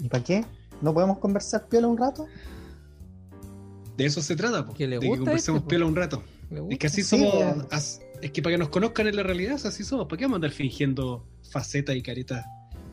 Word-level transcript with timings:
¿Y 0.00 0.08
para 0.08 0.22
qué? 0.24 0.44
¿No 0.82 0.92
podemos 0.94 1.18
conversar 1.18 1.66
piola 1.68 1.86
un 1.88 1.96
rato? 1.98 2.26
De 3.96 4.04
eso 4.06 4.20
se 4.20 4.36
trata, 4.36 4.64
po, 4.66 4.74
Que 4.74 4.86
le 4.86 4.96
de 4.96 5.00
que 5.00 5.08
gusta 5.08 5.24
conversemos 5.24 5.60
este, 5.62 5.68
piola 5.70 5.86
un 5.86 5.96
rato. 5.96 6.22
Es 6.50 6.60
gusta. 6.60 6.76
que 6.78 6.86
así 6.86 7.02
Sí, 7.02 7.08
somos. 7.18 7.66
as- 7.70 8.00
es 8.22 8.30
que 8.30 8.42
para 8.42 8.54
que 8.54 8.58
nos 8.58 8.68
conozcan 8.68 9.06
en 9.06 9.16
la 9.16 9.22
realidad, 9.22 9.58
así 9.64 9.84
somos. 9.84 10.06
¿Para 10.06 10.18
qué 10.18 10.24
vamos 10.26 10.34
a 10.34 10.38
andar 10.38 10.50
fingiendo 10.50 11.26
facetas 11.50 11.96
y 11.96 12.02
caretas? 12.02 12.44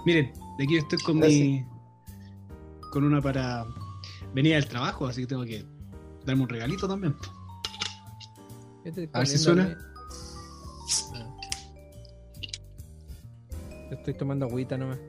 Miren, 0.05 0.31
de 0.57 0.63
aquí 0.63 0.73
yo 0.75 0.79
estoy 0.79 0.99
con 0.99 1.19
Pero 1.19 1.31
mi. 1.31 1.65
con 2.91 3.03
una 3.03 3.21
para. 3.21 3.65
venía 4.33 4.55
del 4.55 4.67
trabajo, 4.67 5.05
así 5.07 5.21
que 5.21 5.27
tengo 5.27 5.43
que 5.45 5.65
darme 6.25 6.43
un 6.43 6.49
regalito 6.49 6.87
también. 6.87 7.15
Estoy 8.85 9.09
A 9.13 9.19
ver 9.19 9.27
si 9.27 9.37
comiéndome- 9.45 9.77
Ah. 11.15 11.35
Yo 13.89 13.97
Estoy 13.97 14.13
tomando 14.15 14.45
agüita 14.45 14.77
nomás. 14.77 14.99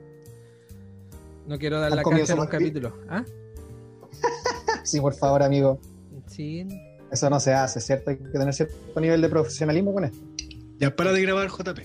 No 1.46 1.58
quiero 1.58 1.78
dar 1.80 1.90
¿Has 1.90 1.96
la 1.96 2.02
cancha 2.02 2.16
en 2.16 2.22
un 2.22 2.44
sopaipilla? 2.46 2.58
capítulo. 2.72 2.96
¿Ah? 3.08 3.24
Sí, 4.84 5.00
por 5.00 5.14
favor, 5.14 5.42
amigo. 5.42 5.78
Sí. 6.26 6.66
Eso 7.10 7.30
no 7.30 7.40
se 7.40 7.54
hace, 7.54 7.80
¿cierto? 7.80 8.10
Hay 8.10 8.18
que 8.18 8.24
tener 8.28 8.52
cierto 8.52 9.00
nivel 9.00 9.22
de 9.22 9.28
profesionalismo 9.30 9.94
con 9.94 10.04
esto. 10.04 10.18
Ya 10.78 10.94
para 10.94 11.12
de 11.12 11.22
grabar, 11.22 11.48
JP. 11.48 11.78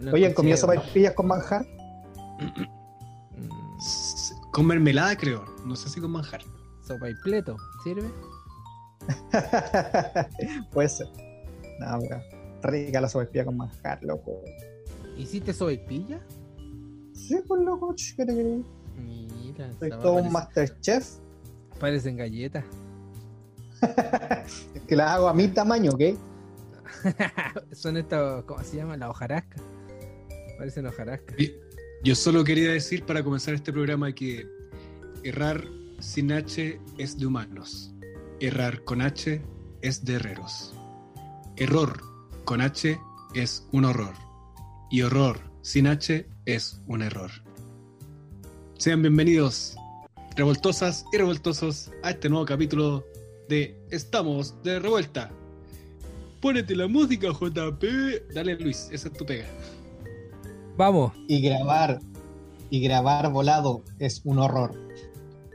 No 0.00 0.12
Oye, 0.12 0.26
¿han 0.26 0.34
comido 0.34 0.56
sopaipillas 0.56 1.14
con 1.14 1.28
manjar? 1.28 1.66
Mm, 2.40 2.64
Con 4.50 4.66
mermelada, 4.66 5.16
creo. 5.16 5.44
No 5.64 5.76
sé 5.76 5.88
si 5.88 6.00
con 6.00 6.10
manjar. 6.10 6.42
Sopa 6.86 7.08
y 7.08 7.14
pleto, 7.22 7.56
¿sirve? 7.82 8.10
Puede 10.72 10.88
ser. 10.88 11.06
No, 11.80 11.98
weón. 11.98 12.22
Rica 12.62 13.00
la 13.00 13.08
sopaipilla 13.08 13.44
con 13.46 13.56
manjar, 13.56 14.02
loco. 14.02 14.42
¿Hiciste 15.16 15.52
sopa 15.52 15.72
y 15.72 15.78
pilla? 15.78 16.20
Sí, 17.14 17.36
pues 17.46 17.62
loco, 17.62 17.94
¿qué 18.16 18.24
te 18.26 18.32
creí? 18.32 18.64
Mira, 18.98 19.70
Soy 19.78 19.90
todo 19.90 20.12
un 20.14 20.16
parece- 20.18 20.32
masterchef. 20.32 21.08
parecen 21.80 22.16
galletas. 22.16 22.64
Es 23.82 24.82
que 24.88 24.96
las 24.96 25.10
hago 25.12 25.28
a 25.28 25.34
mi 25.34 25.48
tamaño, 25.48 25.92
¿ok? 25.92 26.02
Son 27.72 27.96
estos, 27.96 28.44
¿cómo 28.44 28.62
se 28.62 28.76
llama? 28.76 28.96
La 28.96 29.10
hojarasca. 29.10 29.56
Parecen 30.58 30.86
hojarasca. 30.86 31.34
Y- 31.38 31.52
Yo 32.02 32.14
solo 32.14 32.44
quería 32.44 32.70
decir 32.72 33.04
para 33.04 33.22
comenzar 33.24 33.54
este 33.54 33.72
programa 33.72 34.12
que 34.12 34.46
errar 35.22 35.64
sin 36.00 36.32
H 36.32 36.80
es 36.98 37.18
de 37.18 37.26
humanos. 37.26 37.94
Errar 38.40 38.82
con 38.84 39.00
H 39.00 39.40
es 39.82 40.04
de 40.04 40.14
herreros. 40.14 40.74
Error 41.56 42.00
con 42.44 42.60
H 42.60 42.98
es 43.34 43.66
un 43.72 43.84
horror. 43.86 44.14
Y 44.90 45.02
horror 45.02 45.40
sin 45.62 45.86
H 45.86 46.26
es 46.46 46.80
un 46.86 47.02
error. 47.02 47.30
Sean 48.78 49.02
bienvenidos, 49.02 49.76
revoltosas 50.36 51.04
y 51.12 51.16
revoltosos, 51.16 51.90
a 52.02 52.10
este 52.10 52.28
nuevo 52.28 52.44
capítulo 52.44 53.04
de 53.48 53.78
Estamos 53.90 54.60
de 54.62 54.78
Revuelta. 54.78 55.30
Pónete 56.40 56.76
la 56.76 56.86
música, 56.86 57.28
JP. 57.28 57.84
Dale, 58.34 58.56
Luis, 58.56 58.88
esa 58.92 59.08
es 59.08 59.14
tu 59.14 59.24
pega. 59.24 59.46
Vamos. 60.76 61.12
Y 61.28 61.40
grabar, 61.40 62.00
y 62.68 62.80
grabar 62.80 63.30
volado 63.30 63.82
es 63.98 64.20
un 64.24 64.38
horror. 64.38 64.78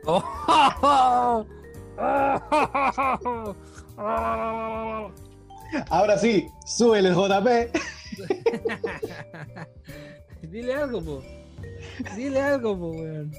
Ahora 5.90 6.18
sí, 6.18 6.48
sube 6.66 7.00
el 7.00 7.14
JP. 7.14 7.78
Dile 10.42 10.74
algo, 10.74 11.04
po. 11.04 11.24
Dile 12.16 12.42
algo, 12.42 12.78
po, 12.78 12.92
weón. 12.92 13.32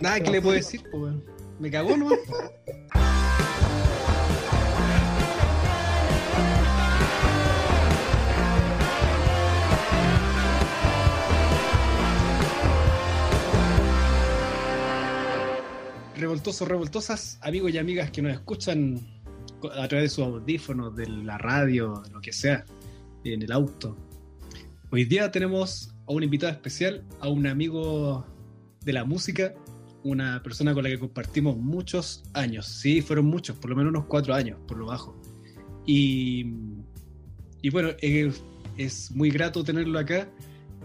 Nada 0.00 0.20
que 0.20 0.30
le 0.30 0.40
puedo 0.40 0.54
decir, 0.54 0.82
pues, 0.90 0.94
weón. 0.94 1.24
Me 1.58 1.70
cagó 1.70 1.94
po. 1.96 2.16
Revoltosos, 16.16 16.68
revoltosas, 16.68 17.38
amigos 17.42 17.72
y 17.72 17.78
amigas 17.78 18.10
que 18.10 18.22
nos 18.22 18.32
escuchan 18.32 19.00
a 19.76 19.86
través 19.86 20.04
de 20.04 20.08
sus 20.08 20.24
audífonos, 20.24 20.96
de 20.96 21.08
la 21.08 21.36
radio, 21.36 22.02
de 22.04 22.10
lo 22.10 22.20
que 22.20 22.32
sea, 22.32 22.64
en 23.24 23.42
el 23.42 23.52
auto. 23.52 23.96
Hoy 24.90 25.04
día 25.04 25.30
tenemos 25.30 25.91
a 26.06 26.12
un 26.12 26.22
invitado 26.22 26.52
especial, 26.52 27.04
a 27.20 27.28
un 27.28 27.46
amigo 27.46 28.26
de 28.84 28.92
la 28.92 29.04
música, 29.04 29.54
una 30.04 30.42
persona 30.42 30.74
con 30.74 30.84
la 30.84 30.90
que 30.90 30.98
compartimos 30.98 31.56
muchos 31.56 32.24
años. 32.34 32.66
Sí, 32.66 33.02
fueron 33.02 33.26
muchos, 33.26 33.56
por 33.56 33.70
lo 33.70 33.76
menos 33.76 33.90
unos 33.90 34.06
cuatro 34.06 34.34
años, 34.34 34.58
por 34.66 34.78
lo 34.78 34.86
bajo. 34.86 35.20
Y, 35.86 36.46
y 37.60 37.70
bueno, 37.70 37.90
es 38.76 39.10
muy 39.12 39.30
grato 39.30 39.64
tenerlo 39.64 39.98
acá. 39.98 40.28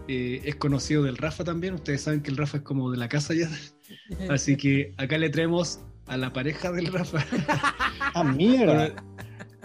Eh, 0.06 0.40
es 0.44 0.56
conocido 0.56 1.02
del 1.02 1.16
Rafa 1.16 1.44
también. 1.44 1.74
Ustedes 1.74 2.02
saben 2.02 2.22
que 2.22 2.30
el 2.30 2.36
Rafa 2.36 2.58
es 2.58 2.62
como 2.62 2.90
de 2.90 2.96
la 2.96 3.08
casa 3.08 3.34
ya. 3.34 3.50
Así 4.30 4.56
que 4.56 4.94
acá 4.96 5.18
le 5.18 5.28
traemos 5.28 5.80
a 6.06 6.16
la 6.16 6.32
pareja 6.32 6.72
del 6.72 6.86
Rafa. 6.86 7.24
Ah, 8.14 8.24
mierda. 8.24 8.88
Bueno, 8.88 8.94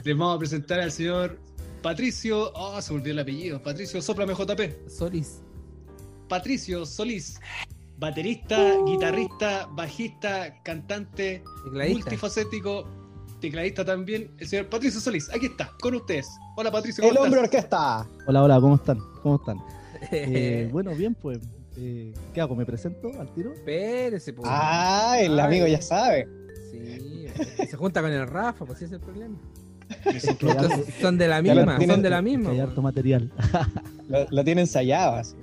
les 0.03 0.17
vamos 0.17 0.35
a 0.35 0.39
presentar 0.39 0.79
al 0.81 0.91
señor 0.91 1.39
Patricio. 1.83 2.51
Oh, 2.55 2.81
se 2.81 2.91
me 2.93 2.99
olvidó 2.99 3.13
el 3.13 3.19
apellido. 3.19 3.61
Patricio 3.61 4.01
Soplame 4.01 4.33
JP. 4.33 4.89
Solis. 4.89 5.41
Patricio 6.29 6.85
Solís, 6.85 7.39
baterista, 7.99 8.77
guitarrista, 8.87 9.67
bajista, 9.73 10.63
cantante, 10.63 11.43
Tecladista. 11.65 11.99
multifacético, 11.99 12.85
tecladista 13.41 13.85
también. 13.85 14.31
El 14.39 14.47
señor 14.47 14.69
Patricio 14.69 14.99
Solís, 14.99 15.29
aquí 15.31 15.47
está, 15.47 15.69
con 15.81 15.93
ustedes. 15.93 16.27
Hola 16.55 16.71
Patricio, 16.71 17.03
¿cómo 17.03 17.11
El 17.13 17.17
hombre 17.19 17.41
orquesta. 17.41 18.07
Hola, 18.25 18.41
hola, 18.43 18.59
¿cómo 18.61 18.75
están? 18.75 18.97
¿Cómo 19.21 19.35
están? 19.35 19.57
Eh, 20.11 20.67
bueno, 20.71 20.93
bien, 20.95 21.15
pues, 21.15 21.39
eh, 21.77 22.13
¿qué 22.33 22.41
hago? 22.41 22.55
¿Me 22.57 22.65
presento 22.65 23.09
al 23.19 23.31
tiro? 23.33 23.53
Espérese, 23.53 24.33
po. 24.33 24.41
Ah, 24.45 25.15
el 25.19 25.39
Ay. 25.39 25.45
amigo 25.45 25.67
ya 25.67 25.81
sabe. 25.81 26.27
Sí, 26.71 27.27
se 27.69 27.77
junta 27.77 28.01
con 28.01 28.11
el 28.11 28.27
Rafa, 28.27 28.65
pues 28.65 28.79
ese 28.79 28.85
es 28.85 28.91
el 28.93 28.99
problema. 28.99 29.37
Entonces, 30.05 30.93
son 31.01 31.17
de 31.17 31.27
la 31.27 31.41
misma, 31.41 31.77
tienen- 31.77 31.95
son 31.95 32.01
de 32.03 32.09
la 32.09 32.21
misma. 32.21 32.49
hay 32.51 32.59
harto 32.59 32.81
material. 32.81 33.31
Lo, 34.09 34.25
lo 34.29 34.43
tiene 34.43 34.61
ensayado 34.61 35.15
así. 35.15 35.35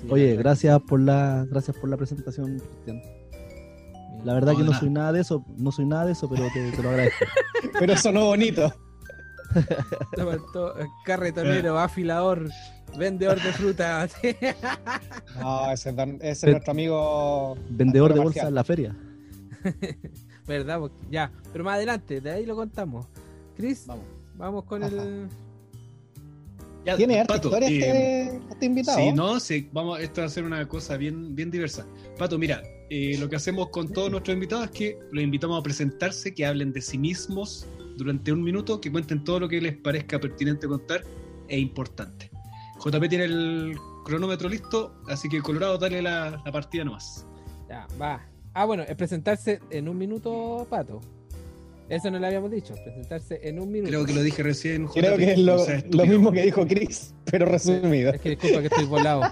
Sí, 0.00 0.06
Oye, 0.10 0.34
la- 0.36 0.42
gracias 0.42 0.80
por 0.82 1.00
la 1.00 1.44
gracias 1.50 1.76
por 1.76 1.88
la 1.90 1.96
presentación, 1.96 2.58
Cristian. 2.58 3.02
La 4.24 4.34
verdad 4.34 4.52
No, 4.52 4.58
que 4.58 4.64
no 4.64 4.70
nada. 4.70 4.80
soy 4.80 4.90
nada 4.90 5.12
de 5.12 5.20
eso, 5.20 5.44
no 5.56 5.72
soy 5.72 5.86
nada 5.86 6.06
de 6.06 6.12
eso, 6.12 6.28
pero 6.28 6.46
te, 6.54 6.70
te 6.72 6.82
lo 6.82 6.88
agradezco. 6.90 7.24
Pero 7.78 7.96
sonó 7.96 8.26
bonito. 8.26 8.72
Eh, 9.54 10.86
Carretonero, 11.04 11.78
afilador, 11.78 12.48
vendedor 12.98 13.40
de 13.40 13.52
fruta. 13.52 14.08
No, 15.40 15.70
ese, 15.72 15.94
es 16.20 16.44
nuestro 16.44 16.70
amigo. 16.72 17.56
Vendedor 17.70 18.14
de 18.14 18.20
bolsa 18.20 18.48
en 18.48 18.54
la 18.54 18.64
feria. 18.64 18.96
¿Verdad? 20.46 20.78
Porque- 20.80 20.96
Ya, 21.10 21.30
pero 21.52 21.64
más 21.64 21.76
adelante, 21.76 22.20
de 22.20 22.30
ahí 22.30 22.46
lo 22.46 22.54
contamos. 22.56 23.06
Chris, 23.56 23.86
Vamos. 23.86 24.04
vamos 24.36 24.64
con 24.64 24.82
Ajá. 24.82 24.94
el. 24.94 25.28
Ya, 26.84 26.96
Tiene 26.96 27.18
harta 27.18 27.34
Pato, 27.34 27.48
historia 27.48 27.68
eh, 27.68 28.26
este, 28.26 28.40
este 28.50 28.66
invitado. 28.66 28.98
Sí, 28.98 29.12
no, 29.12 29.40
sí, 29.40 29.68
vamos, 29.72 29.98
esto 29.98 30.20
va 30.20 30.28
a 30.28 30.30
ser 30.30 30.44
una 30.44 30.68
cosa 30.68 30.96
bien, 30.96 31.34
bien 31.34 31.50
diversa. 31.50 31.84
Pato, 32.16 32.38
mira, 32.38 32.62
eh, 32.90 33.16
lo 33.18 33.28
que 33.28 33.34
hacemos 33.34 33.70
con 33.70 33.92
todos 33.92 34.08
nuestros 34.08 34.34
invitados 34.34 34.66
es 34.66 34.70
que 34.70 34.98
los 35.10 35.24
invitamos 35.24 35.58
a 35.58 35.62
presentarse, 35.64 36.32
que 36.32 36.46
hablen 36.46 36.72
de 36.72 36.80
sí 36.80 36.96
mismos 36.96 37.66
durante 37.96 38.30
un 38.30 38.40
minuto, 38.40 38.80
que 38.80 38.92
cuenten 38.92 39.24
todo 39.24 39.40
lo 39.40 39.48
que 39.48 39.60
les 39.60 39.76
parezca 39.76 40.20
pertinente 40.20 40.68
contar 40.68 41.02
e 41.48 41.58
importante. 41.58 42.30
JP 42.84 43.08
tiene 43.08 43.24
el 43.24 43.76
cronómetro 44.04 44.48
listo, 44.48 44.94
así 45.08 45.28
que 45.28 45.42
Colorado, 45.42 45.78
dale 45.78 46.00
la, 46.02 46.40
la 46.44 46.52
partida 46.52 46.84
nomás. 46.84 47.26
Ya, 47.68 47.88
va. 48.00 48.24
Ah, 48.54 48.64
bueno, 48.64 48.84
es 48.84 48.94
presentarse 48.94 49.60
en 49.70 49.88
un 49.88 49.98
minuto, 49.98 50.66
Pato. 50.70 51.00
Eso 51.88 52.10
no 52.10 52.18
lo 52.18 52.26
habíamos 52.26 52.50
dicho, 52.50 52.74
presentarse 52.84 53.38
en 53.48 53.60
un 53.60 53.70
minuto. 53.70 53.90
Creo 53.90 54.04
que 54.04 54.12
lo 54.12 54.22
dije 54.22 54.42
recién. 54.42 54.86
Creo 54.88 55.16
que 55.16 55.32
es 55.32 55.38
lo, 55.38 55.56
mismo 56.06 56.32
que 56.32 56.42
dijo 56.42 56.66
Chris, 56.66 57.14
pero 57.24 57.46
resumido. 57.46 58.12
Es 58.12 58.20
que 58.20 58.30
disculpa 58.30 58.60
que 58.60 58.66
estoy 58.66 58.84
volado. 58.86 59.22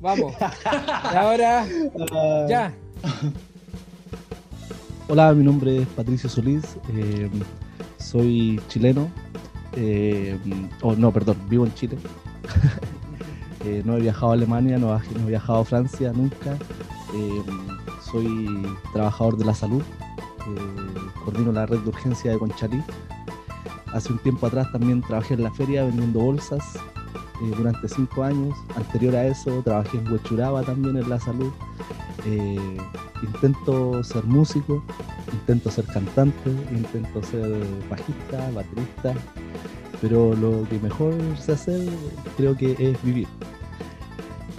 Vamos. 0.00 0.34
Y 1.12 1.16
ahora, 1.16 1.66
Ah, 2.12 2.46
ya. 2.48 2.74
Hola, 5.08 5.32
mi 5.34 5.44
nombre 5.44 5.78
es 5.82 5.86
Patricio 5.88 6.28
Solís, 6.28 6.64
eh, 6.94 7.30
soy 7.98 8.60
chileno, 8.68 9.08
eh, 9.76 10.36
oh, 10.82 10.94
no, 10.94 11.12
perdón, 11.12 11.36
vivo 11.48 11.64
en 11.66 11.74
Chile. 11.74 11.96
Eh, 13.64 13.82
no 13.84 13.96
he 13.96 14.00
viajado 14.00 14.30
a 14.30 14.34
Alemania, 14.34 14.78
no, 14.78 14.96
he- 14.96 15.18
no 15.18 15.24
he 15.26 15.30
viajado 15.30 15.58
a 15.58 15.64
Francia 15.64 16.12
nunca. 16.14 16.52
Eh, 17.12 17.42
soy 18.08 18.46
trabajador 18.92 19.36
de 19.36 19.44
la 19.44 19.52
salud, 19.52 19.82
coordino 21.24 21.52
la 21.52 21.66
red 21.66 21.78
de 21.78 21.88
urgencia 21.88 22.32
de 22.32 22.38
Conchalí. 22.38 22.82
Hace 23.92 24.12
un 24.12 24.18
tiempo 24.18 24.46
atrás 24.46 24.70
también 24.72 25.02
trabajé 25.02 25.34
en 25.34 25.42
la 25.42 25.50
feria 25.50 25.84
vendiendo 25.84 26.20
bolsas 26.20 26.76
eh, 26.76 27.52
durante 27.56 27.88
cinco 27.88 28.22
años. 28.22 28.56
Anterior 28.76 29.16
a 29.16 29.26
eso 29.26 29.62
trabajé 29.62 29.98
en 29.98 30.10
Huechuraba 30.12 30.62
también 30.62 30.96
en 30.96 31.08
la 31.08 31.18
salud. 31.18 31.52
Eh, 32.26 32.76
intento 33.22 34.02
ser 34.04 34.24
músico, 34.24 34.82
intento 35.32 35.70
ser 35.70 35.84
cantante, 35.86 36.50
intento 36.70 37.22
ser 37.22 37.64
bajista, 37.88 38.50
baterista, 38.54 39.14
pero 40.00 40.34
lo 40.34 40.68
que 40.68 40.78
mejor 40.80 41.14
sé 41.38 41.52
hacer 41.52 41.88
creo 42.36 42.56
que 42.56 42.76
es 42.78 43.02
vivir. 43.02 43.28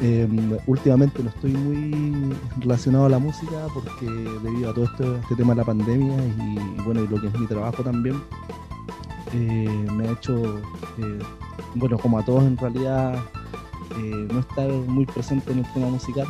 Em, 0.01 0.57
últimamente 0.65 1.21
no 1.21 1.29
estoy 1.29 1.51
muy 1.51 2.33
relacionado 2.61 3.05
a 3.05 3.09
la 3.09 3.19
música 3.19 3.67
porque 3.73 4.05
debido 4.05 4.69
a 4.69 4.73
todo 4.73 4.85
este 4.85 5.35
tema 5.35 5.53
de 5.53 5.57
la 5.57 5.65
pandemia 5.65 6.15
y, 6.25 6.81
bueno, 6.83 7.03
y 7.03 7.07
lo 7.07 7.19
que 7.19 7.27
es 7.27 7.37
mi 7.37 7.45
trabajo 7.47 7.83
también, 7.83 8.21
eh, 9.33 9.87
me 9.93 10.07
ha 10.07 10.11
hecho, 10.13 10.59
eh, 10.99 11.19
bueno, 11.75 11.97
como 11.97 12.17
a 12.17 12.23
todos 12.23 12.45
en 12.45 12.57
realidad, 12.57 13.15
eh, 13.97 14.27
no 14.31 14.39
estar 14.39 14.69
muy 14.69 15.05
presente 15.05 15.51
en 15.51 15.59
el 15.59 15.73
tema 15.73 15.87
musical. 15.87 16.27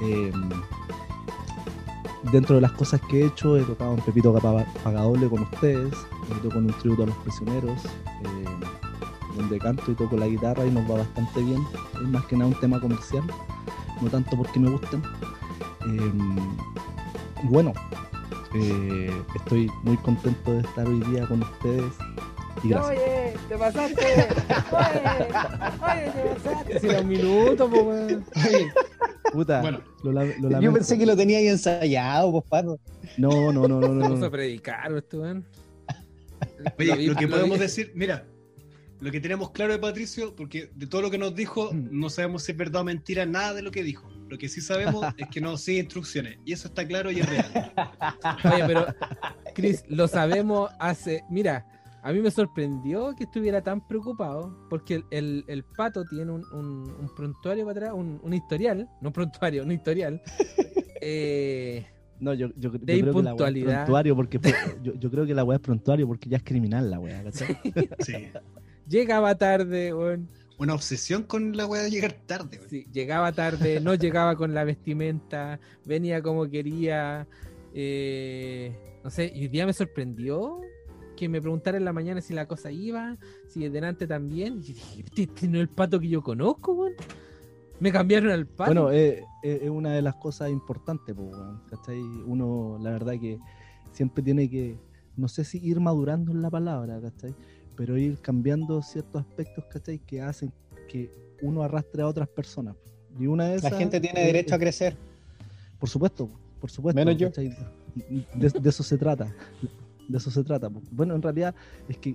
Em, 0.00 0.50
dentro 2.32 2.54
de 2.54 2.62
las 2.62 2.72
cosas 2.72 2.98
que 3.10 3.20
he 3.20 3.26
hecho, 3.26 3.58
he 3.58 3.62
tocado 3.62 3.92
en 3.92 4.00
Pepito 4.00 4.32
Pagadoble 4.82 5.28
con 5.28 5.42
ustedes, 5.42 5.92
he 6.30 6.34
tocado 6.36 6.50
con 6.50 6.64
un 6.64 6.72
tributo 6.78 7.02
a 7.02 7.06
los 7.06 7.16
prisioneros, 7.16 7.82
donde 9.36 9.58
canto 9.58 9.90
y 9.90 9.94
toco 9.94 10.16
la 10.16 10.26
guitarra 10.26 10.64
y 10.64 10.70
nos 10.70 10.90
va 10.90 10.98
bastante 10.98 11.40
bien. 11.42 11.62
Es 11.94 12.08
más 12.08 12.24
que 12.26 12.36
nada 12.36 12.48
un 12.50 12.60
tema 12.60 12.80
comercial, 12.80 13.24
no 14.00 14.08
tanto 14.08 14.36
porque 14.36 14.58
me 14.60 14.70
gusten. 14.70 15.02
Em, 15.82 16.36
bueno, 17.44 17.72
eh, 18.54 19.10
estoy 19.34 19.70
muy 19.82 19.96
contento 19.98 20.52
de 20.52 20.60
estar 20.60 20.86
hoy 20.86 21.00
día 21.10 21.26
con 21.26 21.42
ustedes. 21.42 21.92
Y 22.62 22.68
gracias. 22.68 22.98
Oye, 22.98 23.34
te 23.48 23.56
pasaste. 23.56 24.04
Oye, 24.70 25.02
oye, 25.82 26.10
te 26.10 26.40
pasaste. 26.40 26.80
Si 26.80 26.86
era 26.88 27.00
un 27.00 27.08
minuto, 27.08 27.66
weón. 27.66 28.24
Puta, 29.32 29.60
Bueno, 29.62 29.80
lo, 30.04 30.12
la- 30.12 30.24
lo 30.38 30.60
Yo 30.60 30.72
pensé 30.72 30.98
que 30.98 31.06
lo 31.06 31.16
tenía 31.16 31.38
ahí 31.38 31.48
ensayado, 31.48 32.30
pues, 32.30 32.44
pato. 32.48 32.78
No, 33.16 33.50
no, 33.52 33.66
no, 33.66 33.80
no, 33.80 33.88
no. 33.88 34.00
Vamos 34.00 34.20
no. 34.20 34.26
a 34.26 34.30
predicar, 34.30 34.92
weón. 35.12 35.44
Oye, 36.78 36.96
vi- 36.96 37.06
lo 37.06 37.16
que 37.16 37.26
vi- 37.26 37.32
podemos 37.32 37.58
decir, 37.58 37.90
mira, 37.94 38.24
lo 39.02 39.10
que 39.10 39.20
tenemos 39.20 39.50
claro 39.50 39.72
de 39.72 39.78
Patricio, 39.78 40.34
porque 40.36 40.70
de 40.74 40.86
todo 40.86 41.02
lo 41.02 41.10
que 41.10 41.18
nos 41.18 41.34
dijo, 41.34 41.72
Mm. 41.72 41.88
no 42.00 42.08
sabemos 42.08 42.44
si 42.44 42.52
es 42.52 42.58
verdad 42.58 42.82
o 42.82 42.84
mentira 42.84 43.26
nada 43.26 43.52
de 43.54 43.62
lo 43.62 43.70
que 43.70 43.82
dijo. 43.82 44.08
Lo 44.28 44.38
que 44.38 44.48
sí 44.48 44.60
sabemos 44.60 45.04
es 45.18 45.28
que 45.28 45.40
no 45.40 45.56
sigue 45.58 45.80
instrucciones. 45.80 46.38
Y 46.44 46.52
eso 46.52 46.68
está 46.68 46.86
claro 46.86 47.10
y 47.10 47.20
es 47.20 47.28
real. 47.28 47.72
Oye, 48.54 48.64
pero, 48.66 48.86
Chris, 49.54 49.84
lo 49.88 50.08
sabemos 50.08 50.70
hace. 50.78 51.22
Mira, 51.30 51.66
a 52.02 52.12
mí 52.12 52.20
me 52.20 52.30
sorprendió 52.30 53.14
que 53.14 53.24
estuviera 53.24 53.60
tan 53.60 53.86
preocupado, 53.86 54.56
porque 54.70 54.94
el, 54.94 55.04
el- 55.10 55.44
el 55.48 55.64
pato 55.64 56.04
tiene 56.04 56.30
un, 56.32 56.44
un- 56.52 56.90
un 56.98 57.14
prontuario 57.14 57.66
para 57.66 57.78
atrás, 57.78 57.94
un, 57.94 58.20
un 58.22 58.32
historial, 58.34 58.88
no 59.00 59.08
un 59.08 59.12
prontuario, 59.12 59.62
un 59.64 59.72
historial. 59.72 60.22
eh, 61.00 61.86
No, 62.20 62.34
yo, 62.34 62.48
yo, 62.56 62.72
yo 62.72 62.78
De 62.78 63.00
creo 63.00 63.12
que 63.14 63.22
la 63.22 63.34
weá 63.34 63.48
es 63.50 63.64
prontuario 63.64 64.16
porque 64.16 64.40
yo, 64.82 64.94
yo 64.94 65.10
creo 65.10 65.26
que 65.26 65.34
la 65.34 65.42
weá 65.44 65.56
es 65.56 65.62
prontuario 65.62 66.06
porque 66.06 66.28
ya 66.28 66.36
es 66.38 66.42
criminal 66.44 66.88
la 66.90 66.98
weá, 67.00 67.22
¿cachai? 67.24 67.58
Sí. 68.00 68.28
Llegaba 68.92 69.34
tarde, 69.36 69.94
weón. 69.94 70.28
Una 70.58 70.74
obsesión 70.74 71.24
con 71.24 71.56
la 71.56 71.66
weá 71.66 71.82
de 71.82 71.90
llegar 71.90 72.12
tarde. 72.26 72.58
weón. 72.58 72.70
Sí, 72.70 72.86
llegaba 72.92 73.32
tarde, 73.32 73.80
no 73.80 73.94
llegaba 73.94 74.36
con 74.36 74.54
la 74.54 74.64
vestimenta, 74.64 75.58
venía 75.84 76.22
como 76.22 76.48
quería. 76.48 77.26
eh, 77.74 78.76
no 79.02 79.10
sé, 79.10 79.32
y 79.34 79.42
hoy 79.42 79.48
día 79.48 79.66
me 79.66 79.72
sorprendió 79.72 80.60
que 81.16 81.28
me 81.28 81.40
preguntara 81.40 81.76
en 81.76 81.84
la 81.84 81.92
mañana 81.92 82.20
si 82.20 82.32
la 82.34 82.46
cosa 82.46 82.70
iba, 82.70 83.16
si 83.48 83.68
delante 83.68 84.06
también. 84.06 84.58
Y 84.58 84.72
dije, 84.72 85.00
este, 85.04 85.22
este 85.22 85.48
no 85.48 85.56
es 85.56 85.62
el 85.62 85.68
pato 85.68 85.98
que 85.98 86.08
yo 86.08 86.22
conozco, 86.22 86.72
weón. 86.72 86.92
Me 87.80 87.90
cambiaron 87.90 88.30
al 88.30 88.46
pato. 88.46 88.72
Bueno, 88.72 88.92
eh, 88.92 89.24
eh, 89.42 89.60
es 89.62 89.70
una 89.70 89.92
de 89.92 90.02
las 90.02 90.14
cosas 90.16 90.50
importantes, 90.50 91.14
po, 91.16 91.22
weón, 91.22 91.62
¿cachai? 91.68 91.98
Uno, 92.00 92.78
la 92.80 92.90
verdad 92.90 93.14
que 93.20 93.40
siempre 93.90 94.22
tiene 94.22 94.48
que, 94.48 94.78
no 95.16 95.26
sé 95.26 95.42
si 95.42 95.58
ir 95.58 95.80
madurando 95.80 96.30
en 96.30 96.42
la 96.42 96.50
palabra, 96.50 97.00
¿cachai? 97.00 97.34
Pero 97.84 97.98
ir 97.98 98.16
cambiando 98.18 98.80
ciertos 98.80 99.22
aspectos, 99.22 99.64
¿cachai? 99.64 99.98
Que 99.98 100.22
hacen 100.22 100.52
que 100.88 101.10
uno 101.42 101.64
arrastre 101.64 102.00
a 102.02 102.06
otras 102.06 102.28
personas. 102.28 102.76
Y 103.18 103.26
una 103.26 103.46
de 103.46 103.50
La 103.50 103.56
esas 103.56 103.74
gente 103.76 103.98
tiene 104.00 104.20
es- 104.20 104.26
derecho 104.28 104.54
a 104.54 104.58
crecer. 104.60 104.96
Por 105.80 105.88
supuesto, 105.88 106.28
por 106.60 106.70
supuesto. 106.70 106.94
Menos 106.96 107.16
yo. 107.16 107.28
De, 107.30 108.50
de 108.50 108.68
eso 108.68 108.84
se 108.84 108.96
trata. 108.96 109.34
De 110.08 110.16
eso 110.16 110.30
se 110.30 110.44
trata. 110.44 110.68
Bueno, 110.92 111.16
en 111.16 111.22
realidad 111.22 111.56
es 111.88 111.98
que 111.98 112.14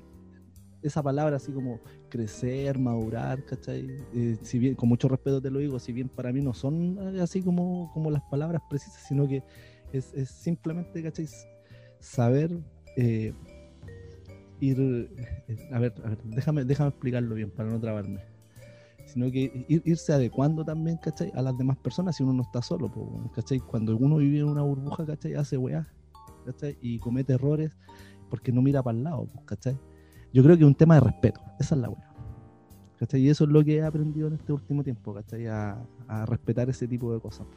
esa 0.81 1.04
palabra 1.04 1.36
así 1.36 1.52
como 1.52 1.81
crecer, 2.08 2.80
madurar, 2.80 3.44
¿cachai? 3.44 3.90
Eh, 4.16 4.38
si 4.44 4.60
bien, 4.60 4.75
con 4.75 4.88
mucho 4.88 5.10
respeto 5.10 5.42
te 5.42 5.52
lo 5.52 5.60
digo, 5.60 5.80
si 5.80 5.92
bien 5.92 6.08
para 6.08 6.31
mí 6.31 6.40
no 6.40 6.54
son 6.54 6.98
eh, 7.18 7.19
así 7.22 7.42
como, 7.42 7.92
como 7.94 8.10
las 8.10 8.22
palabras 8.31 8.62
precisas, 8.69 9.04
sino 9.06 9.28
que 9.28 9.44
es, 9.92 10.14
es 10.14 10.30
simplemente, 10.30 11.04
¿cachai? 11.04 11.28
Saber 12.00 12.58
eh, 12.96 13.34
ir, 14.59 14.77
eh, 15.48 15.57
a 15.71 15.80
ver, 15.80 15.94
a 16.04 16.09
ver, 16.09 16.18
déjame, 16.24 16.65
déjame 16.65 16.89
explicarlo 16.89 17.36
bien 17.36 17.51
para 17.51 17.69
no 17.69 17.80
trabarme. 17.80 18.19
Sino 19.06 19.31
que 19.31 19.65
ir- 19.69 19.81
irse 19.86 20.12
adecuando 20.13 20.65
también, 20.65 20.98
¿cachai? 20.98 21.31
A 21.33 21.42
las 21.42 21.57
demás 21.57 21.77
personas 21.77 22.15
si 22.18 22.24
uno 22.24 22.33
no 22.33 22.42
está 22.44 22.62
solo, 22.62 22.92
¿cachai? 23.33 23.59
Cuando 23.59 23.95
uno 23.95 24.18
vive 24.18 24.39
en 24.39 24.45
una 24.50 24.63
burbuja, 24.63 25.06
¿cachai? 25.06 25.33
Hace 25.36 25.57
weá, 25.57 25.88
¿cachai? 26.45 26.77
Y 26.81 27.00
comete 27.00 27.33
errores 27.33 27.71
porque 28.30 28.51
no 28.51 28.62
mira 28.62 28.83
para 28.83 28.98
el 28.98 29.04
lado, 29.06 29.30
¿cachai? 29.45 29.77
Yo 30.33 30.44
creo 30.44 30.57
que 30.57 30.63
es 30.63 30.68
un 30.68 30.75
tema 30.75 30.95
de 30.95 31.01
respeto, 31.01 31.39
esa 31.59 31.75
es 31.75 31.81
la 31.81 31.89
weá. 31.89 32.13
¿Cachai? 33.00 33.21
Y 33.21 33.30
eso 33.30 33.44
es 33.45 33.50
lo 33.51 33.63
que 33.63 33.75
he 33.77 33.83
aprendido 33.83 34.27
en 34.27 34.33
este 34.33 34.51
último 34.51 34.83
tiempo, 34.83 35.13
¿cachai? 35.13 35.45
A, 35.48 35.77
a 36.07 36.25
respetar 36.25 36.69
ese 36.69 36.88
tipo 36.88 37.13
de 37.13 37.19
cosas. 37.21 37.48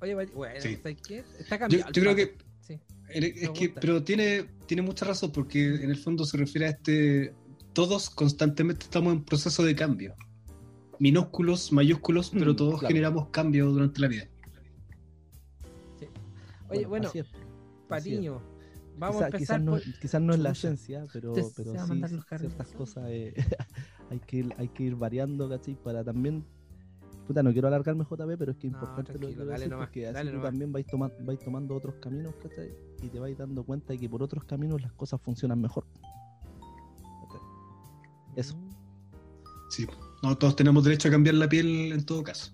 Oye, 0.00 0.14
bueno, 0.14 0.32
Sí. 0.58 0.68
Está 0.68 0.90
Yo, 0.90 1.58
cambiando. 1.58 1.92
yo 1.92 2.02
creo 2.02 2.14
que 2.16 2.36
Sí. 2.60 2.80
Es 3.08 3.50
que, 3.50 3.68
pero 3.70 4.02
tiene, 4.02 4.44
tiene 4.66 4.82
mucha 4.82 5.04
razón 5.06 5.30
porque 5.32 5.64
en 5.66 5.90
el 5.90 5.96
fondo 5.96 6.24
se 6.24 6.36
refiere 6.36 6.66
a 6.66 6.70
este. 6.70 7.34
Todos 7.72 8.10
constantemente 8.10 8.84
estamos 8.84 9.12
en 9.12 9.22
proceso 9.24 9.62
de 9.62 9.74
cambio. 9.76 10.14
Minúsculos, 10.98 11.72
mayúsculos, 11.72 12.30
pero 12.30 12.52
Mm, 12.52 12.56
todos 12.56 12.78
claro. 12.80 12.88
generamos 12.88 13.28
cambios 13.28 13.72
durante 13.72 14.00
la 14.00 14.08
vida. 14.08 14.28
Oye, 16.68 16.86
bueno, 16.86 17.10
es. 17.14 17.26
Patiño, 17.88 18.40
vamos 18.98 19.16
Quizá- 19.16 19.24
a 19.24 19.26
empezar 19.26 19.38
quizás, 19.38 19.62
no, 19.62 19.72
por... 19.72 19.82
quizás 20.00 20.22
no 20.22 20.34
es 20.34 20.40
la 20.40 20.50
esencia, 20.50 21.04
pero, 21.12 21.32
pero 21.56 21.74
sí 21.86 22.20
ciertas 22.38 22.68
cosas 22.72 23.04
eh, 23.08 23.34
hay, 24.10 24.18
que 24.20 24.38
ir, 24.38 24.54
hay 24.58 24.68
que 24.68 24.82
ir 24.84 24.96
variando, 24.96 25.48
¿cachai? 25.48 25.76
Para 25.76 26.02
también. 26.02 26.44
Puta, 27.26 27.42
no 27.42 27.52
quiero 27.52 27.66
alargarme 27.68 28.04
JP, 28.04 28.36
pero 28.38 28.52
es 28.52 28.58
que 28.58 28.68
es 28.68 28.72
No, 28.72 28.78
importante 28.78 29.12
lo 29.14 29.18
que 29.20 29.26
quiero 29.26 29.44
dale 29.46 29.58
decir 29.58 29.70
nomás, 29.70 29.86
porque 29.88 30.06
así 30.06 30.18
tú 30.26 30.32
nomás. 30.32 30.42
también 30.50 30.72
vais, 30.72 30.86
toma- 30.86 31.10
vais 31.20 31.38
tomando 31.40 31.74
otros 31.74 31.94
caminos, 31.96 32.34
¿cachai? 32.42 32.72
Y 33.02 33.08
te 33.08 33.18
vais 33.18 33.36
dando 33.36 33.64
cuenta 33.64 33.92
de 33.92 33.98
que 33.98 34.08
por 34.08 34.22
otros 34.22 34.44
caminos 34.44 34.80
las 34.80 34.92
cosas 34.92 35.20
funcionan 35.20 35.60
mejor. 35.60 35.84
¿cachai? 37.22 37.40
Eso. 38.36 38.56
Mm. 38.56 38.70
Sí. 39.70 39.86
No, 40.22 40.38
todos 40.38 40.54
tenemos 40.54 40.84
derecho 40.84 41.08
a 41.08 41.10
cambiar 41.10 41.34
la 41.34 41.48
piel 41.48 41.92
en 41.92 42.04
todo 42.06 42.22
caso. 42.22 42.52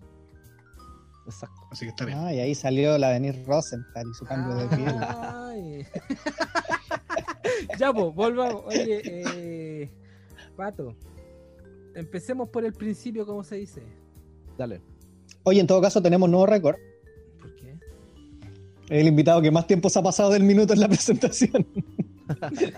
Exacto. 1.26 1.60
Así 1.70 1.84
que 1.84 1.90
está 1.90 2.04
bien. 2.06 2.18
Ah, 2.18 2.32
y 2.34 2.40
ahí 2.40 2.54
salió 2.54 2.96
la 2.98 3.10
Denise 3.10 3.44
Rosenthal 3.44 4.06
y 4.10 4.14
su 4.14 4.24
cambio 4.24 4.54
de 4.56 4.68
piel. 4.76 4.94
Ay. 4.98 5.86
ya, 7.78 7.92
pues, 7.92 8.14
volvamos. 8.14 8.64
Oye, 8.66 9.02
eh, 9.04 9.90
Pato, 10.56 10.96
empecemos 11.94 12.48
por 12.48 12.64
el 12.64 12.72
principio, 12.72 13.24
¿cómo 13.26 13.44
se 13.44 13.56
dice? 13.56 13.82
Dale. 14.62 14.80
Oye, 15.42 15.58
en 15.60 15.66
todo 15.66 15.80
caso 15.80 16.00
tenemos 16.00 16.30
nuevo 16.30 16.46
récord. 16.46 16.76
¿Por 17.40 17.52
qué? 17.56 17.76
El 18.90 19.08
invitado 19.08 19.42
que 19.42 19.50
más 19.50 19.66
tiempo 19.66 19.90
se 19.90 19.98
ha 19.98 20.02
pasado 20.04 20.30
del 20.30 20.44
minuto 20.44 20.72
en 20.72 20.78
la 20.78 20.86
presentación. 20.94 21.66
Sí, 22.56 22.72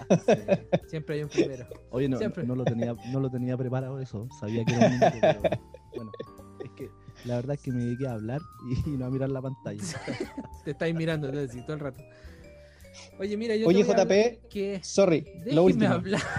siempre 0.89 1.17
hay 1.17 1.23
un 1.25 1.29
primero. 1.29 1.67
Oye, 1.91 2.09
no, 2.09 2.17
Siempre. 2.17 2.45
no, 2.45 2.57
lo 2.57 2.65
tenía, 2.65 2.97
no 3.13 3.21
lo 3.21 3.31
tenía 3.31 3.55
preparado 3.59 4.01
eso. 4.01 4.27
Sabía 4.41 4.65
que 4.65 4.73
era 4.75 4.87
un 4.87 4.93
minuto, 4.95 5.17
pero 5.21 5.41
bueno. 5.95 6.13
Es 6.65 6.71
que 6.71 6.89
la 7.27 7.37
verdad 7.37 7.57
es 7.57 7.61
que 7.61 7.71
me 7.71 7.85
dediqué 7.85 8.09
a 8.09 8.13
hablar 8.13 8.41
y, 8.87 8.91
no 8.93 9.05
a 9.05 9.11
mirar 9.11 9.29
la 9.29 9.43
pantalla. 9.43 9.83
Te 10.65 10.71
estáis 10.71 10.95
mirando, 10.95 11.31
te 11.31 11.37
decís, 11.37 11.63
todo 11.67 11.75
el 11.75 11.81
rato. 11.81 12.03
Oye, 13.19 13.37
mira, 13.37 13.57
yo. 13.57 13.65
te 13.65 13.69
Oye, 13.69 13.85
voy 13.85 13.93
a 13.95 14.01
hablar 14.01 14.09
JP, 14.39 14.49
Que... 14.49 14.81
sorry, 14.83 15.21
Déjeme 15.21 15.53
lo 15.53 15.65
último. 15.65 15.93
hablar. 15.93 16.23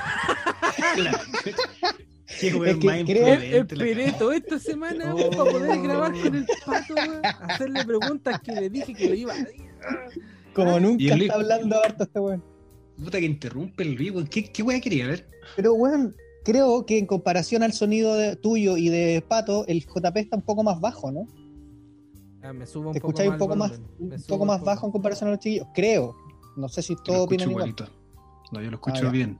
Qué 2.39 2.53
weón 2.55 2.79
que 2.79 2.87
más 2.87 3.03
creo- 3.03 3.27
Esperé 3.27 4.11
toda 4.13 4.35
esta 4.35 4.59
semana 4.59 5.13
Oh. 5.15 5.29
para 5.31 5.51
poder 5.51 5.81
grabar 5.81 6.11
con 6.11 6.35
el 6.35 6.45
pato, 6.65 6.93
weón, 6.95 7.21
hacerle 7.41 7.85
preguntas 7.85 8.39
que 8.41 8.51
le 8.53 8.69
dije 8.69 8.93
que 8.93 9.09
lo 9.09 9.15
iba 9.15 9.33
a 9.33 9.37
Como 10.53 10.77
Y 10.77 10.81
nunca 10.81 11.15
está 11.15 11.33
hablando 11.35 11.75
harto 11.83 12.03
este 12.03 12.19
weón. 12.19 12.43
Puta 13.03 13.19
que 13.19 13.25
interrumpe 13.25 13.83
el 13.83 13.95
vivo. 13.97 14.23
¿Qué, 14.29 14.43
qué 14.45 14.63
weá 14.63 14.79
quería 14.79 15.07
ver? 15.07 15.27
Pero 15.55 15.73
weón, 15.73 16.15
creo 16.43 16.85
que 16.85 16.97
en 16.97 17.05
comparación 17.05 17.61
al 17.63 17.73
sonido 17.73 18.15
de- 18.15 18.35
tuyo 18.37 18.77
y 18.77 18.89
de 18.89 19.23
Pato, 19.27 19.65
el 19.67 19.85
JP 19.85 20.17
está 20.19 20.37
un 20.37 20.43
poco 20.43 20.63
más 20.63 20.79
bajo, 20.79 21.11
¿no? 21.11 21.27
Ah, 22.41 22.53
me 22.53 22.65
subo 22.67 22.89
un 22.89 22.93
Te 22.93 23.01
poco 23.01 23.11
escucháis 23.11 23.31
un 23.31 23.37
poco 23.39 23.55
más, 23.55 23.71
un 23.99 24.09
me 24.09 24.17
subo 24.19 24.27
poco 24.27 24.45
más 24.45 24.61
bajo 24.61 24.85
en 24.85 24.91
comparación 24.91 25.27
a 25.29 25.31
los 25.31 25.39
chiquillos. 25.39 25.67
Creo. 25.73 26.15
No 26.55 26.69
sé 26.69 26.81
si 26.81 26.95
todos 27.03 27.25
opinan 27.25 27.49
igual. 27.49 27.69
igualito. 27.69 27.91
No, 28.51 28.61
yo 28.61 28.69
lo 28.69 28.75
escucho 28.77 29.03
ya. 29.03 29.09
bien. 29.09 29.39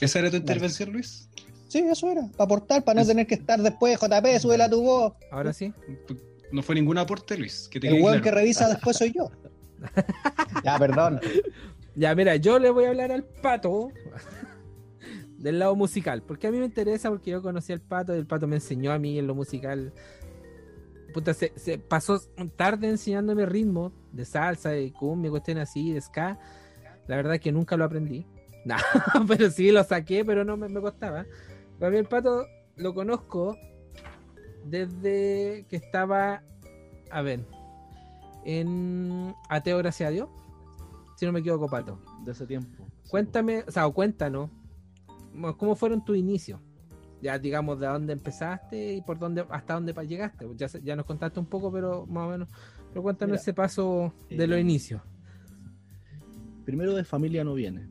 ¿Esa 0.00 0.18
era 0.18 0.30
tu 0.30 0.36
intervención, 0.36 0.92
Luis? 0.92 1.28
Sí, 1.74 1.80
eso 1.90 2.08
era. 2.08 2.22
Para 2.36 2.44
aportar, 2.44 2.84
para 2.84 2.94
no 2.94 3.00
Es- 3.02 3.08
tener 3.08 3.26
que 3.26 3.34
estar 3.34 3.60
después, 3.60 3.98
JP, 3.98 4.38
súbela 4.38 4.70
tu 4.70 4.80
voz. 4.80 5.14
Ahora 5.32 5.52
sí. 5.52 5.72
No 6.52 6.62
fue 6.62 6.76
ningún 6.76 6.98
aporte, 6.98 7.36
Luis. 7.36 7.68
Que 7.68 7.80
te 7.80 7.88
El 7.88 8.00
weón 8.00 8.22
que 8.22 8.30
revisa 8.30 8.68
después 8.68 8.96
soy 8.96 9.12
yo. 9.12 9.28
ya, 10.64 10.78
perdón. 10.78 11.20
Ya, 11.96 12.12
mira, 12.14 12.34
yo 12.36 12.58
le 12.58 12.70
voy 12.70 12.84
a 12.86 12.88
hablar 12.88 13.10
al 13.12 13.22
pato 13.24 13.88
del 15.38 15.58
lado 15.60 15.76
musical, 15.76 16.22
porque 16.22 16.46
a 16.48 16.50
mí 16.50 16.58
me 16.58 16.64
interesa, 16.64 17.08
porque 17.08 17.30
yo 17.32 17.40
conocí 17.42 17.72
al 17.72 17.80
pato 17.80 18.14
y 18.14 18.18
el 18.18 18.26
pato 18.26 18.46
me 18.48 18.56
enseñó 18.56 18.90
a 18.92 18.98
mí 18.98 19.16
en 19.18 19.26
lo 19.28 19.34
musical. 19.36 19.92
Puta, 21.12 21.34
se, 21.34 21.52
se 21.56 21.78
pasó 21.78 22.20
tarde 22.56 22.88
enseñándome 22.88 23.46
ritmo 23.46 23.92
de 24.12 24.24
salsa, 24.24 24.70
de 24.70 24.92
cumbia, 24.92 25.30
cuestiones 25.30 25.68
así, 25.70 25.92
de 25.92 26.00
ska. 26.00 26.38
La 27.08 27.14
verdad 27.16 27.38
que 27.38 27.50
nunca 27.52 27.76
lo 27.76 27.84
aprendí. 27.84 28.26
No, 28.64 28.76
pero 29.28 29.50
sí 29.50 29.70
lo 29.70 29.84
saqué, 29.84 30.24
pero 30.24 30.42
no 30.44 30.56
me, 30.56 30.68
me 30.70 30.80
costaba. 30.80 31.26
Para 31.78 31.90
mí 31.90 31.98
el 31.98 32.06
pato 32.06 32.46
lo 32.76 32.94
conozco 32.94 33.56
desde 34.64 35.66
que 35.68 35.76
estaba, 35.76 36.42
a 37.10 37.22
ver, 37.22 37.44
en 38.44 39.34
Ateo 39.48 39.78
Gracias 39.78 40.08
a 40.08 40.10
Dios, 40.10 40.28
si 41.16 41.26
no 41.26 41.32
me 41.32 41.40
equivoco, 41.40 41.68
pato. 41.68 41.98
De 42.24 42.32
ese 42.32 42.46
tiempo. 42.46 42.84
Sí, 43.02 43.10
Cuéntame, 43.10 43.64
o 43.66 43.70
sea, 43.70 43.86
o 43.86 43.92
cuéntanos, 43.92 44.50
mo- 45.32 45.56
¿cómo 45.56 45.76
fueron 45.76 46.04
tus 46.04 46.16
inicios? 46.16 46.60
Ya 47.20 47.38
digamos 47.38 47.80
de 47.80 47.86
dónde 47.86 48.12
empezaste 48.12 48.94
y 48.94 49.00
por 49.02 49.18
dónde, 49.18 49.46
hasta 49.48 49.74
dónde 49.74 49.94
llegaste. 50.06 50.46
Ya, 50.82 50.96
nos 50.96 51.06
contaste 51.06 51.40
un 51.40 51.46
poco, 51.46 51.72
pero 51.72 52.06
más 52.06 52.26
o 52.26 52.30
menos. 52.30 52.48
Pero 52.90 53.02
cuéntanos 53.02 53.32
Mira, 53.32 53.40
ese 53.40 53.54
paso 53.54 54.12
de 54.28 54.46
los 54.46 54.58
eh, 54.58 54.60
inicios. 54.60 55.00
Primero 56.64 56.94
de 56.94 57.04
familia 57.04 57.44
no 57.44 57.54
viene, 57.54 57.88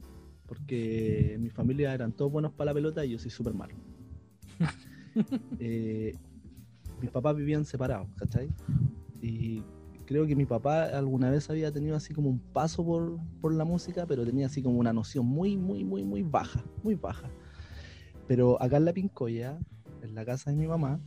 porque 0.54 1.36
mi 1.40 1.50
familia 1.50 1.94
eran 1.96 2.12
todos 2.12 2.32
buenos 2.32 2.52
para 2.52 2.70
la 2.72 2.74
pelota 2.76 3.04
y 3.04 3.10
yo 3.12 3.20
soy 3.20 3.32
súper 3.32 3.54
malo. 3.54 3.74
Eh, 5.60 6.16
mis 7.00 7.12
papás 7.12 7.36
vivían 7.36 7.66
separados, 7.66 8.08
¿cachai? 8.16 8.50
Y 9.22 9.62
creo 10.08 10.26
que 10.26 10.36
mi 10.36 10.46
papá 10.48 10.86
alguna 10.86 11.30
vez 11.30 11.48
había 11.52 11.72
tenido 11.72 11.96
así 11.96 12.16
como 12.16 12.30
un 12.32 12.40
paso 12.40 12.84
por, 12.84 13.20
por 13.40 13.54
la 13.54 13.64
música, 13.64 14.08
pero 14.08 14.26
tenía 14.26 14.48
así 14.48 14.64
como 14.64 14.80
una 14.80 14.92
noción 14.92 15.28
muy, 15.28 15.56
muy, 15.56 15.84
muy, 15.84 16.04
muy 16.04 16.24
baja, 16.24 16.64
muy 16.82 16.96
baja. 16.96 17.30
Pero 18.28 18.60
acá 18.60 18.78
en 18.78 18.86
la 18.86 18.94
Pincoya, 18.94 19.60
en 20.02 20.16
la 20.16 20.26
casa 20.26 20.50
de 20.50 20.58
mi 20.58 20.66
mamá, 20.66 21.00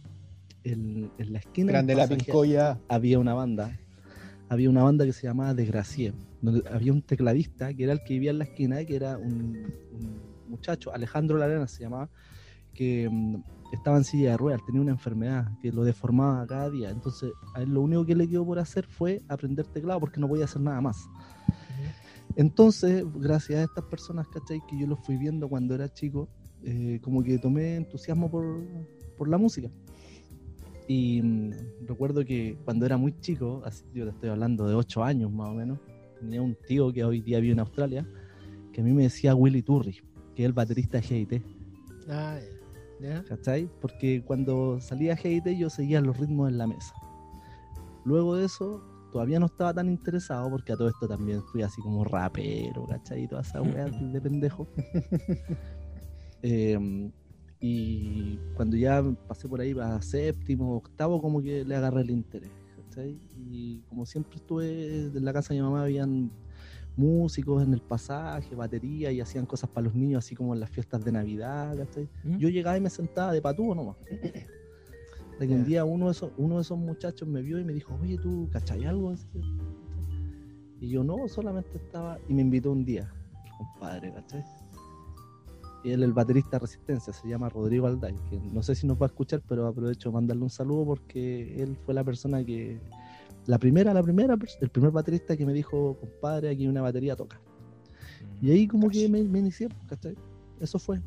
en, 0.63 1.11
en 1.19 1.33
la 1.33 1.41
esquina 1.41 1.73
Grande 1.73 1.97
la 1.97 2.03
pasaje, 2.05 2.23
pincoya. 2.27 2.79
había 2.89 3.19
una 3.19 3.35
banda. 3.35 3.77
Había 4.49 4.71
una 4.71 4.83
banda 4.83 5.05
que 5.05 5.13
se 5.13 5.27
llamaba 5.27 5.55
Desgracié, 5.55 6.15
donde 6.41 6.69
había 6.71 6.93
un 6.93 7.03
tecladista 7.03 7.75
que 7.75 7.85
era 7.85 7.93
el 7.93 8.01
que 8.05 8.15
vivía 8.15 8.31
en 8.31 8.39
la 8.39 8.45
esquina, 8.45 8.85
que 8.85 8.97
era 8.97 9.19
un, 9.19 9.57
un 9.93 10.21
muchacho, 10.49 10.93
Alejandro 10.95 11.39
Larena 11.39 11.67
se 11.67 11.83
llamaba, 11.83 12.09
que 12.73 13.09
mm, 13.11 13.37
estaba 13.73 13.97
en 13.97 14.05
silla 14.05 14.31
de 14.33 14.37
ruedas, 14.37 14.65
tenía 14.65 14.81
una 14.81 14.93
enfermedad 14.93 15.49
que 15.61 15.73
lo 15.73 15.85
deformaba 15.85 16.47
cada 16.47 16.71
día. 16.71 16.91
Entonces, 16.91 17.33
a 17.55 17.63
él 17.63 17.71
lo 17.71 17.81
único 17.81 18.05
que 18.05 18.15
le 18.15 18.29
quedó 18.29 18.45
por 18.45 18.59
hacer 18.59 18.87
fue 18.87 19.23
aprender 19.29 19.67
teclado 19.67 20.01
porque 20.01 20.21
no 20.21 20.29
podía 20.29 20.45
hacer 20.45 20.63
nada 20.63 20.81
más. 20.81 21.09
Entonces, 22.37 23.05
gracias 23.15 23.61
a 23.61 23.63
estas 23.65 23.85
personas, 23.85 24.29
¿cachai? 24.29 24.61
Que 24.69 24.79
yo 24.79 24.87
los 24.87 25.01
fui 25.01 25.17
viendo 25.17 25.49
cuando 25.49 25.75
era 25.75 25.89
chico, 25.89 26.29
eh, 26.63 27.01
como 27.03 27.23
que 27.23 27.39
tomé 27.39 27.77
entusiasmo 27.77 28.31
por, 28.31 28.63
por 29.17 29.29
la 29.29 29.39
música. 29.39 29.71
Y 30.89 31.21
mm, 31.23 31.51
recuerdo 31.87 32.25
que 32.25 32.59
cuando 32.65 32.87
era 32.87 32.97
muy 32.97 33.19
chico, 33.21 33.63
así, 33.65 33.85
yo 33.93 34.05
te 34.05 34.11
estoy 34.11 34.29
hablando 34.31 34.67
de 34.69 34.75
8 34.75 35.03
años 35.03 35.33
más 35.33 35.49
o 35.49 35.55
menos, 35.55 35.79
tenía 36.21 36.41
un 36.43 36.57
tío 36.67 36.93
que 36.93 37.05
hoy 37.05 37.21
día 37.21 37.41
vive 37.41 37.53
en 37.55 37.61
Australia, 37.61 38.07
que 38.73 38.81
a 38.81 38.85
mí 38.85 38.93
me 38.93 39.05
decía 39.05 39.35
Willy 39.35 39.63
Turri, 39.63 39.97
que 40.35 40.43
es 40.43 40.47
el 40.47 40.53
baterista 40.53 40.99
de 40.99 41.03
GIT, 41.03 41.43
Ah, 42.09 42.39
ya. 43.01 43.25
¿cachai? 43.25 43.69
Porque 43.81 44.23
cuando 44.25 44.81
salía 44.81 45.17
GIT 45.17 45.49
yo 45.59 45.69
seguía 45.69 46.01
los 46.01 46.17
ritmos 46.19 46.49
en 46.49 46.59
la 46.59 46.67
mesa. 46.69 46.95
Luego 48.05 48.37
de 48.37 48.45
eso, 48.45 48.81
todavía 49.11 49.41
no 49.41 49.47
estaba 49.47 49.75
tan 49.75 49.89
interesado, 49.89 50.49
porque 50.51 50.73
a 50.73 50.77
todo 50.77 50.89
esto 50.89 51.09
también 51.09 51.43
fui 51.43 51.63
así 51.63 51.83
como 51.83 52.05
rapero, 52.05 52.87
¿cachai? 52.87 53.25
Y 53.25 53.29
toda 53.29 53.43
esa 53.43 53.61
weá 53.61 53.87
de 54.13 54.21
pendejo. 54.21 54.69
Eh, 56.43 57.11
y 57.61 58.39
cuando 58.55 58.77
ya 58.77 59.03
pasé 59.27 59.49
por 59.49 59.61
ahí 59.61 59.75
a 59.81 60.01
séptimo, 60.03 60.77
octavo, 60.77 61.21
como 61.21 61.43
que 61.43 61.65
le 61.65 61.75
agarré 61.75 62.03
el 62.03 62.11
interés, 62.11 62.51
¿cachai? 62.77 63.19
Y 63.51 63.81
como 63.89 64.05
siempre 64.05 64.37
estuve 64.37 65.07
en 65.07 65.25
la 65.25 65.33
casa 65.33 65.55
de 65.55 65.61
mi 65.61 65.65
mamá, 65.65 65.83
habían 65.85 66.31
músicos 66.97 67.63
en 67.63 67.73
el 67.73 67.81
pasaje, 67.81 68.55
batería, 68.55 69.11
y 69.13 69.21
hacían 69.21 69.47
cosas 69.47 69.71
para 69.71 69.85
los 69.85 69.95
niños, 69.95 70.25
así 70.25 70.35
como 70.35 70.55
en 70.55 70.61
las 70.61 70.71
fiestas 70.71 71.05
de 71.05 71.13
Navidad. 71.13 71.77
¿Mm? 72.25 72.37
Yo 72.39 72.49
llegaba 72.49 72.77
y 72.77 72.81
me 72.81 72.91
sentaba 72.91 73.33
de 73.33 73.41
patúo 73.41 73.75
nomás. 73.75 73.97
De 75.39 75.47
que 75.47 75.55
un 75.55 75.65
día 75.65 75.85
uno 75.85 76.07
de, 76.07 76.13
esos, 76.13 76.33
uno 76.39 76.57
de 76.57 76.63
esos 76.63 76.79
muchachos 76.79 77.29
me 77.29 77.43
vio 77.43 77.59
y 77.59 77.65
me 77.65 77.75
dijo, 77.75 77.99
oye, 78.01 78.17
¿tú 78.17 78.49
cachai 78.51 78.87
algo? 78.87 79.11
Así, 79.11 79.27
Y 80.81 80.89
yo 80.89 81.05
no, 81.05 81.29
solamente 81.29 81.77
estaba, 81.77 82.19
y 82.27 82.33
me 82.33 82.41
invitó 82.41 82.73
un 82.73 82.87
día, 82.87 83.13
compadre, 83.59 84.13
¿cachai? 84.15 84.43
Y 85.87 85.93
él, 85.93 86.03
el 86.03 86.13
baterista 86.13 86.57
de 86.57 86.59
Resistencia, 86.59 87.13
se 87.13 87.29
llama 87.29 87.49
Rodrigo 87.49 87.87
Alday, 87.87 88.13
que 88.29 88.41
no 88.53 88.61
sé 88.61 88.75
si 88.75 88.89
nos 88.89 89.01
va 89.01 89.07
a 89.07 89.09
escuchar, 89.09 89.41
pero 89.49 89.69
aprovecho 89.69 90.09
de 90.09 90.15
mandarle 90.15 90.43
un 90.43 90.51
saludo 90.51 90.85
porque 90.85 91.63
él 91.63 91.77
fue 91.85 91.95
la 91.95 92.03
persona 92.03 92.43
que, 92.45 92.81
la 93.47 93.57
primera, 93.59 93.95
la 93.95 94.03
primera, 94.03 94.37
el 94.61 94.69
primer 94.69 94.91
baterista 94.91 95.37
que 95.37 95.47
me 95.47 95.53
dijo, 95.53 95.97
compadre, 96.01 96.49
aquí 96.51 96.67
una 96.67 96.83
batería 96.83 97.15
toca. 97.15 97.41
Y 98.43 98.51
ahí 98.51 98.67
como 98.67 98.91
que 98.91 99.09
me, 99.09 99.23
me 99.23 99.39
inicié, 99.39 99.69
¿cachai? 99.89 100.17
Eso 100.61 100.81
fue. 100.81 101.01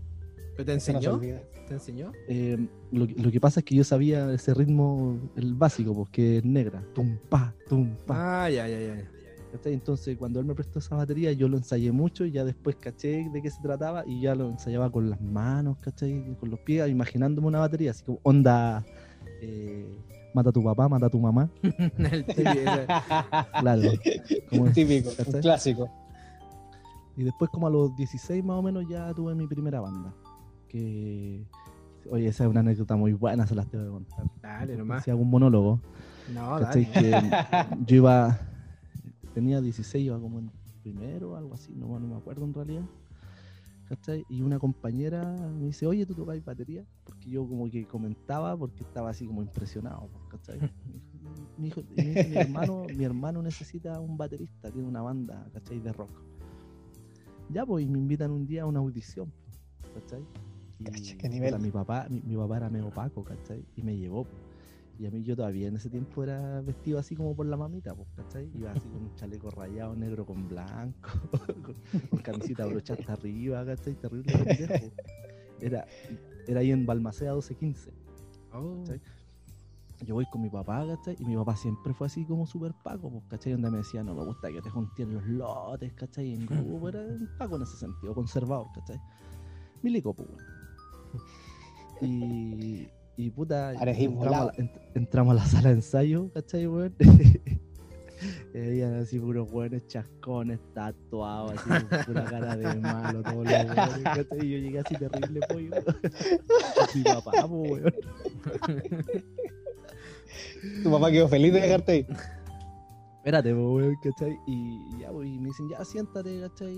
¿Pero 0.56 0.66
te 0.66 0.74
enseñó? 0.74 1.20
¿Te 1.68 1.74
enseñó? 1.74 2.12
Eh, 2.30 2.58
lo, 2.94 3.06
que- 3.06 3.16
lo 3.16 3.32
que 3.32 3.40
pasa 3.42 3.60
es 3.60 3.66
que 3.66 3.76
yo 3.76 3.84
sabía 3.84 4.32
ese 4.34 4.54
ritmo, 4.54 5.20
el 5.36 5.56
básico, 5.56 5.94
porque 5.94 6.38
es 6.38 6.46
negra. 6.46 6.82
Tum, 6.96 7.18
pa, 7.30 7.54
tum, 7.68 7.96
pa. 8.08 8.44
Ah, 8.46 8.50
ya, 8.50 8.66
ya, 8.68 8.80
ya. 8.80 9.12
¿Cachai? 9.52 9.74
Entonces, 9.74 10.18
cuando 10.18 10.40
él 10.40 10.46
me 10.46 10.56
prestó 10.56 10.80
esa 10.80 10.96
batería, 10.96 11.32
yo 11.34 11.48
lo 11.48 11.58
ensayé 11.58 11.92
mucho 11.92 12.26
y 12.26 12.32
ya 12.32 12.44
después 12.46 12.76
caché 12.78 13.30
de 13.32 13.42
qué 13.42 13.50
se 13.50 13.62
trataba 13.62 14.04
y 14.06 14.22
ya 14.22 14.36
lo 14.36 14.50
ensayaba 14.50 14.90
con 14.92 15.10
las 15.10 15.20
manos, 15.22 15.78
¿cachai? 15.80 16.36
Con 16.40 16.50
los 16.50 16.60
pies, 16.60 16.90
imaginándome 16.90 17.48
una 17.48 17.60
batería, 17.60 17.92
así 17.92 18.04
como 18.04 18.20
onda. 18.24 18.86
eh, 19.42 19.86
mata 20.34 20.50
a 20.50 20.54
tu 20.54 20.64
papá, 20.64 20.88
mata 20.90 21.08
a 21.08 21.10
tu 21.10 21.20
mamá. 21.20 21.50
El 21.64 22.26
Claro. 23.60 23.82
como- 24.50 24.72
Típico, 24.72 25.10
clásico. 25.42 25.90
Y 27.18 27.24
después, 27.24 27.50
como 27.52 27.68
a 27.68 27.70
los 27.70 27.96
16 27.96 28.44
más 28.44 28.58
o 28.58 28.62
menos, 28.62 28.86
ya 28.88 29.14
tuve 29.14 29.36
mi 29.36 29.48
primera 29.48 29.82
banda. 29.82 30.14
Que. 30.70 31.44
Oye, 32.10 32.28
esa 32.30 32.46
es 32.46 32.50
una 32.50 32.62
anécdota 32.62 32.96
muy 32.96 33.12
buena, 33.14 33.46
se 33.46 33.56
las 33.56 33.68
tengo 33.70 33.84
que 33.84 33.90
contar. 33.92 34.26
Dale 34.42 34.78
nomás. 34.78 35.04
Si 35.04 35.12
hago 35.12 35.22
un 35.22 35.30
monólogo. 35.30 35.82
No, 36.34 36.60
dale. 36.60 36.88
Que 36.92 37.12
yo 37.86 37.96
iba, 37.98 38.40
tenía 39.40 39.62
16, 39.62 40.06
iba 40.06 40.20
como 40.20 40.40
en 40.40 40.52
primero 40.84 41.38
algo 41.38 41.54
así, 41.54 41.74
no, 41.74 41.98
no 41.98 42.08
me 42.08 42.16
acuerdo 42.16 42.44
en 42.44 42.54
realidad. 42.54 42.84
¿cachai? 43.88 44.26
Y 44.30 44.42
una 44.42 44.60
compañera 44.60 45.24
me 45.58 45.68
dice, 45.68 45.88
oye, 45.88 46.06
¿tú 46.06 46.14
tocas 46.14 46.44
batería? 46.44 46.86
Porque 47.06 47.30
yo 47.30 47.48
como 47.48 47.70
que 47.72 47.86
comentaba 47.88 48.56
porque 48.58 48.84
estaba 48.84 49.10
así 49.10 49.26
como 49.26 49.42
impresionado, 49.42 50.10
pues, 50.12 50.24
¿cachai? 50.30 50.60
Mi, 51.58 51.70
hijo- 51.70 51.82
dice, 51.96 52.28
mi 52.28 52.36
hermano, 52.38 52.86
mi 52.90 53.04
hermano 53.06 53.42
necesita 53.42 54.00
un 54.00 54.18
baterista, 54.18 54.70
tiene 54.70 54.88
una 54.88 55.02
banda, 55.02 55.50
¿cachai? 55.54 55.80
De 55.80 55.92
rock. 55.94 56.12
Ya, 57.50 57.66
pues, 57.66 57.86
y 57.86 57.90
me 57.90 57.98
invitan 57.98 58.32
un 58.32 58.46
día 58.46 58.64
a 58.64 58.66
una 58.66 58.80
audición, 58.80 59.32
¿cachai? 59.96 60.22
Y, 60.80 60.84
qué 61.18 61.30
nivel. 61.30 61.52
puta, 61.54 61.64
mi 61.64 61.72
papá, 61.72 62.08
mi, 62.10 62.22
mi 62.22 62.36
papá 62.36 62.58
era 62.58 62.70
medio 62.70 62.88
opaco, 62.88 63.24
¿cachai? 63.24 63.66
Y 63.76 63.82
me 63.84 63.98
llevó. 63.98 64.28
Y 65.00 65.08
a 65.08 65.12
mí 65.12 65.24
yo 65.24 65.34
todavía 65.34 65.70
en 65.70 65.78
ese 65.78 65.90
tiempo 65.90 66.24
era 66.24 66.60
vestido 66.60 67.00
así 67.00 67.16
como 67.16 67.34
por 67.34 67.46
la 67.46 67.56
mamita, 67.56 67.96
pues, 67.96 68.10
¿cachai? 68.18 68.52
Iba 68.54 68.72
así 68.72 68.86
con 68.90 69.04
un 69.04 69.16
chaleco 69.16 69.50
rayado 69.50 69.96
negro 69.96 70.26
con 70.26 70.50
blanco, 70.50 71.10
con, 71.64 71.76
con 72.10 72.20
camisita 72.20 72.66
brocha 72.66 72.96
hasta 72.96 73.14
arriba, 73.14 73.66
¿cachai? 73.66 73.96
Terrible 73.96 74.34
pendejo. 74.34 74.92
Era, 75.62 75.86
era 76.48 76.60
ahí 76.60 76.72
en 76.72 76.86
Balmaceda 76.86 77.32
1215. 77.32 77.94
Oh. 78.52 78.80
¿cachai? 78.80 79.02
Yo 80.06 80.16
voy 80.16 80.26
con 80.26 80.42
mi 80.42 80.50
papá, 80.50 80.86
¿cachai? 80.86 81.16
Y 81.20 81.24
mi 81.24 81.38
papá 81.38 81.56
siempre 81.56 81.94
fue 81.94 82.08
así 82.08 82.26
como 82.26 82.46
súper 82.46 82.74
paco, 82.84 83.10
pues, 83.10 83.24
¿cachai? 83.30 83.54
Donde 83.54 83.72
me 83.72 83.78
decía, 83.78 84.04
no 84.04 84.14
me 84.14 84.26
gusta 84.26 84.52
que 84.52 84.62
te 84.62 84.70
junten 84.70 85.14
los 85.14 85.26
lotes, 85.28 85.94
¿cachai? 85.94 86.34
En 86.34 86.46
grupo, 86.46 86.90
era 86.90 87.00
un 87.00 87.30
paco 87.38 87.56
en 87.56 87.62
ese 87.62 87.78
sentido, 87.78 88.14
conservador, 88.14 88.68
¿cachai? 88.76 89.00
Milico, 89.82 90.14
pues. 90.14 90.28
Y, 92.02 92.88
y 93.20 93.30
puta, 93.32 93.74
entramos 93.74 94.54
ent- 94.58 94.80
entramos 94.96 95.32
a 95.34 95.36
la 95.36 95.46
sala 95.46 95.70
de 95.70 95.76
ensayo, 95.76 96.30
¿cachai, 96.34 96.68
weón? 96.68 96.96
Y 98.54 98.58
habían 98.58 98.96
así 98.96 99.18
puros 99.18 99.50
buenos 99.50 99.88
chascones, 99.88 100.60
tatuados, 100.74 101.54
así 101.54 101.70
con 101.70 102.04
pura 102.06 102.26
cara 102.26 102.58
de 102.58 102.76
malo, 102.76 103.22
todos 103.24 103.46
los 103.46 103.54
weones, 103.54 104.04
¿cachai? 104.04 104.46
Y 104.46 104.50
yo 104.52 104.58
llegué 104.58 104.80
así 104.80 104.96
terrible, 104.96 105.40
pollo. 105.48 105.70
mi 106.96 107.04
papá, 107.04 107.32
pues, 107.48 107.72
weón. 107.72 107.94
Tu 110.84 110.92
papá 110.92 111.12
quedó 111.12 111.28
feliz 111.30 111.54
de 111.54 111.62
dejarte 111.62 111.92
ahí. 111.94 112.08
Espérate, 113.20 113.54
weón, 113.54 113.98
¿cachai? 114.02 114.40
Y 114.48 114.98
ya, 114.98 115.12
pues, 115.12 115.28
y 115.28 115.38
me 115.38 115.48
dicen, 115.48 115.68
ya 115.68 115.84
siéntate, 115.84 116.40
¿cachai? 116.40 116.74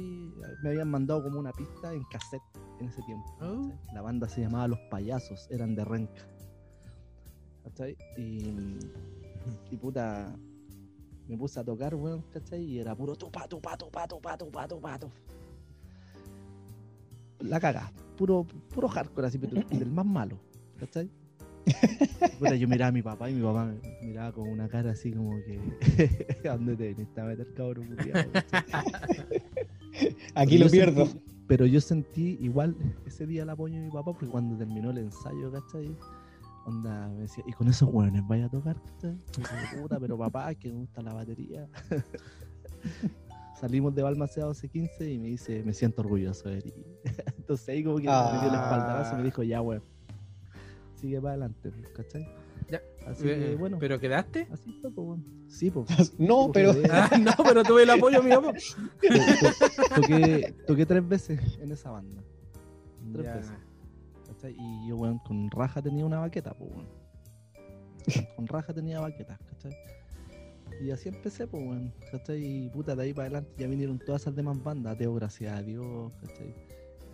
Me 0.63 0.69
habían 0.69 0.89
mandado 0.89 1.21
como 1.21 1.39
una 1.39 1.51
pista 1.51 1.93
en 1.93 2.03
cassette 2.05 2.41
en 2.79 2.87
ese 2.87 2.99
tiempo. 3.03 3.25
Oh. 3.41 3.71
La 3.93 4.01
banda 4.01 4.27
se 4.27 4.41
llamaba 4.41 4.67
Los 4.67 4.79
Payasos, 4.89 5.47
eran 5.51 5.75
de 5.75 5.85
Renca. 5.85 6.27
¿Cachai? 7.63 7.95
Y, 8.17 8.55
y 9.69 9.77
puta, 9.77 10.35
me 11.27 11.37
puse 11.37 11.59
a 11.59 11.63
tocar, 11.63 11.93
weón, 11.93 12.23
¿cachai? 12.33 12.63
Y 12.63 12.79
era 12.79 12.95
puro 12.95 13.15
tupa, 13.15 13.47
tupa, 13.47 13.77
tupa, 13.77 14.07
tupa, 14.07 14.35
tupa, 14.35 14.67
tupa, 14.67 14.97
tupa. 14.97 15.13
La 17.37 17.59
cagada, 17.59 17.93
puro, 18.17 18.47
puro 18.73 18.87
hardcore 18.87 19.27
así, 19.27 19.37
pero 19.37 19.61
del 19.69 19.91
más 19.91 20.07
malo, 20.07 20.39
¿cachai? 20.79 21.07
Puta, 22.39 22.55
yo 22.55 22.67
miraba 22.67 22.89
a 22.89 22.91
mi 22.91 23.01
papá 23.01 23.29
y 23.29 23.33
mi 23.33 23.41
papá 23.41 23.65
me 23.65 24.07
miraba 24.07 24.31
con 24.31 24.47
una 24.49 24.67
cara 24.67 24.91
así 24.91 25.11
como 25.11 25.37
que 25.43 25.59
¿a 26.49 26.53
dónde 26.53 26.75
te 26.75 26.93
viniste 26.93 27.21
a 27.21 27.25
meter 27.25 27.53
cabrón 27.53 27.87
culiao?" 27.87 28.17
Aquí 30.35 30.53
Pero 30.57 30.65
lo 30.65 30.71
pierdo. 30.71 31.05
sentí- 31.05 31.21
pero 31.47 31.65
yo 31.65 31.81
sentí 31.81 32.37
igual 32.41 32.75
ese 33.05 33.27
día 33.27 33.43
el 33.43 33.49
apoyo 33.49 33.75
de 33.75 33.81
mi 33.81 33.89
papá, 33.91 34.13
porque 34.13 34.27
cuando 34.27 34.55
terminó 34.57 34.91
el 34.91 34.99
ensayo, 34.99 35.51
¿cachai? 35.51 35.93
Onda, 36.65 37.09
me 37.09 37.21
decía, 37.23 37.43
y 37.45 37.51
con 37.51 37.67
esos 37.67 37.89
hueones 37.91 38.25
vaya 38.25 38.45
a 38.45 38.49
tocar, 38.49 38.77
¿cachai? 38.81 39.17
Puta, 39.81 39.99
pero 39.99 40.17
papá, 40.17 40.53
que 40.55 40.71
me 40.71 40.79
gusta 40.79 41.01
la 41.01 41.13
batería. 41.13 41.67
Salimos 43.59 43.93
de 43.93 44.01
Balmaceda 44.01 44.47
12-15 44.47 45.13
y 45.13 45.19
me 45.19 45.27
dice, 45.27 45.61
me 45.63 45.73
siento 45.73 46.01
orgulloso 46.01 46.49
de 46.49 46.61
ti. 46.61 46.73
Entonces 47.37 47.67
ahí 47.69 47.83
como 47.83 47.97
que 47.97 48.07
me 48.07 48.39
dio 48.39 48.49
el 48.49 48.55
espaldarazo 48.55 49.13
y 49.15 49.17
me 49.17 49.23
dijo, 49.23 49.43
ya, 49.43 49.61
weón, 49.61 49.83
sigue 51.01 51.17
para 51.19 51.31
adelante, 51.33 51.71
¿cachai? 51.95 52.27
Ya. 52.69 52.81
Así 53.07 53.23
que, 53.23 53.51
Eh, 53.51 53.55
bueno, 53.55 53.77
¿Pero 53.79 53.99
quedaste? 53.99 54.47
así 54.51 54.71
fue, 54.81 54.91
pues, 54.91 55.07
weón. 55.07 55.25
Sí, 55.49 55.69
pues. 55.71 55.87
No, 56.19 56.51
pero 56.53 56.71
Ah, 56.91 57.09
no, 57.19 57.31
pero 57.43 57.63
tuve 57.63 57.83
el 57.83 57.89
apoyo 57.89 58.23
mi 58.23 58.29
to- 58.31 58.53
toqué, 59.95 60.55
toqué 60.67 60.85
tres 60.85 61.07
veces 61.07 61.39
en 61.61 61.71
esa 61.71 61.91
banda. 61.91 62.21
Tres 63.11 63.25
Ya. 63.25 63.35
veces. 63.35 63.51
¿cachai? 64.27 64.55
Y 64.57 64.87
yo, 64.89 64.95
weón, 64.97 65.19
con 65.19 65.49
raja 65.51 65.81
tenía 65.81 66.05
una 66.05 66.19
baqueta, 66.19 66.53
pues, 66.53 66.71
weón. 66.71 66.87
Con 68.35 68.47
raja 68.47 68.73
tenía 68.73 68.99
baquetas, 68.99 69.39
¿cachai? 69.49 69.71
Y 70.81 70.89
así 70.91 71.09
empecé, 71.09 71.45
pues, 71.47 71.61
weón, 71.63 71.93
¿cachai? 72.11 72.43
Y 72.65 72.69
puta, 72.69 72.95
de 72.95 73.03
ahí 73.03 73.13
para 73.13 73.25
adelante 73.27 73.51
ya 73.57 73.67
vinieron 73.67 73.99
todas 73.99 74.21
esas 74.21 74.35
demás 74.35 74.61
bandas, 74.63 74.97
Teo, 74.97 75.13
gracias 75.13 75.53
a 75.57 75.61
Dios, 75.61 76.11
¿cachai? 76.21 76.55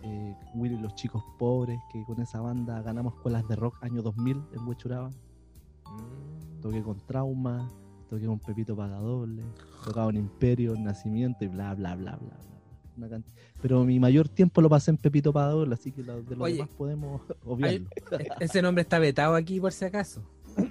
Eh, 0.02 0.34
Willy 0.54 0.76
y 0.76 0.78
los 0.78 0.94
chicos 0.94 1.22
pobres, 1.38 1.78
que 1.92 2.04
con 2.04 2.20
esa 2.20 2.40
banda 2.40 2.80
ganamos 2.82 3.14
escuelas 3.14 3.46
de 3.48 3.56
rock 3.56 3.76
año 3.82 4.00
2000 4.02 4.42
en 4.54 4.66
Huechuraba. 4.68 5.08
Mm. 5.10 6.60
Toqué 6.60 6.82
con 6.82 6.98
Trauma, 7.06 7.68
toqué 8.08 8.26
con 8.26 8.38
Pepito 8.38 8.76
Pagadoble, 8.76 9.42
tocaba 9.84 10.10
en 10.10 10.16
Imperio, 10.16 10.74
en 10.74 10.84
Nacimiento 10.84 11.44
y 11.44 11.48
bla, 11.48 11.74
bla, 11.74 11.94
bla, 11.96 12.16
bla. 12.16 12.36
bla. 12.36 13.06
Una 13.06 13.22
Pero 13.62 13.84
mi 13.84 14.00
mayor 14.00 14.28
tiempo 14.28 14.60
lo 14.60 14.68
pasé 14.68 14.90
en 14.90 14.96
Pepito 14.98 15.32
Pagadoble, 15.32 15.74
así 15.74 15.92
que 15.92 16.02
lo- 16.02 16.20
de 16.22 16.34
lo 16.36 16.44
Oye, 16.44 16.54
demás 16.54 16.68
podemos 16.76 17.20
obviarlo. 17.44 17.88
E- 18.18 18.28
Ese 18.40 18.60
nombre 18.62 18.82
está 18.82 18.98
vetado 18.98 19.34
aquí 19.36 19.60
por 19.60 19.72
si 19.72 19.84
acaso. 19.84 20.22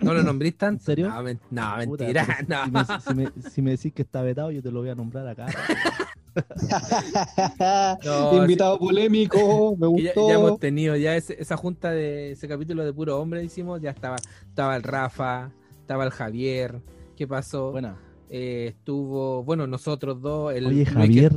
¿No 0.01 0.13
lo 0.13 0.21
nombrís 0.23 0.57
tanto? 0.57 0.81
¿En 0.81 0.85
serio? 0.85 1.09
No, 1.09 1.23
men- 1.23 1.39
no, 1.49 1.61
Puta, 1.85 2.03
mentira. 2.03 2.27
no. 2.47 2.65
Si, 2.65 3.13
me, 3.13 3.31
si 3.31 3.41
me- 3.41 3.49
si 3.49 3.61
me 3.61 3.71
decís 3.71 3.93
que 3.93 4.01
está 4.01 4.21
vetado, 4.21 4.51
yo 4.51 4.61
te 4.61 4.71
lo 4.71 4.79
voy 4.81 4.89
a 4.89 4.95
nombrar 4.95 5.25
acá. 5.27 5.45
No, 8.05 8.37
Invitado 8.41 8.77
polémico, 8.79 9.75
me 9.77 9.87
ya, 10.01 10.11
gustó. 10.11 10.27
ya 10.29 10.35
hemos 10.35 10.59
tenido 10.59 10.95
ya 10.95 11.15
ese- 11.15 11.35
esa 11.41 11.57
junta 11.57 11.91
de 11.91 12.31
ese 12.31 12.47
capítulo 12.47 12.83
de 12.85 12.93
puro 12.93 13.19
hombre 13.19 13.43
hicimos, 13.43 13.81
ya 13.81 13.91
estaba, 13.91 14.17
estaba 14.47 14.75
el 14.75 14.83
Rafa, 14.83 15.51
estaba 15.79 16.03
el 16.05 16.11
Javier, 16.11 16.81
¿qué 17.15 17.27
pasó? 17.27 17.71
Buena. 17.71 17.97
Eh, 18.29 18.67
estuvo, 18.75 19.43
bueno, 19.43 19.67
nosotros 19.67 20.21
dos, 20.21 20.53
el 20.53 20.65
Oye, 20.67 20.85
Javier. 20.85 21.31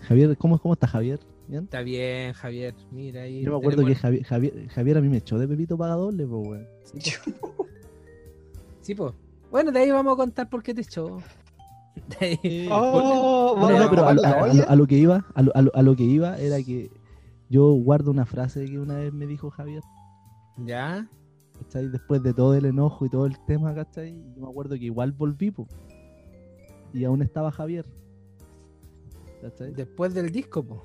Javier, 0.00 0.36
¿cómo, 0.36 0.58
cómo 0.58 0.74
está 0.74 0.86
Javier? 0.86 1.18
¿Bien? 1.48 1.64
Está 1.64 1.80
bien, 1.82 2.32
Javier, 2.34 2.74
mira 2.90 3.22
ahí. 3.22 3.42
Yo 3.42 3.52
me 3.52 3.56
acuerdo 3.58 3.84
que 3.84 3.94
Javier, 3.94 4.24
Javier, 4.24 4.68
Javier 4.68 4.98
a 4.98 5.00
mí 5.00 5.08
me 5.08 5.16
echó 5.18 5.38
de 5.38 5.48
Pepito 5.48 5.76
Pagadoble, 5.78 6.26
pues, 6.26 6.48
weón. 6.48 6.66
Sí, 8.80 8.94
pues. 8.94 9.12
Bueno, 9.50 9.70
de 9.70 9.78
ahí 9.80 9.90
vamos 9.90 10.14
a 10.14 10.16
contar 10.16 10.48
por 10.48 10.62
qué 10.62 10.74
te 10.74 10.80
echó. 10.80 11.22
Oh, 12.70 13.56
No, 13.58 13.66
a 13.84 13.90
pero 13.90 14.06
a, 14.08 14.14
lo- 14.14 14.24
a- 14.24 14.46
lo- 14.54 14.68
a 14.68 14.76
lo 14.76 14.86
que 14.86 14.96
iba, 14.96 15.24
a 15.34 15.42
lo, 15.42 15.52
a 15.54 15.62
lo- 15.62 15.74
a 15.74 15.82
lo 15.82 15.94
que 15.96 16.04
iba 16.04 16.38
era 16.38 16.62
que 16.62 16.90
yo 17.50 17.72
guardo 17.72 18.10
una 18.10 18.24
frase 18.26 18.64
que 18.66 18.78
una 18.78 18.96
vez 18.96 19.12
me 19.12 19.26
dijo 19.26 19.50
Javier, 19.50 19.82
¿Ya? 20.58 21.08
¿cachai? 21.58 21.88
Después 21.88 22.22
de 22.22 22.32
todo 22.34 22.54
el 22.54 22.64
enojo 22.64 23.04
y 23.04 23.10
todo 23.10 23.26
el 23.26 23.38
tema, 23.46 23.74
¿cachai? 23.74 24.14
Yo 24.34 24.40
me 24.42 24.48
acuerdo 24.48 24.76
que 24.76 24.84
igual 24.86 25.12
volví, 25.12 25.50
po, 25.50 25.66
y 26.94 27.04
aún 27.04 27.22
estaba 27.22 27.50
Javier, 27.52 27.84
¿cachai? 29.40 29.72
Después 29.74 30.14
del 30.14 30.30
disco, 30.30 30.62
pues. 30.64 30.80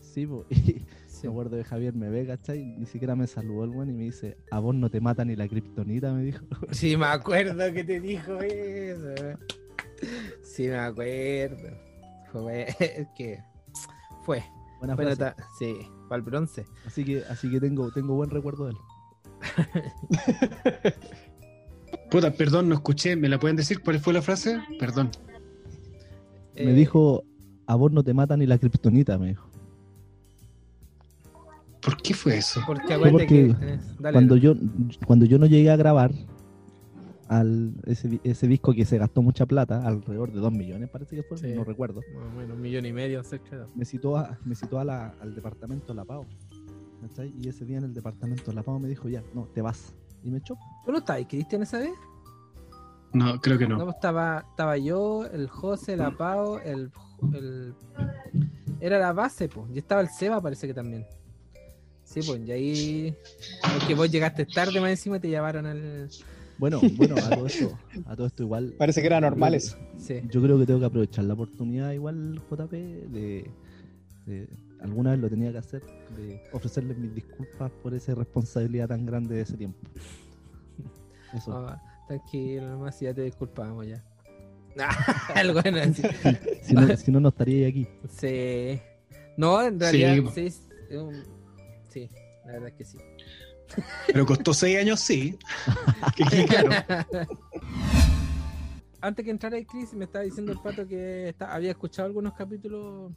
Sí, 0.00 0.26
po, 0.26 0.44
y 0.50 0.84
Sí. 1.08 1.26
me 1.26 1.30
acuerdo 1.30 1.56
que 1.56 1.64
Javier 1.64 1.94
me 1.94 2.08
ve, 2.08 2.26
¿cachai? 2.26 2.64
Ni 2.64 2.86
siquiera 2.86 3.14
me 3.16 3.26
saludó 3.26 3.64
el 3.64 3.70
weón 3.70 3.90
y 3.90 3.92
me 3.92 4.04
dice, 4.04 4.36
a 4.50 4.60
vos 4.60 4.74
no 4.74 4.88
te 4.90 5.00
mata 5.00 5.24
ni 5.24 5.36
la 5.36 5.48
kriptonita, 5.48 6.12
me 6.14 6.22
dijo. 6.22 6.44
Sí, 6.70 6.96
me 6.96 7.06
acuerdo 7.06 7.72
que 7.72 7.84
te 7.84 8.00
dijo 8.00 8.38
eso. 8.40 9.14
Sí, 10.42 10.68
me 10.68 10.76
acuerdo. 10.76 11.70
Fue 12.32 12.66
es 12.78 13.08
que 13.16 13.42
fue. 14.24 14.42
Buena 14.78 14.94
Bueno, 14.94 15.16
ta- 15.16 15.34
sí, 15.58 15.74
para 16.08 16.18
el 16.18 16.22
bronce. 16.22 16.64
Así 16.86 17.04
que, 17.04 17.22
así 17.28 17.50
que 17.50 17.58
tengo, 17.60 17.90
tengo 17.90 18.14
buen 18.14 18.30
recuerdo 18.30 18.66
de 18.66 18.72
él. 18.72 18.78
Puta, 22.10 22.30
perdón, 22.32 22.68
no 22.68 22.74
escuché. 22.74 23.16
¿Me 23.16 23.28
la 23.28 23.38
pueden 23.38 23.56
decir 23.56 23.80
cuál 23.82 23.98
fue 24.00 24.12
la 24.12 24.22
frase? 24.22 24.60
Perdón. 24.78 25.10
Me 26.54 26.70
Eh, 26.70 26.74
dijo, 26.74 27.24
a 27.66 27.74
vos 27.74 27.92
no 27.92 28.02
te 28.02 28.14
mata 28.14 28.36
ni 28.36 28.46
la 28.46 28.58
kriptonita, 28.58 29.18
me 29.18 29.28
dijo. 29.28 29.46
¿Por 31.80 31.96
qué 32.02 32.14
fue 32.14 32.36
eso? 32.38 32.60
Porque 32.66 32.98
porque 32.98 33.26
que. 33.26 33.44
eh, 33.60 33.78
dale, 33.98 34.12
cuando 34.12 34.36
yo 34.36 34.54
cuando 35.06 35.24
yo 35.26 35.38
no 35.38 35.46
llegué 35.46 35.70
a 35.70 35.76
grabar 35.76 36.10
al 37.28 37.74
ese, 37.86 38.20
ese 38.24 38.46
disco 38.48 38.72
que 38.72 38.84
se 38.84 38.98
gastó 38.98 39.22
mucha 39.22 39.46
plata, 39.46 39.86
alrededor 39.86 40.32
de 40.32 40.40
2 40.40 40.52
millones 40.52 40.88
parece 40.90 41.16
que 41.16 41.22
fue, 41.22 41.36
Sí. 41.38 41.52
no 41.54 41.64
recuerdo, 41.64 42.00
Más 42.14 42.24
o 42.34 42.36
menos 42.38 42.56
un 42.56 42.62
millón 42.62 42.86
y 42.86 42.92
medio, 42.92 43.22
cerca. 43.22 43.66
me 43.74 43.84
citó, 43.84 44.16
a, 44.16 44.38
me 44.44 44.54
citó 44.54 44.78
a 44.78 44.84
la- 44.84 45.14
al 45.20 45.34
departamento 45.34 45.92
La 45.94 46.04
Pau. 46.04 46.24
¿cachai? 47.02 47.32
Y 47.40 47.48
ese 47.48 47.64
día 47.64 47.78
en 47.78 47.84
el 47.84 47.94
departamento 47.94 48.52
La 48.52 48.62
Pau 48.64 48.78
me 48.80 48.88
dijo, 48.88 49.08
ya, 49.08 49.22
no, 49.34 49.44
te 49.54 49.62
vas. 49.62 49.94
Y 50.24 50.30
me 50.30 50.38
echó. 50.38 50.56
¿Tú 50.84 50.90
no 50.92 50.98
estabas, 50.98 51.24
Cristian, 51.28 51.62
esa 51.62 51.78
vez? 51.78 51.92
No, 53.12 53.40
creo 53.40 53.56
que 53.56 53.66
No, 53.68 53.78
no. 53.78 53.84
pues 53.84 53.96
estaba, 53.96 54.44
estaba 54.50 54.76
yo, 54.76 55.24
el 55.26 55.48
José, 55.48 55.96
la 55.96 56.10
Pau, 56.10 56.58
el, 56.64 56.90
el- 57.32 57.74
Era 58.80 58.98
la 58.98 59.12
base, 59.12 59.48
pues. 59.48 59.66
Y 59.74 59.78
estaba 59.78 60.00
el 60.00 60.08
Seba, 60.08 60.40
parece 60.40 60.66
que 60.66 60.74
también. 60.74 61.06
Sí, 62.04 62.20
pues, 62.26 62.40
y 62.46 62.52
ahí. 62.52 63.16
Porque 63.78 63.94
vos 63.94 64.10
llegaste 64.10 64.44
tarde 64.46 64.80
más 64.80 64.90
encima 64.90 65.16
y 65.18 65.20
te 65.20 65.28
llevaron 65.28 65.66
al. 65.66 66.08
Bueno, 66.58 66.80
bueno, 66.96 67.14
a 67.16 67.30
todo 67.30 67.46
esto, 67.46 67.78
a 68.06 68.16
todo 68.16 68.26
esto 68.26 68.42
igual. 68.42 68.74
Parece 68.78 69.00
que 69.00 69.06
eran 69.06 69.22
normales. 69.22 69.76
Sí. 69.96 70.20
Yo 70.28 70.42
creo 70.42 70.58
que 70.58 70.66
tengo 70.66 70.80
que 70.80 70.86
aprovechar 70.86 71.24
la 71.24 71.34
oportunidad 71.34 71.92
igual, 71.92 72.40
JP, 72.50 72.72
de, 72.72 73.50
de- 74.26 74.48
alguna 74.80 75.12
vez 75.12 75.20
lo 75.20 75.28
tenía 75.30 75.52
que 75.52 75.58
hacer, 75.58 75.82
de 76.16 76.42
ofrecerles 76.52 76.96
mis 76.98 77.14
disculpas 77.14 77.70
por 77.82 77.94
esa 77.94 78.14
responsabilidad 78.14 78.88
tan 78.88 79.06
grande 79.06 79.36
de 79.36 79.42
ese 79.42 79.56
tiempo. 79.56 79.78
Eso. 81.34 81.52
Ah, 81.56 81.80
tranquilo, 82.06 82.68
nomás, 82.68 82.98
ya 82.98 83.12
te 83.14 83.22
disculpamos 83.22 83.86
ya. 83.86 84.02
Algo 85.34 85.60
bueno, 85.62 85.78
así. 85.80 86.02
Si 86.62 86.74
no, 86.74 86.96
si 86.96 87.10
no, 87.10 87.20
no 87.20 87.28
estaría 87.30 87.68
aquí. 87.68 87.86
Sí. 88.08 88.78
No, 89.36 89.60
en 89.62 89.78
realidad, 89.78 90.16
Sí, 90.34 90.50
sí. 90.50 90.60
sí, 91.88 92.08
la 92.46 92.52
verdad 92.52 92.68
es 92.68 92.74
que 92.74 92.84
sí. 92.84 92.98
Pero 94.06 94.26
costó 94.26 94.52
seis 94.54 94.78
años, 94.78 95.00
sí. 95.00 95.38
Que 96.16 96.44
claro. 96.46 96.70
Antes 99.00 99.24
que 99.24 99.30
entrara 99.30 99.56
el 99.56 99.66
Chris, 99.66 99.94
me 99.94 100.04
estaba 100.06 100.24
diciendo 100.24 100.50
el 100.52 100.58
pato 100.58 100.86
que 100.86 101.28
está- 101.28 101.54
había 101.54 101.70
escuchado 101.70 102.06
algunos 102.06 102.32
capítulos 102.34 103.12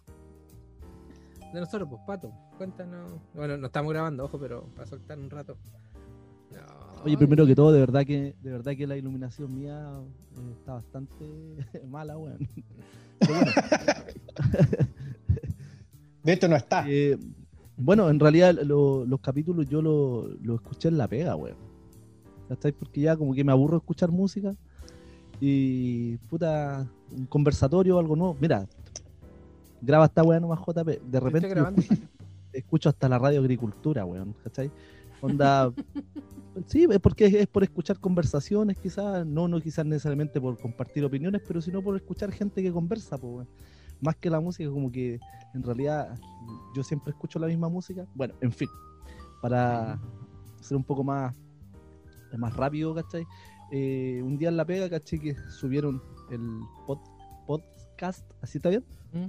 de 1.53 1.59
nosotros, 1.59 1.89
pues 1.89 2.01
pato, 2.05 2.31
cuéntanos. 2.57 3.11
Bueno, 3.33 3.57
no 3.57 3.65
estamos 3.67 3.91
grabando, 3.91 4.25
ojo, 4.25 4.39
pero 4.39 4.63
para 4.75 4.87
soltar 4.87 5.17
un 5.19 5.29
rato. 5.29 5.57
No, 6.51 7.01
Oye, 7.03 7.17
primero 7.17 7.45
que 7.47 7.55
todo, 7.55 7.71
de 7.71 7.79
verdad 7.79 8.05
que, 8.05 8.35
de 8.41 8.51
verdad 8.51 8.73
que 8.75 8.85
la 8.85 8.95
iluminación 8.95 9.53
mía 9.57 9.89
eh, 10.37 10.53
está 10.59 10.73
bastante 10.73 11.15
mala, 11.87 12.17
weón. 12.17 12.47
Bueno, 13.27 13.51
De 16.23 16.33
esto 16.33 16.47
no 16.47 16.55
está. 16.55 16.85
eh, 16.87 17.17
bueno, 17.83 18.09
en 18.09 18.19
realidad 18.19 18.55
lo- 18.63 19.05
los 19.05 19.19
capítulos 19.19 19.67
yo 19.67 19.81
los 19.81 20.39
lo 20.41 20.55
escuché 20.55 20.87
en 20.89 20.97
la 20.97 21.07
pega, 21.07 21.35
weón. 21.35 21.57
¿Cachai? 22.49 22.71
Porque 22.73 23.01
ya 23.01 23.15
como 23.15 23.33
que 23.33 23.43
me 23.43 23.51
aburro 23.51 23.77
escuchar 23.77 24.11
música 24.11 24.53
y 25.39 26.17
puta, 26.29 26.87
un 27.17 27.25
conversatorio 27.25 27.95
o 27.95 27.99
algo 27.99 28.15
nuevo. 28.15 28.37
Mira, 28.39 28.67
graba 29.81 30.05
esta 30.05 30.23
weá 30.23 30.39
nomás 30.39 30.59
JP. 30.59 30.85
De 30.85 30.93
¿Estás 30.97 31.23
repente 31.23 31.47
grabando? 31.49 31.81
escucho 32.53 32.89
hasta 32.89 33.07
la 33.07 33.17
radio 33.17 33.39
agricultura, 33.39 34.03
weón, 34.05 34.35
¿cachai? 34.43 34.69
Onda, 35.21 35.71
sí, 36.67 36.85
es 36.89 36.99
porque 36.99 37.25
es, 37.25 37.33
es 37.33 37.47
por 37.47 37.63
escuchar 37.63 37.99
conversaciones, 37.99 38.77
quizás, 38.77 39.25
no, 39.25 39.47
no 39.47 39.61
quizás 39.61 39.85
necesariamente 39.85 40.41
por 40.41 40.57
compartir 40.59 41.05
opiniones, 41.05 41.41
pero 41.47 41.61
sino 41.61 41.81
por 41.81 41.95
escuchar 41.95 42.31
gente 42.31 42.61
que 42.61 42.71
conversa, 42.71 43.17
pues, 43.17 43.33
weón. 43.33 43.47
Más 44.01 44.15
que 44.17 44.29
la 44.29 44.39
música, 44.39 44.69
como 44.69 44.91
que 44.91 45.19
en 45.53 45.63
realidad 45.63 46.17
yo 46.75 46.83
siempre 46.83 47.11
escucho 47.11 47.39
la 47.39 47.47
misma 47.47 47.69
música. 47.69 48.05
Bueno, 48.15 48.33
en 48.41 48.51
fin, 48.51 48.67
para 49.41 49.99
ser 50.61 50.77
un 50.77 50.83
poco 50.83 51.03
más, 51.03 51.35
más 52.37 52.55
rápido, 52.55 52.93
¿cachai? 52.95 53.25
Eh, 53.71 54.21
un 54.23 54.37
día 54.37 54.49
en 54.49 54.57
la 54.57 54.65
pega, 54.65 54.89
¿cachai? 54.89 55.19
Que 55.19 55.35
subieron 55.49 56.01
el 56.31 56.41
pod- 56.87 57.01
podcast, 57.45 58.25
¿así 58.41 58.57
está 58.57 58.69
bien? 58.69 58.83
¿Mm? 59.13 59.25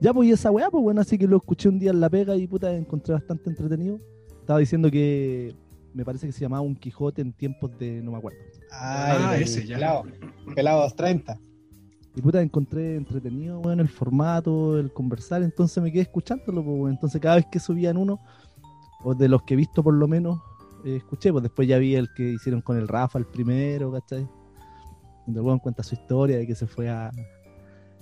Ya, 0.00 0.12
pues 0.12 0.28
y 0.28 0.32
esa 0.32 0.50
weá, 0.50 0.70
pues 0.70 0.82
bueno, 0.82 1.00
así 1.00 1.16
que 1.16 1.26
lo 1.26 1.36
escuché 1.36 1.68
un 1.68 1.78
día 1.78 1.90
en 1.90 2.00
la 2.00 2.10
pega 2.10 2.36
y 2.36 2.46
puta, 2.46 2.74
encontré 2.74 3.14
bastante 3.14 3.48
entretenido. 3.50 4.00
Estaba 4.40 4.58
diciendo 4.58 4.90
que 4.90 5.54
me 5.94 6.04
parece 6.04 6.26
que 6.26 6.32
se 6.32 6.40
llamaba 6.40 6.60
Un 6.62 6.74
Quijote 6.74 7.22
en 7.22 7.32
tiempos 7.32 7.70
de, 7.78 8.02
no 8.02 8.10
me 8.10 8.18
acuerdo. 8.18 8.38
Ah, 8.72 9.34
el 9.36 9.42
ese, 9.44 9.64
ya. 9.66 9.76
Pelado, 9.76 10.02
pelado 10.54 10.80
230. 10.82 11.38
Y 12.16 12.22
puta, 12.22 12.40
encontré 12.40 12.94
entretenido, 12.96 13.58
bueno, 13.60 13.82
el 13.82 13.88
formato, 13.88 14.78
el 14.78 14.92
conversar, 14.92 15.42
entonces 15.42 15.82
me 15.82 15.90
quedé 15.90 16.02
escuchándolo, 16.02 16.62
pues, 16.64 16.76
weón. 16.78 16.90
entonces 16.92 17.20
cada 17.20 17.36
vez 17.36 17.46
que 17.50 17.58
subían 17.58 17.96
uno, 17.96 18.20
o 19.02 19.14
de 19.14 19.28
los 19.28 19.42
que 19.42 19.54
he 19.54 19.56
visto 19.56 19.82
por 19.82 19.94
lo 19.94 20.06
menos, 20.06 20.40
eh, 20.84 20.96
escuché, 20.96 21.32
pues 21.32 21.42
después 21.42 21.66
ya 21.66 21.76
vi 21.78 21.96
el 21.96 22.08
que 22.14 22.30
hicieron 22.34 22.60
con 22.60 22.76
el 22.76 22.86
Rafa, 22.86 23.18
el 23.18 23.26
primero, 23.26 23.90
¿cachai? 23.90 24.28
Donde 25.26 25.40
el 25.40 25.46
weón 25.46 25.58
cuenta 25.58 25.82
su 25.82 25.94
historia 25.96 26.36
de 26.38 26.46
que 26.46 26.54
se 26.54 26.66
fue 26.66 26.88
a 26.88 27.10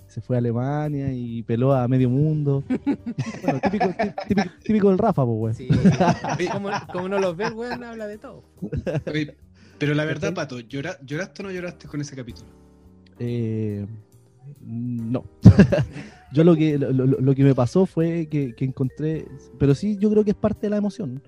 se 0.05 0.21
fue 0.21 0.35
a 0.35 0.39
Alemania 0.39 1.11
y 1.11 1.41
peló 1.41 1.73
a 1.73 1.87
medio 1.87 2.07
mundo. 2.07 2.63
Bueno, 3.41 3.59
típico, 3.63 3.87
tí- 3.87 4.13
típico, 4.27 4.49
típico 4.63 4.89
del 4.89 4.97
Rafa, 4.99 5.25
pues, 5.25 5.37
weón. 5.39 5.55
Sí. 5.55 6.47
como, 6.51 6.69
como 6.91 7.09
no 7.09 7.17
los 7.19 7.35
ven, 7.35 7.53
weón, 7.57 7.83
habla 7.83 8.05
de 8.05 8.19
todo. 8.19 8.43
Pero 9.79 9.93
la 9.95 10.05
verdad, 10.05 10.33
Pato, 10.35 10.59
¿llora- 10.59 10.99
¿lloraste 11.03 11.41
o 11.41 11.45
no 11.47 11.51
lloraste 11.51 11.87
con 11.87 11.99
ese 11.99 12.15
capítulo? 12.15 12.47
Eh, 13.25 13.85
no. 14.61 15.23
yo 16.33 16.43
lo 16.43 16.55
que, 16.55 16.77
lo, 16.77 17.35
que 17.35 17.43
me 17.43 17.55
pasó 17.55 17.85
fue 17.85 18.27
que, 18.27 18.53
que 18.55 18.65
encontré, 18.65 19.25
pero 19.59 19.75
sí 19.75 19.97
yo 19.97 20.09
creo 20.09 20.23
que 20.23 20.31
es 20.31 20.37
parte 20.37 20.61
de 20.67 20.71
la 20.71 20.77
emoción, 20.77 21.21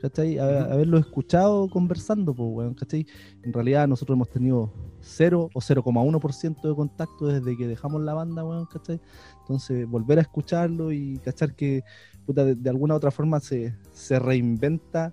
¿cachai? 0.00 0.38
A- 0.38 0.64
haberlo 0.72 0.98
escuchado 0.98 1.68
conversando, 1.68 2.34
pues, 2.34 2.48
weón, 2.50 2.74
¿cachai? 2.74 3.06
En 3.42 3.52
realidad 3.52 3.86
nosotros 3.88 4.16
hemos 4.16 4.30
tenido 4.30 4.72
0 5.00 5.50
o 5.52 5.60
0,1% 5.60 6.68
de 6.68 6.74
contacto 6.74 7.26
desde 7.26 7.56
que 7.56 7.66
dejamos 7.66 8.02
la 8.02 8.14
banda, 8.14 8.44
weón, 8.44 8.66
¿cachai? 8.66 9.00
Entonces 9.40 9.86
volver 9.86 10.18
a 10.18 10.22
escucharlo 10.22 10.92
y 10.92 11.18
cachar 11.18 11.54
que 11.54 11.82
puta, 12.24 12.44
de, 12.44 12.54
de 12.54 12.70
alguna 12.70 12.94
u 12.94 12.96
otra 12.96 13.10
forma 13.10 13.40
se, 13.40 13.74
se 13.92 14.18
reinventa 14.18 15.12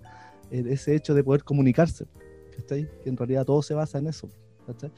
el- 0.51 0.67
ese 0.67 0.95
hecho 0.95 1.13
de 1.13 1.23
poder 1.23 1.43
comunicarse, 1.43 2.05
¿cachai? 2.55 2.87
Que 3.03 3.09
en 3.09 3.17
realidad 3.17 3.45
todo 3.45 3.61
se 3.63 3.73
basa 3.73 3.97
en 3.97 4.07
eso, 4.07 4.29
¿cachai? 4.67 4.91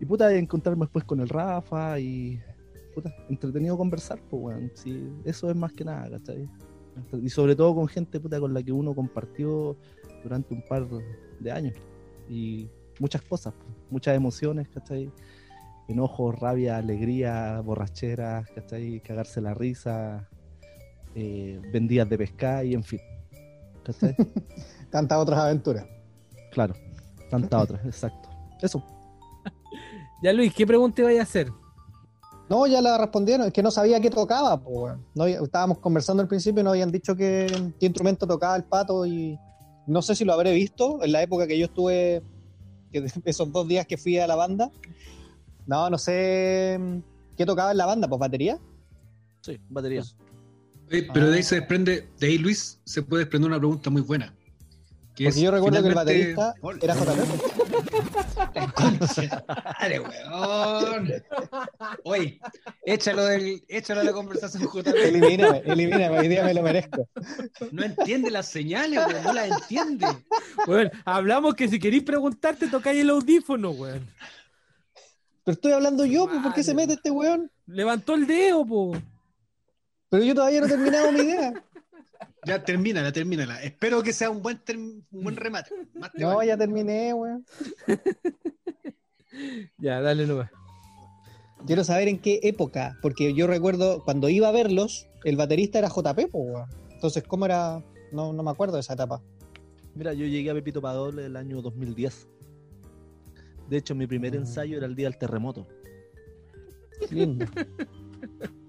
Y 0.00 0.04
puta, 0.04 0.34
encontrarme 0.34 0.84
después 0.84 1.04
con 1.04 1.20
el 1.20 1.28
Rafa 1.28 1.98
y 1.98 2.40
puta, 2.94 3.14
entretenido 3.28 3.76
conversar, 3.76 4.20
pues 4.30 4.42
weón. 4.42 4.72
Sí, 4.74 5.10
eso 5.24 5.50
es 5.50 5.56
más 5.56 5.72
que 5.72 5.84
nada, 5.84 6.10
¿cachai? 6.10 6.48
Y 7.22 7.28
sobre 7.28 7.54
todo 7.54 7.74
con 7.74 7.88
gente 7.88 8.18
puta 8.18 8.40
con 8.40 8.54
la 8.54 8.62
que 8.62 8.72
uno 8.72 8.94
compartió 8.94 9.76
durante 10.22 10.54
un 10.54 10.62
par 10.62 10.86
de 11.40 11.52
años. 11.52 11.74
Y 12.28 12.68
muchas 12.98 13.22
cosas, 13.22 13.54
pues, 13.54 13.68
muchas 13.90 14.16
emociones, 14.16 14.68
¿cachai? 14.68 15.10
Enojos, 15.88 16.38
rabia, 16.38 16.78
alegría, 16.78 17.60
borracheras, 17.60 18.48
¿cachai? 18.50 19.00
Cagarse 19.00 19.40
la 19.40 19.54
risa, 19.54 20.28
eh, 21.14 21.60
vendidas 21.72 22.08
de 22.08 22.18
pescado 22.18 22.64
y 22.64 22.74
en 22.74 22.82
fin. 22.82 23.00
¿Cachai? 23.84 24.16
Tantas 24.90 25.18
otras 25.18 25.38
aventuras. 25.38 25.86
claro, 26.50 26.74
tantas 27.28 27.62
otras, 27.62 27.84
exacto. 27.84 28.28
Eso. 28.62 28.82
Ya, 30.22 30.32
Luis, 30.32 30.52
¿qué 30.54 30.66
pregunta 30.66 31.02
iba 31.02 31.20
a 31.20 31.22
hacer? 31.22 31.52
No, 32.48 32.66
ya 32.66 32.80
la 32.80 32.96
respondieron, 32.96 33.46
es 33.48 33.52
que 33.52 33.62
no 33.62 33.70
sabía 33.70 34.00
qué 34.00 34.08
tocaba, 34.08 34.62
pues, 34.62 34.94
no, 35.14 35.26
estábamos 35.26 35.78
conversando 35.78 36.22
al 36.22 36.28
principio 36.28 36.60
y 36.60 36.64
nos 36.64 36.72
habían 36.72 36.92
dicho 36.92 37.16
que, 37.16 37.46
qué 37.80 37.86
instrumento 37.86 38.26
tocaba 38.26 38.54
el 38.56 38.64
pato 38.64 39.04
y 39.04 39.36
no 39.88 40.00
sé 40.00 40.14
si 40.14 40.24
lo 40.24 40.32
habré 40.32 40.52
visto 40.52 41.02
en 41.02 41.12
la 41.12 41.22
época 41.22 41.46
que 41.46 41.58
yo 41.58 41.66
estuve, 41.66 42.22
que 42.92 43.04
esos 43.24 43.50
dos 43.52 43.66
días 43.66 43.86
que 43.86 43.96
fui 43.96 44.18
a 44.18 44.26
la 44.26 44.36
banda. 44.36 44.70
No, 45.66 45.90
no 45.90 45.98
sé 45.98 46.78
qué 47.36 47.44
tocaba 47.44 47.72
en 47.72 47.78
la 47.78 47.86
banda, 47.86 48.08
pues 48.08 48.20
batería. 48.20 48.58
Sí, 49.40 49.58
batería. 49.68 50.02
Pero 50.88 51.28
de 51.30 51.34
ahí 51.34 51.40
Ah. 51.40 51.42
se 51.42 51.56
desprende, 51.56 52.08
de 52.20 52.26
ahí 52.28 52.38
Luis 52.38 52.78
se 52.84 53.02
puede 53.02 53.24
desprender 53.24 53.50
una 53.50 53.58
pregunta 53.58 53.90
muy 53.90 54.02
buena. 54.02 54.32
Que 55.16 55.24
Porque 55.24 55.40
yo 55.40 55.50
recuerdo 55.50 55.82
que 55.82 55.88
el 55.88 55.94
baterista 55.94 56.54
era 56.82 56.94
JP. 56.94 57.08
Dale, 59.80 60.00
weón. 60.00 61.12
Oye, 62.04 62.38
échalo, 62.84 63.24
del, 63.24 63.64
échalo 63.66 64.00
de 64.00 64.06
la 64.06 64.12
conversación, 64.12 64.64
JP. 64.64 64.88
Elimíname, 64.88 65.62
elimíname, 65.64 66.18
hoy 66.18 66.28
día 66.28 66.44
me 66.44 66.52
lo 66.52 66.62
merezco. 66.62 67.08
No 67.72 67.84
entiende 67.84 68.30
las 68.30 68.46
señales, 68.46 68.98
weón, 69.06 69.24
no 69.24 69.32
las 69.32 69.50
entiende. 69.50 70.06
Weón, 70.66 70.90
hablamos 71.06 71.54
que 71.54 71.66
si 71.66 71.78
queréis 71.78 72.02
preguntarte, 72.02 72.68
tocáis 72.68 73.00
el 73.00 73.08
audífono, 73.08 73.70
weón. 73.70 74.06
Pero 75.44 75.54
estoy 75.54 75.72
hablando 75.72 76.04
yo, 76.04 76.28
pues, 76.28 76.42
¿por 76.42 76.52
qué 76.52 76.62
se 76.62 76.74
mete 76.74 76.92
este 76.92 77.10
weón? 77.10 77.50
Levantó 77.66 78.14
el 78.14 78.26
dedo, 78.26 78.66
po. 78.66 78.92
Pero 80.10 80.24
yo 80.24 80.34
todavía 80.34 80.60
no 80.60 80.66
he 80.66 80.70
terminado 80.70 81.10
mi 81.10 81.20
idea. 81.20 81.54
Ya, 82.44 82.62
termínala, 82.64 83.12
termínala. 83.12 83.62
Espero 83.62 84.02
que 84.02 84.12
sea 84.12 84.30
un 84.30 84.40
buen, 84.42 84.58
term- 84.64 85.02
un 85.10 85.22
buen 85.24 85.36
remate. 85.36 85.70
Más 85.94 86.10
No, 86.14 86.36
vale. 86.36 86.48
ya 86.48 86.56
terminé, 86.56 87.12
weón. 87.14 87.44
Ya, 89.78 90.00
dale 90.00 90.26
nomás. 90.26 90.50
Quiero 91.66 91.84
saber 91.84 92.08
en 92.08 92.18
qué 92.20 92.40
época, 92.42 92.96
porque 93.02 93.34
yo 93.34 93.46
recuerdo 93.46 94.02
cuando 94.04 94.28
iba 94.28 94.48
a 94.48 94.52
verlos, 94.52 95.08
el 95.24 95.36
baterista 95.36 95.78
era 95.78 95.88
JP, 95.90 96.14
pues, 96.14 96.30
weón. 96.32 96.70
Entonces, 96.90 97.22
¿cómo 97.24 97.44
era? 97.44 97.84
No, 98.12 98.32
no 98.32 98.42
me 98.42 98.50
acuerdo 98.50 98.74
de 98.74 98.80
esa 98.80 98.94
etapa. 98.94 99.20
Mira, 99.94 100.12
yo 100.14 100.26
llegué 100.26 100.50
a 100.50 100.54
Pepito 100.54 100.80
Padoble 100.80 101.26
el 101.26 101.36
año 101.36 101.60
2010. 101.60 102.28
De 103.68 103.76
hecho, 103.78 103.94
mi 103.94 104.06
primer 104.06 104.34
Ah. 104.34 104.36
ensayo 104.38 104.76
era 104.76 104.86
el 104.86 104.94
día 104.94 105.08
del 105.10 105.18
terremoto. 105.18 105.66
Lindo. 107.10 107.44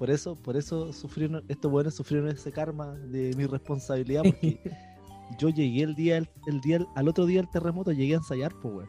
Por 0.00 0.10
eso, 0.10 0.34
por 0.34 0.56
eso 0.56 0.94
sufrieron, 0.94 1.44
estos 1.46 1.70
buenos 1.70 1.92
sufrieron 1.92 2.30
ese 2.30 2.50
karma 2.50 2.94
de 2.94 3.36
mi 3.36 3.44
responsabilidad, 3.44 4.22
porque 4.22 4.58
yo 5.38 5.50
llegué 5.50 5.82
el 5.82 5.94
día, 5.94 6.16
el, 6.16 6.26
el 6.46 6.62
día, 6.62 6.86
al 6.94 7.06
otro 7.06 7.26
día 7.26 7.42
del 7.42 7.50
terremoto, 7.50 7.92
llegué 7.92 8.14
a 8.14 8.16
ensayar, 8.16 8.50
pues, 8.62 8.76
weón. 8.76 8.88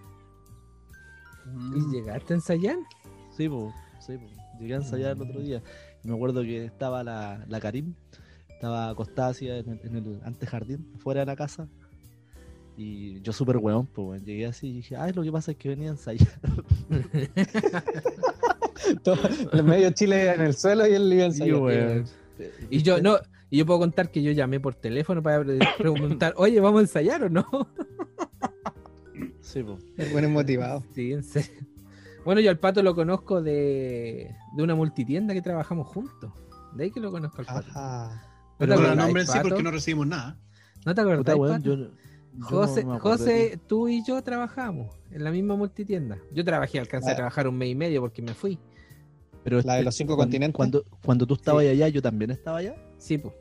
¿Y 1.76 1.94
llegaste 1.94 2.32
a 2.32 2.36
ensayar? 2.38 2.78
Sí, 3.36 3.50
pues, 3.50 3.74
sí, 4.00 4.18
po. 4.18 4.26
Llegué 4.58 4.76
a 4.76 4.78
ensayar 4.78 5.18
el 5.18 5.22
otro 5.22 5.42
día. 5.42 5.62
Y 6.02 6.08
me 6.08 6.16
acuerdo 6.16 6.44
que 6.44 6.64
estaba 6.64 7.04
la, 7.04 7.44
la 7.46 7.60
Karim, 7.60 7.94
estaba 8.48 8.90
acostada 8.92 9.32
así 9.32 9.50
en 9.50 9.68
el, 9.68 9.82
en 9.84 9.96
el 9.98 10.22
antejardín, 10.24 10.94
fuera 10.98 11.20
de 11.20 11.26
la 11.26 11.36
casa. 11.36 11.68
Y 12.78 13.20
yo 13.20 13.34
súper 13.34 13.58
weón, 13.58 13.86
pues, 13.86 14.08
weón. 14.08 14.24
Llegué 14.24 14.46
así 14.46 14.70
y 14.70 14.74
dije, 14.76 14.96
ay, 14.96 15.12
lo 15.12 15.24
que 15.24 15.32
pasa 15.34 15.52
es 15.52 15.58
que 15.58 15.68
venía 15.68 15.90
a 15.90 15.92
ensayar. 15.92 16.40
Todo, 19.04 19.18
el 19.54 19.64
medio 19.64 19.90
Chile 19.92 20.34
en 20.34 20.42
el 20.42 20.54
suelo 20.56 20.88
y 20.88 20.94
él 20.94 21.34
weón. 21.62 22.06
Y 22.70 22.82
yo, 22.82 23.02
no, 23.02 23.18
y 23.50 23.58
yo 23.60 23.66
puedo 23.66 23.80
contar 23.80 24.10
que 24.12 24.24
yo 24.24 24.32
llamé 24.32 24.60
por 24.60 24.76
teléfono 24.76 25.22
para 25.22 25.44
pre- 25.44 25.60
preguntar, 25.78 26.34
oye, 26.38 26.60
¿vamos 26.60 26.80
a 26.80 26.82
ensayar 26.82 27.24
o 27.24 27.30
no? 27.30 27.46
Sí, 29.42 29.64
pues. 29.64 29.84
El 29.98 30.12
buen 30.12 30.32
motivado. 30.32 30.84
Sí, 30.94 31.14
en 31.14 31.24
serio. 31.24 31.52
Bueno, 32.24 32.40
yo 32.42 32.50
al 32.50 32.60
pato 32.60 32.84
lo 32.84 32.94
conozco 32.96 33.42
de, 33.42 34.34
de 34.56 34.64
una 34.64 34.76
multitienda 34.76 35.34
que 35.34 35.42
trabajamos 35.42 35.88
juntos. 35.88 36.32
De 36.76 36.86
ahí 36.86 36.92
que 36.92 37.00
lo 37.00 37.12
conozco 37.12 37.40
al 37.40 37.46
pato. 37.46 37.68
Ajá. 37.72 38.28
¿No 38.60 38.68
te 38.68 38.68
No 38.68 38.68
lo 38.68 38.74
acordás, 38.88 38.98
nombren 38.98 39.28
sí 39.28 39.40
porque 39.42 39.64
no 39.64 39.72
recibimos 39.72 40.08
nada. 40.08 40.38
¿No 40.86 40.94
te 40.96 41.02
acordás, 41.02 41.20
Puta, 41.20 41.36
weón, 41.36 41.58
Pato? 41.58 41.66
yo, 41.66 41.76
yo 41.78 41.92
José, 42.46 42.84
no 42.86 43.00
José, 43.00 43.60
tú 43.68 43.88
y 43.90 44.04
yo 44.06 44.22
trabajamos 44.24 44.96
en 45.12 45.24
la 45.24 45.32
misma 45.32 45.56
multitienda. 45.56 46.18
Yo 46.32 46.46
trabajé, 46.46 46.80
alcancé 46.80 47.10
a 47.10 47.14
Ah. 47.14 47.16
trabajar 47.16 47.48
un 47.48 47.58
mes 47.58 47.70
y 47.70 47.76
medio 47.76 48.02
porque 48.02 48.22
me 48.22 48.34
fui. 48.34 48.58
Pero 49.44 49.58
La 49.62 49.74
de 49.74 49.80
este, 49.80 49.84
los 49.86 49.96
cinco 49.96 50.16
cuando- 50.16 50.24
continentes. 50.32 50.56
Cuando, 50.56 50.84
cuando 51.04 51.26
tú 51.28 51.34
estabas 51.36 51.66
allá, 51.66 51.88
yo 51.88 52.02
también 52.02 52.32
estaba 52.32 52.58
allá. 52.58 52.76
Sí, 52.98 53.18
pues, 53.18 53.34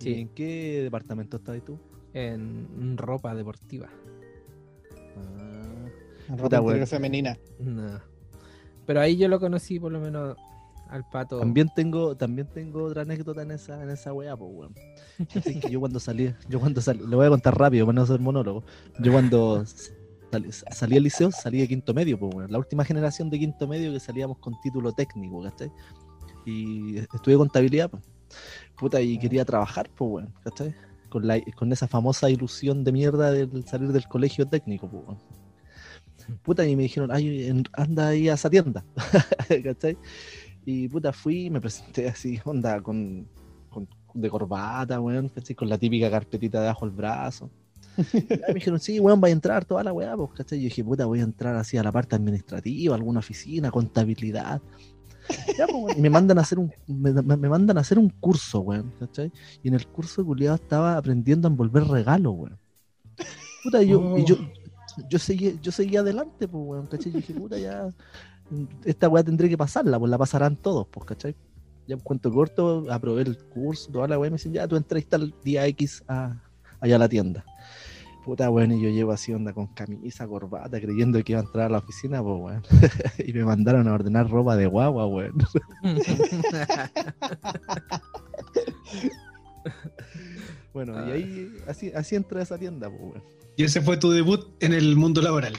¿Y 0.00 0.02
Sí. 0.04 0.14
en 0.20 0.28
qué 0.30 0.80
departamento 0.84 1.36
estabas 1.38 1.62
tú? 1.64 1.78
en 2.12 2.96
ropa 2.96 3.34
deportiva. 3.36 3.88
Ah, 5.16 5.88
Ropa 6.28 6.42
Puta, 6.42 6.56
interior 6.56 6.74
weón. 6.76 6.86
femenina. 6.86 7.38
No. 7.58 8.00
Pero 8.86 9.00
ahí 9.00 9.16
yo 9.16 9.28
lo 9.28 9.38
conocí 9.38 9.78
por 9.78 9.92
lo 9.92 10.00
menos 10.00 10.36
al 10.88 11.08
pato. 11.08 11.38
También 11.38 11.68
tengo, 11.74 12.16
también 12.16 12.48
tengo 12.48 12.82
otra 12.84 13.02
anécdota 13.02 13.42
en 13.42 13.52
esa, 13.52 13.80
en 13.82 13.90
esa 13.90 14.12
weá, 14.12 14.36
pues 14.36 14.50
weón. 14.52 14.74
Así 15.36 15.60
que 15.60 15.70
yo 15.70 15.78
cuando 15.80 16.00
salí, 16.00 16.34
yo 16.48 16.58
cuando 16.58 16.80
salí, 16.80 17.00
le 17.06 17.14
voy 17.14 17.26
a 17.26 17.30
contar 17.30 17.56
rápido 17.56 17.86
para 17.86 17.94
no 17.96 18.02
hacer 18.02 18.18
monólogo. 18.20 18.64
Yo 18.98 19.12
cuando 19.12 19.64
salí, 20.30 20.50
salí 20.52 20.96
al 20.96 21.02
liceo, 21.02 21.30
salí 21.30 21.58
de 21.60 21.68
quinto 21.68 21.92
medio, 21.94 22.18
pues 22.18 22.34
weón. 22.34 22.50
La 22.52 22.58
última 22.58 22.84
generación 22.84 23.30
de 23.30 23.38
quinto 23.38 23.66
medio 23.68 23.92
que 23.92 24.00
salíamos 24.00 24.38
con 24.38 24.54
título 24.60 24.92
técnico, 24.92 25.42
¿cachai? 25.42 25.70
Y 26.46 26.98
estudié 26.98 27.36
contabilidad, 27.36 27.90
pues. 27.90 28.02
Puta, 28.78 29.00
y 29.00 29.18
quería 29.18 29.44
trabajar, 29.44 29.90
pues 29.96 30.10
weón, 30.10 30.34
¿cachai? 30.44 30.74
Con, 31.08 31.26
la, 31.26 31.40
con 31.56 31.72
esa 31.72 31.88
famosa 31.88 32.30
ilusión 32.30 32.84
de 32.84 32.92
mierda 32.92 33.32
del 33.32 33.64
salir 33.66 33.88
del 33.92 34.06
colegio 34.06 34.46
técnico, 34.46 34.88
pues 34.88 35.18
puta, 36.44 36.64
y 36.64 36.76
me 36.76 36.84
dijeron, 36.84 37.10
ay, 37.12 37.48
en- 37.48 37.64
anda 37.72 38.08
ahí 38.08 38.28
a 38.28 38.34
esa 38.34 38.48
tienda, 38.48 38.84
¿cachai? 39.64 39.98
Y 40.64 40.88
puta, 40.88 41.12
fui 41.12 41.50
me 41.50 41.60
presenté 41.60 42.08
así, 42.08 42.38
onda, 42.44 42.80
con, 42.80 43.26
con- 43.68 43.88
de 44.14 44.30
corbata, 44.30 45.00
weón, 45.00 45.28
¿cachai? 45.28 45.56
Con 45.56 45.68
la 45.68 45.78
típica 45.78 46.10
carpetita 46.10 46.60
debajo 46.60 46.86
del 46.86 46.94
brazo. 46.94 47.50
Y 47.96 48.28
me 48.48 48.54
dijeron, 48.54 48.80
sí, 48.80 48.98
weón, 49.00 49.20
va 49.22 49.28
a 49.28 49.30
entrar 49.30 49.64
toda 49.64 49.82
la 49.84 49.92
weá, 49.92 50.16
pues, 50.16 50.30
¿cachai? 50.36 50.58
Yo 50.58 50.64
dije, 50.64 50.82
puta, 50.84 51.06
voy 51.06 51.20
a 51.20 51.24
entrar 51.24 51.56
así 51.56 51.76
a 51.76 51.82
la 51.82 51.92
parte 51.92 52.16
administrativa, 52.16 52.94
alguna 52.94 53.18
oficina, 53.18 53.70
contabilidad. 53.70 54.60
Ya, 55.56 55.66
pues, 55.66 55.96
y 55.96 56.00
me 56.00 56.10
mandan 56.10 56.38
a 56.38 56.40
hacer 56.42 56.58
un, 56.58 56.72
me, 56.86 57.12
me- 57.12 57.48
mandan 57.48 57.78
a 57.78 57.82
hacer 57.82 57.98
un 57.98 58.08
curso, 58.08 58.60
weón, 58.60 58.92
¿cachai? 58.98 59.30
Y 59.62 59.68
en 59.68 59.74
el 59.74 59.86
curso, 59.86 60.24
culiado, 60.24 60.56
estaba 60.56 60.96
aprendiendo 60.96 61.46
a 61.46 61.50
envolver 61.50 61.84
regalos, 61.84 62.34
weón. 62.36 62.58
Puta, 63.62 63.82
yo, 63.82 64.14
y 64.16 64.24
yo, 64.24 64.36
yo 65.08 65.18
seguí, 65.18 65.58
yo 65.60 65.70
seguí 65.70 65.96
adelante, 65.96 66.48
pues, 66.48 66.64
weón, 66.66 66.86
¿cachai? 66.86 67.12
Yo 67.12 67.18
dije, 67.18 67.34
puta, 67.34 67.58
ya, 67.58 67.88
esta 68.84 69.08
weá 69.08 69.22
tendré 69.22 69.48
que 69.48 69.58
pasarla, 69.58 69.98
pues 69.98 70.10
la 70.10 70.18
pasarán 70.18 70.56
todos, 70.56 70.86
pues, 70.90 71.06
¿cachai? 71.06 71.36
Ya 71.86 71.96
un 71.96 72.02
cuento 72.02 72.32
corto, 72.32 72.86
aprobé 72.90 73.22
el 73.22 73.36
curso, 73.44 73.90
toda 73.92 74.08
la 74.08 74.18
weá, 74.18 74.30
me 74.30 74.36
dicen, 74.36 74.52
ya, 74.52 74.66
tú 74.66 74.76
entraste 74.76 75.16
al 75.16 75.34
día 75.44 75.66
X 75.66 76.02
a, 76.08 76.40
allá 76.80 76.96
a 76.96 76.98
la 76.98 77.08
tienda. 77.08 77.44
Puta, 78.24 78.50
weón, 78.50 78.72
y 78.72 78.82
yo 78.82 78.90
llevo 78.90 79.12
así 79.12 79.32
onda 79.32 79.52
con 79.52 79.68
camisa, 79.68 80.26
corbata, 80.26 80.80
creyendo 80.80 81.22
que 81.24 81.32
iba 81.32 81.40
a 81.40 81.44
entrar 81.44 81.66
a 81.66 81.70
la 81.70 81.78
oficina, 81.78 82.22
pues, 82.22 82.36
weón. 82.38 82.62
y 83.26 83.32
me 83.32 83.44
mandaron 83.44 83.88
a 83.88 83.94
ordenar 83.94 84.28
ropa 84.28 84.56
de 84.56 84.66
guagua, 84.66 85.06
weón. 85.06 85.34
Bueno, 90.72 90.94
y 91.08 91.10
ahí, 91.10 91.52
así, 91.66 91.90
así 91.94 92.14
entré 92.14 92.40
a 92.40 92.42
esa 92.44 92.56
tienda, 92.56 92.88
pues, 92.88 93.02
weón. 93.02 93.22
Y 93.56 93.64
ese 93.64 93.80
fue 93.80 93.96
tu 93.96 94.10
debut 94.10 94.46
en 94.60 94.72
el 94.72 94.96
mundo 94.96 95.20
laboral. 95.20 95.54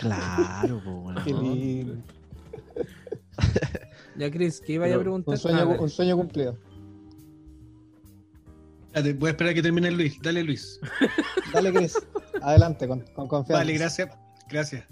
Claro, 0.00 0.80
pues, 0.84 0.96
weón. 0.96 1.24
Qué 1.24 1.32
lindo. 1.32 1.96
ya, 4.18 4.30
Chris, 4.30 4.60
¿qué 4.60 4.74
iba 4.74 4.86
a 4.86 4.98
preguntar? 4.98 5.32
Un 5.32 5.38
sueño, 5.38 5.58
Ah, 5.60 5.76
un 5.80 5.88
sueño 5.90 6.16
cumplido. 6.16 6.56
Espérate, 8.92 9.12
voy 9.14 9.28
a 9.28 9.30
esperar 9.30 9.52
a 9.52 9.54
que 9.54 9.62
termine 9.62 9.90
Luis. 9.92 10.20
Dale, 10.20 10.42
Luis. 10.42 10.80
Dale, 11.52 11.72
Chris. 11.72 11.94
Adelante, 12.42 12.88
con, 12.88 13.00
con 13.14 13.28
confianza. 13.28 13.60
Vale, 13.62 13.74
gracias. 13.74 14.08
Gracias. 14.48 14.84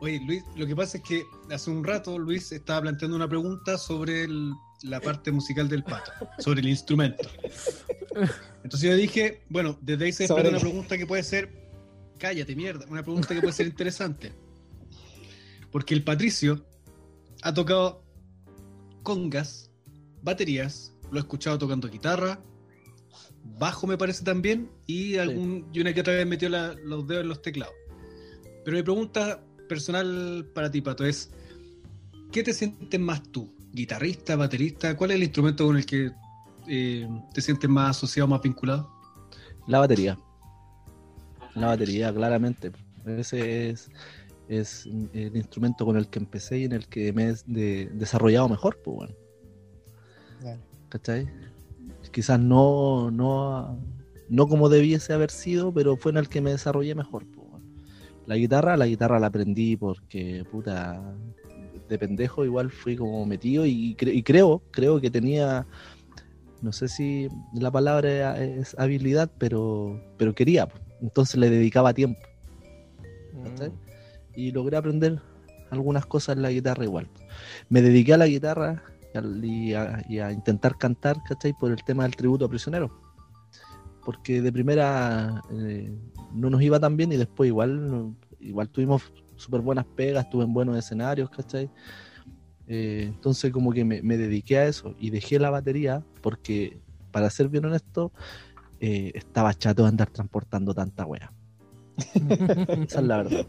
Oye, 0.00 0.20
Luis, 0.26 0.42
lo 0.56 0.66
que 0.66 0.74
pasa 0.74 0.96
es 0.96 1.04
que 1.04 1.22
hace 1.50 1.70
un 1.70 1.84
rato 1.84 2.18
Luis 2.18 2.50
estaba 2.52 2.80
planteando 2.82 3.16
una 3.16 3.28
pregunta 3.28 3.76
sobre 3.78 4.24
el- 4.24 4.52
la 4.82 4.98
parte 5.00 5.30
musical 5.30 5.68
del 5.68 5.84
pato, 5.84 6.10
sobre 6.38 6.60
el 6.60 6.68
instrumento. 6.68 7.28
Entonces 8.64 8.88
yo 8.90 8.96
dije, 8.96 9.44
bueno, 9.50 9.78
desde 9.82 10.06
ahí 10.06 10.12
se 10.12 10.22
desprende 10.24 10.48
una 10.50 10.58
pregunta 10.58 10.96
que 10.96 11.06
puede 11.06 11.22
ser, 11.22 11.50
cállate 12.18 12.56
mierda, 12.56 12.86
una 12.88 13.02
pregunta 13.02 13.34
que 13.34 13.40
puede 13.42 13.52
ser 13.52 13.66
interesante. 13.66 14.32
Porque 15.70 15.92
el 15.94 16.02
Patricio 16.02 16.64
ha 17.42 17.52
tocado 17.54 18.02
congas, 19.02 19.70
baterías, 20.22 20.94
lo 21.10 21.18
he 21.18 21.20
escuchado 21.20 21.58
tocando 21.58 21.88
guitarra, 21.88 22.40
bajo 23.58 23.86
me 23.86 23.96
parece 23.98 24.24
también, 24.24 24.70
y, 24.86 25.16
algún, 25.16 25.66
y 25.72 25.80
una 25.80 25.92
que 25.92 26.00
otra 26.00 26.14
vez 26.14 26.26
metió 26.26 26.48
la- 26.48 26.74
los 26.84 27.06
dedos 27.06 27.22
en 27.22 27.28
los 27.28 27.42
teclados. 27.42 27.74
Pero 28.64 28.76
mi 28.76 28.82
pregunta 28.82 29.42
personal 29.68 30.46
para 30.54 30.70
ti, 30.70 30.80
Pato, 30.80 31.04
es, 31.04 31.30
¿qué 32.32 32.42
te 32.42 32.52
sientes 32.52 32.98
más 33.00 33.22
tú? 33.30 33.52
¿Guitarrista, 33.72 34.36
baterista? 34.36 34.96
¿Cuál 34.96 35.12
es 35.12 35.16
el 35.16 35.22
instrumento 35.22 35.66
con 35.66 35.76
el 35.76 35.86
que 35.86 36.10
eh, 36.68 37.08
te 37.32 37.40
sientes 37.40 37.68
más 37.70 37.96
asociado, 37.96 38.28
más 38.28 38.42
vinculado? 38.42 38.90
La 39.66 39.78
batería. 39.78 40.18
La 41.54 41.68
batería, 41.68 42.12
claramente. 42.12 42.70
Ese 43.06 43.70
es, 43.70 43.88
es 44.48 44.86
el 44.86 45.36
instrumento 45.36 45.84
con 45.84 45.96
el 45.96 46.08
que 46.08 46.18
empecé 46.18 46.58
y 46.58 46.64
en 46.64 46.72
el 46.72 46.86
que 46.88 47.12
me 47.12 47.28
he 47.30 47.34
de- 47.46 47.88
desarrollado 47.92 48.48
mejor, 48.48 48.78
pues 48.84 48.96
bueno. 48.96 49.14
¿Cachai? 50.88 51.28
Quizás 52.12 52.40
no, 52.40 53.10
no, 53.10 53.78
no 54.28 54.46
como 54.48 54.68
debiese 54.68 55.12
haber 55.12 55.30
sido, 55.30 55.72
pero 55.72 55.96
fue 55.96 56.12
en 56.12 56.18
el 56.18 56.28
que 56.28 56.40
me 56.40 56.50
desarrollé 56.50 56.94
mejor. 56.94 57.26
La 58.26 58.36
guitarra, 58.36 58.76
la 58.76 58.86
guitarra 58.86 59.18
la 59.18 59.26
aprendí 59.28 59.76
porque, 59.76 60.44
puta, 60.50 61.02
de 61.88 61.98
pendejo 61.98 62.44
igual 62.44 62.70
fui 62.70 62.96
como 62.96 63.24
metido 63.26 63.66
y, 63.66 63.96
cre- 63.96 64.14
y 64.14 64.22
creo, 64.22 64.62
creo 64.70 65.00
que 65.00 65.10
tenía, 65.10 65.66
no 66.62 66.72
sé 66.72 66.86
si 66.86 67.28
la 67.52 67.70
palabra 67.72 68.40
es 68.40 68.78
habilidad, 68.78 69.30
pero, 69.38 70.00
pero 70.16 70.32
quería, 70.34 70.68
entonces 71.00 71.36
le 71.40 71.50
dedicaba 71.50 71.92
tiempo 71.92 72.20
¿cachai? 73.44 73.72
y 74.36 74.52
logré 74.52 74.76
aprender 74.76 75.20
algunas 75.70 76.06
cosas 76.06 76.36
en 76.36 76.42
la 76.42 76.50
guitarra 76.50 76.84
igual. 76.84 77.08
Me 77.68 77.82
dediqué 77.82 78.14
a 78.14 78.18
la 78.18 78.26
guitarra 78.26 78.84
y 79.42 79.74
a, 79.74 80.02
y 80.08 80.18
a 80.18 80.32
intentar 80.32 80.76
cantar, 80.78 81.22
¿cachai? 81.24 81.52
Por 81.52 81.70
el 81.72 81.82
tema 81.84 82.04
del 82.04 82.16
tributo 82.16 82.44
a 82.44 82.48
prisioneros. 82.48 82.90
Porque 84.04 84.40
de 84.40 84.52
primera 84.52 85.42
eh, 85.52 85.92
no 86.32 86.48
nos 86.50 86.62
iba 86.62 86.78
tan 86.80 86.96
bien 86.96 87.12
y 87.12 87.16
después 87.16 87.48
igual, 87.48 88.14
igual 88.38 88.68
tuvimos 88.68 89.02
súper 89.36 89.60
buenas 89.60 89.84
pegas, 89.96 90.24
estuve 90.24 90.44
en 90.44 90.52
buenos 90.52 90.76
escenarios, 90.76 91.28
¿cachai? 91.30 91.70
Eh, 92.66 93.04
entonces 93.08 93.50
como 93.52 93.72
que 93.72 93.84
me, 93.84 94.00
me 94.02 94.16
dediqué 94.16 94.58
a 94.58 94.66
eso 94.66 94.94
y 94.98 95.10
dejé 95.10 95.38
la 95.38 95.50
batería 95.50 96.04
porque, 96.22 96.78
para 97.10 97.28
ser 97.30 97.48
bien 97.48 97.64
honesto, 97.64 98.12
eh, 98.80 99.10
estaba 99.14 99.52
chato 99.54 99.82
de 99.82 99.88
andar 99.88 100.10
transportando 100.10 100.72
tanta 100.72 101.04
wea. 101.04 101.32
Esa 102.88 103.00
es 103.00 103.06
la 103.06 103.16
verdad. 103.18 103.46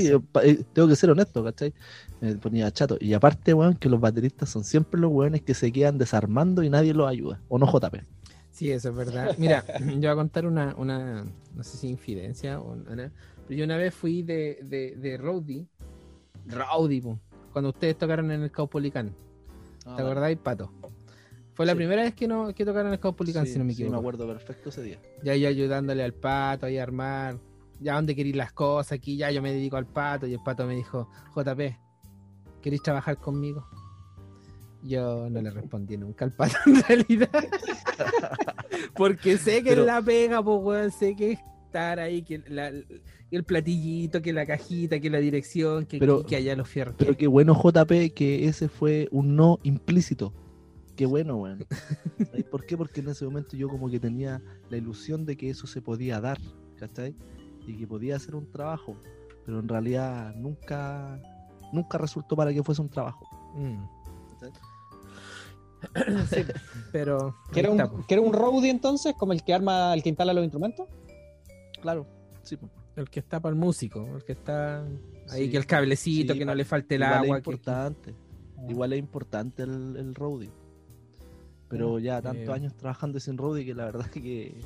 Sí, 0.00 0.08
yo 0.08 0.20
pa- 0.22 0.44
eh, 0.44 0.64
tengo 0.72 0.88
que 0.88 0.96
ser 0.96 1.10
honesto, 1.10 1.42
¿cachai? 1.44 1.74
Me 2.20 2.34
ponía 2.36 2.70
chato. 2.70 2.96
Y 3.00 3.12
aparte, 3.14 3.52
weón, 3.54 3.74
que 3.74 3.88
los 3.88 4.00
bateristas 4.00 4.48
son 4.48 4.64
siempre 4.64 4.98
los 5.00 5.10
weones 5.12 5.42
que 5.42 5.54
se 5.54 5.70
quedan 5.70 5.98
desarmando 5.98 6.62
y 6.62 6.70
nadie 6.70 6.94
los 6.94 7.08
ayuda. 7.08 7.40
O 7.48 7.58
no 7.58 7.66
JP. 7.66 7.96
Sí, 8.50 8.70
eso 8.70 8.88
es 8.88 8.96
verdad. 8.96 9.34
Mira, 9.38 9.64
yo 9.80 9.96
voy 9.96 10.06
a 10.06 10.14
contar 10.14 10.46
una, 10.46 10.74
una 10.78 11.24
no 11.54 11.62
sé 11.62 11.76
si 11.76 11.88
infidencia 11.88 12.58
o 12.58 12.72
una, 12.72 13.12
pero 13.46 13.58
yo 13.58 13.64
una 13.64 13.76
vez 13.76 13.94
fui 13.94 14.22
de, 14.22 14.58
de, 14.62 14.96
de 14.96 15.16
Rowdy, 15.18 15.66
Rowdy, 16.46 17.02
cuando 17.52 17.70
ustedes 17.70 17.96
tocaron 17.98 18.30
en 18.30 18.42
el 18.42 18.50
Caupolicán. 18.50 19.14
¿Te 19.84 20.02
acordáis, 20.02 20.38
Pato? 20.38 20.72
Fue 21.52 21.64
la 21.64 21.72
Sí. 21.72 21.76
primera 21.76 22.02
vez 22.02 22.14
que, 22.14 22.26
no, 22.28 22.52
que 22.54 22.64
tocaron 22.64 22.88
en 22.88 22.94
el 22.94 23.00
Caupolicán, 23.00 23.46
Sí, 23.46 23.52
si 23.52 23.58
no 23.58 23.64
me 23.64 23.72
sí, 23.72 23.82
equivoco. 23.82 23.92
me 23.94 23.98
acuerdo 24.00 24.26
perfecto 24.26 24.68
ese 24.70 24.82
día. 24.82 24.98
Ya 25.22 25.34
yo 25.36 25.48
ayudándole 25.48 26.02
al 26.02 26.12
Pato 26.14 26.66
ahí 26.66 26.78
a 26.78 26.82
armar. 26.82 27.38
Ya 27.80 27.94
dónde 27.94 28.14
queréis 28.16 28.36
las 28.36 28.52
cosas, 28.52 28.92
aquí 28.92 29.16
ya 29.18 29.30
yo 29.30 29.42
me 29.42 29.52
dedico 29.52 29.76
al 29.76 29.86
Pato. 29.86 30.26
Y 30.26 30.32
el 30.32 30.40
Pato 30.42 30.66
me 30.66 30.74
dijo, 30.74 31.08
JP, 31.34 31.76
¿queréis 32.66 32.82
trabajar 32.82 33.16
conmigo? 33.18 33.64
Yo 34.82 35.30
no 35.30 35.40
le 35.40 35.50
respondí 35.50 35.96
nunca 35.96 36.24
al 36.24 36.32
Pato 36.32 36.56
en 36.66 36.82
realidad. 36.82 37.30
Porque 38.96 39.38
sé 39.38 39.62
que 39.62 39.70
Pero- 39.70 39.82
es 39.82 39.86
la 39.86 40.02
pega, 40.02 40.42
pues 40.42 40.58
weón, 40.60 40.90
sé 40.90 41.14
que 41.14 41.38
estar 41.66 42.00
ahí, 42.00 42.22
que 42.22 42.42
la- 42.48 42.72
el 43.30 43.44
platillito, 43.44 44.20
que 44.20 44.32
la 44.32 44.44
cajita, 44.46 44.98
que 44.98 45.10
la 45.10 45.18
dirección, 45.18 45.86
que, 45.86 45.98
Pero- 46.00 46.26
que 46.26 46.34
allá 46.34 46.56
los 46.56 46.68
fierros. 46.68 46.96
Pero 46.98 47.16
qué 47.16 47.28
bueno, 47.28 47.54
JP, 47.54 48.10
que 48.14 48.48
ese 48.48 48.68
fue 48.68 49.06
un 49.12 49.36
no 49.36 49.60
implícito. 49.62 50.32
Qué 50.96 51.06
bueno, 51.06 51.36
weón. 51.36 51.64
¿Sabes 52.18 52.44
por 52.44 52.66
qué? 52.66 52.76
Porque 52.76 53.00
en 53.00 53.08
ese 53.10 53.24
momento 53.26 53.56
yo 53.56 53.68
como 53.68 53.88
que 53.88 54.00
tenía 54.00 54.42
la 54.70 54.76
ilusión 54.76 55.24
de 55.24 55.36
que 55.36 55.50
eso 55.50 55.68
se 55.68 55.80
podía 55.82 56.20
dar, 56.20 56.38
¿cachai? 56.80 57.14
Y 57.64 57.76
que 57.76 57.86
podía 57.86 58.18
ser 58.18 58.34
un 58.34 58.50
trabajo. 58.50 58.96
Pero 59.44 59.60
en 59.60 59.68
realidad 59.68 60.34
nunca, 60.34 61.20
nunca 61.72 61.98
resultó 61.98 62.36
para 62.36 62.52
que 62.52 62.62
fuese 62.62 62.82
un 62.82 62.88
trabajo. 62.88 63.26
Mm. 63.54 63.84
Sí, 66.30 66.42
pero. 66.92 67.36
¿Que 67.52 67.60
era, 67.60 67.68
ahí 67.70 67.76
está, 67.78 67.92
un, 67.92 68.04
era 68.08 68.20
un 68.20 68.32
roadie 68.32 68.70
entonces? 68.70 69.14
¿Como 69.18 69.32
el 69.32 69.42
que 69.42 69.54
arma, 69.54 69.94
el 69.94 70.02
que 70.02 70.08
instala 70.08 70.32
los 70.32 70.42
instrumentos? 70.44 70.88
Claro, 71.80 72.06
sí. 72.42 72.58
El 72.96 73.10
que 73.10 73.20
está 73.20 73.40
para 73.40 73.52
el 73.52 73.58
músico, 73.60 74.06
el 74.16 74.24
que 74.24 74.32
está 74.32 74.82
ahí, 75.30 75.44
Sí, 75.44 75.50
que 75.50 75.56
el 75.58 75.66
cablecito, 75.66 76.32
sí, 76.32 76.38
que 76.38 76.44
no 76.46 76.54
le 76.54 76.64
falte 76.64 76.94
el 76.94 77.02
Igual 77.02 77.14
agua. 77.24 77.38
es 77.38 77.44
que- 77.44 77.50
importante. 77.50 78.14
Igual 78.68 78.92
es 78.94 78.98
importante 78.98 79.62
el, 79.64 79.96
el 79.96 80.14
roadie. 80.14 80.50
Pero 81.68 81.98
ya 81.98 82.22
tantos 82.22 82.48
Eh. 82.48 82.52
años 82.52 82.74
trabajando 82.74 83.20
sin 83.20 83.36
roadie 83.36 83.64
que 83.66 83.74
la 83.74 83.84
verdad 83.84 84.06
que, 84.10 84.58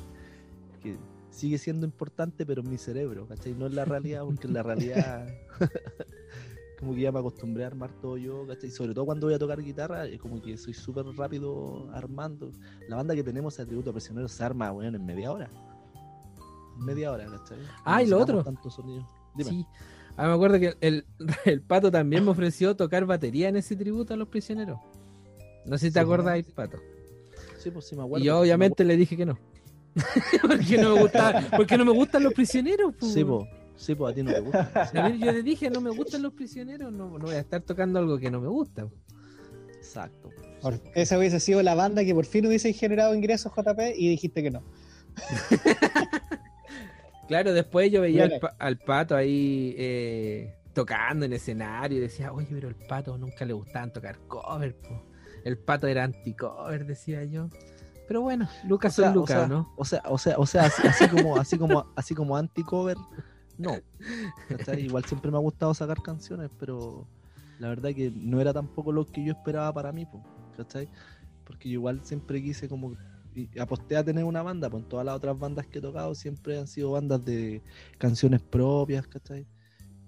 que 0.83 0.97
sigue 1.31 1.59
siendo 1.59 1.87
importante, 1.87 2.47
pero 2.47 2.63
en 2.63 2.71
mi 2.71 2.79
cerebro, 2.79 3.27
¿cachai? 3.27 3.53
No 3.55 3.67
en 3.67 3.75
la 3.75 3.85
realidad, 3.85 4.23
porque 4.25 4.47
en 4.47 4.55
la 4.55 4.63
realidad 4.63 5.27
como 6.81 6.95
que 6.95 7.03
ya 7.03 7.13
me 7.13 7.19
acostumbré 7.21 7.65
a 7.65 7.67
armar 7.69 7.93
todo 8.01 8.17
yo, 8.17 8.47
¿cachai? 8.47 8.71
Sobre 8.71 8.95
todo 8.95 9.05
cuando 9.05 9.27
voy 9.27 9.35
a 9.35 9.39
tocar 9.39 9.63
guitarra, 9.63 10.07
es 10.07 10.19
como 10.21 10.41
que 10.43 10.57
soy 10.57 10.73
súper 10.75 11.05
rápido 11.17 11.89
armando. 11.93 12.51
La 12.89 12.97
banda 12.97 13.15
que 13.15 13.23
tenemos, 13.23 13.59
el 13.59 13.67
tributo 13.67 13.91
a 13.91 13.93
prisioneros, 13.93 14.33
se 14.33 14.43
arma, 14.43 14.73
weón, 14.73 14.95
en 14.95 15.05
media 15.05 15.31
hora. 15.31 15.51
En 16.79 16.85
media 16.85 17.13
hora, 17.13 17.27
¿cachai? 17.27 17.59
Ah, 17.85 18.03
y 18.03 18.07
lo 18.07 18.19
otro. 18.19 18.43
tanto 18.43 18.71
sonido. 18.71 19.07
Dime. 19.37 19.51
Sí. 19.51 19.67
Ah, 20.17 20.27
me 20.27 20.33
acuerdo 20.35 20.59
que 20.59 20.75
el, 20.81 21.05
el 21.45 21.61
pato 21.63 21.91
también 21.91 22.25
me 22.25 22.31
ofreció 22.31 22.75
tocar 22.75 23.05
batería 23.07 23.49
en 23.49 23.57
ese 23.57 23.77
tributo 23.77 24.15
a 24.15 24.17
los 24.17 24.29
prisioneros. 24.29 24.79
No 25.67 25.77
sé 25.79 25.89
si 25.89 25.93
te 25.93 26.01
Sí. 26.01 26.05
acordáis, 26.05 26.47
pato. 26.51 26.79
Sí, 27.59 27.71
pues 27.71 27.87
sí 27.87 27.95
me 27.95 28.03
acuerdo. 28.03 28.25
Y 28.25 28.27
yo 28.27 28.41
obviamente 28.41 28.85
le 28.85 28.97
dije 28.97 29.17
que 29.17 29.27
no. 29.27 29.39
porque 30.43 30.79
no 30.79 30.95
me 30.95 31.03
gusta, 31.03 31.47
porque 31.57 31.77
no 31.77 31.85
me 31.85 31.93
gustan 31.93 32.23
los 32.23 32.33
prisioneros. 32.33 32.95
po. 32.95 33.07
Sí, 33.07 33.23
po. 33.25 33.47
Sí, 33.81 33.95
pues 33.95 34.13
a 34.13 34.15
ti 34.15 34.23
no 34.23 34.31
te 34.31 34.41
gusta. 34.41 34.91
A 34.95 35.09
mí, 35.09 35.19
yo 35.19 35.33
te 35.33 35.43
dije, 35.43 35.71
no 35.71 35.81
me 35.81 35.89
gustan 35.89 36.21
los 36.21 36.35
prisioneros, 36.35 36.93
no, 36.93 37.19
no 37.19 37.25
voy 37.25 37.35
a 37.35 37.41
estar 37.41 37.63
tocando 37.63 37.99
algo 37.99 38.19
que 38.19 38.31
no 38.31 38.39
me 38.39 38.49
gusta. 38.49 38.87
Exacto. 39.75 40.29
Por- 40.61 40.79
Esa 40.95 41.19
hubiese 41.19 41.41
sido 41.41 41.63
la 41.63 41.75
banda 41.75 42.05
que 42.05 42.15
por 42.15 42.27
fin 42.27 42.47
hubiese 42.47 42.75
generado 42.75 43.15
ingresos 43.15 43.51
JP 43.57 43.97
y 43.97 44.11
dijiste 44.11 44.43
que 44.43 44.51
no. 44.51 44.63
Claro, 47.27 47.53
después 47.53 47.93
yo 47.93 48.01
veía 48.01 48.29
al, 48.59 48.79
pato 48.79 49.15
ahí 49.15 49.73
eh, 49.79 50.53
tocando 50.73 51.25
en 51.25 51.33
escenario 51.33 51.99
y 51.99 52.01
decía, 52.01 52.33
oye, 52.33 52.49
pero 52.51 52.69
el 52.69 52.75
pato 52.75 53.17
nunca 53.17 53.45
le 53.45 53.53
gustaban 53.53 53.93
tocar 53.93 54.19
cover, 54.27 54.75
po. 54.75 55.05
El 55.45 55.57
pato 55.57 55.87
era 55.87 56.03
anti-cover, 56.03 56.85
decía 56.87 57.23
yo. 57.23 57.49
Pero 58.09 58.23
bueno, 58.23 58.49
Lucas 58.65 58.99
o 58.99 59.03
sea, 59.03 59.05
son 59.11 59.15
Lucas, 59.15 59.37
o 59.37 59.39
sea, 59.39 59.47
¿no? 59.47 59.73
O 59.77 59.85
sea, 59.85 60.03
o 60.07 60.19
sea, 60.19 60.35
o 60.39 60.45
sea, 60.45 60.65
así, 60.65 60.89
así 60.89 61.07
como, 61.07 61.37
así 61.37 61.57
como, 61.57 61.87
así 61.95 62.15
como 62.17 62.37
anti-cover, 62.37 62.97
no. 63.61 63.79
¿cachai? 64.49 64.85
Igual 64.87 65.05
siempre 65.05 65.31
me 65.31 65.37
ha 65.37 65.41
gustado 65.41 65.75
sacar 65.75 66.03
canciones, 66.03 66.51
pero 66.59 67.07
la 67.59 67.69
verdad 67.69 67.91
que 67.95 68.11
no 68.11 68.41
era 68.41 68.53
tampoco 68.53 68.91
lo 68.91 69.07
que 69.07 69.25
yo 69.25 69.33
esperaba 69.33 69.73
para 69.73 69.93
mí, 69.93 70.07
po, 70.07 70.23
¿cachai? 70.57 70.89
Porque 71.45 71.69
yo 71.69 71.75
igual 71.75 72.01
siempre 72.03 72.43
quise 72.43 72.69
como 72.69 72.97
y 73.35 73.59
aposté 73.61 73.97
a 73.97 74.05
tener 74.05 74.25
una 74.25 74.43
banda, 74.43 74.69
pues 74.69 74.83
en 74.83 74.89
todas 74.89 75.07
las 75.07 75.15
otras 75.15 75.39
bandas 75.39 75.67
que 75.67 75.79
he 75.79 75.83
tocado 75.83 76.15
siempre 76.15 76.59
han 76.59 76.67
sido 76.67 76.93
bandas 76.93 77.25
de 77.25 77.63
canciones 77.99 78.41
propias, 78.41 79.07
¿cachai? 79.07 79.47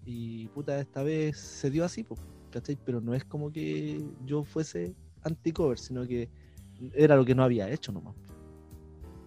Y 0.04 0.48
puta, 0.48 0.80
esta 0.80 1.02
vez 1.02 1.38
se 1.38 1.70
dio 1.70 1.84
así, 1.84 2.02
pues, 2.02 2.20
¿cachai? 2.50 2.76
Pero 2.84 3.00
no 3.00 3.14
es 3.14 3.24
como 3.24 3.52
que 3.52 4.02
yo 4.24 4.42
fuese 4.42 4.96
anti-cover, 5.22 5.78
sino 5.78 6.06
que 6.06 6.28
era 6.94 7.14
lo 7.14 7.24
que 7.24 7.34
no 7.34 7.44
había 7.44 7.70
hecho 7.70 7.92
nomás. 7.92 8.16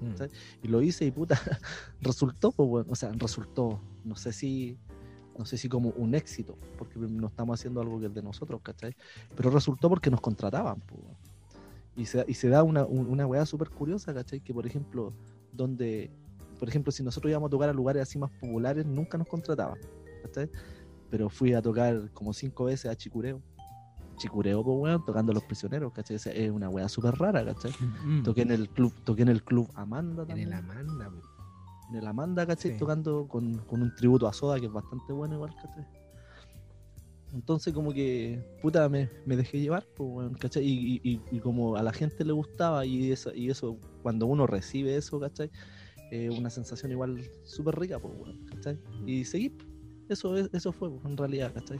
Mm. 0.01 0.09
¿cachai? 0.11 0.29
Y 0.63 0.67
lo 0.67 0.81
hice 0.81 1.05
y 1.05 1.11
puta, 1.11 1.39
resultó, 2.01 2.51
pues 2.51 2.69
bueno, 2.69 2.87
o 2.91 2.95
sea, 2.95 3.11
resultó, 3.13 3.79
no 4.03 4.15
sé 4.15 4.33
si, 4.33 4.77
no 5.37 5.45
sé 5.45 5.57
si 5.57 5.69
como 5.69 5.89
un 5.91 6.15
éxito, 6.15 6.57
porque 6.77 6.99
no 6.99 7.27
estamos 7.27 7.59
haciendo 7.59 7.81
algo 7.81 7.99
que 7.99 8.07
es 8.07 8.13
de 8.13 8.21
nosotros, 8.21 8.61
¿cachai? 8.61 8.95
Pero 9.35 9.49
resultó 9.49 9.89
porque 9.89 10.09
nos 10.09 10.21
contrataban, 10.21 10.81
pues. 10.81 11.01
Y 11.97 12.05
se, 12.05 12.25
y 12.27 12.33
se 12.33 12.49
da 12.49 12.61
una, 12.63 12.85
un- 12.85 13.07
una 13.07 13.25
weá 13.25 13.45
súper 13.45 13.69
curiosa, 13.69 14.13
¿cachai? 14.13 14.41
Que 14.41 14.53
por 14.53 14.65
ejemplo, 14.67 15.13
donde, 15.53 16.11
por 16.59 16.67
ejemplo, 16.67 16.91
si 16.91 17.03
nosotros 17.03 17.29
íbamos 17.29 17.47
a 17.47 17.51
tocar 17.51 17.69
a 17.69 17.73
lugares 17.73 18.01
así 18.01 18.17
más 18.19 18.31
populares, 18.31 18.85
nunca 18.85 19.17
nos 19.17 19.27
contrataban, 19.27 19.79
¿cachai? 20.23 20.49
Pero 21.09 21.29
fui 21.29 21.53
a 21.53 21.61
tocar 21.61 22.09
como 22.11 22.33
cinco 22.33 22.65
veces 22.65 22.91
a 22.91 22.95
Chicureo. 22.95 23.41
Chicureo, 24.15 24.63
pues 24.63 24.77
weón, 24.79 25.05
tocando 25.05 25.31
a 25.31 25.35
los 25.35 25.43
prisioneros, 25.43 25.91
¿cachai? 25.93 26.15
Es 26.17 26.51
una 26.51 26.69
weá 26.69 26.87
súper 26.89 27.15
rara, 27.15 27.43
¿cachai? 27.45 27.71
Mm. 28.03 28.23
Toqué 28.23 28.41
en 28.41 28.51
el 28.51 28.69
club, 28.69 28.93
toqué 29.03 29.21
en 29.23 29.29
el 29.29 29.43
club 29.43 29.69
Amanda 29.75 30.21
En 30.23 30.27
también. 30.27 30.47
el 30.49 30.53
Amanda, 30.53 31.09
po. 31.09 31.21
En 31.89 31.95
el 31.95 32.07
Amanda, 32.07 32.45
¿cachai? 32.47 32.71
Sí. 32.71 32.77
Tocando 32.77 33.27
con, 33.27 33.57
con 33.59 33.81
un 33.81 33.93
tributo 33.95 34.27
a 34.27 34.33
Soda 34.33 34.59
que 34.59 34.65
es 34.67 34.71
bastante 34.71 35.13
bueno 35.13 35.35
igual, 35.35 35.55
¿cachai? 35.61 35.85
Entonces 37.33 37.73
como 37.73 37.91
que, 37.93 38.41
puta, 38.61 38.87
me, 38.87 39.09
me 39.25 39.35
dejé 39.35 39.59
llevar, 39.59 39.85
pues, 39.95 40.09
weón, 40.09 40.33
¿cachai? 40.35 40.63
Y, 40.65 41.01
y- 41.03 41.21
y- 41.31 41.39
como 41.39 41.75
a 41.75 41.83
la 41.83 41.91
gente 41.91 42.23
le 42.23 42.31
gustaba 42.31 42.85
y 42.85 43.11
eso, 43.11 43.33
y 43.33 43.49
eso 43.49 43.77
cuando 44.01 44.25
uno 44.25 44.47
recibe 44.47 44.95
eso, 44.95 45.19
¿cachai? 45.19 45.51
Es 46.11 46.29
una 46.37 46.49
sensación 46.49 46.91
igual 46.91 47.19
súper 47.43 47.75
rica, 47.77 47.99
pues, 47.99 48.13
weón, 48.17 48.45
¿cachai? 48.45 48.79
Y 49.05 49.25
seguí, 49.25 49.51
eso, 50.07 50.37
es- 50.37 50.49
eso 50.53 50.71
fue, 50.71 50.89
pues, 50.89 51.03
en 51.03 51.17
realidad, 51.17 51.53
¿cachai? 51.53 51.77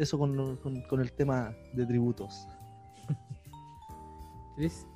Eso 0.00 0.18
con, 0.18 0.56
con- 0.56 0.80
con 0.82 1.00
el 1.00 1.12
tema 1.12 1.54
de 1.74 1.84
tributos. 1.86 2.46
Luis. 4.56 4.86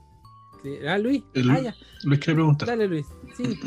Ah, 0.88 0.96
Luis. 0.98 1.22
El- 1.34 1.50
Ah, 1.50 1.60
ya. 1.60 1.74
Luis 2.04 2.20
quiere 2.20 2.34
preguntar. 2.36 2.68
Dale, 2.68 2.88
Luis. 2.88 3.06
Sí. 3.36 3.58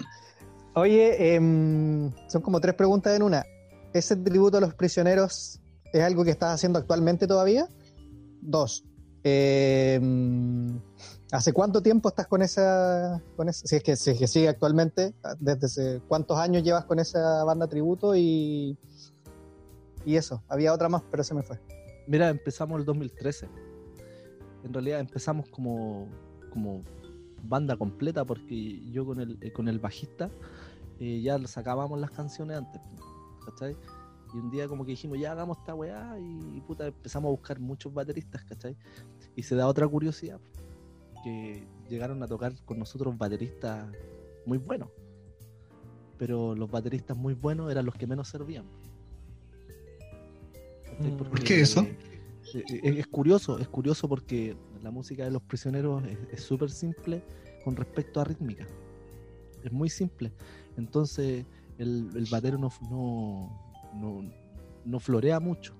Oye, 0.73 1.35
em, 1.35 2.11
son 2.27 2.41
como 2.41 2.59
tres 2.59 2.73
preguntas 2.75 3.15
en 3.15 3.21
una. 3.23 3.45
¿Ese 3.93 4.15
tributo 4.15 4.57
a 4.57 4.61
los 4.61 4.73
prisioneros 4.73 5.59
es 5.93 6.03
algo 6.03 6.23
que 6.23 6.31
estás 6.31 6.55
haciendo 6.55 6.79
actualmente 6.79 7.27
todavía? 7.27 7.67
Dos. 8.41 8.83
em, 9.23 10.79
¿Hace 11.31 11.51
cuánto 11.51 11.81
tiempo 11.81 12.07
estás 12.09 12.27
con 12.27 12.41
esa, 12.41 13.21
con 13.35 13.49
esa- 13.49 13.67
si 13.67 13.75
es 13.75 13.83
que, 13.83 13.95
si 13.97 14.11
es 14.11 14.17
que 14.19 14.27
sigue 14.27 14.47
actualmente, 14.47 15.13
desde 15.39 15.99
cuántos 16.07 16.37
años 16.37 16.63
llevas 16.63 16.85
con 16.85 16.99
esa 16.99 17.43
banda 17.43 17.67
tributo 17.67 18.15
y, 18.15 18.77
y 20.07 20.15
eso? 20.15 20.41
Había 20.47 20.73
otra 20.73 20.87
más, 20.87 21.03
pero 21.11 21.21
se 21.21 21.33
me 21.33 21.43
fue. 21.43 21.59
Mira, 22.07 22.29
empezamos 22.29 22.79
el 22.79 22.85
2013. 22.85 23.49
En 24.63 24.73
realidad 24.73 25.01
empezamos 25.01 25.49
como, 25.49 26.07
como 26.49 26.81
banda 27.43 27.75
completa 27.75 28.23
porque 28.23 28.79
yo 28.89 29.05
con 29.05 29.19
el, 29.19 29.37
eh, 29.41 29.51
con 29.51 29.67
el 29.67 29.79
bajista 29.79 30.31
eh, 31.01 31.19
ya 31.19 31.37
sacábamos 31.45 31.99
las 31.99 32.11
canciones 32.11 32.57
antes. 32.57 32.81
¿Cachai? 33.45 33.75
Y 34.33 34.37
un 34.37 34.49
día 34.49 34.69
como 34.69 34.85
que 34.85 34.91
dijimos, 34.91 35.19
ya 35.19 35.33
hagamos 35.33 35.57
esta 35.57 35.75
weá 35.75 36.17
y 36.17 36.61
puta, 36.61 36.87
empezamos 36.87 37.27
a 37.27 37.31
buscar 37.31 37.59
muchos 37.59 37.93
bateristas, 37.93 38.45
¿cachai? 38.45 38.77
Y 39.35 39.43
se 39.43 39.55
da 39.55 39.67
otra 39.67 39.85
curiosidad, 39.89 40.39
que 41.21 41.67
llegaron 41.89 42.23
a 42.23 42.27
tocar 42.27 42.53
con 42.63 42.79
nosotros 42.79 43.17
bateristas 43.17 43.89
muy 44.45 44.57
buenos. 44.57 44.87
Pero 46.17 46.55
los 46.55 46.71
bateristas 46.71 47.17
muy 47.17 47.33
buenos 47.33 47.69
eran 47.69 47.85
los 47.85 47.95
que 47.95 48.07
menos 48.07 48.29
servían. 48.29 48.65
¿Cachai? 50.97 51.11
Mm. 51.11 51.17
¿Por 51.17 51.43
qué 51.43 51.61
eso? 51.61 51.81
eh, 51.81 51.95
eh, 52.53 52.79
Es, 52.83 52.97
es 52.97 53.07
curioso, 53.07 53.59
es 53.59 53.67
curioso 53.67 54.07
porque 54.07 54.55
la 54.81 54.91
música 54.91 55.23
de 55.25 55.31
los 55.31 55.41
prisioneros 55.41 56.03
es- 56.31 56.41
súper 56.43 56.69
simple 56.71 57.23
con 57.63 57.75
respecto 57.75 58.21
a 58.21 58.23
rítmica. 58.23 58.65
Es 59.63 59.71
muy 59.71 59.89
simple. 59.89 60.31
Entonces 60.77 61.45
el, 61.77 62.09
el 62.15 62.25
batero 62.31 62.57
no, 62.57 62.69
no, 62.89 63.49
no, 63.93 64.31
no 64.85 64.99
florea 64.99 65.39
mucho. 65.39 65.73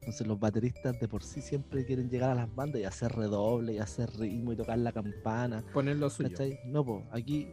Entonces 0.00 0.24
los 0.28 0.38
bateristas 0.38 1.00
de 1.00 1.08
por 1.08 1.24
sí 1.24 1.42
siempre 1.42 1.84
quieren 1.84 2.08
llegar 2.08 2.30
a 2.30 2.34
las 2.36 2.54
bandas 2.54 2.80
y 2.80 2.84
hacer 2.84 3.10
redoble 3.10 3.72
y 3.74 3.78
hacer 3.78 4.08
ritmo 4.16 4.52
y 4.52 4.56
tocar 4.56 4.78
la 4.78 4.92
campana. 4.92 5.64
Poner 5.72 5.96
lo 5.96 6.08
suyo. 6.08 6.28
¿Cachai? 6.30 6.60
No, 6.64 6.84
pues 6.84 7.02
aquí, 7.10 7.48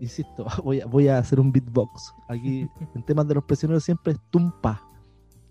insisto, 0.00 0.46
voy 0.64 0.80
a, 0.80 0.86
voy 0.86 1.08
a 1.08 1.18
hacer 1.18 1.38
un 1.38 1.52
beatbox. 1.52 2.14
Aquí, 2.28 2.66
en 2.94 3.04
temas 3.04 3.28
de 3.28 3.34
los 3.34 3.44
prisioneros, 3.44 3.84
siempre 3.84 4.14
es 4.14 4.18
tumpa. 4.30 4.87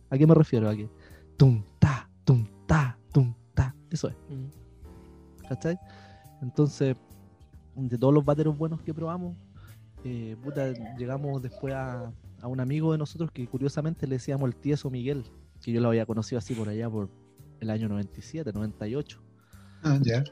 ¿A 0.10 0.18
qué 0.18 0.26
me 0.28 0.34
refiero? 0.34 0.70
Aquí, 0.70 0.90
tum 1.38 1.64
ta, 1.80 2.10
tum 2.24 2.46
ta, 2.66 2.98
tum 3.12 3.34
ta. 3.54 3.76
Eso 3.90 4.10
es, 4.10 4.16
Mm. 4.30 5.48
¿cachai? 5.48 5.78
Entonces, 6.42 6.96
de 7.76 7.98
todos 7.98 8.14
los 8.14 8.24
bateros 8.26 8.58
buenos 8.58 8.82
que 8.82 8.94
probamos, 8.94 9.36
eh, 10.04 10.36
puta, 10.44 10.72
llegamos 10.98 11.42
después 11.42 11.74
a, 11.74 12.12
a 12.42 12.48
un 12.48 12.60
amigo 12.60 12.92
de 12.92 12.98
nosotros 12.98 13.32
que 13.32 13.48
curiosamente 13.48 14.08
le 14.08 14.16
decíamos 14.16 14.48
el 14.48 14.56
tieso 14.56 14.90
Miguel, 14.90 15.24
que 15.62 15.72
yo 15.72 15.82
lo 15.82 15.90
había 15.90 16.06
conocido 16.06 16.40
así 16.40 16.54
por 16.54 16.70
allá 16.70 16.90
por 16.90 17.10
el 17.60 17.70
año 17.70 17.90
97, 17.90 18.52
98. 18.54 19.20
Ah, 19.84 20.00
ya. 20.02 20.24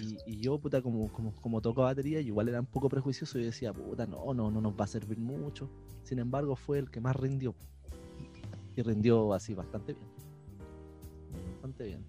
Y, 0.00 0.18
y 0.26 0.40
yo, 0.40 0.58
puta, 0.58 0.82
como, 0.82 1.12
como, 1.12 1.32
como 1.36 1.60
toco 1.60 1.82
batería, 1.82 2.20
igual 2.20 2.48
era 2.48 2.58
un 2.60 2.66
poco 2.66 2.88
prejuicioso 2.88 3.38
y 3.38 3.44
decía, 3.44 3.72
puta, 3.72 4.06
no, 4.06 4.34
no, 4.34 4.50
no 4.50 4.60
nos 4.60 4.72
va 4.72 4.84
a 4.84 4.88
servir 4.88 5.18
mucho. 5.20 5.70
Sin 6.02 6.18
embargo, 6.18 6.56
fue 6.56 6.78
el 6.78 6.90
que 6.90 7.00
más 7.00 7.14
rindió. 7.14 7.54
Y 8.76 8.82
rindió 8.82 9.32
así 9.32 9.54
bastante 9.54 9.94
bien. 9.94 10.08
Bastante 11.54 11.84
bien. 11.84 12.04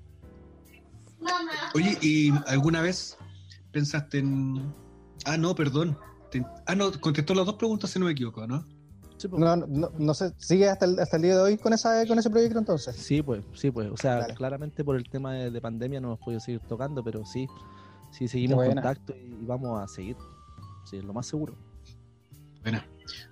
Oye, 1.74 1.98
¿y 2.02 2.32
alguna 2.48 2.82
vez 2.82 3.18
pensaste 3.72 4.20
en. 4.20 4.74
Ah, 5.26 5.38
no, 5.38 5.56
perdón. 5.56 5.98
Ah, 6.66 6.76
no, 6.76 6.92
contestó 7.00 7.34
las 7.34 7.46
dos 7.46 7.56
preguntas 7.56 7.90
si 7.90 8.00
no 8.00 8.06
me 8.06 8.12
equivoco, 8.12 8.46
¿no? 8.46 8.66
Sí, 9.18 9.28
pues, 9.30 9.40
No, 9.40 9.56
no, 9.56 9.90
no 9.98 10.14
sé, 10.14 10.34
¿sigue 10.38 10.68
hasta 10.68 10.86
el, 10.86 11.00
hasta 11.00 11.16
el 11.16 11.24
día 11.24 11.36
de 11.36 11.42
hoy 11.42 11.58
con, 11.58 11.72
esa, 11.72 12.06
con 12.06 12.20
ese 12.20 12.30
proyecto 12.30 12.60
entonces? 12.60 12.96
sí, 12.96 13.22
pues, 13.22 13.46
sí, 13.54 13.72
pues. 13.72 13.90
O 13.90 13.96
sea, 13.96 14.20
Dale. 14.20 14.34
claramente 14.34 14.84
por 14.84 14.98
el 14.98 15.08
tema 15.08 15.34
de, 15.34 15.52
de 15.52 15.62
pandemia 15.62 16.02
no 16.02 16.10
hemos 16.10 16.20
podido 16.20 16.42
seguir 16.42 16.60
tocando, 16.62 17.04
pero 17.04 17.26
sí, 17.26 17.48
sí 18.12 18.28
seguimos 18.28 18.66
en 18.66 18.74
contacto 18.74 19.16
y, 19.16 19.38
y 19.42 19.46
vamos 19.46 19.82
a 19.82 19.88
seguir. 19.88 20.18
Sí, 20.84 21.02
lo 21.02 21.14
más 21.14 21.26
seguro. 21.26 21.56
Bueno, 22.62 22.82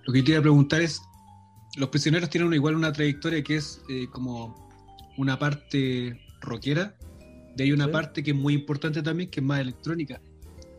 lo 0.06 0.14
que 0.14 0.24
te 0.24 0.32
iba 0.32 0.40
a 0.40 0.42
preguntar 0.42 0.82
es, 0.82 1.02
los 1.78 1.90
prisioneros 1.90 2.30
tienen 2.30 2.54
igual 2.54 2.76
una 2.76 2.92
trayectoria 2.92 3.44
que 3.44 3.56
es 3.58 3.82
eh, 3.90 4.08
como 4.12 4.56
una 5.18 5.38
parte 5.40 6.20
rockera, 6.42 6.96
de 7.56 7.64
ahí 7.64 7.72
una 7.72 7.86
Sí. 7.86 7.92
parte 7.92 8.24
que 8.24 8.32
es 8.32 8.38
muy 8.38 8.54
importante 8.54 9.02
también, 9.02 9.30
que 9.30 9.40
es 9.40 9.46
más 9.46 9.60
electrónica. 9.60 10.22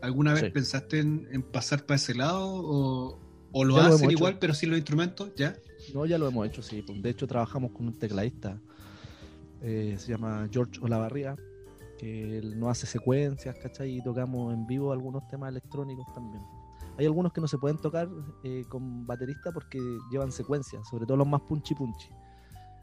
¿Alguna 0.01 0.33
vez 0.33 0.43
Sí. 0.43 0.49
pensaste 0.51 0.99
en, 0.99 1.27
en 1.31 1.41
pasar 1.41 1.85
para 1.85 1.95
ese 1.95 2.13
lado 2.15 2.47
o, 2.47 3.19
o 3.51 3.63
lo 3.63 3.75
Ya 3.77 3.87
lo 3.87 3.93
hacen 3.95 4.09
hecho. 4.09 4.17
igual 4.17 4.37
pero 4.39 4.53
sin 4.53 4.69
los 4.69 4.77
instrumentos? 4.77 5.31
¿Ya? 5.35 5.55
No, 5.93 6.05
ya 6.05 6.17
lo 6.17 6.27
hemos 6.27 6.47
hecho, 6.47 6.61
sí. 6.61 6.83
De 7.01 7.09
hecho, 7.09 7.27
trabajamos 7.27 7.71
con 7.71 7.87
un 7.87 7.97
tecladista. 7.97 8.59
eh, 9.61 9.95
se 9.97 10.11
llama 10.11 10.47
George 10.51 10.79
Olavarría. 10.81 11.35
Que 11.97 12.37
él 12.39 12.59
no 12.59 12.69
hace 12.69 12.85
secuencias, 12.85 13.57
¿cachai? 13.57 13.97
Y 13.97 14.03
tocamos 14.03 14.53
en 14.53 14.67
vivo 14.67 14.91
algunos 14.91 15.25
temas 15.29 15.49
electrónicos 15.49 16.05
también. 16.13 16.43
Hay 16.97 17.05
algunos 17.05 17.33
que 17.33 17.41
no 17.41 17.47
se 17.47 17.57
pueden 17.57 17.77
tocar 17.77 18.09
eh, 18.43 18.63
con 18.69 19.05
baterista 19.05 19.51
porque 19.51 19.79
llevan 20.11 20.31
secuencias, 20.31 20.87
sobre 20.87 21.05
todo 21.05 21.17
los 21.17 21.27
más 21.27 21.41
punchy 21.41 21.75
punchy. 21.75 22.09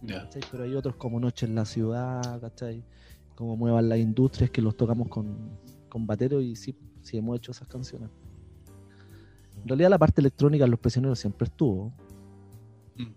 ¿cachai? 0.07 0.43
Pero 0.51 0.65
hay 0.65 0.75
otros 0.75 0.97
como 0.97 1.19
Noche 1.21 1.47
en 1.47 1.55
la 1.55 1.65
Ciudad, 1.65 2.41
¿cachai? 2.41 2.85
Como 3.35 3.57
Muevan 3.57 3.89
las 3.89 3.99
Industrias 3.99 4.51
que 4.51 4.61
los 4.61 4.77
tocamos 4.77 5.09
con, 5.09 5.59
con 5.89 6.07
batero 6.07 6.41
y 6.41 6.57
sí, 6.57 6.77
sí 7.01 7.17
hemos 7.17 7.37
hecho 7.37 7.53
esas 7.53 7.69
canciones. 7.69 8.11
En 9.63 9.69
realidad 9.69 9.91
la 9.91 9.99
parte 9.99 10.21
electrónica 10.21 10.65
en 10.65 10.71
Los 10.71 10.81
Prisioneros 10.81 11.19
siempre 11.19 11.47
estuvo. 11.47 11.93
Mm. 12.97 13.13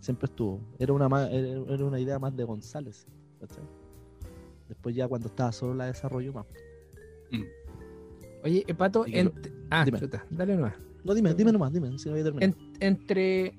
Siempre 0.00 0.26
estuvo. 0.26 0.60
Era 0.78 0.92
una, 0.92 1.28
era 1.30 1.84
una 1.84 1.98
idea 1.98 2.18
más 2.18 2.36
de 2.36 2.44
González. 2.44 3.06
¿cachai? 3.40 3.64
Después 4.68 4.94
ya 4.94 5.08
cuando 5.08 5.28
estaba 5.28 5.50
solo 5.50 5.74
la 5.74 5.86
desarrolló 5.86 6.32
más. 6.32 6.46
Mm. 7.32 7.42
Oye, 8.44 8.64
eh, 8.66 8.74
Pato, 8.74 9.04
ent- 9.06 9.32
ah, 9.70 9.84
dime. 9.84 9.98
chuta, 9.98 10.24
dale 10.30 10.56
nomás. 10.56 10.74
No, 11.04 11.14
dime, 11.14 11.34
dime 11.34 11.52
nomás, 11.52 11.72
dime, 11.72 11.96
si 11.98 12.08
no 12.08 12.12
voy 12.12 12.20
a 12.20 12.24
terminar. 12.24 12.44
En- 12.48 12.72
entre, 12.80 13.52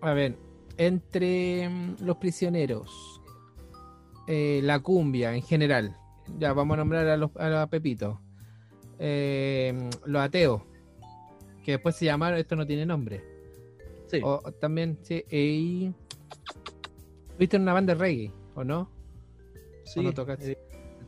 a 0.00 0.12
ver, 0.14 0.36
entre 0.76 1.68
mm, 1.68 1.96
los 2.04 2.16
prisioneros, 2.16 3.20
eh, 4.26 4.60
la 4.62 4.78
cumbia 4.80 5.34
en 5.34 5.42
general, 5.42 5.96
ya 6.38 6.52
vamos 6.52 6.74
a 6.74 6.78
nombrar 6.78 7.06
a 7.08 7.16
los, 7.16 7.30
a 7.36 7.48
los 7.48 7.68
Pepitos, 7.68 8.18
eh, 8.98 9.90
los 10.06 10.22
ateos, 10.22 10.62
que 11.64 11.72
después 11.72 11.96
se 11.96 12.06
llamaron, 12.06 12.38
esto 12.38 12.56
no 12.56 12.66
tiene 12.66 12.86
nombre, 12.86 13.22
Sí. 14.06 14.20
o, 14.22 14.40
también, 14.60 14.98
sí, 15.02 15.24
y 15.30 15.92
viste 17.38 17.56
en 17.56 17.62
una 17.62 17.72
banda 17.74 17.94
de 17.94 18.00
reggae, 18.00 18.32
¿o 18.54 18.64
no? 18.64 18.88
sí, 19.84 20.00
¿O 20.00 20.02
no 20.04 20.12
tocas? 20.12 20.40
eh, 20.46 20.56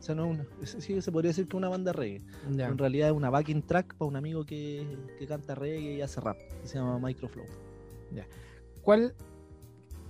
esa 0.03 0.13
no 0.15 0.25
es 0.25 0.31
una- 0.31 0.45
sí, 0.81 1.01
se 1.01 1.11
podría 1.11 1.29
decir 1.29 1.45
que 1.47 1.55
es 1.55 1.57
una 1.57 1.69
banda 1.69 1.93
reggae. 1.93 2.21
En 2.49 2.77
realidad 2.77 3.07
es 3.09 3.15
una 3.15 3.29
backing 3.29 3.61
track 3.63 3.95
para 3.95 4.07
un 4.09 4.15
amigo 4.17 4.45
que, 4.45 4.85
que 5.17 5.25
canta 5.25 5.55
reggae 5.55 5.93
y 5.93 6.01
hace 6.01 6.19
rap, 6.19 6.37
que 6.61 6.67
se 6.67 6.77
llama 6.77 6.99
Microflow. 6.99 7.45
¿Cuál, 8.81 9.15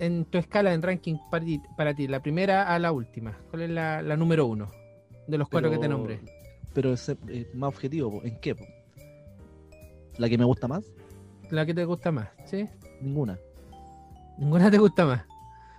en 0.00 0.24
tu 0.24 0.38
escala 0.38 0.74
en 0.74 0.82
ranking 0.82 1.16
para 1.30 1.44
ti, 1.44 1.60
para 1.76 1.94
ti, 1.94 2.08
la 2.08 2.20
primera 2.20 2.74
a 2.74 2.78
la 2.80 2.90
última, 2.90 3.38
cuál 3.50 3.62
es 3.62 3.70
la, 3.70 4.02
la 4.02 4.16
número 4.16 4.46
uno 4.46 4.68
de 5.28 5.38
los 5.38 5.48
cuatro 5.48 5.70
que 5.70 5.78
te 5.78 5.88
nombré? 5.88 6.20
Pero 6.74 6.92
es 6.92 7.08
eh, 7.08 7.48
más 7.54 7.68
objetivo. 7.68 8.20
¿en 8.24 8.36
qué? 8.40 8.56
po? 8.56 8.64
¿La 10.18 10.28
que 10.28 10.36
me 10.36 10.44
gusta 10.44 10.66
más? 10.66 10.84
La 11.50 11.64
que 11.64 11.72
te 11.72 11.84
gusta 11.84 12.10
más, 12.10 12.30
¿sí? 12.46 12.68
Ninguna. 13.00 13.38
Ninguna 14.38 14.70
te 14.72 14.78
gusta 14.78 15.06
más. 15.06 15.22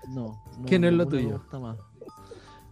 No. 0.07 0.41
¿Qué 0.67 0.79
no 0.79 0.87
es 0.87 0.93
lo 0.93 1.03
ninguna 1.03 1.17
me 1.17 1.23
tuyo? 1.23 1.37
gusta 1.39 1.59
más. 1.59 1.77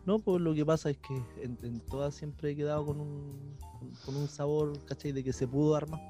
No, 0.06 0.20
pues 0.20 0.42
lo 0.42 0.54
que 0.54 0.66
pasa 0.66 0.90
es 0.90 0.98
que 0.98 1.16
en, 1.42 1.58
en 1.64 1.80
todas 1.80 2.14
siempre 2.14 2.52
he 2.52 2.56
quedado 2.56 2.86
con 2.86 3.00
un, 3.00 3.58
con, 3.80 3.90
con 4.06 4.16
un 4.18 4.28
sabor, 4.28 4.74
¿cachai? 4.86 5.12
De 5.14 5.24
que 5.24 5.32
se 5.34 5.48
pudo 5.48 5.76
armar. 5.76 6.02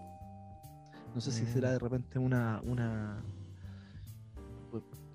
No 1.14 1.22
sé 1.22 1.32
si 1.32 1.44
Mm. 1.44 1.48
será 1.48 1.72
de 1.72 1.80
repente 1.80 2.18
una, 2.18 2.60
una 2.64 3.24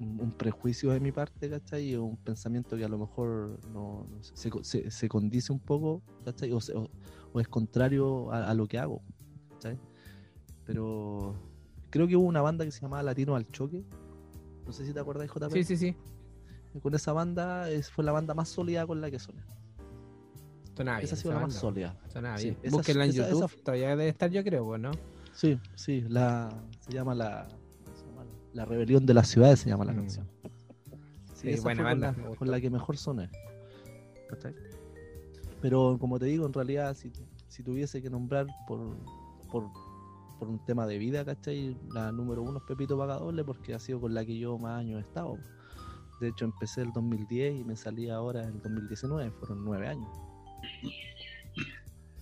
un 0.01 0.31
prejuicio 0.31 0.93
de 0.93 1.01
mi 1.01 1.11
parte, 1.11 1.51
¿cachai? 1.51 1.97
O 1.97 2.05
un 2.05 2.17
pensamiento 2.19 2.77
que 2.77 2.85
a 2.85 2.89
lo 2.89 2.99
mejor 2.99 3.59
no, 3.73 4.07
no 4.09 4.23
sé, 4.23 4.37
se, 4.37 4.51
se, 4.63 4.91
se 4.93 5.09
condice 5.09 5.53
un 5.53 5.59
poco, 5.59 6.03
¿cachai? 6.25 6.53
O, 6.53 6.61
se- 6.61 6.73
o- 6.77 6.89
o 7.33 7.41
es 7.41 7.49
contrario 7.49 8.31
a, 8.31 8.49
a 8.49 8.55
lo 8.55 8.69
que 8.69 8.79
hago, 8.79 9.03
¿cachai? 9.55 9.77
Pero 10.65 11.35
creo 11.91 12.07
que 12.07 12.15
hubo 12.17 12.27
una 12.27 12.43
banda 12.43 12.65
que 12.65 12.71
se 12.71 12.81
llamaba 12.81 13.03
Latino 13.03 13.35
al 13.35 13.51
Choque. 13.51 13.83
No 14.65 14.73
sé 14.73 14.87
si 14.87 14.93
te 14.93 15.01
acuerdas, 15.01 15.29
JP. 15.29 15.51
Sí, 15.51 15.65
sí, 15.65 15.77
sí. 15.77 15.97
Con 16.83 16.95
esa 16.95 17.13
banda 17.13 17.71
es, 17.71 17.91
fue 17.91 18.05
la 18.05 18.13
banda 18.13 18.35
más 18.35 18.49
sólida 18.49 18.87
con 18.87 19.01
la 19.01 19.11
que 19.11 19.19
soné. 19.19 19.43
Sonaba 20.77 21.01
esa 21.01 21.15
ha 21.15 21.19
sido 21.19 21.33
la 21.35 21.41
más 21.41 21.55
sólida. 21.55 21.97
Sonaba 22.13 22.39
Sí, 22.39 22.57
bien. 22.63 22.73
Búsquenla 22.73 23.05
en 23.05 23.11
esa- 23.11 23.29
YouTube. 23.31 23.45
esa- 23.47 23.63
Todavía 23.65 23.89
debe 23.91 24.09
estar, 24.09 24.31
yo 24.31 24.45
creo, 24.45 24.65
pues, 24.65 24.81
¿no? 24.81 24.91
Sí, 25.33 25.59
sí, 25.75 26.03
la, 26.09 26.51
se 26.81 26.93
llama 26.93 27.15
la, 27.15 27.49
¿cómo 27.85 27.97
se 27.97 28.05
llama? 28.07 28.25
La 28.53 28.65
rebelión 28.65 29.05
de 29.05 29.15
las 29.15 29.29
ciudades 29.29 29.59
se 29.61 29.69
llama 29.71 29.85
la 29.85 29.93
Mm. 29.93 29.97
canción. 29.97 30.29
Sí, 31.35 31.51
esa 31.51 31.63
buena 31.63 31.79
con 31.83 31.85
banda, 31.85 32.15
la- 32.17 32.37
con, 32.37 32.51
la, 32.51 32.61
que 32.61 32.71
mejor 32.71 32.97
soné. 32.97 33.29
Pero 35.61 35.97
como 35.99 36.19
te 36.19 36.27
digo, 36.27 36.47
en 36.47 36.53
realidad, 36.53 36.95
si, 36.95 37.13
si 37.49 37.63
tuviese 37.63 38.01
que 38.01 38.11
nombrar 38.11 38.47
por, 38.67 38.97
por, 39.51 39.65
por 40.39 40.49
un 40.49 40.65
tema 40.65 40.87
de 40.87 40.99
vida, 40.99 41.25
¿cachai? 41.25 41.77
La 41.93 42.13
número 42.13 42.43
uno 42.43 42.59
es 42.59 42.65
Pepito 42.65 42.97
Pagadoble 42.97 43.45
porque 43.45 43.75
ha 43.75 43.79
sido 43.81 44.01
con 44.01 44.15
la 44.15 44.25
que 44.25 44.39
yo 44.39 44.59
más 44.59 44.79
años 44.79 44.99
he 44.99 45.03
estado. 45.03 45.39
De 46.21 46.29
hecho, 46.29 46.45
empecé 46.45 46.83
el 46.83 46.93
2010 46.93 47.61
y 47.61 47.65
me 47.65 47.77
salí 47.77 48.09
ahora 48.11 48.43
en 48.43 48.55
el 48.57 48.61
2019, 48.63 49.31
fueron 49.39 49.65
nueve 49.65 49.87
años. 49.89 50.09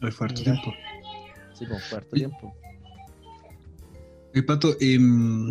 No 0.00 0.10
fue 0.12 0.26
harto 0.26 0.42
tiempo. 0.42 0.74
Sí, 1.54 1.64
pues, 1.66 1.82
fue 1.84 1.98
harto 1.98 2.16
Y- 2.16 2.18
tiempo. 2.20 2.54
Oye, 4.34 4.42
Pato, 4.42 4.76
em, 4.80 5.48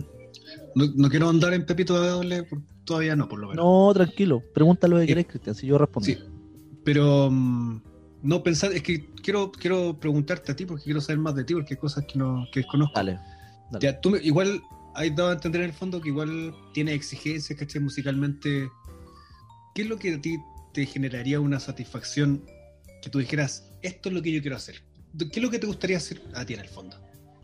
no, 0.76 0.86
no 0.96 1.10
quiero 1.10 1.28
andar 1.30 1.54
en 1.56 1.66
Pepito 1.66 2.00
de 2.00 2.08
doble, 2.10 2.48
todavía 2.84 3.16
no, 3.16 3.28
por 3.28 3.40
lo 3.40 3.48
menos. 3.50 3.66
No, 3.66 3.92
tranquilo. 3.94 4.44
Pregúntalo 4.54 4.96
lo 4.98 5.02
que 5.02 5.08
querés, 5.08 5.26
Cristian, 5.26 5.56
si 5.56 5.66
yo 5.66 5.78
respondo. 5.80 6.06
Sí, 6.06 6.20
pero 6.84 7.30
mm, 7.32 7.82
no 8.22 8.44
pensar, 8.44 8.72
es 8.74 8.84
que 8.84 9.08
quiero, 9.24 9.52
quiero 9.52 10.00
preguntarte 10.00 10.52
a 10.52 10.56
ti 10.56 10.68
porque 10.68 10.84
quiero 10.84 11.02
saber 11.02 11.18
más 11.20 11.34
de 11.34 11.44
ti 11.44 11.56
porque 11.56 11.74
hay 11.74 11.80
cosas 11.80 12.06
que 12.06 12.20
no 12.20 12.46
que 12.52 12.60
desconozco. 12.60 12.94
Dale. 12.94 13.14
dale. 13.72 13.80
Ya, 13.82 14.00
tú 14.00 14.12
me- 14.12 14.20
igual 14.20 14.62
has 14.96 15.16
dado 15.16 15.30
a 15.30 15.34
entender 15.34 15.62
en 15.62 15.68
el 15.68 15.74
fondo 15.74 16.02
que 16.02 16.10
igual 16.10 16.56
tiene 16.74 16.94
exigencias, 16.94 17.58
¿cachai? 17.58 17.82
Musicalmente. 17.82 18.70
¿Qué 19.74 19.82
es 19.82 19.90
lo 19.90 19.98
que 19.98 20.14
a 20.14 20.22
ti 20.22 20.38
te 20.74 20.86
generaría 20.86 21.40
una 21.40 21.60
satisfacción 21.60 22.46
que 23.02 23.10
tú 23.10 23.20
dijeras, 23.20 23.72
esto 23.82 24.10
es 24.10 24.16
lo 24.16 24.22
que 24.22 24.32
yo 24.32 24.42
quiero 24.42 24.56
hacer? 24.56 24.84
¿Qué 25.18 25.40
es 25.40 25.42
lo 25.42 25.52
que 25.52 25.60
te 25.60 25.68
gustaría 25.68 25.98
hacer 25.98 26.22
a 26.34 26.46
ti 26.46 26.54
en 26.54 26.62
el 26.62 26.68
fondo? 26.68 26.98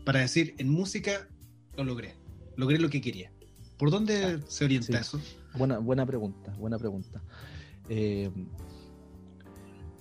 Para 0.04 0.20
decir, 0.20 0.54
en 0.58 0.70
música 0.70 1.28
lo 1.76 1.84
logré, 1.84 2.14
logré 2.56 2.78
lo 2.78 2.88
que 2.88 3.00
quería. 3.00 3.30
¿Por 3.76 3.90
dónde 3.90 4.40
se 4.48 4.64
orienta 4.64 5.02
sí. 5.02 5.18
eso? 5.18 5.20
Buena, 5.54 5.78
buena 5.78 6.06
pregunta, 6.06 6.52
buena 6.58 6.78
pregunta. 6.78 7.22
Eh, 7.88 8.30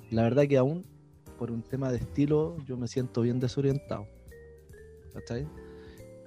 la 0.10 0.24
verdad 0.24 0.48
que 0.48 0.58
aún 0.58 0.86
por 1.38 1.52
un 1.52 1.64
tema 1.64 1.92
de 1.92 1.98
estilo 1.98 2.58
yo 2.66 2.78
me 2.78 2.88
siento 2.88 3.22
bien 3.22 3.40
desorientado. 3.40 4.08
¿Cachai? 5.14 5.46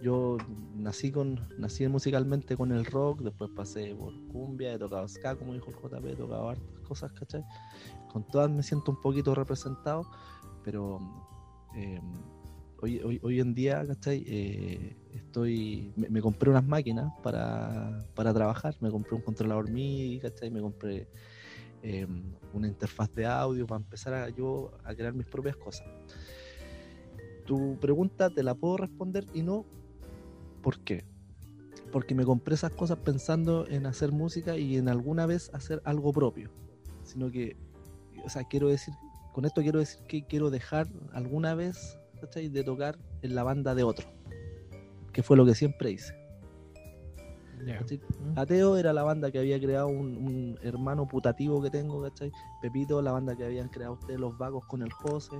Yo 0.02 0.36
nací 0.74 1.10
con 1.10 1.40
nací 1.58 1.86
musicalmente 1.88 2.56
con 2.56 2.72
el 2.72 2.84
rock, 2.84 3.20
después 3.20 3.50
pasé 3.54 3.94
por 3.94 4.12
cumbia, 4.28 4.74
he 4.74 4.78
tocado 4.78 5.08
ska, 5.08 5.36
como 5.36 5.54
dijo 5.54 5.70
el 5.70 5.76
JP, 5.76 6.06
he 6.06 6.16
tocado 6.16 6.50
hartas 6.50 6.80
cosas, 6.80 7.12
¿cachai? 7.12 7.44
Con 8.12 8.26
todas 8.28 8.50
me 8.50 8.62
siento 8.62 8.90
un 8.90 9.00
poquito 9.00 9.34
representado, 9.34 10.06
pero 10.62 11.00
eh, 11.74 12.00
hoy, 12.80 13.00
hoy, 13.00 13.20
hoy 13.22 13.40
en 13.40 13.54
día, 13.54 13.86
¿cachai? 13.86 14.24
Eh, 14.26 14.96
estoy, 15.12 15.92
me, 15.96 16.20
compré 16.20 16.50
unas 16.50 16.66
máquinas 16.66 17.12
para, 17.22 18.06
para 18.14 18.32
trabajar, 18.34 18.76
me 18.80 18.90
compré 18.90 19.16
un 19.16 19.22
controlador 19.22 19.70
MIDI, 19.70 20.20
¿cachai? 20.20 20.50
Me 20.50 20.60
compré 20.60 21.08
eh, 21.82 22.06
una 22.52 22.66
interfaz 22.66 23.12
de 23.14 23.26
audio 23.26 23.66
para 23.66 23.82
empezar 23.82 24.14
a, 24.14 24.28
yo 24.30 24.72
a 24.84 24.94
crear 24.94 25.12
mis 25.14 25.26
propias 25.26 25.56
cosas. 25.56 25.86
Tu 27.46 27.78
pregunta 27.78 28.30
te 28.30 28.42
la 28.42 28.54
puedo 28.54 28.78
responder 28.78 29.26
y 29.34 29.42
no, 29.42 29.66
¿por 30.64 30.80
qué? 30.80 31.04
Porque 31.92 32.14
me 32.14 32.24
compré 32.24 32.54
esas 32.54 32.72
cosas 32.72 32.98
pensando 32.98 33.68
en 33.68 33.86
hacer 33.86 34.10
música 34.10 34.56
y 34.56 34.76
en 34.78 34.88
alguna 34.88 35.26
vez 35.26 35.50
hacer 35.52 35.80
algo 35.84 36.12
propio, 36.12 36.50
sino 37.04 37.30
que, 37.30 37.56
o 38.24 38.28
sea, 38.30 38.42
quiero 38.44 38.68
decir, 38.68 38.94
con 39.32 39.44
esto 39.44 39.60
quiero 39.60 39.78
decir 39.78 40.00
que 40.08 40.24
quiero 40.26 40.50
dejar 40.50 40.88
alguna 41.12 41.54
vez 41.54 41.98
¿cachai? 42.20 42.48
de 42.48 42.64
tocar 42.64 42.98
en 43.22 43.34
la 43.34 43.42
banda 43.44 43.74
de 43.74 43.84
otro, 43.84 44.08
que 45.12 45.22
fue 45.22 45.36
lo 45.36 45.44
que 45.44 45.54
siempre 45.54 45.90
hice. 45.92 46.14
¿cachai? 47.78 47.98
Mm. 47.98 48.38
Ateo 48.38 48.76
era 48.76 48.92
la 48.92 49.02
banda 49.02 49.30
que 49.30 49.38
había 49.38 49.60
creado 49.60 49.88
un, 49.88 50.16
un 50.16 50.58
hermano 50.62 51.06
putativo 51.06 51.62
que 51.62 51.70
tengo, 51.70 52.02
¿cachai? 52.02 52.32
Pepito, 52.60 53.00
la 53.02 53.12
banda 53.12 53.36
que 53.36 53.44
habían 53.44 53.68
creado 53.68 53.94
ustedes, 53.94 54.18
Los 54.18 54.36
Vagos 54.38 54.64
con 54.66 54.82
el 54.82 54.92
José, 54.92 55.36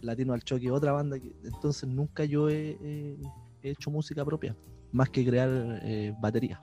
Latino 0.00 0.32
al 0.32 0.42
Choque, 0.42 0.70
otra 0.70 0.92
banda. 0.92 1.18
Que, 1.20 1.32
entonces 1.44 1.88
nunca 1.88 2.24
yo 2.24 2.48
he, 2.50 2.76
he- 2.80 3.16
he 3.62 3.70
hecho 3.70 3.90
música 3.90 4.24
propia, 4.24 4.56
más 4.92 5.08
que 5.10 5.24
crear 5.24 5.48
eh, 5.82 6.14
batería 6.20 6.60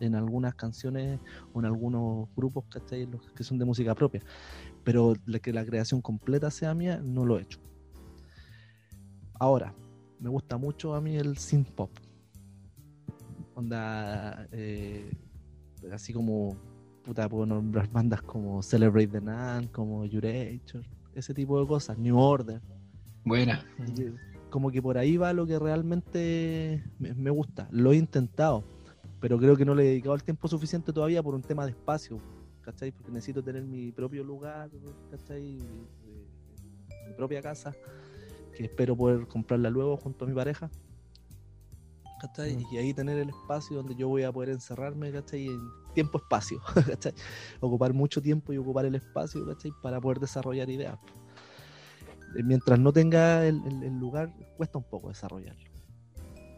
en 0.00 0.14
algunas 0.16 0.54
canciones 0.56 1.20
o 1.52 1.60
en 1.60 1.66
algunos 1.66 2.28
grupos, 2.34 2.64
¿cachai? 2.68 3.06
Los 3.06 3.20
que 3.32 3.44
son 3.44 3.58
de 3.58 3.64
música 3.64 3.94
propia. 3.94 4.20
Pero 4.82 5.14
la- 5.26 5.38
que 5.38 5.52
la 5.52 5.64
creación 5.64 6.00
completa 6.02 6.50
sea 6.50 6.74
mía, 6.74 7.00
no 7.02 7.24
lo 7.24 7.38
he 7.38 7.42
hecho. 7.42 7.60
Ahora, 9.38 9.74
me 10.18 10.28
gusta 10.28 10.56
mucho 10.56 10.94
a 10.94 11.00
mí 11.00 11.16
el 11.16 11.36
synth 11.38 11.70
pop. 11.70 11.90
Onda, 13.54 14.48
eh, 14.50 15.12
así 15.92 16.12
como, 16.12 16.56
puta, 17.04 17.28
puedo 17.28 17.46
nombrar 17.46 17.88
bandas 17.90 18.22
como 18.22 18.62
Celebrate 18.62 19.08
the 19.08 19.20
Nun, 19.20 19.68
como 19.68 20.00
Jurator, 20.08 20.84
ese 21.14 21.34
tipo 21.34 21.60
de 21.60 21.66
cosas, 21.66 21.98
New 21.98 22.18
Order. 22.18 22.60
Buena. 23.24 23.64
Como 24.52 24.70
que 24.70 24.82
por 24.82 24.98
ahí 24.98 25.16
va 25.16 25.32
lo 25.32 25.46
que 25.46 25.58
realmente 25.58 26.84
me, 26.98 27.14
me 27.14 27.30
gusta. 27.30 27.66
Lo 27.70 27.92
he 27.92 27.96
intentado, 27.96 28.62
pero 29.18 29.38
creo 29.38 29.56
que 29.56 29.64
no 29.64 29.74
le 29.74 29.82
he 29.84 29.86
dedicado 29.88 30.14
el 30.14 30.22
tiempo 30.22 30.46
suficiente 30.46 30.92
todavía 30.92 31.22
por 31.22 31.34
un 31.34 31.40
tema 31.42 31.64
de 31.64 31.70
espacio, 31.72 32.20
¿cachai? 32.60 32.92
Porque 32.92 33.10
necesito 33.10 33.42
tener 33.42 33.62
mi 33.62 33.90
propio 33.92 34.22
lugar, 34.22 34.68
¿cachai? 35.10 35.40
Mi, 35.40 35.62
mi- 35.62 37.08
mi 37.08 37.14
propia 37.16 37.40
casa, 37.40 37.74
que 38.54 38.64
espero 38.64 38.94
poder 38.94 39.26
comprarla 39.26 39.70
luego 39.70 39.96
junto 39.96 40.26
a 40.26 40.28
mi 40.28 40.34
pareja. 40.34 40.70
¿cachai? 42.20 42.56
Mm. 42.56 42.64
Y 42.70 42.76
ahí 42.76 42.94
tener 42.94 43.18
el 43.18 43.30
espacio 43.30 43.78
donde 43.78 43.94
yo 43.96 44.06
voy 44.08 44.22
a 44.22 44.30
poder 44.32 44.50
encerrarme, 44.50 45.10
¿cachai? 45.12 45.46
En 45.48 45.60
tiempo-espacio, 45.94 46.60
¿cachai? 46.86 47.12
Ocupar 47.60 47.92
mucho 47.94 48.20
tiempo 48.22 48.52
y 48.52 48.58
ocupar 48.58 48.84
el 48.84 48.94
espacio, 48.94 49.44
¿cachai? 49.46 49.72
Para 49.82 50.00
poder 50.00 50.20
desarrollar 50.20 50.68
ideas. 50.70 50.98
Eh, 52.36 52.42
Mientras 52.42 52.78
no 52.78 52.92
tenga 52.92 53.46
el, 53.46 53.62
el- 53.66 53.82
el 53.82 53.98
lugar, 53.98 54.30
cuesta 54.56 54.78
un 54.78 54.84
poco 54.84 55.08
desarrollarlo. 55.08 55.70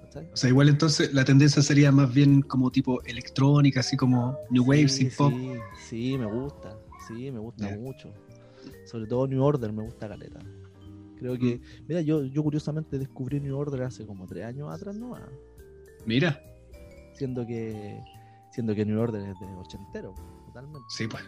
¿cachai? 0.02 0.28
O 0.32 0.36
sea, 0.36 0.48
igual 0.50 0.68
entonces 0.68 1.12
la 1.12 1.24
tendencia 1.24 1.62
sería 1.62 1.90
más 1.92 2.12
bien 2.12 2.42
como 2.42 2.70
tipo 2.70 3.02
electrónica, 3.04 3.80
así 3.80 3.96
como 3.96 4.38
New 4.50 4.64
Wave, 4.64 4.88
Sí, 4.88 5.10
synth 5.10 5.16
pop. 5.16 5.32
Sí, 5.32 5.52
sí, 5.88 6.18
me 6.18 6.26
gusta. 6.26 6.76
Sí, 7.08 7.30
me 7.30 7.38
gusta 7.38 7.68
mucho. 7.76 8.12
Sobre 8.86 9.06
todo 9.06 9.26
New 9.26 9.42
Order 9.42 9.72
me 9.72 9.82
gusta 9.82 10.08
caleta. 10.08 10.40
Creo 11.18 11.38
que, 11.38 11.56
Mm. 11.56 11.84
mira, 11.88 12.00
yo, 12.02 12.24
yo 12.24 12.42
curiosamente 12.42 12.98
descubrí 12.98 13.40
New 13.40 13.56
Order 13.56 13.82
hace 13.82 14.04
como 14.06 14.26
tres 14.26 14.44
años 14.44 14.70
atrás 14.72 14.94
nomás. 14.96 15.22
Mira, 16.06 16.40
Siendo 17.14 17.46
que, 17.46 18.00
siendo 18.50 18.74
que 18.74 18.84
New 18.84 18.98
Order 19.00 19.22
es 19.28 19.38
de 19.38 19.46
ochentero, 19.56 20.14
totalmente. 20.46 20.80
sí, 20.88 21.06
pues. 21.06 21.22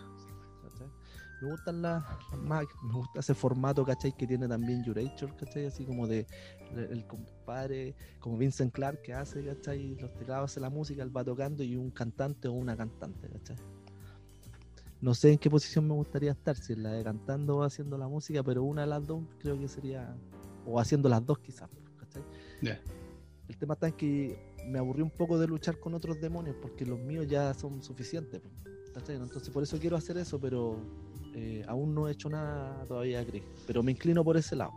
Me 1.41 1.49
gustan 1.51 1.83
las, 1.83 2.03
las 2.31 2.41
más, 2.41 2.65
me 2.83 2.95
gusta 2.95 3.21
ese 3.21 3.35
formato, 3.35 3.85
¿cachai? 3.85 4.13
Que 4.13 4.27
tiene 4.27 4.49
también 4.49 4.85
Jurator, 4.85 5.37
¿cachai? 5.37 5.67
Así 5.67 5.85
como 5.85 6.07
de 6.07 6.27
el, 6.73 6.79
el 6.85 7.07
compadre, 7.07 7.95
como 8.21 8.39
Vincent 8.39 8.73
Clark 8.73 9.03
que 9.03 9.13
hace, 9.13 9.45
¿cachai? 9.45 9.97
Los 9.97 10.15
teclados 10.15 10.51
hace 10.51 10.61
la 10.61 10.71
música, 10.71 11.03
él 11.03 11.15
va 11.15 11.25
tocando 11.25 11.63
y 11.63 11.77
un 11.77 11.91
cantante 11.91 12.49
o 12.49 12.53
una 12.53 12.77
cantante, 12.77 13.29
¿cachai? 13.29 13.57
No 15.01 15.13
sé 15.15 15.33
en 15.33 15.39
qué 15.39 15.51
posición 15.51 15.87
me 15.87 15.95
gustaría 15.95 16.33
estar, 16.33 16.57
si 16.57 16.73
en 16.73 16.83
la 16.83 16.93
de 16.93 17.05
cantando 17.05 17.59
o 17.59 17.63
haciendo 17.63 17.99
la 17.99 18.09
música, 18.09 18.43
pero 18.43 18.63
una 18.63 18.83
de 18.83 18.87
las 18.87 19.07
dos 19.07 19.23
creo 19.39 19.59
que 19.59 19.69
sería, 19.69 20.17
o 20.65 20.81
haciendo 20.81 21.09
las 21.11 21.25
dos 21.25 21.39
quizás, 21.41 21.69
¿cachai? 21.99 22.23
El 23.49 23.57
tema 23.59 23.75
está 23.75 23.89
en 23.89 23.93
que 23.93 24.55
me 24.67 24.79
aburrí 24.79 25.03
un 25.03 25.11
poco 25.11 25.39
de 25.39 25.47
luchar 25.47 25.79
con 25.79 25.95
otros 25.95 26.21
demonios 26.21 26.57
porque 26.61 26.85
los 26.87 26.99
míos 26.99 27.27
ya 27.29 27.53
son 27.55 27.83
suficientes. 27.83 28.43
¿cachai? 28.97 29.17
Entonces 29.17 29.51
por 29.51 29.63
eso 29.63 29.79
quiero 29.79 29.97
hacer 29.97 30.17
eso, 30.17 30.41
pero 30.41 30.79
eh, 31.37 31.65
aún 31.69 31.95
no 31.95 32.09
he 32.09 32.13
hecho 32.13 32.29
nada 32.31 32.83
todavía, 32.87 33.25
Chris. 33.27 33.43
Pero 33.67 33.83
me 33.83 33.93
inclino 33.93 34.25
por 34.25 34.37
ese 34.37 34.57
lado. 34.57 34.73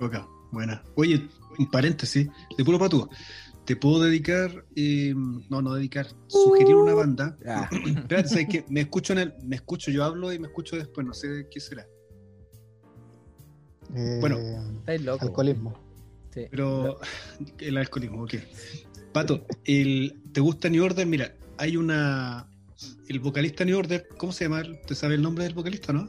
Ok, 0.00 0.16
buena. 0.50 0.82
Oye, 0.96 1.28
un 1.58 1.70
paréntesis, 1.70 2.28
de 2.56 2.64
puro 2.64 2.78
patúo. 2.78 3.08
¿Te 3.66 3.76
puedo 3.76 4.00
dedicar, 4.02 4.64
eh, 4.74 5.12
no, 5.14 5.60
no 5.62 5.74
dedicar, 5.74 6.06
sugerir 6.26 6.74
una 6.74 6.94
banda? 6.94 7.36
Ah, 7.46 7.68
Espérate, 7.86 8.28
¿sabes 8.28 8.48
qué? 8.48 8.64
Me 8.68 8.80
escucho, 8.80 9.12
en 9.12 9.18
el, 9.20 9.34
me 9.44 9.56
escucho, 9.56 9.90
yo 9.90 10.02
hablo 10.02 10.32
y 10.32 10.38
me 10.38 10.46
escucho 10.48 10.76
después, 10.76 11.06
no 11.06 11.12
sé 11.12 11.46
qué 11.50 11.60
será. 11.60 11.86
Eh, 13.94 14.18
Bueno. 14.20 14.38
loco. 15.02 15.24
alcoholismo. 15.26 15.74
Sí. 16.32 16.46
Pero 16.50 16.98
el 17.58 17.76
alcoholismo, 17.76 18.22
ok. 18.22 18.34
Pato, 19.12 19.44
el, 19.64 20.22
¿te 20.32 20.40
gusta 20.40 20.68
New 20.68 20.84
Order? 20.84 21.06
Mira, 21.06 21.34
hay 21.58 21.76
una. 21.76 22.49
El 23.10 23.18
vocalista 23.18 23.64
New 23.64 23.76
Order, 23.76 24.06
¿cómo 24.18 24.30
se 24.32 24.44
llama? 24.44 24.62
¿Te 24.86 24.94
sabe 24.94 25.16
el 25.16 25.22
nombre 25.22 25.42
del 25.42 25.52
vocalista, 25.52 25.92
no? 25.92 26.08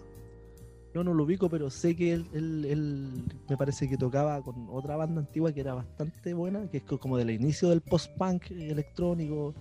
Yo 0.93 1.03
no 1.03 1.15
lo 1.15 1.23
ubico, 1.23 1.49
pero 1.49 1.71
sé 1.71 1.95
que 1.95 2.13
él, 2.13 2.27
él- 2.31 2.65
él 2.69 3.23
me 3.49 3.57
parece 3.57 3.89
que 3.89 3.97
tocaba 3.97 4.39
con 4.43 4.67
otra 4.69 4.97
banda 4.97 5.19
antigua 5.21 5.51
que 5.51 5.61
era 5.61 5.73
bastante 5.73 6.35
buena, 6.35 6.69
que 6.69 6.77
es 6.77 6.83
co- 6.83 6.99
como 6.99 7.17
del 7.17 7.31
inicio 7.31 7.69
del 7.69 7.81
post-punk 7.81 8.51
electrónico. 8.51 9.55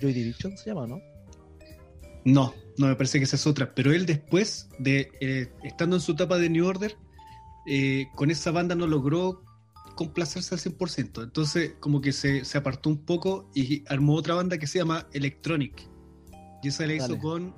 Joy 0.00 0.14
Division 0.14 0.56
se 0.56 0.70
llama, 0.70 0.86
¿no? 0.86 0.98
No, 2.24 2.54
no 2.78 2.86
me 2.86 2.96
parece 2.96 3.18
que 3.18 3.24
esa 3.24 3.36
es 3.36 3.46
otra. 3.46 3.74
Pero 3.74 3.92
él 3.92 4.06
después 4.06 4.70
de 4.78 5.10
eh, 5.20 5.52
estando 5.62 5.96
en 5.96 6.00
su 6.00 6.12
etapa 6.12 6.38
de 6.38 6.48
New 6.48 6.66
Order, 6.66 6.96
eh, 7.66 8.06
con 8.14 8.30
esa 8.30 8.50
banda 8.50 8.74
no 8.74 8.86
logró 8.86 9.42
complacerse 9.94 10.54
al 10.54 10.60
100%. 10.60 11.22
Entonces, 11.22 11.74
como 11.80 12.00
que 12.00 12.12
se, 12.12 12.46
se 12.46 12.56
apartó 12.56 12.88
un 12.88 13.04
poco 13.04 13.50
y 13.54 13.84
armó 13.88 14.14
otra 14.14 14.34
banda 14.34 14.56
que 14.56 14.66
se 14.66 14.78
llama 14.78 15.06
Electronic. 15.12 15.86
Y 16.66 16.70
esa 16.70 16.84
la 16.84 16.94
hizo 16.94 17.06
Dale. 17.06 17.20
con 17.20 17.54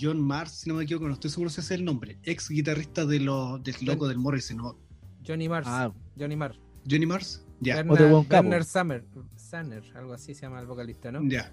John 0.00 0.18
Mars, 0.18 0.60
si 0.60 0.70
no 0.70 0.76
me 0.76 0.84
equivoco, 0.84 1.06
no 1.06 1.12
estoy 1.12 1.30
seguro 1.30 1.50
si 1.50 1.60
ese 1.60 1.74
es 1.74 1.78
el 1.78 1.84
nombre. 1.84 2.18
Ex 2.22 2.48
guitarrista 2.48 3.04
de 3.04 3.20
los 3.20 3.62
del 3.62 3.74
loco 3.82 4.08
del 4.08 4.16
Morrison, 4.16 4.56
¿no? 4.56 4.78
Johnny 5.26 5.46
Mars. 5.46 5.66
Ah, 5.68 5.92
Johnny 6.18 6.36
Mars. 6.36 6.58
Johnny 6.90 7.04
Mars. 7.04 7.44
Ya, 7.60 7.82
Werner, 7.82 8.64
Summer, 8.64 9.04
Sanner, 9.36 9.82
algo 9.94 10.14
así 10.14 10.34
se 10.34 10.42
llama 10.42 10.60
el 10.60 10.66
vocalista, 10.66 11.12
¿no? 11.12 11.20
ya. 11.28 11.52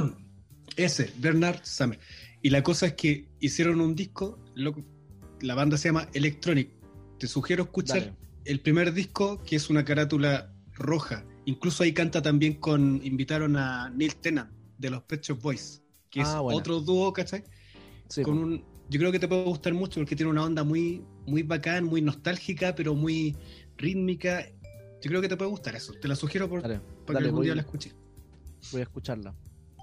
Ese, 0.76 1.12
Bernard 1.18 1.60
Summer. 1.64 2.00
Y 2.40 2.48
la 2.48 2.62
cosa 2.62 2.86
es 2.86 2.94
que 2.94 3.28
hicieron 3.38 3.82
un 3.82 3.94
disco, 3.94 4.42
la 4.54 5.54
banda 5.54 5.76
se 5.76 5.90
llama 5.90 6.08
Electronic. 6.14 6.70
Te 7.18 7.26
sugiero 7.26 7.64
escuchar 7.64 8.00
dale. 8.00 8.16
el 8.46 8.60
primer 8.60 8.94
disco, 8.94 9.42
que 9.44 9.56
es 9.56 9.68
una 9.68 9.84
carátula 9.84 10.50
roja. 10.72 11.26
Incluso 11.44 11.82
ahí 11.82 11.92
canta 11.92 12.22
también 12.22 12.54
con. 12.54 13.04
Invitaron 13.04 13.56
a 13.56 13.90
Neil 13.90 14.16
Tennant 14.16 14.50
de 14.78 14.90
los 14.90 15.02
Pet 15.04 15.22
Shop 15.22 15.40
Boys, 15.40 15.81
que 16.12 16.20
es 16.20 16.28
Ah, 16.28 16.42
otro 16.42 16.78
dúo, 16.80 17.12
¿cachai? 17.12 17.42
Sí, 18.08 18.22
con 18.22 18.36
un, 18.38 18.62
yo 18.90 19.00
creo 19.00 19.10
que 19.10 19.18
te 19.18 19.26
puede 19.26 19.44
gustar 19.44 19.72
mucho 19.72 19.98
porque 19.98 20.14
tiene 20.14 20.30
una 20.30 20.44
onda 20.44 20.62
muy, 20.62 21.02
muy 21.26 21.42
bacán, 21.42 21.84
muy 21.84 22.02
nostálgica, 22.02 22.74
pero 22.74 22.94
muy 22.94 23.34
rítmica. 23.78 24.46
Yo 25.00 25.08
creo 25.08 25.22
que 25.22 25.28
te 25.28 25.36
puede 25.36 25.50
gustar 25.50 25.74
eso. 25.74 25.94
Te 25.94 26.06
la 26.06 26.14
sugiero 26.14 26.48
por, 26.48 26.60
Dale, 26.62 26.80
para 27.06 27.18
que 27.18 27.24
algún 27.24 27.38
voy, 27.40 27.46
día 27.46 27.54
la 27.54 27.62
escuches. 27.62 27.96
voy 28.70 28.80
a 28.82 28.84
escucharla. 28.84 29.34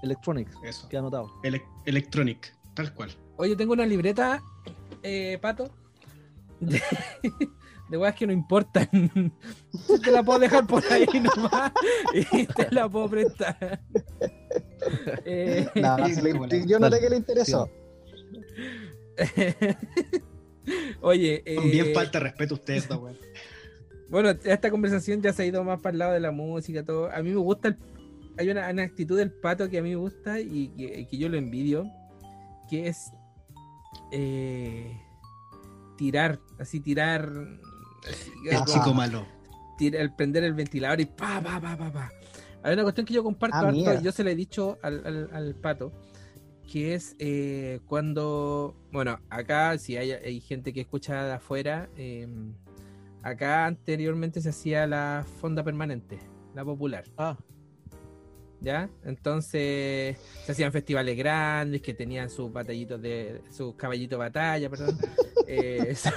Electronics, 0.02 0.52
Eso. 0.64 0.88
queda 0.88 1.00
anotado. 1.00 1.30
Ele- 1.42 1.62
Electronic, 1.84 2.56
tal 2.74 2.94
cual. 2.94 3.10
Oye, 3.36 3.56
tengo 3.56 3.72
una 3.72 3.84
libreta, 3.84 4.40
eh, 5.02 5.36
Pato, 5.42 5.68
de, 6.60 6.80
de 7.90 7.98
weas 7.98 8.14
que 8.14 8.26
no 8.26 8.32
importan. 8.32 8.88
Te 10.04 10.10
la 10.10 10.22
puedo 10.22 10.38
dejar 10.38 10.66
por 10.66 10.82
ahí 10.92 11.06
nomás 11.20 11.72
y 12.32 12.46
te 12.46 12.70
la 12.70 12.88
puedo 12.88 13.08
prestar. 13.10 13.80
Eh, 15.24 15.66
Nada, 15.74 16.06
Sí, 16.06 16.14
si 16.14 16.22
le- 16.22 16.66
yo 16.66 16.78
noté 16.78 17.00
que 17.00 17.10
le 17.10 17.16
interesó. 17.16 17.68
Oye, 21.00 21.42
eh, 21.44 21.60
bien 21.70 21.92
falta 21.94 22.18
de 22.18 22.24
respeto 22.24 22.54
a 22.54 22.58
ustedes, 22.58 22.88
weón. 22.90 23.16
Bueno, 24.08 24.30
esta 24.30 24.70
conversación 24.70 25.22
ya 25.22 25.32
se 25.32 25.42
ha 25.42 25.46
ido 25.46 25.62
más 25.64 25.80
para 25.80 25.92
el 25.92 25.98
lado 25.98 26.12
de 26.12 26.20
la 26.20 26.30
música, 26.32 26.84
todo. 26.84 27.10
A 27.10 27.22
mí 27.22 27.30
me 27.30 27.36
gusta, 27.36 27.68
el- 27.68 27.76
hay 28.38 28.50
una, 28.50 28.68
una 28.70 28.82
actitud 28.82 29.16
del 29.18 29.30
pato 29.32 29.68
que 29.68 29.78
a 29.78 29.82
mí 29.82 29.90
me 29.90 29.96
gusta 29.96 30.40
y 30.40 30.68
que, 30.76 31.06
que 31.08 31.18
yo 31.18 31.28
lo 31.28 31.36
envidio, 31.36 31.84
que 32.68 32.88
es 32.88 33.10
eh, 34.12 34.96
tirar, 35.96 36.38
así 36.58 36.80
tirar, 36.80 37.30
El 38.06 38.64
chico 38.64 38.94
malo. 38.94 39.26
tira- 39.78 40.00
el 40.00 40.12
prender 40.14 40.44
el 40.44 40.54
ventilador 40.54 41.00
y 41.00 41.06
pa, 41.06 41.40
pa, 41.42 41.60
pa, 41.60 41.76
pa, 41.76 41.92
pa. 41.92 42.12
Hay 42.62 42.74
una 42.74 42.82
cuestión 42.82 43.06
que 43.06 43.14
yo 43.14 43.22
comparto 43.22 43.56
Ah, 43.56 43.60
harto, 43.68 44.02
yo 44.02 44.12
se 44.12 44.22
le 44.24 44.32
he 44.32 44.36
dicho 44.36 44.78
al, 44.82 45.06
al- 45.06 45.30
al 45.32 45.54
pato, 45.54 45.92
que 46.70 46.94
es 46.94 47.16
eh, 47.18 47.80
cuando, 47.86 48.76
bueno, 48.92 49.18
acá 49.30 49.76
si 49.78 49.96
hay, 49.96 50.12
hay 50.12 50.40
gente 50.40 50.72
que 50.72 50.82
escucha 50.82 51.24
de 51.24 51.32
afuera, 51.32 51.88
eh, 51.96 52.28
acá 53.22 53.66
anteriormente 53.66 54.40
se 54.40 54.50
hacía 54.50 54.86
la 54.86 55.24
fonda 55.40 55.64
permanente, 55.64 56.18
la 56.54 56.64
popular, 56.64 57.04
Ah, 57.16 57.36
¿ya? 58.60 58.90
Entonces 59.04 60.18
se 60.44 60.52
hacían 60.52 60.70
festivales 60.70 61.16
grandes 61.16 61.80
que 61.80 61.94
tenían 61.94 62.28
sus 62.28 62.52
batallitos 62.52 63.00
de, 63.00 63.42
sus 63.50 63.74
caballitos 63.74 64.10
de 64.18 64.24
batalla, 64.24 64.68
perdón, 64.70 64.98
eh, 65.52 65.94
su, 65.96 66.10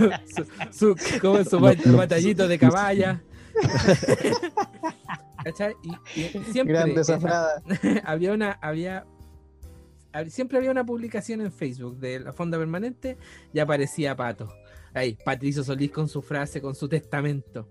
su, 0.72 0.96
su- 0.96 1.20
¿cómo 1.20 1.38
es? 1.40 1.50
su 1.50 1.60
batallito 1.60 2.48
de 2.48 2.58
caballa. 2.60 3.22
Y, 6.16 6.22
y 6.22 6.44
siempre 6.52 6.78
había 8.06 8.32
una, 8.34 8.52
había, 8.62 9.06
hab- 10.14 10.30
siempre 10.30 10.58
había 10.58 10.72
una 10.72 10.86
publicación 10.86 11.42
en 11.42 11.52
Facebook 11.52 11.98
de 12.00 12.22
la 12.22 12.32
fonda 12.34 12.58
permanente 12.58 13.18
y 13.54 13.60
aparecía 13.60 14.16
Pato. 14.16 14.48
Ahí, 14.94 15.18
Patricio 15.26 15.64
Solís 15.64 15.92
con 15.92 16.08
su 16.08 16.22
frase, 16.22 16.62
con 16.62 16.76
su 16.76 16.88
testamento. 16.88 17.68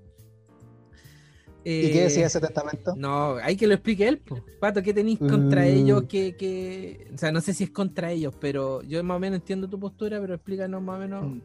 ¿Y 1.64 1.86
Eh, 1.86 1.90
qué 1.92 2.00
decía 2.02 2.26
ese 2.26 2.40
testamento? 2.40 2.94
No, 2.96 3.36
hay 3.36 3.56
que 3.56 3.66
lo 3.66 3.74
explique 3.74 4.06
él, 4.06 4.18
po. 4.18 4.44
Pato, 4.60 4.82
¿qué 4.82 4.92
tenéis 4.92 5.18
contra 5.20 5.62
Mm. 5.62 5.66
ellos? 5.68 6.04
Que, 6.08 6.36
que, 6.36 7.08
o 7.14 7.16
sea, 7.16 7.30
no 7.32 7.40
sé 7.40 7.54
si 7.54 7.64
es 7.64 7.70
contra 7.70 8.10
ellos, 8.10 8.34
pero 8.38 8.82
yo 8.82 9.02
más 9.04 9.16
o 9.16 9.20
menos 9.20 9.38
entiendo 9.38 9.66
tu 9.68 9.78
postura, 9.80 10.20
pero 10.20 10.34
explícanos 10.34 10.82
más 10.82 10.96
o 10.96 11.00
menos 11.00 11.24
mm, 11.24 11.40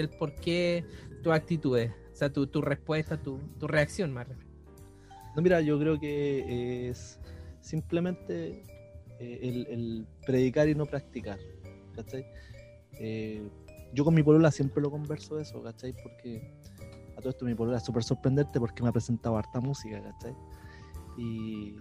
el 0.00 0.08
por 0.10 0.34
qué 0.34 0.84
tus 1.22 1.32
actitudes, 1.32 1.92
o 2.12 2.16
sea, 2.16 2.32
tu, 2.32 2.46
tu 2.46 2.60
respuesta, 2.62 3.20
tu, 3.22 3.38
tu 3.58 3.66
reacción 3.66 4.12
más. 4.12 4.26
No, 5.36 5.42
mira, 5.42 5.60
yo 5.60 5.78
creo 5.78 5.98
que 6.00 6.88
es 6.88 7.20
simplemente 7.60 8.64
eh, 9.20 9.38
el, 9.42 10.06
predicar 10.26 10.68
y 10.68 10.74
no 10.74 10.86
practicar. 10.86 11.38
Eh, 12.98 13.48
yo 13.92 14.04
con 14.04 14.14
mi 14.14 14.22
polola 14.22 14.50
siempre 14.50 14.82
lo 14.82 14.90
converso 14.90 15.38
eso, 15.38 15.62
¿cachai? 15.62 15.92
Porque 16.02 16.42
a 17.16 17.20
todo 17.20 17.30
esto 17.30 17.44
mi 17.44 17.54
polola 17.54 17.78
es 17.78 17.84
súper 17.84 18.02
sorprendente 18.02 18.58
porque 18.58 18.82
me 18.82 18.88
ha 18.88 18.92
presentado 18.92 19.36
harta 19.36 19.60
música, 19.60 20.02
¿cachai? 20.02 20.34
Y 21.18 21.76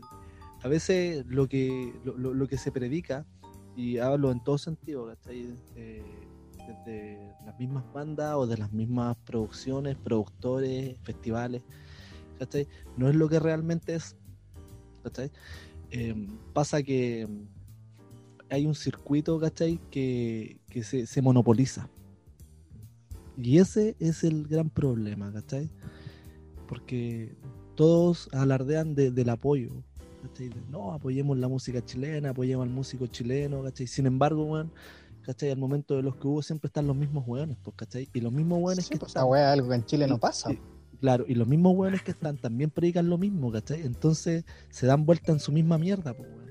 a 0.61 0.67
veces 0.67 1.26
lo 1.28 1.47
que, 1.47 1.93
lo, 2.03 2.17
lo- 2.17 2.47
que 2.47 2.57
se 2.57 2.72
predica, 2.72 3.26
y 3.76 3.97
hablo 3.97 4.32
en 4.32 4.43
todo 4.43 4.57
sentido, 4.57 5.07
¿cachai? 5.07 5.55
Eh, 5.76 6.03
desde 6.70 7.34
las 7.45 7.57
mismas 7.59 7.84
bandas 7.93 8.36
o 8.36 8.45
de 8.47 8.57
las 8.57 8.72
mismas 8.72 9.17
producciones, 9.26 9.97
productores, 9.97 10.97
festivales, 11.01 11.63
¿cachai? 12.38 12.67
no 12.97 13.09
es 13.09 13.15
lo 13.15 13.28
que 13.28 13.39
realmente 13.39 13.95
es. 13.95 14.15
Eh, 15.91 16.28
pasa 16.53 16.84
que 16.84 17.28
hay 18.49 18.65
un 18.65 18.76
circuito, 18.76 19.39
¿cachai? 19.39 19.80
Que, 19.89 20.59
que 20.70 20.84
se, 20.84 21.05
se 21.07 21.22
monopoliza. 21.22 21.89
Y 23.38 23.57
ese 23.57 23.95
es 23.99 24.24
el 24.24 24.47
gran 24.47 24.70
problema, 24.70 25.32
¿cachai? 25.32 25.70
Porque 26.67 27.36
todos 27.76 28.30
alardean 28.34 28.93
de- 28.93 29.11
del 29.11 29.30
apoyo. 29.30 29.72
¿cachai? 30.22 30.49
No, 30.70 30.91
apoyemos 30.93 31.38
la 31.38 31.47
música 31.47 31.84
chilena, 31.84 32.32
apoyemos 32.32 32.65
al 32.67 32.74
músico 32.74 33.07
chileno, 33.07 33.63
¿cachai? 33.63 33.88
Sin 33.88 34.05
embargo, 34.05 34.43
weón, 34.43 34.72
¿cachai? 35.30 35.51
Al 35.51 35.59
momento 35.59 35.95
de 35.95 36.01
los 36.01 36.15
que 36.15 36.27
hubo 36.27 36.41
siempre 36.41 36.69
están 36.69 36.88
los 36.88 36.95
mismos 36.95 37.23
weones, 37.27 37.55
pues, 37.63 37.75
¿cachai? 37.75 38.09
Y 38.13 38.19
los 38.19 38.34
mismos 38.34 38.57
weones 38.63 38.86
Sí, 38.86 38.93
que 38.93 38.97
pues, 38.97 39.11
están, 39.11 39.27
es 39.27 39.45
algo 39.45 39.69
que 39.69 39.75
en 39.75 39.86
Chile 39.86 40.07
no 40.07 40.15
Sí, 40.15 40.19
pasa. 40.19 40.49
sí. 40.49 40.59
Claro, 40.99 41.23
y 41.27 41.36
los 41.36 41.47
mismos 41.47 41.75
weones 41.75 42.01
que 42.01 42.09
están 42.11 42.36
también 42.38 42.71
predican 42.71 43.07
lo 43.07 43.19
mismo, 43.19 43.51
¿cachai? 43.51 43.82
Entonces 43.86 44.43
se 44.71 44.88
dan 44.88 45.05
vuelta 45.05 45.32
en 45.32 45.39
su 45.39 45.51
misma 45.51 45.77
mierda, 45.77 46.15
pues, 46.15 46.27
weón. 46.27 46.49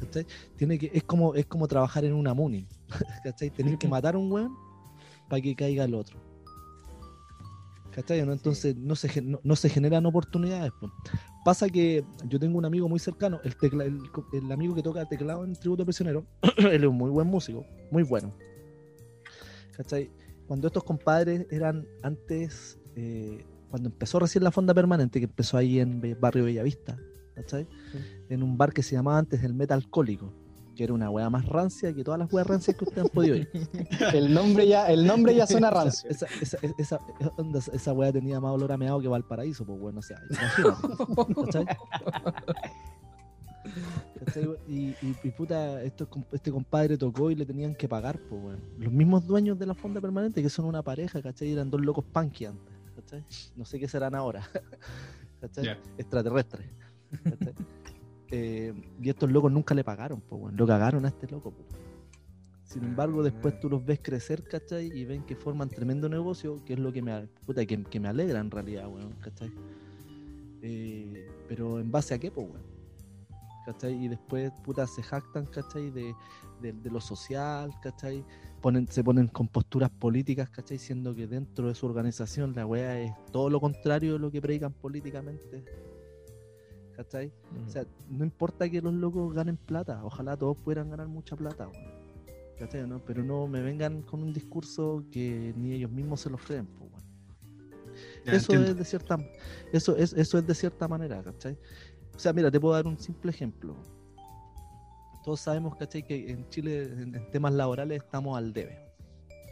¿Cachai? 0.00 0.26
Tiene 0.56 0.76
que, 0.76 0.90
es 0.92 1.04
como, 1.04 1.36
es 1.36 1.46
como 1.46 1.68
trabajar 1.68 2.04
en 2.04 2.14
una 2.14 2.34
muni, 2.34 2.66
¿cachai? 3.22 3.50
Tenés 3.50 3.78
que 3.78 3.86
matar 3.86 4.16
a 4.16 4.18
un 4.18 4.32
weón 4.32 4.56
para 5.28 5.40
que 5.40 5.54
caiga 5.54 5.84
el 5.84 5.94
otro. 5.94 6.18
¿Cachai? 7.92 8.26
¿no? 8.26 8.32
Entonces 8.32 8.74
no, 8.76 8.96
se, 8.96 9.22
no, 9.22 9.38
no 9.44 9.54
se 9.54 9.68
generan 9.68 10.04
oportunidades. 10.04 10.72
pues. 10.80 10.90
Pasa 11.44 11.68
que 11.68 12.04
yo 12.26 12.38
tengo 12.40 12.56
un 12.58 12.64
amigo 12.64 12.88
muy 12.88 12.98
cercano, 12.98 13.38
el, 13.44 13.54
tecla- 13.56 13.84
el, 13.84 13.98
el 14.32 14.50
amigo 14.52 14.74
que 14.74 14.82
toca 14.82 15.04
teclado 15.06 15.44
en 15.44 15.52
Tributo 15.54 15.84
Prisionero, 15.84 16.24
él 16.56 16.82
es 16.82 16.88
un 16.88 16.96
muy 16.96 17.10
buen 17.10 17.26
músico, 17.28 17.64
muy 17.90 18.02
bueno. 18.02 18.34
¿Cachai? 19.76 20.10
Cuando 20.46 20.66
estos 20.68 20.84
compadres 20.84 21.46
eran 21.50 21.86
antes, 22.02 22.78
eh, 22.96 23.44
cuando 23.70 23.88
empezó 23.88 24.18
recién 24.18 24.44
la 24.44 24.50
fonda 24.50 24.72
permanente, 24.74 25.18
que 25.18 25.26
empezó 25.26 25.56
ahí 25.56 25.80
en 25.80 26.00
Barrio 26.20 26.44
Bellavista, 26.44 26.96
¿cachai? 27.34 27.66
En 28.28 28.42
un 28.42 28.56
bar 28.56 28.72
que 28.72 28.82
se 28.82 28.94
llamaba 28.94 29.18
antes 29.18 29.42
el 29.42 29.52
Meta 29.54 29.74
Alcohólico, 29.74 30.32
que 30.74 30.84
era 30.84 30.92
una 30.92 31.10
weá 31.10 31.30
más 31.30 31.46
rancia 31.46 31.94
que 31.94 32.02
todas 32.04 32.18
las 32.18 32.32
weas 32.32 32.46
rancias 32.46 32.76
que 32.76 32.84
ustedes 32.84 33.04
han 33.04 33.10
podido 33.10 33.36
ir. 33.36 33.48
El 34.12 34.32
nombre 34.34 34.66
ya, 34.66 34.90
el 34.90 35.06
nombre 35.06 35.34
ya 35.34 35.46
suena 35.46 35.70
rancio. 35.70 36.10
Esa, 36.10 36.26
esa, 36.40 36.58
esa, 36.62 36.74
esa, 36.78 37.00
onda, 37.36 37.60
esa 37.72 37.92
weá 37.92 38.12
tenía 38.12 38.40
más 38.40 38.52
olor 38.52 38.72
a 38.72 38.76
meado 38.76 39.00
que 39.00 39.08
Valparaíso, 39.08 39.64
pues 39.64 39.78
bueno, 39.78 40.00
o 40.00 40.02
sea, 40.02 40.20
imagínate. 40.30 41.34
¿cachai? 41.44 41.66
¿Cachai? 44.24 44.48
Y, 44.68 44.88
y, 44.90 45.16
y 45.22 45.30
puta, 45.30 45.82
estos 45.82 46.08
com- 46.08 46.24
este 46.32 46.50
compadre 46.50 46.96
tocó 46.98 47.30
y 47.30 47.34
le 47.34 47.46
tenían 47.46 47.74
que 47.74 47.88
pagar, 47.88 48.18
pues 48.28 48.42
weón. 48.42 48.60
Los 48.78 48.92
mismos 48.92 49.26
dueños 49.26 49.58
de 49.58 49.66
la 49.66 49.74
fonda 49.74 50.00
permanente, 50.00 50.42
que 50.42 50.50
son 50.50 50.66
una 50.66 50.82
pareja, 50.82 51.22
¿cachai? 51.22 51.52
Eran 51.52 51.70
dos 51.70 51.80
locos 51.80 52.04
punky 52.04 52.46
antes, 52.46 52.74
¿cachai? 52.96 53.24
No 53.56 53.64
sé 53.64 53.78
qué 53.78 53.88
serán 53.88 54.14
ahora, 54.14 54.42
¿cachai? 55.40 55.76
Extraterrestres. 55.98 56.66
¿cachai? 57.22 57.54
Eh, 58.30 58.72
y 59.00 59.08
estos 59.08 59.30
locos 59.30 59.52
nunca 59.52 59.74
le 59.74 59.84
pagaron, 59.84 60.20
pues 60.20 60.40
weón. 60.40 60.56
Lo 60.56 60.66
cagaron 60.66 61.04
a 61.04 61.08
este 61.08 61.26
loco. 61.28 61.52
Sin 62.64 62.82
embargo, 62.84 63.22
después 63.22 63.60
tú 63.60 63.68
los 63.68 63.84
ves 63.84 64.00
crecer, 64.02 64.42
¿cachai? 64.44 64.86
Y 64.86 65.04
ven 65.04 65.24
que 65.24 65.36
forman 65.36 65.68
tremendo 65.68 66.08
negocio, 66.08 66.64
que 66.64 66.72
es 66.72 66.78
lo 66.78 66.92
que 66.92 67.02
me, 67.02 67.28
puta, 67.46 67.64
que, 67.66 67.84
que 67.84 68.00
me 68.00 68.08
alegra 68.08 68.40
en 68.40 68.50
realidad, 68.50 68.88
weón, 68.88 69.12
¿cachai? 69.20 69.52
Eh, 70.62 71.28
pero 71.46 71.78
en 71.78 71.92
base 71.92 72.14
a 72.14 72.18
qué, 72.18 72.30
pues, 72.30 72.48
weón. 72.48 72.74
¿Cachai? 73.66 74.04
Y 74.04 74.08
después, 74.08 74.50
puta, 74.62 74.86
se 74.86 75.02
jactan, 75.02 75.46
¿cachai? 75.46 75.90
De, 75.90 76.14
de, 76.60 76.72
de 76.72 76.90
lo 76.90 77.00
social, 77.00 77.70
¿cachai? 77.82 78.24
Ponen, 78.60 78.88
se 78.88 79.04
ponen 79.04 79.28
con 79.28 79.48
posturas 79.48 79.90
políticas, 79.90 80.50
¿cachai? 80.50 80.78
Siendo 80.78 81.14
que 81.14 81.26
dentro 81.26 81.68
de 81.68 81.74
su 81.74 81.86
organización 81.86 82.54
la 82.54 82.66
weá 82.66 83.00
es 83.00 83.12
todo 83.30 83.50
lo 83.50 83.60
contrario 83.60 84.14
de 84.14 84.18
lo 84.18 84.30
que 84.30 84.40
predican 84.40 84.72
políticamente. 84.72 85.64
¿Cachai? 86.96 87.32
O 87.66 87.68
sea, 87.68 87.84
no 88.08 88.24
importa 88.24 88.68
que 88.68 88.80
los 88.80 88.94
locos 88.94 89.34
ganen 89.34 89.56
plata, 89.56 90.04
ojalá 90.04 90.36
todos 90.36 90.56
pudieran 90.58 90.90
ganar 90.90 91.08
mucha 91.08 91.36
plata. 91.36 91.68
¿Cachai? 92.58 92.86
¿no? 92.86 93.00
Pero 93.04 93.24
no 93.24 93.46
me 93.48 93.60
vengan 93.62 94.02
con 94.02 94.22
un 94.22 94.32
discurso 94.32 95.04
que 95.10 95.52
ni 95.56 95.72
ellos 95.72 95.90
mismos 95.90 96.20
se 96.20 96.30
los 96.30 96.40
creen, 96.42 96.66
pues. 96.66 96.90
Ya, 98.24 98.32
Eso 98.34 98.52
entiendo. 98.52 98.70
es 98.72 98.76
de 98.78 98.84
cierta 98.84 99.18
eso 99.72 99.96
es, 99.96 100.12
eso 100.14 100.38
es 100.38 100.46
de 100.46 100.54
cierta 100.54 100.88
manera, 100.88 101.22
¿cachai? 101.22 101.58
O 102.14 102.18
sea, 102.18 102.32
mira, 102.32 102.50
te 102.50 102.58
puedo 102.60 102.74
dar 102.74 102.86
un 102.86 102.98
simple 102.98 103.30
ejemplo. 103.30 103.76
Todos 105.24 105.40
sabemos, 105.40 105.76
¿cachai? 105.76 106.02
Que 106.04 106.30
en 106.30 106.48
Chile, 106.48 106.84
en, 106.84 107.14
en 107.14 107.30
temas 107.30 107.52
laborales, 107.54 108.02
estamos 108.02 108.36
al 108.36 108.52
debe. 108.52 108.93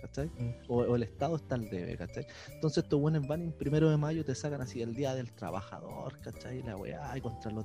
¿Cachai? 0.02 0.28
O, 0.66 0.78
o 0.78 0.96
el 0.96 1.04
Estado 1.04 1.36
está 1.36 1.54
al 1.54 1.70
debe, 1.70 1.96
¿cachai? 1.96 2.26
Entonces 2.52 2.82
estos 2.82 3.00
buenos 3.00 3.24
van 3.28 3.42
en 3.42 3.52
primero 3.52 3.88
de 3.88 3.96
mayo 3.96 4.24
te 4.24 4.34
sacan 4.34 4.60
así 4.60 4.82
el 4.82 4.94
día 4.94 5.14
del 5.14 5.32
trabajador, 5.32 6.18
¿cachai? 6.18 6.60
La 6.64 6.76
weá, 6.76 7.14
contra 7.22 7.52
los 7.52 7.64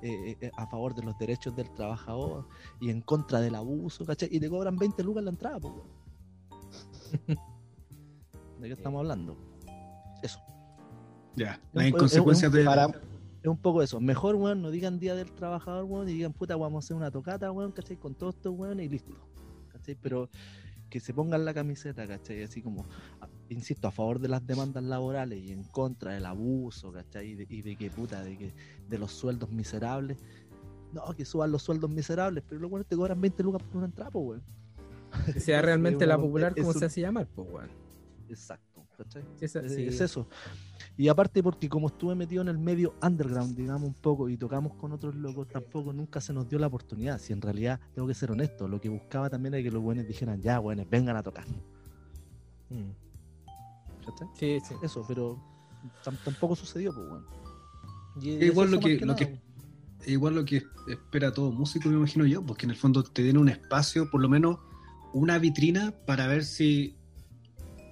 eh, 0.00 0.36
eh, 0.40 0.50
a 0.56 0.68
favor 0.68 0.94
de 0.94 1.02
los 1.02 1.18
derechos 1.18 1.56
del 1.56 1.68
trabajador 1.74 2.46
y 2.80 2.90
en 2.90 3.00
contra 3.00 3.40
del 3.40 3.56
abuso, 3.56 4.06
¿cachai? 4.06 4.28
Y 4.30 4.38
te 4.38 4.48
cobran 4.48 4.78
20 4.78 5.02
lucas 5.02 5.24
la 5.24 5.30
entrada, 5.30 5.58
pues, 5.58 5.74
weón. 5.74 6.04
¿De 8.60 8.68
qué 8.68 8.74
estamos 8.74 9.00
hablando? 9.00 9.36
Eso. 10.22 10.38
Ya, 11.34 11.60
las 11.72 11.88
inconsecuencias 11.88 12.52
de. 12.52 12.64
Para, 12.64 12.86
Es 12.86 13.48
un 13.48 13.58
poco 13.58 13.82
eso. 13.82 13.98
Mejor, 13.98 14.36
weón, 14.36 14.62
no 14.62 14.70
digan 14.70 15.00
Día 15.00 15.16
del 15.16 15.32
Trabajador, 15.32 15.86
weón, 15.86 16.08
y 16.08 16.12
digan, 16.12 16.32
puta, 16.32 16.54
vamos 16.54 16.84
a 16.84 16.86
hacer 16.86 16.96
una 16.96 17.10
tocata, 17.10 17.50
weón, 17.50 17.72
¿cachai? 17.72 17.96
Con 17.96 18.14
todos 18.14 18.36
estos 18.36 18.54
weón 18.56 18.78
y 18.78 18.88
listo. 18.88 19.12
¿Cachai? 19.72 19.96
Pero 20.00 20.30
que 20.94 21.00
se 21.00 21.12
pongan 21.12 21.44
la 21.44 21.52
camiseta, 21.52 22.06
¿cachai? 22.06 22.44
Así 22.44 22.62
como, 22.62 22.86
insisto, 23.48 23.88
a 23.88 23.90
favor 23.90 24.20
de 24.20 24.28
las 24.28 24.46
demandas 24.46 24.84
laborales 24.84 25.42
y 25.42 25.50
en 25.50 25.64
contra 25.64 26.12
del 26.12 26.24
abuso, 26.24 26.92
¿cachai? 26.92 27.30
Y 27.30 27.34
de, 27.34 27.46
y 27.48 27.62
de 27.62 27.74
que, 27.74 27.90
puta, 27.90 28.22
de 28.22 28.38
que 28.38 28.54
de 28.88 28.98
los 28.98 29.10
sueldos 29.10 29.50
miserables. 29.50 30.18
No, 30.92 31.02
que 31.16 31.24
suban 31.24 31.50
los 31.50 31.64
sueldos 31.64 31.90
miserables, 31.90 32.44
pero 32.48 32.64
weones 32.68 32.86
te 32.86 32.94
cobran 32.94 33.20
20 33.20 33.42
lucas 33.42 33.60
por 33.64 33.78
una 33.78 33.86
entrada, 33.86 34.12
pues, 34.12 34.24
weón. 34.24 34.42
Que 35.32 35.40
sea 35.40 35.60
realmente 35.62 36.06
la 36.06 36.16
popular 36.16 36.52
es 36.54 36.62
como 36.62 36.68
un- 36.72 36.78
se 36.78 36.84
hace 36.84 37.00
llamar, 37.00 37.26
pues, 37.34 37.48
weón. 37.50 37.70
Exacto, 38.28 38.73
Es, 39.40 39.52
sí. 39.52 39.58
es 39.86 40.00
eso. 40.00 40.28
Y 40.96 41.08
aparte 41.08 41.42
porque 41.42 41.68
como 41.68 41.88
estuve 41.88 42.14
metido 42.14 42.42
en 42.42 42.48
el 42.48 42.58
medio 42.58 42.94
underground, 43.02 43.56
digamos 43.56 43.88
un 43.88 43.94
poco, 43.94 44.28
y 44.28 44.36
tocamos 44.36 44.74
con 44.74 44.92
otros 44.92 45.14
locos, 45.16 45.48
tampoco 45.48 45.92
nunca 45.92 46.20
se 46.20 46.32
nos 46.32 46.48
dio 46.48 46.58
la 46.58 46.68
oportunidad. 46.68 47.18
Si 47.18 47.32
en 47.32 47.40
realidad, 47.40 47.80
tengo 47.94 48.06
que 48.06 48.14
ser 48.14 48.30
honesto, 48.30 48.68
lo 48.68 48.80
que 48.80 48.88
buscaba 48.88 49.28
también 49.28 49.54
era 49.54 49.62
que 49.62 49.70
los 49.70 49.82
buenos 49.82 50.06
dijeran, 50.06 50.40
ya, 50.40 50.58
buenos, 50.60 50.88
vengan 50.88 51.16
a 51.16 51.22
tocar. 51.22 51.44
Mm. 52.70 52.90
¿Cachai? 54.06 54.28
Sí, 54.34 54.58
sí. 54.68 54.74
Eso, 54.82 55.04
pero 55.08 55.38
tam- 56.04 56.18
tampoco 56.24 56.54
sucedió, 56.54 56.92
pues, 56.94 57.08
bueno. 57.08 57.26
Y, 58.20 58.30
igual 58.44 58.70
lo 58.70 58.76
más 58.76 58.84
que- 58.86 59.04
lo 59.06 59.16
que- 59.16 59.40
igual 60.06 60.34
lo 60.36 60.44
que 60.44 60.62
espera 60.88 61.32
todo 61.32 61.50
músico, 61.50 61.88
me 61.88 61.96
imagino 61.96 62.26
yo, 62.26 62.44
porque 62.44 62.66
en 62.66 62.70
el 62.70 62.76
fondo 62.76 63.02
te 63.02 63.22
den 63.22 63.38
un 63.38 63.48
espacio, 63.48 64.08
por 64.10 64.20
lo 64.20 64.28
menos 64.28 64.58
una 65.12 65.38
vitrina 65.38 65.92
para 66.06 66.26
ver 66.26 66.44
si 66.44 66.96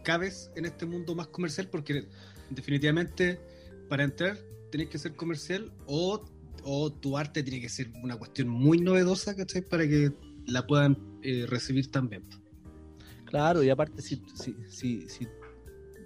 cabes 0.02 0.50
en 0.56 0.64
este 0.64 0.86
mundo 0.86 1.14
más 1.14 1.28
comercial, 1.28 1.68
porque 1.68 2.08
definitivamente 2.50 3.40
para 3.88 4.04
entrar 4.04 4.38
tenés 4.70 4.88
que 4.88 4.98
ser 4.98 5.14
comercial 5.16 5.72
o, 5.86 6.24
o 6.64 6.92
tu 6.92 7.16
arte 7.18 7.42
tiene 7.42 7.60
que 7.60 7.68
ser 7.68 7.90
una 8.02 8.16
cuestión 8.16 8.48
muy 8.48 8.78
novedosa, 8.78 9.34
¿cachai? 9.36 9.62
Para 9.62 9.86
que 9.86 10.12
la 10.46 10.66
puedan 10.66 10.96
eh, 11.22 11.46
recibir 11.48 11.90
también. 11.90 12.24
Claro, 13.26 13.62
y 13.62 13.70
aparte, 13.70 14.02
si, 14.02 14.22
si, 14.34 14.54
si, 14.68 15.08
si- 15.08 15.28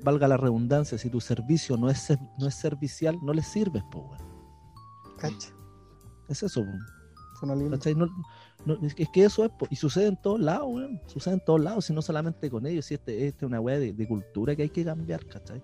valga 0.03 0.28
la 0.28 0.36
redundancia, 0.36 0.99
si 0.99 1.11
tu 1.11 1.20
servicio 1.20 1.76
no 1.76 1.90
es, 1.90 1.99
ser- 1.99 2.18
no 2.38 2.47
es 2.47 2.55
servicial, 2.55 3.18
no 3.22 3.32
le 3.32 3.42
sirves, 3.42 3.82
pues, 3.90 4.05
bueno. 4.05 5.16
cacha, 5.18 5.49
Es 6.28 6.42
eso, 6.42 6.64
suena 7.40 7.55
lindo. 7.55 7.76
¿Cachai? 7.76 7.94
No, 7.94 8.07
no, 8.66 8.74
es, 8.86 8.94
que, 8.94 9.04
es 9.04 9.08
que 9.08 9.24
eso 9.24 9.44
es, 9.44 9.50
y 9.70 9.76
sucede 9.76 10.08
en 10.08 10.16
todos 10.16 10.40
lados, 10.40 10.68
weón. 10.68 11.00
Sucede 11.06 11.34
en 11.34 11.40
todos 11.40 11.60
lados, 11.60 11.88
y 11.88 11.92
no 11.94 12.02
solamente 12.02 12.50
con 12.50 12.66
ellos, 12.66 12.84
si 12.84 12.94
este, 12.94 13.26
este 13.26 13.44
es 13.44 13.48
una 13.48 13.60
weá 13.60 13.78
de, 13.78 13.92
de 13.92 14.08
cultura 14.08 14.54
que 14.54 14.62
hay 14.62 14.68
que 14.68 14.84
cambiar, 14.84 15.24
¿cachai? 15.26 15.62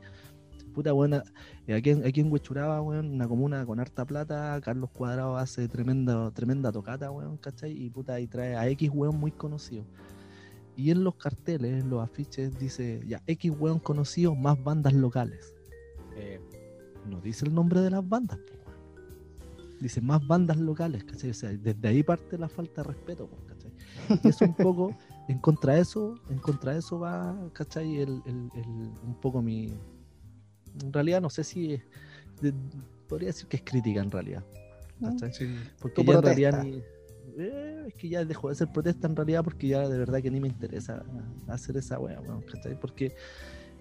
Puta 0.72 0.92
buena, 0.92 1.22
eh, 1.66 1.74
aquí 1.74 1.90
en, 1.90 2.06
aquí 2.06 2.20
en 2.20 2.32
Huechuraba, 2.32 2.80
weón, 2.80 3.12
una 3.12 3.28
comuna 3.28 3.66
con 3.66 3.78
harta 3.78 4.06
plata, 4.06 4.58
Carlos 4.62 4.88
Cuadrado 4.90 5.36
hace 5.36 5.68
tremenda, 5.68 6.30
tremenda 6.30 6.72
tocata, 6.72 7.10
weón, 7.10 7.36
¿cachai? 7.36 7.72
Y 7.72 7.90
puta, 7.90 8.18
y 8.20 8.26
trae 8.26 8.56
a 8.56 8.66
X 8.68 8.90
weón 8.94 9.16
muy 9.18 9.32
conocido. 9.32 9.84
Y 10.74 10.90
en 10.90 11.04
los 11.04 11.16
carteles, 11.16 11.82
en 11.82 11.90
los 11.90 12.02
afiches, 12.02 12.58
dice, 12.58 13.00
ya, 13.06 13.22
X 13.26 13.52
weón 13.58 13.80
conocido, 13.80 14.34
más 14.34 14.62
bandas 14.62 14.94
locales. 14.94 15.54
Eh, 16.16 16.40
No 17.06 17.20
dice 17.20 17.44
el 17.46 17.52
nombre 17.52 17.80
de 17.80 17.90
las 17.90 18.08
bandas, 18.08 18.38
weón. 18.38 18.61
Dice 19.82 20.00
más 20.00 20.24
bandas 20.26 20.56
locales, 20.58 21.02
¿cachai? 21.04 21.30
O 21.30 21.34
sea, 21.34 21.50
desde 21.52 21.88
ahí 21.88 22.02
parte 22.02 22.38
la 22.38 22.48
falta 22.48 22.82
de 22.82 22.88
respeto, 22.88 23.28
¿cachai? 23.48 23.72
Y 24.22 24.28
eso 24.28 24.44
un 24.44 24.54
poco, 24.54 24.96
en 25.28 25.38
contra 25.38 25.74
de 25.74 25.80
eso, 25.80 26.14
en 26.30 26.38
contra 26.38 26.72
de 26.72 26.78
eso 26.78 27.00
va, 27.00 27.36
¿cachai? 27.52 27.96
El, 27.98 28.22
el- 28.26 28.50
el- 28.54 28.90
un 29.04 29.16
poco 29.20 29.42
mi. 29.42 29.72
En 30.82 30.92
realidad 30.92 31.20
no 31.20 31.28
sé 31.30 31.42
si 31.44 31.74
es. 31.74 31.82
de- 32.40 32.54
podría 33.08 33.28
decir 33.28 33.46
que 33.48 33.56
es 33.58 33.62
crítica 33.64 34.00
en 34.00 34.10
realidad. 34.10 34.44
¿cachai? 35.00 35.32
Sí. 35.34 35.46
Porque 35.80 36.04
ya 36.04 36.12
en 36.14 36.22
realidad 36.22 36.62
ni. 36.64 36.82
eh, 37.38 37.84
es 37.88 37.94
que 37.94 38.08
ya 38.08 38.24
dejó 38.24 38.48
de 38.50 38.54
ser 38.54 38.68
protesta 38.72 39.08
en 39.08 39.16
realidad 39.16 39.42
porque 39.42 39.66
ya 39.68 39.88
de 39.88 39.98
verdad 39.98 40.22
que 40.22 40.30
ni 40.30 40.38
me 40.40 40.46
interesa 40.48 41.02
hacer 41.48 41.76
esa 41.76 41.98
wea, 41.98 42.20
weón, 42.20 42.42
¿cachai? 42.42 42.78
Porque 42.78 43.12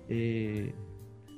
eh, 0.10 0.74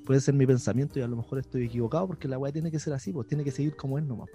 puede 0.05 0.19
ser 0.21 0.33
mi 0.33 0.45
pensamiento 0.45 0.99
y 0.99 1.01
a 1.01 1.07
lo 1.07 1.15
mejor 1.17 1.39
estoy 1.39 1.65
equivocado 1.65 2.07
porque 2.07 2.27
la 2.27 2.37
wea 2.37 2.51
tiene 2.53 2.71
que 2.71 2.79
ser 2.79 2.93
así, 2.93 3.11
pues 3.11 3.27
tiene 3.27 3.43
que 3.43 3.51
seguir 3.51 3.75
como 3.75 3.97
es 3.99 4.05
nomás, 4.05 4.29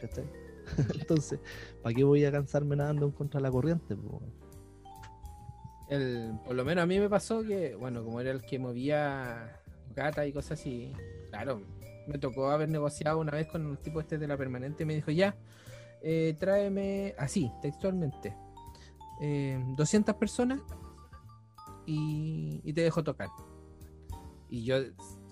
Entonces, 1.00 1.40
¿para 1.82 1.94
qué 1.94 2.04
voy 2.04 2.24
a 2.24 2.32
cansarme 2.32 2.76
nadando 2.76 3.06
en 3.06 3.12
contra 3.12 3.38
de 3.38 3.42
la 3.42 3.50
corriente? 3.50 3.96
el, 5.88 6.38
por 6.44 6.54
lo 6.54 6.64
menos 6.64 6.82
a 6.82 6.86
mí 6.86 6.98
me 6.98 7.08
pasó 7.08 7.42
que, 7.42 7.74
bueno, 7.74 8.04
como 8.04 8.20
era 8.20 8.30
el 8.30 8.42
que 8.42 8.58
movía 8.58 9.62
gata 9.94 10.26
y 10.26 10.32
cosas 10.32 10.60
así, 10.60 10.92
claro, 11.30 11.62
me 12.06 12.18
tocó 12.18 12.50
haber 12.50 12.68
negociado 12.68 13.18
una 13.18 13.32
vez 13.32 13.46
con 13.46 13.70
el 13.70 13.78
tipo 13.78 14.00
este 14.00 14.18
de 14.18 14.26
la 14.26 14.36
permanente. 14.36 14.84
Me 14.84 14.94
dijo, 14.94 15.10
ya, 15.10 15.36
eh, 16.02 16.36
tráeme 16.38 17.14
así, 17.18 17.50
textualmente, 17.62 18.36
eh, 19.20 19.62
200 19.76 20.14
personas 20.16 20.60
y, 21.86 22.60
y 22.64 22.72
te 22.72 22.82
dejo 22.82 23.02
tocar. 23.02 23.28
Y 24.50 24.64
yo, 24.64 24.76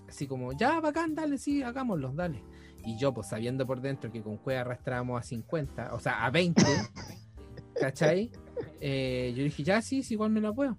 así 0.07 0.27
como, 0.27 0.53
ya, 0.53 0.79
bacán, 0.79 1.15
dale, 1.15 1.37
sí, 1.37 1.63
hagámoslo, 1.63 2.11
dale. 2.13 2.43
Y 2.87 2.95
yo, 2.95 3.13
pues 3.13 3.27
sabiendo 3.27 3.67
por 3.67 3.81
dentro 3.81 4.09
que 4.09 4.21
con 4.21 4.37
Cueva 4.37 4.61
arrastrábamos 4.61 5.19
a 5.19 5.21
50, 5.21 5.93
o 5.93 5.99
sea, 5.99 6.25
a 6.25 6.31
20, 6.31 6.63
¿cachai? 7.81 8.31
Eh, 8.79 9.33
yo 9.35 9.43
dije, 9.43 9.61
ya, 9.61 9.81
sí, 9.81 10.03
sí, 10.03 10.13
igual 10.13 10.31
me 10.31 10.39
la 10.39 10.53
puedo. 10.53 10.77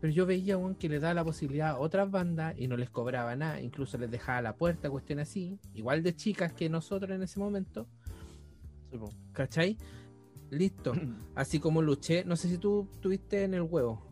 Pero 0.00 0.12
yo 0.12 0.24
veía 0.24 0.56
weón, 0.56 0.76
que 0.76 0.88
le 0.88 1.00
daba 1.00 1.14
la 1.14 1.24
posibilidad 1.24 1.70
a 1.70 1.78
otras 1.80 2.08
bandas 2.12 2.54
y 2.56 2.68
no 2.68 2.76
les 2.76 2.90
cobraba 2.90 3.34
nada, 3.34 3.60
incluso 3.60 3.98
les 3.98 4.08
dejaba 4.08 4.40
la 4.40 4.54
puerta, 4.54 4.88
cuestión 4.88 5.18
así, 5.18 5.58
igual 5.74 6.04
de 6.04 6.14
chicas 6.14 6.52
que 6.52 6.68
nosotros 6.68 7.10
en 7.10 7.24
ese 7.24 7.40
momento. 7.40 7.88
¿cachai? 9.32 9.76
Listo. 10.50 10.92
Así 11.34 11.58
como 11.58 11.82
luché, 11.82 12.24
no 12.24 12.36
sé 12.36 12.48
si 12.48 12.58
tú 12.58 12.88
tuviste 13.00 13.42
en 13.42 13.54
el 13.54 13.62
huevo. 13.62 14.07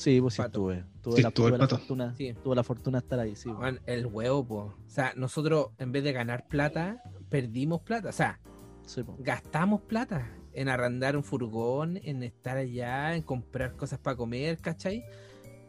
Sí, 0.00 0.18
pues 0.18 0.32
sí 0.32 0.42
tuve. 0.50 0.82
Tuve, 1.02 1.16
Sí, 1.16 1.22
la, 1.22 1.30
tuve 1.30 1.58
fortuna, 1.68 2.14
Sí. 2.16 2.32
tuve 2.42 2.56
la 2.56 2.64
fortuna 2.64 3.00
de 3.00 3.04
estar 3.04 3.18
ahí, 3.20 3.36
sí. 3.36 3.50
Weón, 3.50 3.80
el 3.84 4.06
huevo, 4.06 4.46
po. 4.46 4.56
O 4.56 4.74
sea, 4.86 5.12
nosotros 5.14 5.72
en 5.76 5.92
vez 5.92 6.02
de 6.04 6.12
ganar 6.12 6.48
plata, 6.48 7.02
perdimos 7.28 7.82
plata. 7.82 8.08
O 8.08 8.12
sea, 8.12 8.40
Sí, 8.86 9.02
gastamos 9.18 9.82
plata 9.82 10.26
en 10.54 10.70
arrendar 10.70 11.18
un 11.18 11.22
furgón, 11.22 11.98
en 12.02 12.22
estar 12.22 12.56
allá, 12.56 13.14
en 13.14 13.22
comprar 13.22 13.76
cosas 13.76 13.98
para 13.98 14.16
comer, 14.16 14.56
¿cachai? 14.58 15.04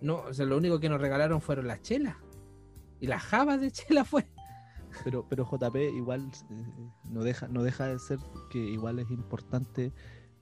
No, 0.02 0.22
o 0.22 0.34
sea, 0.34 0.46
lo 0.46 0.56
único 0.56 0.80
que 0.80 0.88
nos 0.88 1.02
regalaron 1.02 1.42
fueron 1.42 1.68
las 1.68 1.82
chelas. 1.82 2.16
Y 3.02 3.08
las 3.08 3.22
jabas 3.24 3.60
de 3.60 3.70
chela 3.72 4.06
fue. 4.06 4.30
Pero, 5.04 5.26
pero 5.28 5.46
JP 5.46 5.76
igual 5.94 6.32
eh, 6.50 6.90
no 7.04 7.22
deja, 7.26 7.50
no 7.50 7.64
deja 7.64 7.88
de 7.88 8.00
ser 8.00 8.20
que 8.50 8.60
igual 8.60 9.00
es 9.00 9.12
importante 9.12 9.92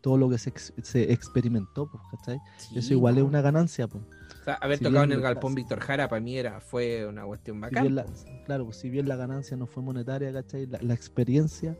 todo 0.01 0.17
lo 0.17 0.29
que 0.29 0.37
se, 0.37 0.53
se 0.81 1.11
experimentó, 1.11 1.87
pues, 1.89 2.03
¿cachai? 2.11 2.39
Eso 2.75 2.93
igual 2.93 3.17
es 3.17 3.23
una 3.23 3.41
ganancia, 3.41 3.87
pues. 3.87 4.03
O 4.41 4.43
sea, 4.43 4.53
haber 4.55 4.77
si 4.77 4.83
tocado 4.85 5.03
en 5.03 5.11
el 5.11 5.21
galpón 5.21 5.53
Víctor 5.55 5.79
Jara 5.79 6.07
para 6.07 6.21
mí 6.21 6.37
era, 6.37 6.59
fue 6.61 7.05
una 7.05 7.25
cuestión 7.25 7.61
Si 7.69 7.75
bien 7.81 7.95
la- 7.95 8.05
claro, 8.45 8.65
pues, 8.65 8.77
si 8.77 8.89
bien 8.89 9.07
la 9.07 9.15
ganancia 9.15 9.57
no 9.57 9.65
fue 9.67 9.83
monetaria, 9.83 10.31
¿cachai? 10.31 10.65
La, 10.67 10.79
la 10.81 10.93
experiencia, 10.93 11.77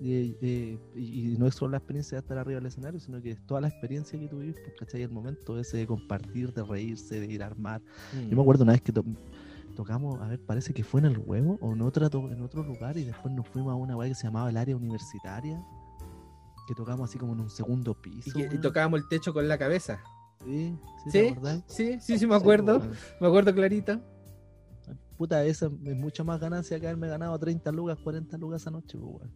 eh, 0.00 0.36
eh, 0.42 0.78
y, 0.94 1.32
y 1.32 1.36
no 1.38 1.46
es 1.46 1.54
solo 1.54 1.72
la 1.72 1.78
experiencia 1.78 2.16
de 2.16 2.20
estar 2.20 2.36
arriba 2.38 2.58
del 2.60 2.66
escenario, 2.66 3.00
sino 3.00 3.20
que 3.22 3.32
es 3.32 3.46
toda 3.46 3.60
la 3.60 3.68
experiencia 3.68 4.18
que 4.18 4.28
tú 4.28 4.38
vives, 4.38 4.56
pues, 4.62 4.76
¿cachai? 4.78 5.02
El 5.02 5.10
momento 5.10 5.58
ese 5.58 5.78
de 5.78 5.86
compartir, 5.86 6.52
de 6.52 6.62
reírse, 6.62 7.20
de 7.20 7.26
ir 7.26 7.42
a 7.42 7.46
armar. 7.46 7.80
Mm. 8.12 8.28
Yo 8.28 8.36
me 8.36 8.42
acuerdo 8.42 8.64
una 8.64 8.72
vez 8.72 8.82
que 8.82 8.92
to- 8.92 9.04
tocamos, 9.74 10.20
a 10.20 10.28
ver, 10.28 10.40
parece 10.40 10.72
que 10.72 10.84
fue 10.84 11.00
en 11.00 11.06
el 11.06 11.18
huevo 11.18 11.58
o 11.60 11.72
en, 11.72 11.82
otra 11.82 12.06
en 12.12 12.40
otro 12.42 12.62
lugar 12.62 12.96
y 12.96 13.04
después 13.04 13.34
nos 13.34 13.48
fuimos 13.48 13.72
a 13.72 13.74
una 13.74 13.96
weá 13.96 14.08
que 14.08 14.14
se 14.14 14.24
llamaba 14.24 14.48
el 14.50 14.56
área 14.56 14.76
universitaria, 14.76 15.60
que 16.66 16.74
tocamos 16.74 17.10
así 17.10 17.18
como 17.18 17.32
en 17.34 17.40
un 17.40 17.50
segundo 17.50 17.96
Y, 18.04 18.08
piso. 18.22 18.38
y 18.38 18.58
tocábamos 18.58 19.00
el 19.00 19.08
techo 19.08 19.32
con 19.32 19.46
la 19.48 19.58
cabeza. 19.58 20.00
Sí, 20.44 20.76
sí, 21.04 21.10
¿Sí? 21.10 21.36
Sí, 21.66 21.98
sí, 22.00 22.18
sí, 22.18 22.26
me 22.26 22.34
acuerdo. 22.36 22.80
Sí, 22.80 22.86
weón. 22.86 22.96
Me 23.20 23.26
acuerdo 23.28 23.54
clarito. 23.54 24.00
Puta, 25.16 25.44
esa 25.44 25.66
es 25.66 25.96
mucha 25.96 26.24
más 26.24 26.40
ganancia 26.40 26.78
que 26.80 26.86
haberme 26.86 27.08
ganado 27.08 27.38
30 27.38 27.70
lucas, 27.72 27.98
40 28.02 28.36
lucas 28.38 28.60
esa 28.62 28.70
noche, 28.70 28.98
pues, 28.98 29.14
weón. 29.14 29.32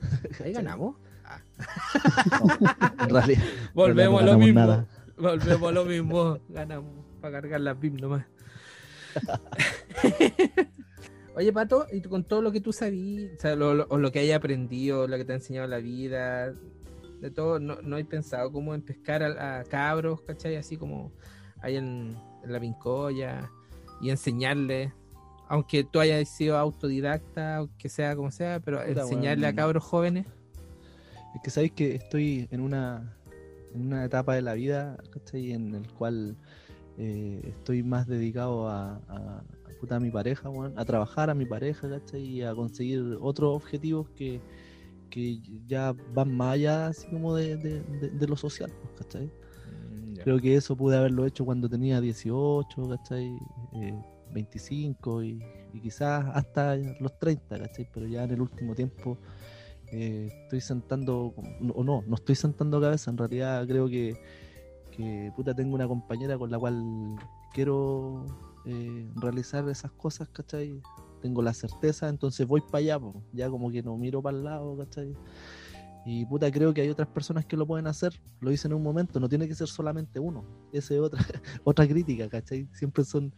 Ahí 0.44 0.52
ganamos. 0.52 0.96
En 3.00 3.08
realidad. 3.10 3.42
Volvemos 3.74 4.22
a 4.22 4.26
lo 4.26 4.38
mismo. 4.38 4.60
nada. 4.60 4.86
Volvemos 5.16 5.68
a 5.68 5.72
lo 5.72 5.84
mismo. 5.86 6.38
Ganamos 6.48 6.92
para 7.20 7.40
cargar 7.40 7.60
las 7.62 7.78
BIM 7.80 7.96
nomás. 7.96 8.26
Oye, 11.34 11.52
Pato, 11.52 11.86
y 11.90 12.00
con 12.02 12.24
todo 12.24 12.42
lo 12.42 12.52
que 12.52 12.60
tú 12.60 12.72
sabías, 12.72 13.32
o 13.36 13.40
sea, 13.40 13.56
lo, 13.56 13.74
lo- 13.74 13.86
o 13.88 13.98
lo 13.98 14.12
que 14.12 14.20
hayas 14.20 14.36
aprendido, 14.38 15.06
lo 15.08 15.16
que 15.16 15.24
te 15.24 15.32
ha 15.32 15.36
enseñado 15.36 15.66
la 15.66 15.78
vida, 15.78 16.54
de 17.20 17.30
todo, 17.30 17.58
¿no, 17.58 17.80
no 17.82 17.96
hay 17.96 18.04
pensado 18.04 18.52
como 18.52 18.74
en 18.74 18.82
pescar 18.82 19.22
a, 19.22 19.60
a 19.60 19.64
cabros, 19.64 20.20
¿cachai? 20.22 20.56
Así 20.56 20.76
como 20.76 21.12
hay 21.60 21.76
en, 21.76 22.16
en 22.44 22.52
la 22.52 22.60
pincoya 22.60 23.50
y 24.00 24.10
enseñarles, 24.10 24.92
aunque 25.48 25.84
tú 25.84 26.00
hayas 26.00 26.28
sido 26.28 26.56
autodidacta, 26.58 27.56
aunque 27.56 27.88
sea 27.88 28.14
como 28.14 28.30
sea, 28.30 28.60
pero 28.60 28.78
Puta, 28.84 29.00
enseñarle 29.02 29.46
a 29.46 29.54
cabros 29.54 29.82
jóvenes. 29.82 30.26
Es 31.34 31.40
que 31.42 31.50
sabéis 31.50 31.72
que 31.72 31.94
estoy 31.96 32.46
en 32.52 32.60
una, 32.60 33.16
en 33.74 33.86
una 33.86 34.04
etapa 34.04 34.34
de 34.36 34.42
la 34.42 34.54
vida, 34.54 34.96
¿cachai? 35.10 35.52
En 35.52 35.74
el 35.74 35.90
cual 35.94 36.36
eh, 36.96 37.40
estoy 37.44 37.82
más 37.82 38.06
dedicado 38.06 38.68
a, 38.68 39.00
a 39.08 39.42
puta, 39.84 39.96
a 39.96 40.00
mi 40.00 40.10
pareja, 40.10 40.48
weón, 40.48 40.72
a 40.78 40.84
trabajar 40.84 41.30
a 41.30 41.34
mi 41.34 41.44
pareja, 41.46 41.88
¿cachai? 41.88 42.22
Y 42.22 42.42
a 42.42 42.54
conseguir 42.54 43.18
otros 43.20 43.54
objetivos 43.54 44.08
que, 44.16 44.40
que 45.10 45.38
ya 45.66 45.94
van 46.14 46.34
más 46.36 46.54
allá, 46.54 46.86
así 46.88 47.06
como 47.08 47.34
de, 47.34 47.56
de- 47.56 47.82
de- 47.82 48.10
de 48.10 48.26
lo 48.26 48.36
social, 48.36 48.72
pues, 48.82 48.94
¿cachai? 48.98 49.30
Creo 50.22 50.38
que 50.40 50.54
eso 50.56 50.76
pude 50.76 50.96
haberlo 50.96 51.26
hecho 51.26 51.44
cuando 51.44 51.68
tenía 51.68 52.00
18, 52.00 52.88
¿cachai? 52.88 53.36
Eh, 53.74 53.94
25 54.32 55.22
y, 55.22 55.38
y 55.72 55.80
quizás 55.80 56.24
hasta 56.34 56.76
los 56.76 57.18
30, 57.18 57.58
¿cachai? 57.58 57.86
Pero 57.92 58.06
ya 58.06 58.24
en 58.24 58.30
el 58.30 58.40
último 58.40 58.74
tiempo 58.74 59.18
eh, 59.92 60.28
estoy 60.44 60.60
sentando, 60.60 61.34
o 61.74 61.84
no, 61.84 62.02
no 62.06 62.14
estoy 62.14 62.34
sentando 62.36 62.80
cabeza, 62.80 63.10
en 63.10 63.18
realidad 63.18 63.66
creo 63.66 63.86
que, 63.88 64.16
que 64.96 65.30
puta, 65.36 65.52
tengo 65.54 65.74
una 65.74 65.86
compañera 65.86 66.38
con 66.38 66.50
la 66.50 66.58
cual 66.58 67.16
quiero 67.52 68.24
eh, 68.66 69.08
realizar 69.16 69.68
esas 69.68 69.92
cosas, 69.92 70.28
¿cachai? 70.30 70.80
Tengo 71.20 71.42
la 71.42 71.54
certeza, 71.54 72.08
entonces 72.08 72.46
voy 72.46 72.60
para 72.60 72.78
allá, 72.78 72.98
po. 73.00 73.22
ya 73.32 73.48
como 73.48 73.70
que 73.70 73.82
no 73.82 73.96
miro 73.96 74.22
para 74.22 74.36
el 74.36 74.44
lado, 74.44 74.76
¿cachai? 74.76 75.14
Y 76.06 76.26
puta, 76.26 76.50
creo 76.50 76.74
que 76.74 76.82
hay 76.82 76.90
otras 76.90 77.08
personas 77.08 77.46
que 77.46 77.56
lo 77.56 77.66
pueden 77.66 77.86
hacer, 77.86 78.12
lo 78.40 78.52
hice 78.52 78.68
en 78.68 78.74
un 78.74 78.82
momento, 78.82 79.18
no 79.20 79.28
tiene 79.28 79.48
que 79.48 79.54
ser 79.54 79.68
solamente 79.68 80.20
uno. 80.20 80.44
Esa 80.70 80.94
es 80.94 81.00
otra, 81.00 81.18
otra 81.64 81.88
crítica, 81.88 82.28
¿cachai? 82.28 82.68
Siempre 82.74 83.04
son, 83.04 83.32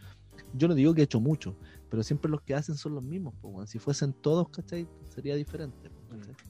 yo 0.53 0.67
no 0.67 0.75
digo 0.75 0.93
que 0.93 1.03
he 1.03 1.05
hecho 1.05 1.21
mucho, 1.21 1.55
pero 1.89 2.03
siempre 2.03 2.29
los 2.31 2.43
que 2.43 2.55
hacen 2.57 2.77
son 2.77 2.95
los 2.95 3.05
mismos, 3.05 3.35
pues, 3.41 3.71
si 3.71 3.79
fuesen 3.79 4.13
todos, 4.21 4.49
¿cachai? 4.49 4.89
Sería 5.15 5.37
diferente. 5.37 5.91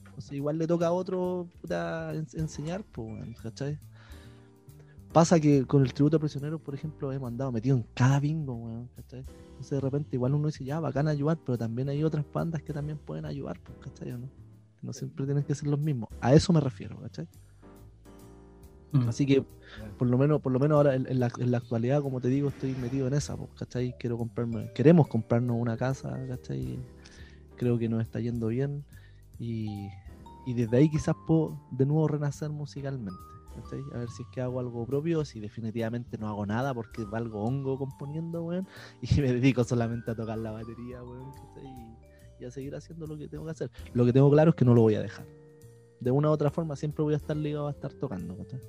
Entonces 0.07 0.31
igual 0.31 0.57
le 0.57 0.65
toca 0.65 0.87
a 0.87 0.91
otro 0.91 1.47
puta, 1.61 2.13
en- 2.15 2.25
enseñar, 2.33 2.83
pues. 2.91 3.23
Pasa 5.13 5.39
que 5.39 5.65
con 5.65 5.81
el 5.81 5.93
tributo 5.93 6.17
a 6.17 6.19
prisioneros, 6.19 6.61
por 6.61 6.75
ejemplo, 6.75 7.11
hemos 7.11 7.27
andado 7.27 7.51
metido 7.51 7.77
en 7.77 7.85
cada 7.93 8.19
bingo, 8.19 8.53
weón, 8.53 8.89
¿cachai? 8.95 9.25
Entonces 9.49 9.71
de 9.71 9.79
repente 9.79 10.15
igual 10.15 10.33
uno 10.33 10.47
dice, 10.47 10.63
ya, 10.63 10.79
bacán 10.79 11.07
ayudar, 11.07 11.37
pero 11.43 11.57
también 11.57 11.89
hay 11.89 12.03
otras 12.03 12.25
bandas 12.31 12.61
que 12.61 12.73
también 12.73 12.97
pueden 12.97 13.25
ayudar, 13.25 13.59
pues, 13.61 13.77
¿cachai? 13.79 14.11
¿O 14.11 14.17
no? 14.17 14.29
No 14.81 14.93
siempre 14.93 15.25
tienen 15.25 15.43
que 15.43 15.55
ser 15.55 15.67
los 15.67 15.79
mismos. 15.79 16.09
A 16.21 16.33
eso 16.33 16.53
me 16.53 16.59
refiero, 16.59 16.99
¿cachai? 17.01 17.27
Mm. 18.91 19.09
Así 19.09 19.25
que 19.25 19.43
por 19.97 20.07
lo 20.07 20.17
menos, 20.17 20.41
por 20.41 20.51
lo 20.51 20.59
menos 20.59 20.77
ahora 20.77 20.95
en, 20.95 21.07
en 21.07 21.19
la, 21.19 21.31
en 21.39 21.51
la 21.51 21.57
actualidad, 21.57 22.01
como 22.01 22.21
te 22.21 22.27
digo, 22.27 22.49
estoy 22.49 22.73
metido 22.75 23.07
en 23.07 23.13
esa, 23.13 23.35
pues, 23.35 23.49
¿cachai? 23.57 23.95
Quiero 23.99 24.17
comprarme, 24.17 24.71
queremos 24.73 25.07
comprarnos 25.07 25.57
una 25.59 25.77
casa, 25.77 26.17
¿cachai? 26.27 26.79
Creo 27.55 27.77
que 27.77 27.89
nos 27.89 28.01
está 28.01 28.19
yendo 28.19 28.47
bien 28.47 28.83
y, 29.39 29.89
y 30.45 30.53
desde 30.53 30.77
ahí 30.77 30.89
quizás 30.89 31.15
puedo 31.25 31.59
de 31.71 31.85
nuevo 31.85 32.07
renacer 32.07 32.49
musicalmente, 32.49 33.19
¿cachai? 33.61 33.81
A 33.93 33.99
ver 33.99 34.09
si 34.09 34.23
es 34.23 34.29
que 34.29 34.41
hago 34.41 34.59
algo 34.59 34.85
propio, 34.85 35.25
si 35.25 35.39
definitivamente 35.39 36.17
no 36.17 36.27
hago 36.27 36.45
nada 36.45 36.73
porque 36.73 37.03
valgo 37.03 37.43
hongo 37.43 37.77
componiendo, 37.77 38.43
weón, 38.43 38.67
y 39.01 39.21
me 39.21 39.33
dedico 39.33 39.63
solamente 39.63 40.11
a 40.11 40.15
tocar 40.15 40.37
la 40.37 40.51
batería, 40.51 41.03
weón, 41.03 41.31
¿cachai? 41.31 41.65
Y, 41.65 42.43
y 42.43 42.45
a 42.45 42.51
seguir 42.51 42.75
haciendo 42.75 43.07
lo 43.07 43.17
que 43.17 43.27
tengo 43.27 43.45
que 43.45 43.51
hacer. 43.51 43.71
Lo 43.93 44.05
que 44.05 44.13
tengo 44.13 44.29
claro 44.31 44.51
es 44.51 44.55
que 44.55 44.65
no 44.65 44.73
lo 44.73 44.81
voy 44.81 44.95
a 44.95 45.01
dejar. 45.01 45.25
De 45.99 46.11
una 46.11 46.29
u 46.29 46.31
otra 46.31 46.51
forma 46.51 46.75
siempre 46.75 47.03
voy 47.03 47.15
a 47.15 47.17
estar 47.17 47.35
ligado 47.35 47.67
a 47.67 47.71
estar 47.71 47.91
tocando, 47.93 48.37
¿cachai? 48.37 48.59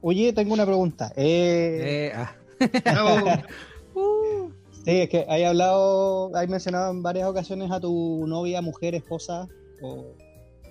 Oye, 0.00 0.32
tengo 0.32 0.54
una 0.54 0.64
pregunta. 0.64 1.12
Eh, 1.16 2.10
Eh, 2.10 2.12
ah. 2.14 2.34
Uh, 3.94 4.52
Sí, 4.88 5.02
es 5.02 5.10
que 5.10 5.26
hay 5.28 5.44
hablado, 5.44 6.34
hay 6.34 6.46
mencionado 6.48 6.90
en 6.92 7.02
varias 7.02 7.28
ocasiones 7.28 7.70
a 7.70 7.78
tu 7.78 8.26
novia, 8.26 8.62
mujer, 8.62 8.94
esposa, 8.94 9.46
o 9.82 10.14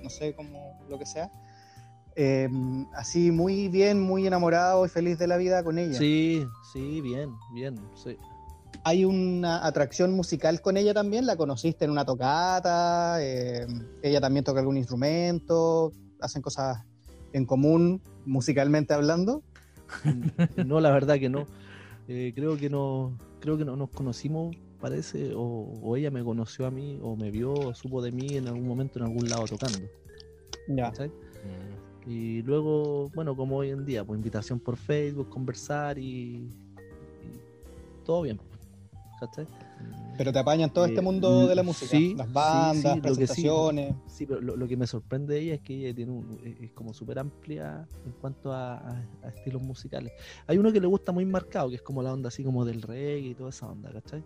no 0.01 0.09
sé, 0.09 0.33
como 0.33 0.81
lo 0.89 0.97
que 0.97 1.05
sea. 1.05 1.29
Eh, 2.19 2.49
así 2.95 3.29
muy 3.29 3.67
bien, 3.67 4.01
muy 4.01 4.25
enamorado 4.25 4.83
y 4.83 4.89
feliz 4.89 5.19
de 5.19 5.27
la 5.27 5.37
vida 5.37 5.63
con 5.63 5.77
ella. 5.77 5.93
Sí, 5.93 6.47
sí, 6.73 6.99
bien, 6.99 7.29
bien, 7.53 7.75
sí. 7.93 8.17
¿Hay 8.83 9.05
una 9.05 9.63
atracción 9.63 10.13
musical 10.13 10.59
con 10.61 10.77
ella 10.77 10.95
también? 10.95 11.27
¿La 11.27 11.37
conociste 11.37 11.85
en 11.85 11.91
una 11.91 12.05
tocata? 12.05 13.17
Eh, 13.21 13.67
¿Ella 14.01 14.19
también 14.19 14.43
toca 14.43 14.59
algún 14.59 14.77
instrumento? 14.77 15.91
¿Hacen 16.19 16.41
cosas 16.41 16.83
en 17.33 17.45
común, 17.45 18.01
musicalmente 18.25 18.95
hablando? 18.95 19.43
No, 20.65 20.79
la 20.79 20.89
verdad 20.89 21.19
que 21.19 21.29
no. 21.29 21.45
Eh, 22.07 22.33
creo 22.33 22.57
que 22.57 22.71
no, 22.71 23.15
creo 23.41 23.59
que 23.59 23.65
no 23.65 23.75
nos 23.75 23.91
conocimos, 23.91 24.55
parece, 24.81 25.35
o, 25.35 25.71
o 25.83 25.95
ella 25.95 26.09
me 26.09 26.23
conoció 26.23 26.65
a 26.65 26.71
mí, 26.71 26.97
o 27.03 27.15
me 27.15 27.29
vio, 27.29 27.53
o 27.53 27.75
supo 27.75 28.01
de 28.01 28.11
mí 28.11 28.37
en 28.37 28.47
algún 28.47 28.67
momento 28.67 28.97
en 28.97 29.05
algún 29.05 29.29
lado 29.29 29.45
tocando. 29.45 29.87
Ya. 30.67 30.91
Y 32.07 32.41
luego, 32.43 33.09
bueno, 33.13 33.35
como 33.35 33.57
hoy 33.57 33.69
en 33.71 33.85
día, 33.85 34.03
pues 34.05 34.17
invitación 34.17 34.59
por 34.59 34.77
Facebook, 34.77 35.29
conversar 35.29 35.97
y, 35.99 36.47
y 36.47 38.05
todo 38.05 38.21
bien. 38.21 38.39
¿cachai? 39.19 39.47
Pero 40.17 40.31
te 40.31 40.39
apañan 40.39 40.71
todo 40.71 40.85
este 40.85 40.99
Eh, 40.99 41.03
mundo 41.03 41.47
de 41.47 41.55
la 41.55 41.63
música. 41.63 41.91
sí, 41.91 42.15
las 42.15 42.27
sí, 42.27 42.33
bandas, 42.33 42.95
sí, 42.95 43.01
lo 43.01 43.15
que 43.15 43.27
sí. 43.27 43.41
Sí, 44.07 44.25
pero 44.25 44.41
lo, 44.41 44.55
lo 44.55 44.67
que 44.67 44.77
me 44.77 44.87
sorprende 44.87 45.35
de 45.35 45.41
ella 45.41 45.53
es 45.55 45.61
que 45.61 45.75
ella 45.75 45.93
tiene 45.93 46.11
un, 46.11 46.39
es 46.43 46.71
como 46.71 46.93
súper 46.93 47.19
amplia 47.19 47.87
en 48.05 48.11
cuanto 48.13 48.51
a, 48.51 48.77
a- 48.77 49.05
a 49.23 49.29
estilos 49.29 49.61
musicales. 49.61 50.11
Hay 50.47 50.57
uno 50.57 50.71
que 50.71 50.79
le 50.81 50.87
gusta 50.87 51.11
muy 51.11 51.25
marcado, 51.25 51.69
que 51.69 51.75
es 51.75 51.81
como 51.83 52.01
la 52.01 52.13
onda 52.13 52.29
así 52.29 52.43
como 52.43 52.65
del 52.65 52.81
reggae 52.81 53.19
y 53.29 53.35
toda 53.35 53.49
esa 53.49 53.67
onda, 53.69 53.91
¿cachai? 53.91 54.23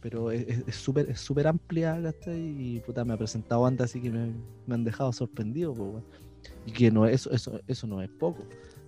Pero 0.00 0.30
es 0.30 0.74
súper 0.76 1.08
es 1.10 1.20
súper 1.20 1.46
amplia, 1.46 2.00
¿cachai? 2.02 2.40
Y 2.76 2.80
puta, 2.80 3.04
me 3.04 3.14
ha 3.14 3.16
presentado 3.16 3.62
bandas 3.62 3.90
así 3.90 4.00
que 4.00 4.10
me, 4.10 4.32
me 4.66 4.74
han 4.74 4.84
dejado 4.84 5.12
sorprendido, 5.12 5.72
weón. 5.72 6.04
Y 6.66 6.72
que 6.72 6.90
no, 6.90 7.06
eso, 7.06 7.30
eso, 7.30 7.60
eso 7.66 7.86
no 7.86 8.00
es 8.02 8.08
poco, 8.10 8.44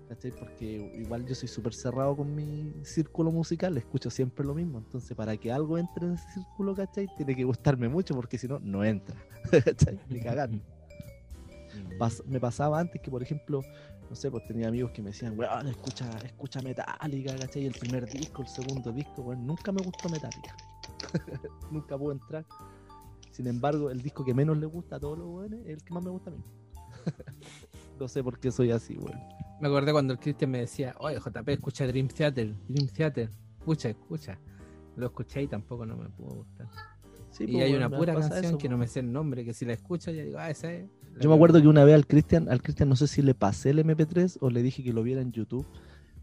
¿cachai? 0.09 0.31
Porque 0.31 0.93
igual 0.97 1.27
yo 1.27 1.35
soy 1.35 1.49
súper 1.49 1.75
cerrado 1.75 2.17
con 2.17 2.35
mi 2.35 2.73
círculo 2.85 3.31
musical, 3.33 3.77
escucho 3.77 4.11
siempre 4.11 4.45
lo 4.47 4.55
mismo. 4.55 4.79
Entonces, 4.79 5.17
para 5.17 5.37
que 5.37 5.51
algo 5.51 5.77
entre 5.79 6.07
en 6.07 6.15
ese 6.15 6.31
círculo, 6.31 6.75
¿cachai? 6.75 7.09
Tiene 7.17 7.35
que 7.35 7.45
gustarme 7.45 7.89
mucho, 7.89 8.15
porque 8.15 8.39
si 8.39 8.47
no, 8.47 8.59
no 8.61 8.85
entra, 8.85 9.17
¿cachai? 9.65 9.99
Ni 10.09 10.21
cagando. 10.21 10.63
Pas- 11.99 12.25
me 12.27 12.39
pasaba 12.39 12.79
antes 12.79 13.01
que, 13.01 13.11
por 13.11 13.23
ejemplo, 13.23 13.63
no 14.09 14.15
sé, 14.15 14.31
pues 14.31 14.45
tenía 14.47 14.69
amigos 14.69 14.93
que 14.93 15.03
me 15.03 15.11
decían, 15.11 15.37
weón, 15.37 15.67
escucha, 15.67 16.07
escucha 16.25 16.63
Metallica, 16.63 17.37
¿cachai? 17.37 17.67
El 17.67 17.73
primer 17.75 18.09
disco, 18.11 18.43
el 18.43 18.49
segundo 18.49 18.93
disco, 18.93 19.23
weón, 19.23 19.45
nunca 19.47 19.73
me 19.73 19.83
gustó 19.83 20.09
Metallica. 20.09 20.55
nunca 21.73 21.99
pude 21.99 22.15
entrar. 22.15 22.45
Sin 23.33 23.49
embargo, 23.49 23.91
el 23.91 24.01
disco 24.01 24.25
que 24.25 24.33
menos 24.33 24.57
le 24.59 24.67
gusta 24.67 24.97
a 24.97 25.01
todos 25.01 25.19
los 25.19 25.27
weones 25.27 25.61
es 25.67 25.71
el 25.75 25.83
que 25.83 25.93
más 25.93 26.05
me 26.05 26.11
gusta 26.11 26.31
a 26.31 26.35
mí. 26.35 26.39
no 28.01 28.09
sé 28.09 28.23
por 28.23 28.39
qué 28.39 28.51
soy 28.51 28.71
así, 28.71 28.97
weón. 28.97 29.19
Me 29.61 29.69
acordé 29.69 29.93
cuando 29.93 30.13
el 30.13 30.19
Cristian 30.19 30.51
me 30.51 30.59
decía, 30.59 30.95
oye, 30.99 31.19
JP, 31.19 31.49
escucha 31.49 31.87
Dream 31.87 32.09
Theater, 32.09 32.55
Dream 32.69 32.89
Theater, 32.89 33.31
escucha, 33.59 33.89
escucha. 33.89 34.39
Lo 34.97 35.07
escuché 35.07 35.43
y 35.43 35.47
tampoco 35.47 35.87
no 35.87 35.97
me 35.97 36.09
pudo 36.09 36.37
gustar. 36.37 36.69
Sí, 37.31 37.45
y 37.45 37.53
pues, 37.53 37.65
hay 37.65 37.75
una 37.75 37.91
pura 37.91 38.15
canción 38.15 38.45
eso, 38.45 38.59
que 38.59 38.69
no 38.69 38.79
me 38.79 38.87
sé 38.87 39.01
el 39.01 39.13
nombre, 39.13 39.45
que 39.45 39.53
si 39.53 39.65
la 39.65 39.73
escucho 39.73 40.13
ya 40.13 40.23
digo, 40.23 40.39
ah, 40.39 40.51
esa 40.51 40.73
es. 40.73 40.89
Yo 41.21 41.29
me 41.29 41.35
acuerdo 41.35 41.61
que 41.61 41.69
una 41.69 41.85
vez 41.85 41.95
al 41.95 42.07
Cristian, 42.07 42.49
al 42.49 42.63
Cristian 42.63 42.89
no 42.89 42.97
sé 42.97 43.07
si 43.07 43.23
le 43.23 43.35
pasé 43.35 43.71
el 43.71 43.79
MP3 43.79 44.39
o 44.41 44.51
le 44.51 44.63
dije 44.63 44.85
que 44.85 44.93
lo 44.93 45.03
viera 45.03 45.21
en 45.21 45.33
YouTube. 45.33 45.67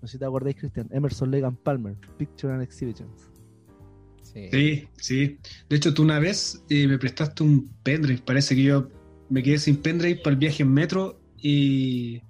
No 0.01 0.07
sé 0.07 0.13
si 0.13 0.19
te 0.19 0.25
acordáis, 0.25 0.55
Cristian. 0.55 0.87
Emerson 0.91 1.31
Legan 1.31 1.55
Palmer, 1.55 1.95
Picture 2.17 2.53
and 2.53 2.63
Exhibitions. 2.63 3.29
Sí. 4.23 4.49
Sí, 4.51 4.87
sí. 4.97 5.37
De 5.69 5.75
hecho, 5.75 5.93
tú 5.93 6.03
una 6.03 6.19
vez 6.19 6.63
eh, 6.69 6.87
me 6.87 6.97
prestaste 6.97 7.43
un 7.43 7.69
pendrive. 7.83 8.21
Parece 8.25 8.55
que 8.55 8.63
yo 8.63 8.87
me 9.31 9.41
quedé 9.41 9.57
sin 9.57 9.77
pendrive 9.77 10.19
para 10.21 10.33
el 10.33 10.37
viaje 10.37 10.63
en 10.63 10.73
metro 10.73 11.19
y. 11.37 12.21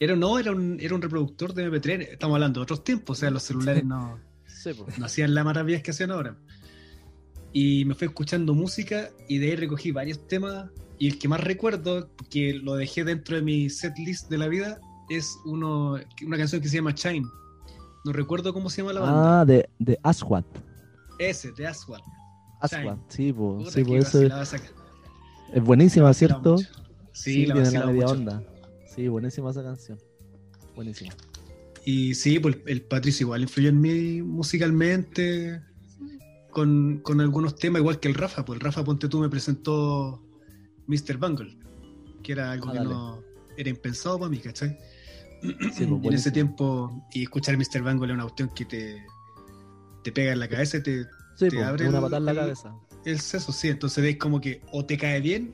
Era, 0.00 0.16
no, 0.16 0.38
era 0.38 0.52
un, 0.52 0.78
era 0.80 0.94
un 0.94 1.02
reproductor 1.02 1.52
de 1.52 1.70
MP3. 1.70 2.08
Estamos 2.12 2.36
hablando 2.36 2.60
de 2.60 2.62
otros 2.62 2.84
tiempos, 2.84 3.18
o 3.18 3.20
sea, 3.20 3.30
los 3.30 3.42
celulares 3.42 3.84
no, 3.84 4.18
Sí, 4.46 4.70
no 4.96 5.06
hacían 5.06 5.34
las 5.34 5.44
maravillas 5.44 5.82
que 5.82 5.90
hacían 5.90 6.10
ahora. 6.10 6.36
Y 7.52 7.84
me 7.84 7.94
fui 7.94 8.06
escuchando 8.06 8.54
música 8.54 9.10
y 9.28 9.38
de 9.38 9.50
ahí 9.50 9.56
recogí 9.56 9.90
varios 9.90 10.26
temas. 10.26 10.70
Y 10.98 11.08
el 11.08 11.18
que 11.18 11.28
más 11.28 11.40
recuerdo, 11.42 12.10
que 12.30 12.54
lo 12.54 12.76
dejé 12.76 13.04
dentro 13.04 13.36
de 13.36 13.42
mi 13.42 13.68
setlist 13.70 14.30
de 14.30 14.38
la 14.38 14.48
vida, 14.48 14.80
es 15.10 15.36
uno, 15.44 15.96
una 16.24 16.36
canción 16.38 16.62
que 16.62 16.68
se 16.68 16.76
llama 16.76 16.92
Shine. 16.92 17.26
No 18.04 18.12
recuerdo 18.12 18.54
cómo 18.54 18.70
se 18.70 18.82
llama 18.82 18.92
la 18.94 19.00
banda. 19.00 19.40
Ah, 19.40 19.44
de, 19.44 19.68
de 19.78 19.98
Aswad. 20.02 20.44
Ese, 21.18 21.52
de 21.52 21.66
Aswad. 21.66 22.00
Aswad, 22.60 22.98
sí, 23.08 23.32
pues. 23.32 23.64
Puta, 23.64 23.70
Sí, 23.72 23.84
pues 23.84 24.14
eso 24.14 24.22
es, 25.52 25.62
buenísima, 25.62 26.12
¿cierto? 26.14 26.54
mucho. 26.56 26.68
Sí, 27.12 27.46
la 27.46 27.54
tiene 27.54 27.54
la 27.54 27.62
vacilaba 27.64 27.86
media 27.92 28.02
mucho. 28.06 28.18
onda. 28.18 28.42
Sí, 28.94 29.08
buenísima 29.08 29.50
esa 29.50 29.62
canción. 29.62 29.98
Buenísima. 30.74 31.14
Y 31.84 32.14
sí, 32.14 32.38
pues 32.38 32.58
el 32.66 32.82
Patricio 32.82 33.24
igual 33.24 33.42
influyó 33.42 33.68
en 33.70 33.80
mí 33.80 34.22
musicalmente 34.22 35.62
con, 36.50 37.00
con 37.02 37.20
algunos 37.20 37.56
temas, 37.56 37.80
igual 37.80 37.98
que 38.00 38.08
el 38.08 38.14
Rafa. 38.14 38.44
Pues 38.44 38.58
el 38.58 38.60
Rafa 38.64 38.84
Ponte 38.84 39.08
tú 39.08 39.18
me 39.20 39.28
presentó 39.28 40.22
Mr. 40.86 41.16
Bungle, 41.18 41.56
que 42.22 42.32
era 42.32 42.52
algo 42.52 42.68
Ah, 42.68 42.72
que 42.72 42.78
dale. 42.78 42.90
no 42.90 43.22
era 43.56 43.70
impensado 43.70 44.18
para 44.18 44.30
mí, 44.30 44.38
¿cachai? 44.38 44.78
pues, 45.40 45.80
y 45.80 45.84
en 46.06 46.12
ese 46.12 46.30
tiempo, 46.30 47.06
y 47.12 47.22
escuchar 47.24 47.56
Mr. 47.56 47.82
Bungle 47.82 48.06
es 48.08 48.14
una 48.14 48.22
cuestión 48.22 48.50
que 48.54 48.64
te, 48.64 49.02
te 50.04 50.12
pega 50.12 50.32
en 50.32 50.38
la 50.40 50.48
cabeza, 50.48 50.76
y 50.78 50.82
te, 50.82 51.02
Sí, 51.36 51.48
te 51.48 51.56
pues, 51.56 51.66
abre 51.66 51.88
una 51.88 52.00
patada 52.00 52.18
en 52.18 52.24
la 52.26 52.34
cabeza. 52.34 52.74
El 53.04 53.20
seso, 53.20 53.52
sí. 53.52 53.68
Entonces 53.68 54.02
veis 54.02 54.16
como 54.18 54.40
que 54.40 54.60
o 54.72 54.84
te 54.84 54.96
cae 54.96 55.20
bien 55.20 55.52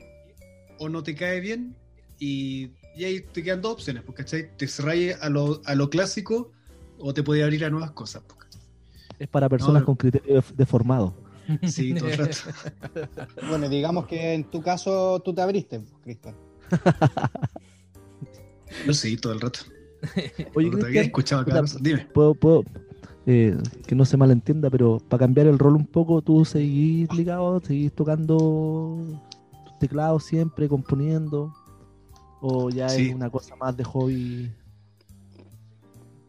o 0.79 0.89
no 0.89 1.03
te 1.03 1.15
cae 1.15 1.39
bien 1.39 1.75
y, 2.19 2.71
y 2.95 3.03
ahí 3.05 3.21
te 3.21 3.43
quedan 3.43 3.61
dos 3.61 3.73
opciones, 3.73 4.03
¿cachai? 4.13 4.55
Te 4.57 4.67
cerráis 4.67 5.15
a 5.21 5.29
lo, 5.29 5.61
a 5.65 5.75
lo 5.75 5.89
clásico 5.89 6.51
o 6.99 7.13
te 7.13 7.23
puede 7.23 7.43
abrir 7.43 7.65
a 7.65 7.69
nuevas 7.69 7.91
cosas, 7.91 8.23
¿cachai? 8.23 8.61
Es 9.19 9.27
para 9.29 9.47
personas 9.47 9.81
No, 9.81 9.85
con 9.85 9.95
criterio 9.95 10.35
def- 10.35 10.53
deformado. 10.55 11.13
Sí, 11.67 11.93
todo 11.93 12.09
el 12.09 12.17
rato. 12.17 12.37
Bueno, 13.47 13.69
digamos 13.69 14.05
que 14.07 14.33
en 14.33 14.43
tu 14.45 14.61
caso 14.61 15.21
tú 15.23 15.33
te 15.33 15.41
abriste, 15.41 15.81
Cristian. 16.03 16.35
Yo 18.85 18.93
sí, 18.93 19.15
todo 19.17 19.33
el 19.33 19.41
rato. 19.41 19.59
Oye, 20.53 20.69
Cristian, 20.69 21.43
cada 21.45 21.61
cosa. 21.61 21.77
Dime. 21.81 22.07
puedo, 22.13 22.35
puedo 22.35 22.63
eh, 23.25 23.57
que 23.87 23.95
no 23.95 24.05
se 24.05 24.17
malentienda, 24.17 24.69
pero 24.69 24.99
para 25.09 25.21
cambiar 25.21 25.47
el 25.47 25.57
rol 25.59 25.75
un 25.75 25.85
poco, 25.87 26.21
tú 26.21 26.45
seguís 26.45 27.11
ligado, 27.13 27.59
seguís 27.61 27.91
tocando 27.93 28.97
tus 29.65 29.79
teclados 29.79 30.23
siempre, 30.25 30.67
componiendo, 30.69 31.53
o 32.41 32.69
ya 32.69 32.89
Sí. 32.89 33.07
es 33.09 33.15
una 33.15 33.29
cosa 33.29 33.55
más 33.55 33.75
de 33.75 33.83
hobby. 33.83 34.51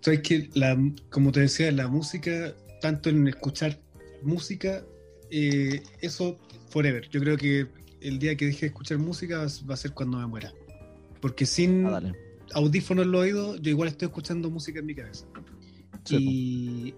Sabes 0.01 0.20
que, 0.20 0.49
la, 0.55 0.78
como 1.11 1.32
te 1.32 1.40
decía, 1.40 1.70
la 1.72 1.88
música, 1.88 2.55
tanto 2.80 3.11
en 3.11 3.26
escuchar 3.28 3.78
música, 4.22 4.82
eh, 5.30 5.82
eso 6.01 6.38
forever. 6.70 7.09
Yo 7.11 7.20
creo 7.20 7.36
que 7.36 7.66
el 8.01 8.18
día 8.18 8.36
que 8.36 8.47
deje 8.47 8.61
de 8.61 8.66
escuchar 8.68 8.99
música 8.99 9.47
va 9.68 9.74
a 9.74 9.76
ser 9.76 9.92
cuando 9.92 10.18
me 10.18 10.26
muera. 10.26 10.53
Porque 11.20 11.44
sin 11.44 11.86
Ah, 11.86 12.01
audífonos 12.55 13.05
en 13.07 13.11
los 13.12 13.20
oídos, 13.22 13.61
yo 13.62 13.70
igual 13.70 13.88
estoy 13.88 14.07
escuchando 14.07 14.49
música 14.49 14.78
en 14.78 14.86
mi 14.86 14.94
cabeza. 14.94 15.26
Sí, 16.07 16.17
y, 16.19 16.95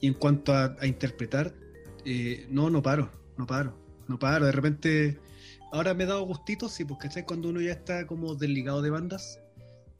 y 0.00 0.06
en 0.08 0.14
cuanto 0.14 0.52
a, 0.52 0.76
a 0.80 0.86
interpretar, 0.86 1.54
eh, 2.04 2.46
no, 2.50 2.70
no 2.70 2.82
paro, 2.82 3.10
no 3.36 3.46
paro, 3.46 3.78
no 4.08 4.18
paro. 4.18 4.46
De 4.46 4.52
repente, 4.52 5.18
ahora 5.72 5.94
me 5.94 6.04
he 6.04 6.06
dado 6.06 6.22
gustitos, 6.24 6.72
sí, 6.72 6.84
pues, 6.84 6.98
¿cachai? 7.00 7.24
Cuando 7.24 7.48
uno 7.48 7.60
ya 7.60 7.72
está 7.72 8.06
como 8.06 8.34
desligado 8.34 8.80
de 8.82 8.90
bandas, 8.90 9.40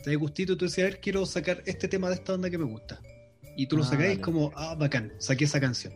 te 0.02 0.10
da 0.10 0.16
gustito 0.16 0.52
y 0.52 0.56
tú 0.56 0.64
dices, 0.66 0.84
a 0.84 0.88
ver, 0.88 1.00
quiero 1.00 1.24
sacar 1.26 1.62
este 1.66 1.88
tema 1.88 2.08
de 2.08 2.14
esta 2.16 2.32
banda 2.32 2.50
que 2.50 2.58
me 2.58 2.64
gusta. 2.64 3.00
Y 3.56 3.66
tú 3.66 3.76
lo 3.76 3.84
Ah, 3.84 3.86
sacáis 3.86 4.10
dale. 4.10 4.20
como, 4.20 4.52
ah, 4.56 4.74
bacán, 4.74 5.12
saqué 5.18 5.44
esa 5.44 5.60
canción. 5.60 5.92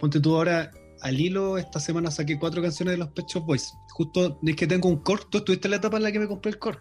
Ponte 0.00 0.20
tú 0.20 0.36
ahora 0.36 0.70
al 1.00 1.18
hilo, 1.20 1.58
esta 1.58 1.78
semana 1.80 2.10
saqué 2.10 2.38
cuatro 2.38 2.60
canciones 2.60 2.92
de 2.92 2.98
los 2.98 3.08
Pet 3.12 3.26
Shop 3.28 3.44
Boys. 3.46 3.72
Justo 3.90 4.38
es 4.44 4.56
que 4.56 4.66
tengo 4.66 4.88
un 4.88 4.98
core, 5.02 5.22
tú 5.30 5.38
estuviste 5.38 5.68
en 5.68 5.70
la 5.72 5.76
etapa 5.78 5.96
en 5.96 6.02
la 6.02 6.12
que 6.12 6.18
me 6.18 6.26
compré 6.28 6.50
el 6.50 6.58
core. 6.58 6.78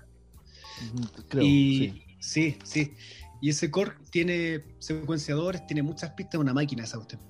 Creo, 1.30 1.44
y 1.44 1.78
sí. 1.80 2.04
sí, 2.20 2.58
sí. 2.64 2.94
Y 3.42 3.50
ese 3.50 3.70
core 3.70 3.94
tiene 4.10 4.64
secuenciadores, 4.80 5.66
tiene 5.68 5.84
muchas 5.84 6.12
pistas, 6.12 6.40
una 6.42 6.54
máquina 6.54 6.84
esa 6.84 6.98
cuestión. 6.98 7.22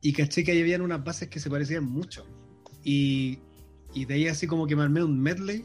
Y 0.00 0.12
caché 0.12 0.44
que 0.44 0.52
ahí 0.52 0.60
habían 0.60 0.82
unas 0.82 1.02
bases 1.02 1.28
que 1.28 1.40
se 1.40 1.50
parecían 1.50 1.84
mucho. 1.84 2.26
Y, 2.82 3.38
y 3.94 4.04
de 4.04 4.14
ahí 4.14 4.28
así 4.28 4.46
como 4.46 4.66
que 4.66 4.76
me 4.76 4.82
armé 4.82 5.02
un 5.02 5.20
medley 5.20 5.64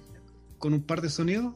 con 0.57 0.73
un 0.73 0.84
par 0.84 1.01
de 1.01 1.09
sonidos 1.09 1.55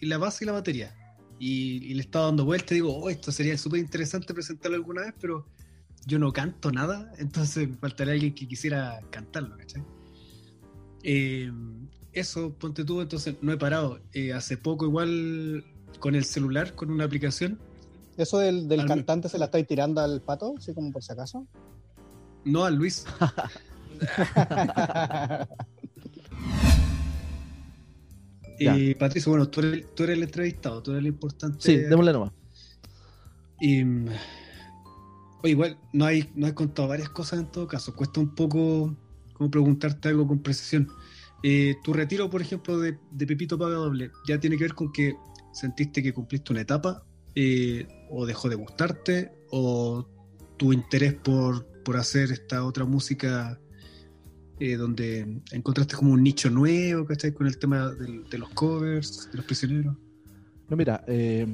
y 0.00 0.06
la 0.06 0.18
base 0.18 0.44
y 0.44 0.46
la 0.46 0.52
batería. 0.52 0.94
Y, 1.38 1.84
y 1.84 1.94
le 1.94 2.02
estaba 2.02 2.26
dando 2.26 2.44
vuelta 2.44 2.74
y 2.74 2.76
digo, 2.76 2.96
oh, 2.96 3.10
esto 3.10 3.32
sería 3.32 3.56
súper 3.58 3.80
interesante 3.80 4.34
presentarlo 4.34 4.76
alguna 4.76 5.02
vez, 5.02 5.14
pero 5.20 5.46
yo 6.06 6.18
no 6.18 6.32
canto 6.32 6.70
nada, 6.72 7.12
entonces 7.18 7.68
me 7.68 7.76
faltaría 7.76 8.14
alguien 8.14 8.34
que 8.34 8.46
quisiera 8.46 9.00
cantarlo, 9.10 9.56
¿cachai? 9.56 9.82
Eh, 11.04 11.50
eso, 12.12 12.54
ponte 12.58 12.84
tú, 12.84 13.00
entonces 13.00 13.36
no 13.40 13.52
he 13.52 13.56
parado. 13.56 14.00
Eh, 14.12 14.32
hace 14.32 14.56
poco 14.56 14.84
igual 14.84 15.64
con 16.02 16.16
el 16.16 16.24
celular, 16.24 16.74
con 16.74 16.90
una 16.90 17.04
aplicación, 17.04 17.60
¿Eso 18.16 18.38
del, 18.40 18.66
del 18.68 18.80
Al- 18.80 18.88
cantante 18.88 19.28
se 19.28 19.38
la 19.38 19.44
estáis 19.46 19.66
tirando 19.68 20.00
al 20.00 20.20
pato? 20.20 20.54
Así 20.58 20.74
como 20.74 20.90
por 20.92 21.02
si 21.02 21.12
acaso. 21.12 21.46
no 22.44 22.64
a 22.64 22.70
Luis. 22.70 23.06
Ya. 28.60 28.76
Y 28.76 28.94
Patricio, 28.94 29.30
bueno, 29.32 29.48
tú 29.48 29.60
eres, 29.60 29.86
tú 29.94 30.04
eres 30.04 30.16
el 30.16 30.22
entrevistado, 30.24 30.82
tú 30.82 30.90
eres 30.92 31.00
el 31.00 31.06
importante. 31.08 31.58
Sí, 31.60 31.76
démosle 31.78 32.12
nomás. 32.12 32.32
Y, 33.60 33.82
mm, 33.84 34.06
oye, 35.42 35.50
igual, 35.50 35.78
no 35.92 36.04
hay, 36.04 36.30
no 36.34 36.46
has 36.46 36.52
contado 36.52 36.88
varias 36.88 37.08
cosas 37.08 37.40
en 37.40 37.46
todo 37.46 37.66
caso. 37.66 37.94
Cuesta 37.96 38.20
un 38.20 38.34
poco 38.34 38.94
como 39.32 39.50
preguntarte 39.50 40.08
algo 40.08 40.26
con 40.28 40.40
precisión. 40.40 40.88
Eh, 41.42 41.74
tu 41.82 41.92
retiro, 41.92 42.30
por 42.30 42.40
ejemplo, 42.40 42.78
de, 42.78 42.98
de 43.10 43.26
Pepito 43.26 43.58
Paga 43.58 43.74
Doble, 43.76 44.10
¿ya 44.28 44.38
tiene 44.38 44.56
que 44.56 44.64
ver 44.64 44.74
con 44.74 44.92
que 44.92 45.14
sentiste 45.52 46.02
que 46.02 46.12
cumpliste 46.12 46.52
una 46.52 46.62
etapa? 46.62 47.04
Eh, 47.34 47.86
¿O 48.10 48.26
dejó 48.26 48.48
de 48.48 48.56
gustarte? 48.56 49.32
¿O 49.50 50.06
tu 50.56 50.72
interés 50.72 51.14
por, 51.14 51.66
por 51.84 51.96
hacer 51.96 52.30
esta 52.32 52.64
otra 52.64 52.84
música 52.84 53.58
eh, 54.60 54.76
donde 54.76 55.42
encontraste 55.50 55.96
como 55.96 56.12
un 56.12 56.22
nicho 56.22 56.50
nuevo, 56.50 57.04
¿cachai? 57.04 57.32
Con 57.32 57.46
el 57.46 57.58
tema 57.58 57.90
de 57.90 58.38
los 58.38 58.48
covers, 58.50 59.28
de 59.30 59.36
los 59.36 59.46
prisioneros. 59.46 59.96
No, 60.68 60.76
mira, 60.76 61.02
eh, 61.06 61.46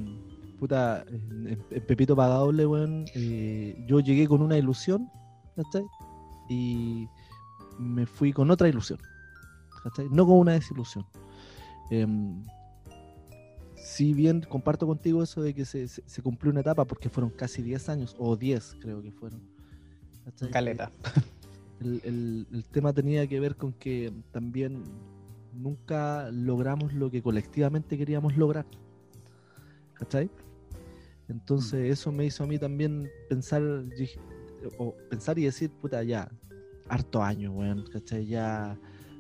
puta, 0.59 1.05
en, 1.09 1.59
en 1.71 1.87
Pepito 1.87 2.15
Pagable, 2.15 2.67
weón, 2.67 3.07
yo 3.87 4.01
llegué 4.01 4.27
con 4.29 4.43
una 4.43 4.59
ilusión 4.59 5.09
¿cachai? 5.63 5.87
Y 6.49 7.09
me 7.79 8.07
fui 8.07 8.33
con 8.33 8.51
otra 8.51 8.69
ilusión, 8.69 8.99
¿cachai? 9.83 10.09
No 10.11 10.27
con 10.27 10.39
una 10.39 10.53
desilusión. 10.53 11.07
Si 13.83 14.13
bien 14.15 14.41
comparto 14.43 14.87
contigo 14.87 15.23
eso 15.23 15.43
de 15.43 15.55
que 15.55 15.65
se, 15.65 15.89
se- 15.89 16.03
se 16.07 16.23
cumplió 16.23 16.51
una 16.51 16.61
etapa, 16.61 16.85
porque 16.85 17.09
fueron 17.09 17.31
casi 17.31 17.63
10 17.63 17.89
años, 17.89 18.15
o 18.19 18.37
10 18.37 18.77
creo 18.81 19.03
que 19.03 19.11
fueron. 19.13 19.41
Caleta. 20.53 20.93
el, 21.81 22.01
el- 22.05 22.47
el 22.53 22.65
tema 22.65 22.93
tenía 22.93 23.27
que 23.27 23.41
ver 23.41 23.57
con 23.57 23.73
que 23.73 24.13
también 24.33 24.83
nunca 25.53 26.31
logramos 26.31 26.93
lo 26.93 27.11
que 27.11 27.23
colectivamente 27.23 27.97
queríamos 27.99 28.37
lograr. 28.37 28.67
¿Cachai? 29.95 30.31
Entonces 31.29 31.91
eso 31.91 32.13
me 32.13 32.25
hizo 32.25 32.45
a 32.45 32.47
mí 32.47 32.59
también 32.59 33.09
pensar, 33.29 33.63
o 34.79 34.95
pensar 35.11 35.39
y 35.39 35.45
decir, 35.45 35.71
puta, 35.71 36.03
ya, 36.03 36.31
harto 36.89 37.23
años, 37.23 37.53
weón, 37.55 37.85
¿cachai? 37.93 38.27
Ya 38.27 38.79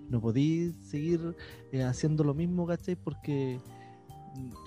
no 0.08 0.20
podí 0.20 0.72
seguir 0.84 1.34
eh, 1.72 1.82
haciendo 1.82 2.24
lo 2.24 2.32
mismo, 2.34 2.66
¿cachai? 2.66 2.96
Porque 2.96 3.58
mm, 3.58 3.77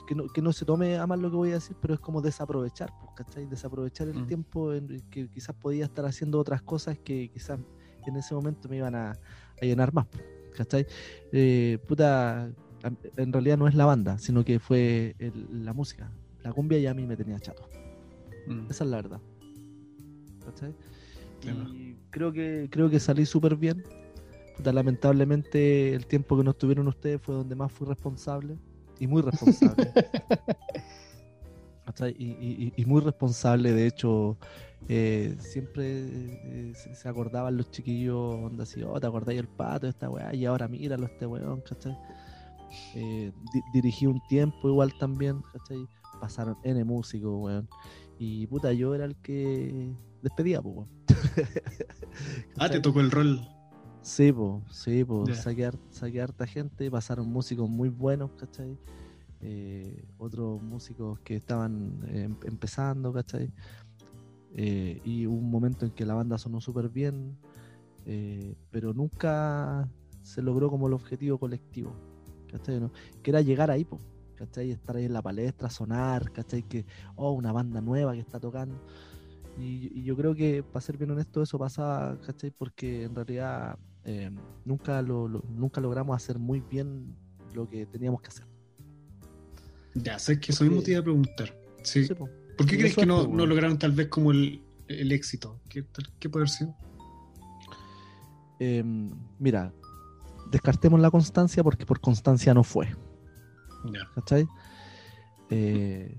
que 0.07 0.15
no, 0.15 0.27
que 0.27 0.41
no 0.41 0.51
se 0.53 0.65
tome 0.65 0.97
a 0.97 1.07
mal 1.07 1.21
lo 1.21 1.29
que 1.29 1.35
voy 1.35 1.51
a 1.51 1.55
decir, 1.55 1.75
pero 1.81 1.93
es 1.93 1.99
como 1.99 2.21
desaprovechar, 2.21 2.91
pues, 2.99 3.11
¿cachai? 3.15 3.45
Desaprovechar 3.47 4.07
el 4.09 4.23
Mm. 4.23 4.27
tiempo 4.27 4.73
en 4.73 5.01
que 5.09 5.29
quizás 5.29 5.55
podía 5.55 5.85
estar 5.85 6.05
haciendo 6.05 6.39
otras 6.39 6.61
cosas 6.61 6.97
que 6.99 7.29
quizás 7.29 7.59
en 8.07 8.15
ese 8.15 8.33
momento 8.33 8.67
me 8.67 8.77
iban 8.77 8.95
a, 8.95 9.11
a 9.11 9.65
llenar 9.65 9.93
más, 9.93 10.07
pues, 10.07 10.23
¿cachai? 10.55 10.85
Eh, 11.31 11.77
puta, 11.87 12.51
en 13.17 13.31
realidad 13.33 13.57
no 13.57 13.67
es 13.67 13.75
la 13.75 13.85
banda, 13.85 14.17
sino 14.17 14.43
que 14.43 14.59
fue 14.59 15.15
el- 15.19 15.63
la 15.65 15.73
música. 15.73 16.11
La 16.43 16.51
cumbia 16.51 16.79
ya 16.79 16.91
a 16.91 16.93
mí 16.95 17.05
me 17.05 17.15
tenía 17.15 17.39
chato. 17.39 17.69
Mm. 18.47 18.65
Esa 18.71 18.83
es 18.83 18.89
la 18.89 18.97
verdad. 18.97 19.21
¿Cachai? 20.43 20.73
Y 21.43 21.95
creo 22.09 22.31
que, 22.31 22.67
creo 22.71 22.89
que 22.89 22.99
salí 22.99 23.25
súper 23.25 23.55
bien. 23.55 23.83
Puta, 24.57 24.73
lamentablemente 24.73 25.93
el 25.93 26.05
tiempo 26.07 26.37
que 26.37 26.43
no 26.43 26.51
estuvieron 26.51 26.87
ustedes 26.87 27.21
fue 27.21 27.35
donde 27.35 27.55
más 27.55 27.71
fui 27.71 27.87
responsable. 27.87 28.57
Y 29.01 29.07
muy 29.07 29.21
responsable. 29.21 29.91
Y, 32.17 32.23
y- 32.23 32.73
y 32.77 32.85
muy 32.85 33.01
responsable, 33.01 33.73
de 33.73 33.85
hecho, 33.85 34.37
eh, 34.87 35.35
siempre 35.39 35.83
eh, 35.91 36.73
se, 36.73 37.09
acordaban 37.09 37.57
los 37.57 37.69
chiquillos, 37.69 38.35
onda 38.35 38.63
así, 38.63 38.81
oh, 38.81 38.97
te 38.99 39.07
acordáis 39.07 39.39
el 39.41 39.49
pato, 39.49 39.87
esta 39.87 40.09
weá, 40.09 40.33
y 40.33 40.45
ahora 40.45 40.69
míralo 40.69 41.05
este 41.05 41.25
weón, 41.25 41.61
¿cachai? 41.67 41.97
Eh, 42.95 43.33
di- 43.53 43.61
dirigí 43.73 44.05
un 44.07 44.21
tiempo 44.29 44.69
igual 44.69 44.93
también, 44.99 45.41
¿cachai? 45.51 45.85
Pasaron 46.21 46.55
N 46.63 46.81
músicos, 46.85 47.33
weón. 47.35 47.67
Y 48.17 48.47
puta, 48.47 48.71
yo 48.71 48.95
era 48.95 49.03
el 49.03 49.17
que 49.17 49.93
despedía, 50.21 50.61
pues, 50.61 50.75
weón. 50.77 50.89
Ah, 52.57 52.69
te 52.69 52.79
tocó 52.79 53.01
el 53.01 53.11
rol. 53.11 53.45
Sí, 54.03 54.31
pues, 54.31 54.63
sí, 54.71 55.03
pues, 55.05 55.29
Ya. 55.29 55.35
saqué, 55.35 55.71
saqué 55.91 56.21
harta 56.21 56.47
gente, 56.47 56.89
pasaron 56.89 57.27
músicos 57.27 57.69
muy 57.69 57.89
buenos, 57.89 58.31
¿cachai? 58.39 58.75
Eh, 59.41 60.03
otros 60.17 60.61
músicos 60.61 61.19
que 61.21 61.35
estaban 61.35 61.99
eh, 62.07 62.23
em- 62.23 62.35
empezando, 62.45 63.13
¿cachai? 63.13 63.51
Eh, 64.55 64.99
y 65.05 65.25
hubo 65.27 65.37
un 65.37 65.49
momento 65.49 65.85
en 65.85 65.91
que 65.91 66.05
la 66.05 66.13
banda 66.15 66.37
sonó 66.37 66.59
súper 66.61 66.89
bien, 66.89 67.37
eh, 68.05 68.55
pero 68.71 68.93
nunca 68.93 69.87
se 70.23 70.41
logró 70.41 70.69
como 70.69 70.87
el 70.87 70.93
objetivo 70.93 71.37
colectivo, 71.37 71.91
¿cachai? 72.51 72.79
¿No? 72.79 72.91
Que 73.23 73.31
era 73.31 73.41
llegar 73.41 73.71
ahí, 73.71 73.85
pues, 73.85 74.01
¿cachai? 74.35 74.71
Estar 74.71 74.95
ahí 74.95 75.05
en 75.05 75.13
la 75.13 75.21
palestra, 75.21 75.69
sonar, 75.69 76.31
¿cachai? 76.31 76.63
Que, 76.63 76.85
oh, 77.15 77.31
una 77.31 77.51
banda 77.51 77.81
nueva 77.81 78.13
que 78.13 78.19
está 78.19 78.39
tocando. 78.39 78.75
Y, 79.59 79.99
y 79.99 80.03
yo 80.03 80.15
creo 80.15 80.33
que, 80.33 80.63
para 80.63 80.81
ser 80.81 80.97
bien 80.97 81.11
honesto, 81.11 81.41
eso 81.41 81.57
pasaba, 81.59 82.19
¿cachai? 82.25 82.51
Porque 82.51 83.03
en 83.03 83.15
realidad 83.15 83.77
eh, 84.05 84.31
nunca, 84.65 85.01
lo, 85.01 85.27
lo- 85.27 85.43
nunca 85.49 85.81
logramos 85.81 86.15
hacer 86.15 86.39
muy 86.39 86.61
bien 86.61 87.15
lo 87.53 87.67
que 87.67 87.85
teníamos 87.85 88.21
que 88.21 88.27
hacer. 88.29 88.45
Ya, 89.95 90.17
sé 90.19 90.39
que 90.39 90.51
eso 90.51 90.63
mismo 90.63 90.81
te 90.81 90.91
iba 90.91 90.99
a 91.01 91.03
preguntar. 91.03 91.55
Sí. 91.83 92.05
Sí, 92.05 92.13
po. 92.13 92.29
¿Por 92.57 92.65
qué 92.67 92.77
crees 92.77 92.95
que 92.95 93.05
no, 93.05 93.27
no 93.27 93.45
lograron 93.45 93.77
tal 93.77 93.91
vez 93.91 94.07
como 94.07 94.31
el, 94.31 94.63
el 94.87 95.11
éxito? 95.11 95.59
¿Qué, 95.69 95.85
¿Qué 96.19 96.29
puede 96.29 96.43
haber 96.43 96.49
sido? 96.49 96.75
Eh, 98.59 98.83
mira, 99.39 99.73
descartemos 100.51 100.99
la 100.99 101.09
constancia 101.09 101.63
porque 101.63 101.85
por 101.85 101.99
constancia 101.99 102.53
no 102.53 102.63
fue. 102.63 102.87
Ya. 103.91 104.01
¿cachai? 104.13 104.47
Eh, 105.49 106.15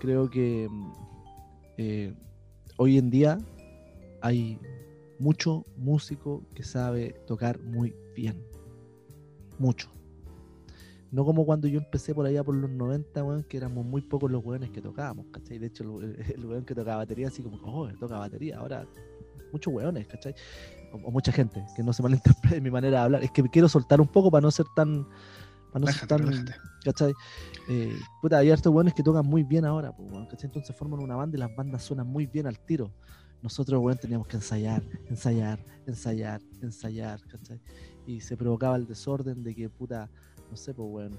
creo 0.00 0.28
que 0.28 0.68
mm, 0.70 0.92
eh, 1.78 2.14
hoy 2.76 2.98
en 2.98 3.10
día 3.10 3.38
hay 4.20 4.58
mucho 5.18 5.66
músico 5.76 6.44
que 6.54 6.62
sabe 6.62 7.14
tocar 7.26 7.60
muy 7.60 7.94
bien. 8.14 8.42
Mucho. 9.58 9.90
No 11.10 11.24
como 11.24 11.46
cuando 11.46 11.68
yo 11.68 11.78
empecé 11.78 12.14
por 12.14 12.26
allá 12.26 12.44
por 12.44 12.54
los 12.54 12.70
90, 12.70 13.24
weón, 13.24 13.42
que 13.44 13.56
éramos 13.56 13.84
muy 13.84 14.02
pocos 14.02 14.30
los 14.30 14.44
weones 14.44 14.70
que 14.70 14.82
tocábamos, 14.82 15.26
¿cachai? 15.32 15.58
De 15.58 15.66
hecho, 15.68 15.84
el, 16.02 16.16
el 16.34 16.44
weón 16.44 16.64
que 16.64 16.74
tocaba 16.74 16.98
batería, 16.98 17.28
así 17.28 17.42
como, 17.42 17.56
oh, 17.62 17.88
toca 17.98 18.18
batería. 18.18 18.58
Ahora, 18.58 18.86
muchos 19.52 19.72
weones, 19.72 20.06
¿cachai? 20.06 20.34
O, 20.92 21.08
o 21.08 21.10
mucha 21.10 21.32
gente, 21.32 21.64
que 21.74 21.82
no 21.82 21.92
se 21.92 22.02
malinterprete 22.02 22.60
mi 22.60 22.70
manera 22.70 22.98
de 22.98 23.04
hablar. 23.04 23.24
Es 23.24 23.30
que 23.30 23.42
quiero 23.44 23.68
soltar 23.68 24.00
un 24.00 24.08
poco 24.08 24.30
para 24.30 24.42
no 24.42 24.50
ser 24.50 24.66
tan. 24.76 25.06
Para 25.72 25.84
no 25.84 25.92
ser 25.92 26.08
tan. 26.08 26.46
¿cachai? 26.84 27.12
Eh, 27.68 27.98
puta, 28.22 28.38
hay 28.38 28.50
hartos 28.50 28.72
weones 28.72 28.94
que 28.94 29.02
tocan 29.02 29.26
muy 29.26 29.42
bien 29.42 29.64
ahora, 29.64 29.94
pues, 29.94 30.10
¿cachai? 30.28 30.46
Entonces 30.46 30.74
forman 30.76 31.00
una 31.00 31.16
banda 31.16 31.36
y 31.36 31.40
las 31.40 31.54
bandas 31.54 31.82
suenan 31.82 32.06
muy 32.06 32.26
bien 32.26 32.46
al 32.46 32.58
tiro. 32.60 32.92
Nosotros, 33.42 33.80
weón, 33.80 33.98
teníamos 33.98 34.26
que 34.26 34.36
ensayar, 34.36 34.82
ensayar, 35.08 35.58
ensayar, 35.86 36.40
ensayar, 36.60 37.20
¿cachai? 37.28 37.60
Y 38.06 38.20
se 38.20 38.36
provocaba 38.36 38.76
el 38.76 38.86
desorden 38.86 39.42
de 39.44 39.54
que, 39.54 39.68
puta, 39.68 40.10
no 40.50 40.56
sé, 40.56 40.74
pues, 40.74 40.88
weón, 40.90 41.18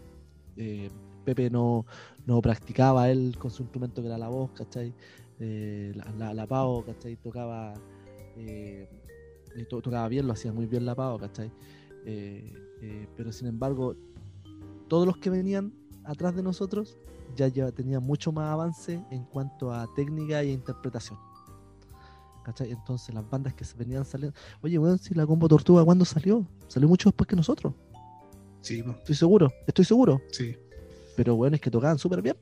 eh, 0.58 0.90
Pepe 1.24 1.50
no, 1.50 1.86
no 2.26 2.42
practicaba 2.42 3.10
él 3.10 3.38
con 3.38 3.52
su 3.52 3.64
instrumento 3.64 4.02
que 4.02 4.08
era 4.08 4.18
la 4.18 4.28
voz, 4.30 4.52
¿cachai? 4.52 4.94
Eh, 5.40 5.94
la, 5.96 6.12
la, 6.18 6.34
la 6.34 6.48
Pau, 6.48 6.84
¿cachai? 6.84 7.16
Tocaba, 7.16 7.74
eh, 8.36 8.90
to- 9.70 9.82
tocaba 9.82 10.08
bien, 10.10 10.28
lo 10.28 10.34
hacía 10.34 10.52
muy 10.52 10.66
bien 10.66 10.86
la 10.86 10.96
Pau, 10.96 11.18
¿cachai? 11.20 11.52
Eh, 12.06 12.54
pero 13.16 13.32
sin 13.32 13.48
embargo, 13.48 13.96
todos 14.88 15.06
los 15.06 15.18
que 15.18 15.30
venían 15.30 15.74
atrás 16.04 16.36
de 16.36 16.42
nosotros 16.44 16.98
ya, 17.36 17.48
ya 17.48 17.72
tenían 17.72 18.04
mucho 18.04 18.32
más 18.32 18.52
avance 18.52 19.02
en 19.12 19.24
cuanto 19.26 19.72
a 19.72 19.88
técnica 19.96 20.42
e 20.42 20.52
interpretación. 20.52 21.20
¿Cachai? 22.50 22.72
Entonces 22.72 23.14
las 23.14 23.30
bandas 23.30 23.54
que 23.54 23.64
se 23.64 23.78
venían 23.78 24.04
saliendo. 24.06 24.36
Oye, 24.62 24.80
weón, 24.80 24.98
si 24.98 25.14
la 25.14 25.28
combo 25.28 25.48
tortuga, 25.48 25.86
¿cuándo 25.86 26.04
salió? 26.04 26.48
Salió 26.68 26.90
mucho 26.90 27.10
después 27.10 27.28
que 27.28 27.36
nosotros. 27.36 27.74
Sí, 28.62 28.82
po, 28.82 28.92
Estoy 28.92 29.16
seguro, 29.16 29.52
estoy 29.68 29.86
seguro. 29.86 30.20
sí. 30.32 30.56
Pero 31.16 31.36
weón, 31.36 31.54
es 31.54 31.62
que 31.62 31.70
tocaban 31.70 32.00
súper 32.00 32.22
bien. 32.24 32.38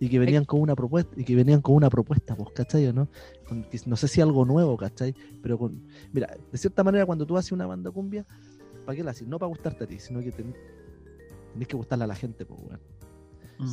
Y 0.00 0.08
que 0.08 0.18
venían 0.18 0.44
con 0.44 0.60
una 0.60 0.74
propuesta, 0.74 1.12
y 1.20 1.24
que 1.24 1.34
venían 1.36 1.60
con 1.60 1.74
una 1.74 1.90
propuesta, 1.90 2.34
pues, 2.34 2.48
¿cachai? 2.54 2.86
o 2.88 2.92
¿no? 2.92 3.08
Con- 3.46 3.66
no 3.86 3.96
sé 3.96 4.08
si 4.08 4.20
algo 4.20 4.44
nuevo, 4.44 4.76
¿cachai? 4.76 5.14
Pero 5.42 5.58
con. 5.58 5.82
Mira, 6.12 6.34
de 6.50 6.58
cierta 6.58 6.82
manera, 6.82 7.04
cuando 7.04 7.26
tú 7.26 7.36
haces 7.36 7.52
una 7.52 7.66
banda 7.66 7.90
cumbia, 7.90 8.24
¿para 8.86 8.96
qué 8.96 9.04
la 9.04 9.10
haces? 9.12 9.28
No 9.28 9.38
para 9.38 9.48
gustarte 9.48 9.84
a 9.84 9.86
ti, 9.86 9.98
sino 10.00 10.20
que 10.20 10.32
ten- 10.32 10.54
tenés 11.52 11.68
que 11.68 11.76
gustarle 11.76 12.04
a 12.04 12.06
la 12.08 12.14
gente, 12.14 12.46
pues, 12.46 12.60
weón. 12.60 12.80
Mm. 13.58 13.66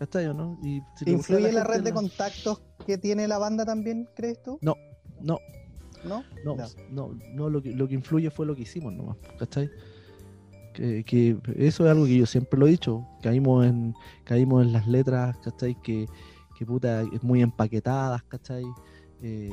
¿Cachai 0.00 0.24
o 0.28 0.32
no? 0.34 0.58
Y 0.62 0.80
si 0.96 1.10
¿Influye 1.10 1.52
la 1.52 1.62
red 1.62 1.82
de 1.82 1.90
no- 1.90 1.96
contactos 1.96 2.62
que 2.86 2.96
tiene 2.96 3.28
la 3.28 3.36
banda 3.36 3.66
también, 3.66 4.08
crees 4.16 4.42
tú? 4.42 4.58
No, 4.62 4.74
no, 5.20 5.38
¿No? 6.02 6.24
no, 6.42 6.56
no, 6.90 7.18
no, 7.34 7.50
lo 7.50 7.60
que, 7.60 7.72
lo 7.72 7.86
que 7.86 7.94
influye 7.96 8.30
fue 8.30 8.46
lo 8.46 8.56
que 8.56 8.62
hicimos 8.62 8.94
nomás, 8.94 9.18
¿cachai? 9.38 9.68
Que, 10.72 11.04
que 11.04 11.36
eso 11.56 11.84
es 11.84 11.90
algo 11.90 12.06
que 12.06 12.16
yo 12.16 12.24
siempre 12.24 12.58
lo 12.58 12.66
he 12.66 12.70
dicho, 12.70 13.06
caímos 13.22 13.66
en, 13.66 13.94
caímos 14.24 14.64
en 14.64 14.72
las 14.72 14.86
letras, 14.86 15.36
¿cachai? 15.44 15.76
Que, 15.82 16.06
que 16.58 16.64
puta, 16.64 17.02
es 17.02 17.22
muy 17.22 17.42
empaquetadas, 17.42 18.22
¿cachai? 18.22 18.64
Eh, 19.20 19.50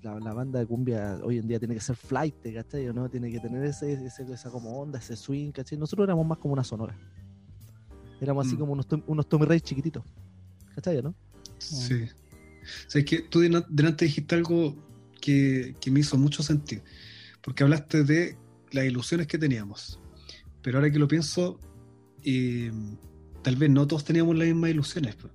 la, 0.00 0.18
la 0.18 0.32
banda 0.32 0.60
de 0.60 0.66
cumbia 0.66 1.18
hoy 1.22 1.36
en 1.38 1.46
día 1.46 1.58
tiene 1.58 1.74
que 1.74 1.80
ser 1.82 1.96
flight, 1.96 2.36
¿cachai? 2.54 2.88
¿o 2.88 2.94
¿no? 2.94 3.10
Tiene 3.10 3.30
que 3.30 3.38
tener 3.40 3.62
ese, 3.64 3.92
ese- 3.92 4.32
esa 4.32 4.50
como 4.50 4.80
onda, 4.80 4.98
ese 4.98 5.14
swing, 5.14 5.50
¿cachai? 5.52 5.76
Nosotros 5.76 6.06
éramos 6.06 6.24
más 6.26 6.38
como 6.38 6.54
una 6.54 6.64
sonora. 6.64 6.96
Éramos 8.24 8.46
así 8.46 8.56
Mm. 8.56 8.58
como 8.58 8.72
unos, 8.72 8.86
unos 9.06 9.28
Tommy 9.28 9.46
Rey 9.46 9.60
chiquititos, 9.60 10.02
¿cachai? 10.74 10.98
o 10.98 11.02
¿no? 11.02 11.14
Sí. 11.58 11.94
O 12.04 12.90
sea, 12.90 12.98
es 13.00 13.04
que 13.04 13.20
tú 13.22 13.40
delante 13.40 14.04
dijiste 14.06 14.34
algo 14.34 14.74
que, 15.20 15.76
que 15.80 15.90
me 15.90 16.00
hizo 16.00 16.16
mucho 16.18 16.42
sentido. 16.42 16.82
Porque 17.42 17.62
hablaste 17.62 18.04
de 18.04 18.36
las 18.72 18.84
ilusiones 18.86 19.26
que 19.26 19.38
teníamos. 19.38 20.00
Pero 20.62 20.78
ahora 20.78 20.90
que 20.90 20.98
lo 20.98 21.06
pienso, 21.06 21.58
eh, 22.22 22.72
tal 23.42 23.56
vez 23.56 23.68
no 23.70 23.86
todos 23.86 24.04
teníamos 24.04 24.36
las 24.36 24.46
mismas 24.48 24.70
ilusiones. 24.70 25.14
pues. 25.16 25.32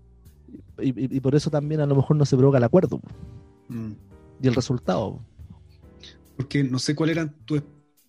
Y, 0.82 0.90
y- 0.90 1.18
y 1.18 1.20
por 1.20 1.36
eso 1.36 1.50
también 1.52 1.82
a 1.82 1.86
lo 1.86 1.96
mejor 1.96 2.16
no 2.18 2.26
se 2.26 2.36
provoca 2.36 2.58
el 2.58 2.64
acuerdo 2.64 3.00
Mm. 3.68 3.92
y 4.42 4.48
el 4.48 4.56
resultado. 4.56 5.24
Porque 6.36 6.64
no 6.64 6.80
sé 6.80 6.96
cuáles 6.96 7.16
eran 7.18 7.36
tus. 7.46 7.62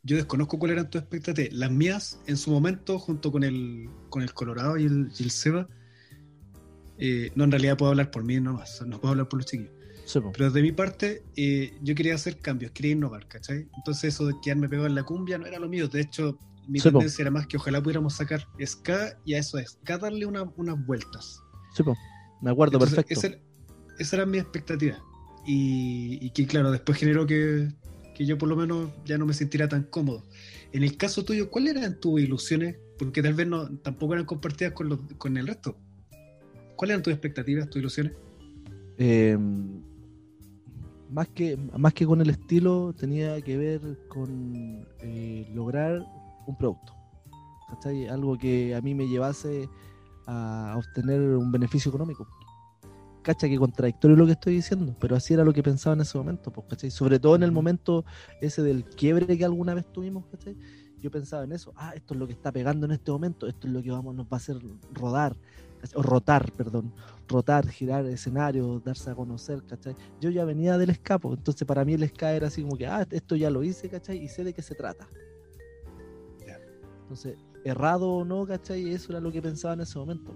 Yo 0.03 0.17
desconozco 0.17 0.59
cuáles 0.59 0.77
eran 0.79 0.91
tus 0.91 1.01
expectativas. 1.03 1.53
Las 1.53 1.71
mías, 1.71 2.21
en 2.27 2.37
su 2.37 2.51
momento, 2.51 2.99
junto 2.99 3.31
con 3.31 3.43
el, 3.45 3.89
con 4.09 4.23
el 4.23 4.33
Colorado 4.33 4.77
y 4.79 4.85
el, 4.85 5.11
y 5.19 5.23
el 5.23 5.31
Seba. 5.31 5.69
eh, 6.99 7.31
no, 7.35 7.45
en 7.45 7.51
realidad 7.51 7.77
puedo 7.77 7.91
hablar 7.91 8.11
por 8.11 8.25
mí 8.25 8.41
nomás. 8.41 8.83
No 8.87 8.99
puedo 9.01 9.13
hablar 9.13 9.29
por 9.29 9.39
los 9.41 9.47
chiquillos. 9.47 9.73
Sí. 10.07 10.19
Pero 10.33 10.51
de 10.51 10.63
mi 10.63 10.73
parte, 10.73 11.23
eh, 11.37 11.73
yo 11.83 11.95
quería 11.95 12.15
hacer 12.15 12.39
cambios, 12.41 12.73
quería 12.73 12.93
innovar, 12.93 13.29
¿cachai? 13.29 13.69
Entonces 13.77 14.15
eso 14.15 14.27
de 14.27 14.35
quedarme 14.43 14.69
pegado 14.69 14.87
en 14.89 14.95
la 14.95 15.05
cumbia 15.05 15.39
no 15.39 15.47
era 15.47 15.59
lo 15.59 15.69
mío. 15.69 15.87
De 15.89 16.01
hecho, 16.01 16.37
mi 16.67 16.81
Sí, 16.81 16.89
po. 16.91 16.99
tendencia 16.99 17.23
era 17.23 17.31
más 17.31 17.47
que 17.47 17.57
ojalá 17.59 17.81
pudiéramos 17.83 18.15
sacar 18.15 18.47
ska 18.65 19.17
y 19.25 19.35
a 19.35 19.39
eso 19.39 19.59
es, 19.59 19.73
ska 19.83 19.99
darle 19.99 20.27
una- 20.27 20.51
unas 20.57 20.85
vueltas. 20.87 21.41
Sí, 21.77 21.83
po. 21.83 21.97
Me 22.43 22.51
acuerdo, 22.51 22.75
Entonces, 22.79 22.97
perfecto. 22.97 23.27
Esa, 23.27 23.39
esa 23.99 24.17
era 24.17 24.27
mi 24.27 24.39
expectativa. 24.39 24.99
Y, 25.47 26.19
y 26.21 26.31
que, 26.31 26.47
claro, 26.47 26.71
después 26.73 26.99
generó 26.99 27.25
que, 27.27 27.69
que 28.21 28.27
yo 28.27 28.37
por 28.37 28.51
lo 28.51 28.55
menos 28.55 28.91
ya 29.07 29.17
no 29.17 29.25
me 29.25 29.33
sintiera 29.33 29.67
tan 29.67 29.85
cómodo. 29.85 30.27
En 30.73 30.83
el 30.83 30.99
caso 30.99 31.25
tuyo, 31.25 31.51
¿cuáles 31.51 31.75
eran 31.75 31.99
tus 32.01 32.21
ilusiones? 32.21 32.77
Porque 32.99 33.23
tal 33.23 33.33
vez 33.33 33.47
no, 33.47 33.67
tampoco 33.79 34.13
eran 34.13 34.27
compartidas 34.27 34.75
con, 34.75 34.91
los, 34.91 34.99
con 35.17 35.39
el 35.39 35.47
resto. 35.47 35.79
¿Cuáles 36.77 36.97
eran 36.97 37.03
tus 37.03 37.15
expectativas, 37.15 37.71
tus 37.71 37.81
ilusiones? 37.81 38.13
Eh, 38.99 39.39
más, 41.09 41.29
que, 41.29 41.57
más 41.79 41.95
que 41.95 42.05
con 42.05 42.21
el 42.21 42.29
estilo, 42.29 42.93
tenía 42.93 43.41
que 43.41 43.57
ver 43.57 43.81
con 44.09 44.87
eh, 44.99 45.51
lograr 45.55 46.05
un 46.47 46.59
producto. 46.59 46.93
¿cachai? 47.71 48.07
Algo 48.09 48.37
que 48.37 48.75
a 48.75 48.83
mí 48.83 48.95
me 48.95 49.09
llevase 49.09 49.67
a 50.27 50.75
obtener 50.77 51.23
un 51.23 51.51
beneficio 51.51 51.89
económico. 51.89 52.29
Cacha 53.23 53.49
que 53.49 53.59
contradictorio 53.59 54.17
lo 54.17 54.27
que 54.27 54.33
estoy 54.33 54.55
diciendo, 54.55 54.95
pero 54.99 55.17
así 55.17 55.35
era 55.35 55.45
lo 55.45 55.53
que 55.53 55.63
pensaba 55.63 55.95
en 55.95 56.01
ese 56.01 56.17
momento, 56.17 56.51
pues, 56.51 56.67
¿cachai? 56.69 56.91
Sobre 56.91 57.19
todo 57.19 57.37
en 57.37 57.43
el 57.43 57.53
momento 57.53 58.05
ese 58.41 58.63
del 58.63 58.85
quiebre 58.85 59.37
que 59.37 59.45
alguna 59.45 59.75
vez 59.75 59.85
tuvimos, 59.93 60.25
¿cachai? 60.27 60.57
Yo 60.99 61.11
pensaba 61.11 61.45
en 61.45 61.53
eso, 61.53 61.73
ah, 61.77 61.93
esto 61.95 62.15
es 62.15 62.21
lo 62.21 62.27
que 62.27 62.33
está 62.33 62.53
pegando 62.53 62.87
en 62.87 62.93
este 62.93 63.11
momento, 63.11 63.47
esto 63.47 63.67
es 63.67 63.73
lo 63.73 63.83
que 63.83 63.91
vamos, 63.91 64.15
nos 64.15 64.27
va 64.27 64.33
a 64.33 64.37
hacer 64.37 64.59
rodar, 64.93 65.37
¿cachai? 65.81 65.99
o 65.99 66.03
rotar, 66.03 66.51
perdón, 66.53 66.93
rotar, 67.29 67.69
girar 67.69 68.07
escenarios, 68.07 68.83
darse 68.85 69.11
a 69.11 69.15
conocer, 69.15 69.63
¿cachai? 69.65 69.95
Yo 70.21 70.31
ya 70.31 70.45
venía 70.45 70.79
del 70.79 70.91
escapo, 70.91 71.33
entonces 71.35 71.67
para 71.67 71.85
mí 71.85 71.95
el 71.95 72.09
ska 72.09 72.33
era 72.33 72.47
así 72.47 72.63
como 72.63 72.77
que, 72.77 72.87
ah, 72.87 73.07
esto 73.11 73.37
ya 73.37 73.51
lo 73.51 73.63
hice, 73.63 73.89
¿cachai? 73.89 74.19
Y 74.19 74.29
sé 74.29 74.45
de 74.45 74.53
qué 74.53 74.63
se 74.63 74.75
trata. 74.75 75.09
Entonces, 77.11 77.37
errado 77.65 78.09
o 78.09 78.25
no, 78.25 78.47
¿cachai? 78.47 78.93
Eso 78.93 79.11
era 79.11 79.21
lo 79.21 79.33
que 79.33 79.43
pensaba 79.43 79.75
en 79.75 79.81
ese 79.81 79.99
momento. 79.99 80.33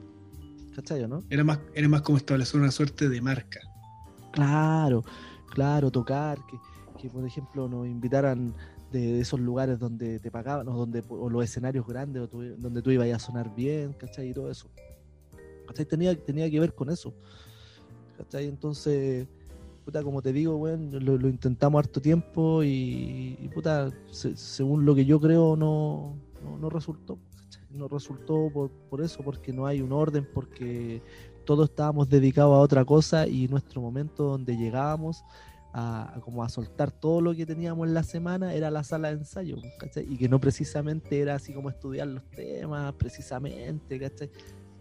¿Cachai 0.74 1.06
no? 1.08 1.22
Era 1.30 1.44
más, 1.44 1.60
era 1.74 1.88
más 1.88 2.02
como 2.02 2.18
establecer 2.18 2.60
una 2.60 2.70
suerte 2.70 3.08
de 3.08 3.20
marca. 3.20 3.60
Claro, 4.32 5.04
claro, 5.50 5.90
tocar, 5.90 6.38
que, 6.46 6.58
que 7.00 7.08
por 7.08 7.24
ejemplo 7.24 7.68
nos 7.68 7.86
invitaran 7.86 8.52
de, 8.90 8.98
de 9.00 9.20
esos 9.20 9.38
lugares 9.40 9.78
donde 9.78 10.18
te 10.18 10.30
pagaban, 10.30 10.66
o, 10.68 10.72
donde, 10.76 11.04
o 11.08 11.30
los 11.30 11.44
escenarios 11.44 11.86
grandes, 11.86 12.22
o 12.22 12.26
donde 12.58 12.82
tú 12.82 12.90
ibas 12.90 13.08
a 13.12 13.18
sonar 13.18 13.54
bien, 13.54 13.92
¿cachai? 13.92 14.30
Y 14.30 14.34
todo 14.34 14.50
eso. 14.50 14.68
¿Cachai? 15.68 15.86
Tenía, 15.86 16.14
tenía 16.16 16.50
que 16.50 16.58
ver 16.60 16.74
con 16.74 16.90
eso. 16.90 17.14
¿Cachai? 18.18 18.46
Entonces, 18.46 19.26
puta, 19.84 20.02
como 20.02 20.20
te 20.22 20.32
digo, 20.32 20.56
weón, 20.56 20.90
lo, 21.04 21.16
lo 21.16 21.28
intentamos 21.28 21.78
harto 21.78 22.00
tiempo 22.00 22.62
y, 22.64 23.36
y, 23.40 23.48
puta, 23.54 23.90
se- 24.10 24.36
según 24.36 24.84
lo 24.84 24.94
que 24.94 25.04
yo 25.04 25.20
creo, 25.20 25.56
no, 25.56 26.16
no, 26.42 26.58
no 26.58 26.70
resultó. 26.70 27.18
¿Cachai? 27.74 27.78
No 27.78 27.88
resultó 27.88 28.50
por, 28.52 28.70
por 28.70 29.00
eso, 29.00 29.22
porque 29.22 29.52
no 29.52 29.66
hay 29.66 29.80
un 29.80 29.92
orden, 29.92 30.26
porque 30.32 31.02
todos 31.44 31.70
estábamos 31.70 32.08
dedicados 32.08 32.54
a 32.54 32.60
otra 32.60 32.84
cosa 32.84 33.26
y 33.26 33.48
nuestro 33.48 33.80
momento 33.80 34.24
donde 34.24 34.56
llegábamos 34.56 35.24
a, 35.72 36.20
como 36.24 36.44
a 36.44 36.48
soltar 36.48 36.92
todo 36.92 37.20
lo 37.20 37.34
que 37.34 37.44
teníamos 37.44 37.88
en 37.88 37.94
la 37.94 38.04
semana 38.04 38.54
era 38.54 38.70
la 38.70 38.84
sala 38.84 39.08
de 39.08 39.14
ensayo, 39.14 39.56
¿cachai? 39.78 40.06
Y 40.08 40.16
que 40.16 40.28
no 40.28 40.40
precisamente 40.40 41.20
era 41.20 41.34
así 41.34 41.52
como 41.52 41.68
estudiar 41.68 42.06
los 42.06 42.24
temas, 42.30 42.92
precisamente, 42.94 43.98
¿cachai? 43.98 44.30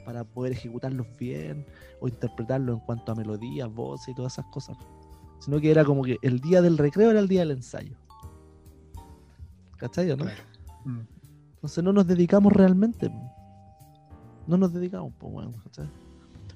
Para 0.06 0.24
poder 0.24 0.54
ejecutarlos 0.54 1.08
bien 1.18 1.66
o 2.00 2.08
interpretarlos 2.08 2.80
en 2.80 2.86
cuanto 2.86 3.12
a 3.12 3.16
melodías, 3.16 3.74
voces 3.74 4.10
y 4.10 4.14
todas 4.14 4.34
esas 4.34 4.46
cosas. 4.46 4.78
Sino 5.40 5.60
que 5.60 5.72
era 5.72 5.84
como 5.84 6.04
que 6.04 6.18
el 6.22 6.40
día 6.40 6.62
del 6.62 6.78
recreo 6.78 7.10
era 7.12 7.20
el 7.20 7.28
día 7.28 7.42
del 7.42 7.52
ensayo. 7.52 7.98
¿Cachai 9.78 10.16
no? 10.16 10.26
Mm. 10.86 11.13
Entonces 11.64 11.82
no 11.82 11.94
nos 11.94 12.06
dedicamos 12.06 12.52
realmente. 12.52 13.10
No 14.48 14.58
nos 14.58 14.74
dedicamos, 14.74 15.14
pues 15.18 15.32
bueno. 15.32 15.54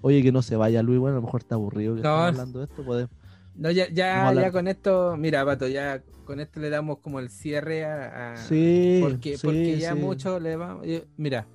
Oye, 0.01 0.21
que 0.21 0.33
no 0.33 0.41
se 0.41 0.57
vaya 0.57 0.83
Luis, 0.83 0.99
bueno, 0.99 1.15
a 1.15 1.19
lo 1.21 1.25
mejor 1.25 1.39
está 1.43 1.55
aburrido 1.55 1.95
que 1.95 2.01
No. 2.01 2.09
estamos 2.09 2.27
hablando 2.27 2.59
de 2.59 2.65
esto, 2.65 2.83
podemos. 2.83 3.11
No, 3.55 3.71
ya, 3.71 3.87
ya, 3.89 4.33
ya 4.33 4.51
con 4.51 4.67
esto, 4.67 5.15
mira, 5.17 5.45
Pato, 5.45 5.65
ya 5.69 6.03
con 6.25 6.41
esto 6.41 6.59
le 6.59 6.69
damos 6.69 6.97
como 6.99 7.21
el 7.21 7.29
cierre 7.29 7.85
a. 7.85 8.33
a- 8.33 8.35
Sí, 8.35 8.99
porque, 9.01 9.37
sí, 9.37 9.47
porque 9.47 9.79
ya 9.79 9.93
sí. 9.93 9.99
mucho 9.99 10.41
le 10.41 10.57
vamos. 10.57 10.85
yo- 10.85 10.99
Mira, 11.15 11.47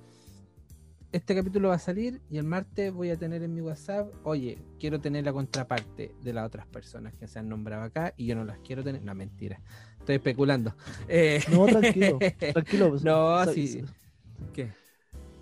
este 1.11 1.35
capítulo 1.35 1.69
va 1.69 1.75
a 1.75 1.79
salir 1.79 2.21
y 2.31 2.39
el 2.39 2.45
martes 2.45 2.91
voy 2.91 3.11
a 3.11 3.17
tener 3.17 3.43
en 3.43 3.53
mi 3.53 3.61
WhatsApp, 3.61 4.11
oye, 4.23 4.57
quiero 4.79 4.99
tener 4.99 5.23
la 5.25 5.31
contraparte 5.31 6.15
de 6.23 6.33
las 6.33 6.47
otras 6.47 6.65
personas 6.65 7.13
que 7.13 7.27
se 7.27 7.37
han 7.37 7.47
nombrado 7.47 7.83
acá 7.83 8.15
y 8.17 8.25
yo 8.25 8.35
no 8.35 8.45
las 8.45 8.57
quiero 8.65 8.83
tener. 8.83 9.03
No, 9.03 9.13
mentira. 9.13 9.61
Estoy 10.03 10.15
especulando. 10.15 10.73
Eh, 11.07 11.41
No, 11.45 11.69
tranquilo, 11.69 12.23
tranquilo. 12.51 12.89
pues, 12.89 13.01
No, 13.05 13.43
sa- 13.43 13.53
sí. 13.53 13.83
¿Qué? 14.53 14.73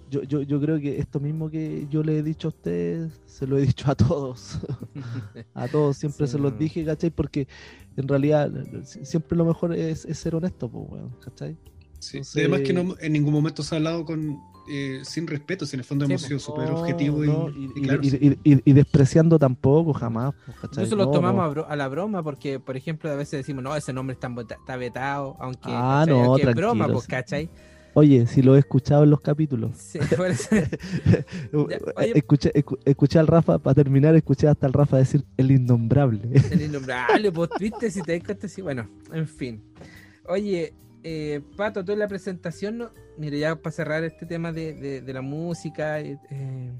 Yo, 0.09 0.23
yo, 0.23 0.41
yo 0.41 0.59
creo 0.59 0.79
que 0.79 0.97
esto 0.99 1.19
mismo 1.21 1.49
que 1.49 1.87
yo 1.89 2.03
le 2.03 2.17
he 2.17 2.23
dicho 2.23 2.49
a 2.49 2.49
usted, 2.49 3.09
se 3.25 3.47
lo 3.47 3.57
he 3.57 3.61
dicho 3.61 3.89
a 3.89 3.95
todos. 3.95 4.59
a 5.53 5.67
todos 5.69 5.97
siempre 5.97 6.27
Sí, 6.27 6.31
se 6.31 6.37
los 6.39 6.57
dije, 6.57 6.83
¿cachai? 6.85 7.11
Porque 7.11 7.47
en 7.95 8.07
realidad 8.07 8.51
si- 8.83 9.05
siempre 9.05 9.37
lo 9.37 9.45
mejor 9.45 9.73
es, 9.73 10.05
es 10.05 10.17
ser 10.19 10.35
honesto, 10.35 10.69
pues, 10.69 10.85
weón, 10.89 11.15
¿cachai? 11.21 11.57
Sí. 12.01 12.17
Entonces- 12.17 12.35
Además 12.37 12.61
que 12.61 12.73
no, 12.73 12.95
en 12.99 13.13
ningún 13.13 13.33
momento 13.33 13.63
se 13.63 13.73
ha 13.73 13.77
hablado 13.77 14.03
con 14.05 14.37
eh, 14.69 15.01
sin 15.03 15.25
respeto, 15.27 15.65
si 15.65 15.75
en 15.75 15.79
el 15.79 15.85
fondo 15.85 16.05
Sí, 16.05 16.11
hemos 16.11 16.21
sido 16.21 16.39
súper 16.39 16.69
No, 16.69 16.79
objetivos 16.79 17.25
no, 17.25 17.49
y, 17.49 17.65
y, 17.75 17.79
y 17.79 17.81
claro, 17.81 17.99
y- 18.03 18.09
sí. 18.11 18.37
y- 18.43 18.53
y- 18.53 18.61
y 18.63 18.73
despreciando 18.73 19.37
tampoco, 19.39 19.91
jamás. 19.91 20.33
¿cachai? 20.61 20.83
Eso 20.85 20.95
lo 20.95 21.05
No, 21.05 21.11
tomamos 21.11 21.37
no. 21.37 21.43
A, 21.43 21.49
bro- 21.49 21.67
a 21.67 21.75
la 21.75 21.87
broma 21.87 22.21
porque, 22.23 22.59
por 22.59 22.77
ejemplo, 22.77 23.09
a 23.11 23.15
veces 23.15 23.39
decimos, 23.39 23.63
no, 23.63 23.75
ese 23.75 23.91
nombre 23.91 24.13
está, 24.13 24.29
está 24.49 24.75
vetado, 24.77 25.35
aunque, 25.39 25.61
Ah, 25.65 26.03
¿cachai? 26.05 26.13
no, 26.15 26.23
Aunque 26.25 26.49
es 26.49 26.55
broma, 26.55 26.87
pues. 26.87 27.07
¿cachai? 27.07 27.49
Oye, 27.95 28.25
si 28.27 28.41
lo 28.41 28.55
he 28.55 28.59
escuchado 28.59 29.03
en 29.03 29.09
los 29.09 29.19
capítulos. 29.19 29.71
Sí, 29.77 29.99
por 30.15 30.27
eso- 30.27 30.47
oye. 31.53 32.11
escuché, 32.15 32.51
escu- 32.53 32.79
escuché 32.85 33.19
al 33.19 33.27
Rafa, 33.27 33.59
para 33.59 33.73
terminar, 33.75 34.15
escuché 34.15 34.47
hasta 34.47 34.65
al 34.67 34.73
Rafa 34.73 34.97
decir 34.97 35.25
el 35.37 35.51
innombrable. 35.51 36.21
El 36.51 36.61
innombrable, 36.61 37.31
pues 37.31 37.49
viste, 37.59 37.91
si 37.91 38.01
te 38.01 38.13
das 38.17 38.23
cuenta, 38.25 38.47
sí, 38.47 38.61
bueno, 38.61 38.87
en 39.11 39.27
fin. 39.27 39.61
Oye, 40.27 40.73
eh, 41.03 41.41
Pato, 41.57 41.83
tú 41.83 41.91
en 41.91 41.99
la 41.99 42.07
presentación, 42.07 42.77
no, 42.77 42.91
mire, 43.17 43.39
ya 43.39 43.55
para 43.55 43.71
cerrar 43.71 44.03
este 44.03 44.25
tema 44.25 44.51
de, 44.51 44.73
de- 44.73 45.01
de 45.01 45.13
la 45.13 45.21
música, 45.21 45.99
eh, 45.99 46.17
eh, 46.29 46.71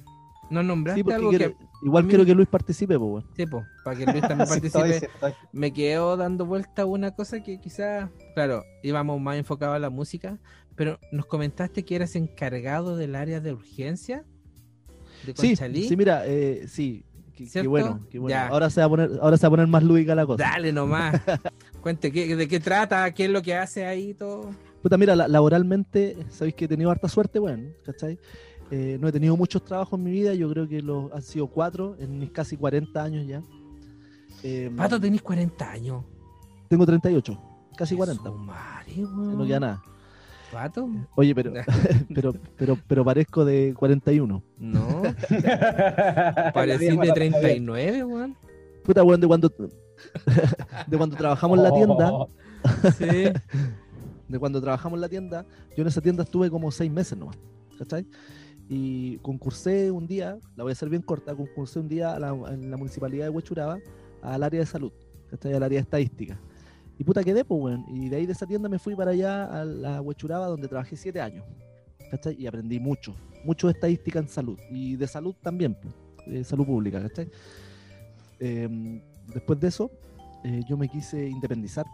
¿nos 0.49 0.63
nombraste 0.65 1.03
Sí, 1.03 1.11
algo 1.11 1.29
quiero- 1.29 1.57
que, 1.57 1.65
igual 1.83 2.07
quiero 2.07 2.25
que 2.25 2.35
Luis 2.35 2.47
participe, 2.47 2.97
pues, 2.99 3.25
sí, 3.35 3.45
po, 3.45 3.65
para 3.83 3.97
que 3.97 4.05
Luis 4.05 4.21
también 4.27 4.47
Sí, 4.61 4.67
estoy, 4.67 4.81
participe? 4.81 4.99
sí, 4.99 5.05
estoy. 5.13 5.33
Me 5.51 5.73
quedó 5.73 6.17
dando 6.17 6.45
vuelta 6.45 6.85
una 6.85 7.11
cosa 7.11 7.41
que 7.41 7.59
quizás, 7.59 8.09
claro, 8.35 8.63
íbamos 8.83 9.19
más 9.19 9.37
enfocados 9.37 9.75
a 9.75 9.79
la 9.79 9.89
música, 9.89 10.37
pero 10.75 10.99
nos 11.11 11.25
comentaste 11.25 11.83
que 11.83 11.95
eras 11.95 12.15
encargado 12.15 12.95
del 12.97 13.15
área 13.15 13.39
de 13.41 13.53
urgencia 13.53 14.23
de 15.25 15.33
Sí, 15.35 15.49
Conchalí. 15.49 15.87
sí, 15.87 15.95
mira, 15.97 16.25
eh, 16.25 16.65
sí. 16.67 17.05
Qué, 17.51 17.65
bueno, 17.67 18.05
qué 18.11 18.19
bueno. 18.19 18.29
Ya. 18.35 18.47
Ahora 18.49 18.69
se 18.69 18.81
va 18.81 18.85
a 18.85 18.89
poner, 18.89 19.09
ahora 19.19 19.35
se 19.35 19.43
va 19.43 19.47
a 19.47 19.51
poner 19.51 19.67
más 19.67 19.81
lúdica 19.83 20.13
la 20.13 20.25
cosa. 20.27 20.43
Dale 20.43 20.71
nomás. 20.71 21.19
Cuente, 21.81 22.11
¿qué, 22.11 22.35
¿de 22.35 22.47
qué 22.47 22.59
trata? 22.59 23.11
¿Qué 23.13 23.25
es 23.25 23.31
lo 23.31 23.41
que 23.41 23.55
hace 23.55 23.85
ahí 23.85 24.13
todo? 24.13 24.51
Puta, 24.81 24.97
mira, 24.97 25.15
la- 25.15 25.27
laboralmente, 25.27 26.15
sabéis 26.29 26.55
que 26.55 26.65
he 26.65 26.67
tenido 26.67 26.91
harta 26.91 27.07
suerte, 27.07 27.39
bueno, 27.39 27.69
¿cachai? 27.83 28.19
Eh, 28.71 28.97
no 29.01 29.07
he 29.07 29.11
tenido 29.11 29.35
muchos 29.35 29.63
trabajos 29.65 29.97
en 29.99 30.05
mi 30.05 30.11
vida, 30.11 30.33
yo 30.33 30.49
creo 30.49 30.67
que 30.67 30.81
los 30.81 31.11
han 31.11 31.21
sido 31.21 31.47
cuatro 31.47 31.95
en 31.99 32.19
mis 32.19 32.31
casi 32.31 32.55
40 32.55 33.03
años 33.03 33.27
ya. 33.27 33.41
Eh, 34.43 34.71
Pato, 34.75 34.99
tenés 34.99 35.21
40 35.21 35.69
años. 35.71 36.03
Tengo 36.69 36.85
38, 36.85 37.37
casi 37.75 37.95
40, 37.95 38.23
Su 38.23 38.33
madre, 38.35 38.95
no 38.97 39.45
queda 39.45 39.59
nada. 39.59 39.83
¿Pato? 40.51 40.89
Oye, 41.15 41.33
pero, 41.35 41.53
pero, 42.15 42.33
pero, 42.57 42.77
pero 42.87 43.05
parezco 43.05 43.43
de 43.45 43.73
41. 43.77 44.43
No, 44.59 45.01
parecí 46.53 46.85
de 46.97 47.11
39, 47.13 48.03
weón. 48.03 48.35
Puta, 48.83 49.03
weón, 49.03 49.21
de 49.21 49.27
cuando, 49.27 49.51
de 50.87 50.97
cuando 50.97 51.15
trabajamos 51.15 51.57
en 51.57 51.63
la 51.63 51.71
tienda, 51.71 52.11
Sí. 52.97 53.31
de 54.27 54.39
cuando 54.39 54.61
trabajamos 54.61 54.97
en 54.97 55.01
la 55.01 55.09
tienda, 55.09 55.45
yo 55.75 55.81
en 55.81 55.87
esa 55.87 56.01
tienda 56.01 56.23
estuve 56.23 56.49
como 56.49 56.71
seis 56.71 56.91
meses 56.91 57.17
nomás, 57.17 57.37
¿cachai? 57.77 58.05
Y 58.69 59.17
concursé 59.17 59.91
un 59.91 60.07
día, 60.07 60.37
la 60.55 60.63
voy 60.63 60.71
a 60.71 60.73
hacer 60.73 60.89
bien 60.89 61.01
corta, 61.01 61.35
concursé 61.35 61.79
un 61.79 61.87
día 61.89 62.17
la- 62.19 62.29
en 62.53 62.71
la 62.71 62.77
municipalidad 62.77 63.25
de 63.25 63.29
Huechuraba 63.29 63.77
al 64.21 64.43
área 64.43 64.59
de 64.61 64.65
salud, 64.65 64.91
¿cachai? 65.29 65.53
Al 65.53 65.63
área 65.63 65.77
de 65.77 65.83
estadística. 65.83 66.39
Y 66.97 67.03
puta 67.03 67.23
quedé, 67.23 67.43
pues, 67.43 67.59
weón. 67.61 67.85
Y 67.89 68.09
de 68.09 68.17
ahí 68.17 68.25
de 68.25 68.33
esa 68.33 68.45
tienda 68.45 68.69
me 68.69 68.77
fui 68.79 68.95
para 68.95 69.11
allá 69.11 69.45
a 69.45 69.65
la 69.65 70.01
Huechuraba, 70.01 70.45
donde 70.47 70.67
trabajé 70.67 70.95
siete 70.95 71.19
años, 71.19 71.43
¿cachai? 72.11 72.35
Y 72.39 72.45
aprendí 72.47 72.79
mucho, 72.79 73.15
mucho 73.43 73.67
de 73.67 73.73
estadística 73.73 74.19
en 74.19 74.27
salud. 74.29 74.57
Y 74.69 74.95
de 74.95 75.07
salud 75.07 75.35
también, 75.41 75.75
pues, 75.81 75.93
de 76.27 76.43
salud 76.43 76.65
pública, 76.65 77.01
¿cachai? 77.01 77.29
Em, 78.39 79.01
después 79.33 79.59
de 79.59 79.67
eso, 79.67 79.91
eh, 80.43 80.61
yo 80.67 80.77
me 80.77 80.87
quise 80.87 81.27
independizar, 81.27 81.85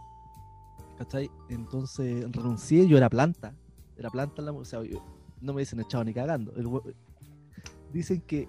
¿cachai? 0.96 1.30
Entonces 1.48 2.30
renuncié, 2.32 2.86
yo 2.86 2.96
era 2.96 3.08
planta, 3.08 3.54
era 3.96 4.10
planta, 4.10 4.40
en 4.42 4.46
la, 4.46 4.52
o 4.52 4.64
sea, 4.64 4.82
yo- 4.82 5.02
no 5.40 5.52
me 5.54 5.60
dicen 5.62 5.80
echado 5.80 6.02
ni 6.04 6.12
cagando. 6.12 6.52
El 6.56 6.68
dicen 7.92 8.20
que 8.22 8.48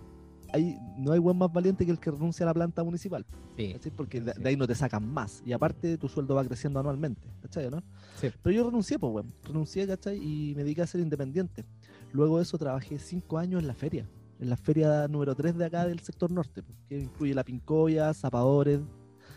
hay, 0.51 0.77
no 0.97 1.11
hay 1.11 1.19
buen 1.19 1.37
más 1.37 1.51
valiente 1.53 1.85
que 1.85 1.91
el 1.91 1.99
que 1.99 2.09
renuncia 2.11 2.43
a 2.43 2.47
la 2.47 2.53
planta 2.53 2.83
municipal. 2.83 3.25
Sí. 3.55 3.73
¿cachai? 3.73 3.91
Porque 3.91 4.21
de, 4.21 4.33
ahí 4.47 4.55
no 4.55 4.65
te 4.65 4.73
sacan 4.73 5.07
más. 5.07 5.43
Y 5.45 5.53
aparte, 5.53 5.97
tu 5.97 6.07
sueldo 6.07 6.33
va 6.35 6.43
creciendo 6.45 6.79
anualmente. 6.79 7.21
¿Cachai? 7.41 7.65
o 7.65 7.71
¿no? 7.71 7.83
Sí. 8.19 8.29
Pero 8.41 8.55
yo 8.55 8.63
renuncié, 8.63 8.97
pues, 8.97 9.13
weón. 9.13 9.33
Renuncié, 9.43 9.85
¿cachai? 9.85 10.17
Y 10.17 10.55
me 10.55 10.63
dediqué 10.63 10.81
a 10.81 10.87
ser 10.87 11.01
independiente. 11.01 11.65
Luego 12.11 12.37
de 12.37 12.43
eso 12.43 12.57
trabajé 12.57 12.97
cinco 12.97 13.37
años 13.37 13.61
en 13.61 13.67
la 13.67 13.75
feria. 13.75 14.07
En 14.39 14.49
la 14.49 14.55
feria 14.57 15.07
número 15.07 15.35
3 15.35 15.57
de 15.57 15.65
acá 15.65 15.85
del 15.85 15.99
sector 15.99 16.31
norte, 16.31 16.63
pues, 16.63 16.77
que 16.87 16.97
incluye 16.97 17.33
la 17.33 17.43
Pincoya, 17.43 18.13
Zapadores, 18.13 18.79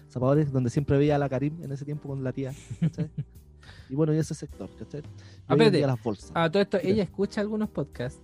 Zapadores, 0.09 0.53
donde 0.53 0.71
siempre 0.71 0.97
veía 0.97 1.17
a 1.17 1.19
la 1.19 1.29
Karim 1.29 1.61
en 1.63 1.73
ese 1.73 1.85
tiempo 1.85 2.09
con 2.09 2.23
la 2.23 2.33
tía, 2.33 2.53
¿cachai? 2.81 3.11
y 3.91 3.95
bueno, 3.95 4.15
y 4.15 4.19
ese 4.19 4.35
sector, 4.35 4.69
¿cachai? 4.79 5.03
Ah, 5.49 5.55
espérate. 5.55 5.81
las 5.81 6.03
bolsas. 6.03 6.31
Ah, 6.35 6.51
todo 6.51 6.63
esto, 6.63 6.79
ella 6.83 7.03
escucha 7.03 7.41
algunos 7.41 7.69
podcasts. 7.71 8.21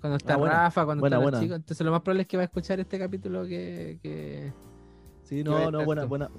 Cuando 0.00 0.16
está 0.16 0.34
Ah. 0.34 0.64
Rafa, 0.64 0.84
cuando 0.84 1.00
Buena, 1.00 1.18
los 1.20 1.40
chicos. 1.40 1.56
Entonces 1.56 1.84
lo 1.84 1.90
más 1.92 2.00
probable 2.02 2.22
es 2.22 2.28
que 2.28 2.36
va 2.36 2.42
a 2.42 2.46
escuchar 2.46 2.80
este 2.80 2.98
capítulo 2.98 3.44
que... 3.46 3.98
que... 4.02 4.52
Sí, 5.22 5.44
no, 5.44 5.70
no, 5.70 5.84
buena, 5.84 6.04
buena, 6.06 6.30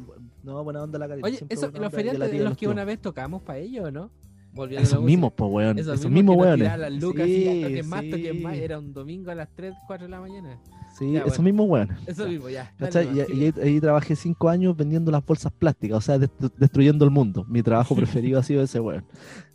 no, 0.44 0.64
buena 0.64 0.84
onda 0.84 1.00
la 1.00 1.08
Karim. 1.08 1.24
Oye, 1.24 1.46
eso, 1.48 1.72
los 1.72 1.94
feriantes 1.94 2.32
de 2.32 2.40
los 2.40 2.58
que 2.58 2.68
una 2.68 2.84
vez 2.84 3.00
tocamos 3.00 3.42
para 3.42 3.60
ellos, 3.60 3.86
¿o 3.86 3.92
no? 3.92 4.12
Volviendo 4.54 4.82
música. 4.86 5.02
mismos, 5.02 5.34
pues, 5.34 5.50
weón. 5.52 5.78
Weones. 5.78 6.58
tiraban 6.60 6.82
las 6.82 6.94
lucas 7.02 7.28
y 7.28 7.36
Sí, 7.36 7.62
toquen 7.64 7.90
más, 7.90 8.10
toquen 8.10 8.42
más. 8.44 8.58
Era 8.58 8.80
un 8.80 8.94
domingo 8.94 9.32
a 9.32 9.36
las 9.36 9.50
3, 9.56 9.74
4 9.88 10.08
de 10.08 10.12
la 10.12 10.20
mañana. 10.20 10.60
Sí, 10.98 11.14
Ya, 11.14 11.20
esos 11.20 11.38
bueno. 11.38 11.44
mismos 11.44 11.70
weones. 11.70 11.98
Eso 12.06 12.28
mismo, 12.28 12.50
ya. 12.50 12.74
Y, 12.80 13.18
y 13.18 13.44
ahí, 13.46 13.54
ahí 13.64 13.80
trabajé 13.80 14.16
cinco 14.16 14.50
años 14.50 14.76
vendiendo 14.76 15.10
las 15.10 15.26
bolsas 15.26 15.54
plásticas, 15.54 15.98
o 15.98 16.02
sea, 16.02 16.18
dest- 16.18 16.52
destruyendo 16.58 17.06
el 17.06 17.12
mundo. 17.12 17.46
Mi 17.48 17.64
trabajo 17.64 17.96
preferido 17.96 18.40
ha 18.40 18.44
sido 18.44 18.62
ese, 18.62 18.80
weón. 18.82 19.06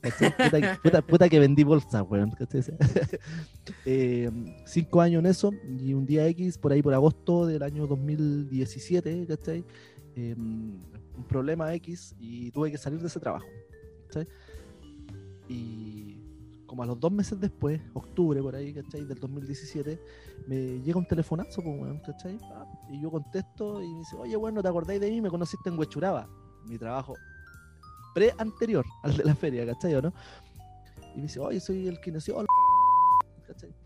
Puta, 0.00 0.60
que- 0.60 0.78
puta- 0.82 1.02
puta 1.02 1.28
que 1.28 1.38
vendí 1.40 1.62
bolsas, 1.62 2.02
weón. 2.08 2.32
Eh, 3.84 4.30
cinco 4.64 5.00
años 5.00 5.20
en 5.20 5.26
eso, 5.26 5.52
y 5.78 5.92
un 5.94 6.06
día 6.06 6.26
X, 6.28 6.58
por 6.58 6.72
ahí 6.72 6.82
por 6.82 6.94
agosto 6.94 7.46
del 7.46 7.62
año 7.62 7.86
2017, 7.86 9.26
¿cachai? 9.26 9.64
Eh, 10.16 10.34
un 10.36 11.24
problema 11.28 11.72
X 11.74 12.14
y 12.18 12.50
tuve 12.50 12.70
que 12.70 12.78
salir 12.78 13.00
de 13.00 13.06
ese 13.08 13.20
trabajo. 13.20 13.46
¿cachai? 14.06 14.26
Y 15.48 16.18
como 16.66 16.82
a 16.82 16.86
los 16.86 16.98
dos 16.98 17.12
meses 17.12 17.40
después, 17.40 17.80
octubre 17.94 18.42
por 18.42 18.54
ahí, 18.54 18.74
¿cachai? 18.74 19.04
Del 19.04 19.18
2017, 19.18 20.00
me 20.48 20.80
llega 20.80 20.98
un 20.98 21.06
telefonazo, 21.06 21.62
pues, 21.62 22.00
¿cachai? 22.04 22.38
Y 22.90 23.00
yo 23.00 23.10
contesto 23.10 23.82
y 23.82 23.88
me 23.92 23.98
dice, 24.00 24.16
oye, 24.16 24.36
bueno, 24.36 24.62
¿te 24.62 24.68
acordáis 24.68 25.00
de 25.00 25.10
mí? 25.10 25.20
Me 25.20 25.30
conociste 25.30 25.68
en 25.68 25.78
Huechuraba, 25.78 26.28
mi 26.66 26.76
trabajo 26.78 27.14
pre-anterior 28.16 28.84
al 29.02 29.14
de 29.14 29.24
la 29.24 29.34
feria, 29.34 29.66
¿cachai? 29.66 29.94
¿O 29.94 30.00
no? 30.00 30.12
Y 31.14 31.18
me 31.18 31.22
dice, 31.24 31.38
oye, 31.38 31.60
soy 31.60 31.86
el 31.86 32.00
kinesiólogo. 32.00 32.46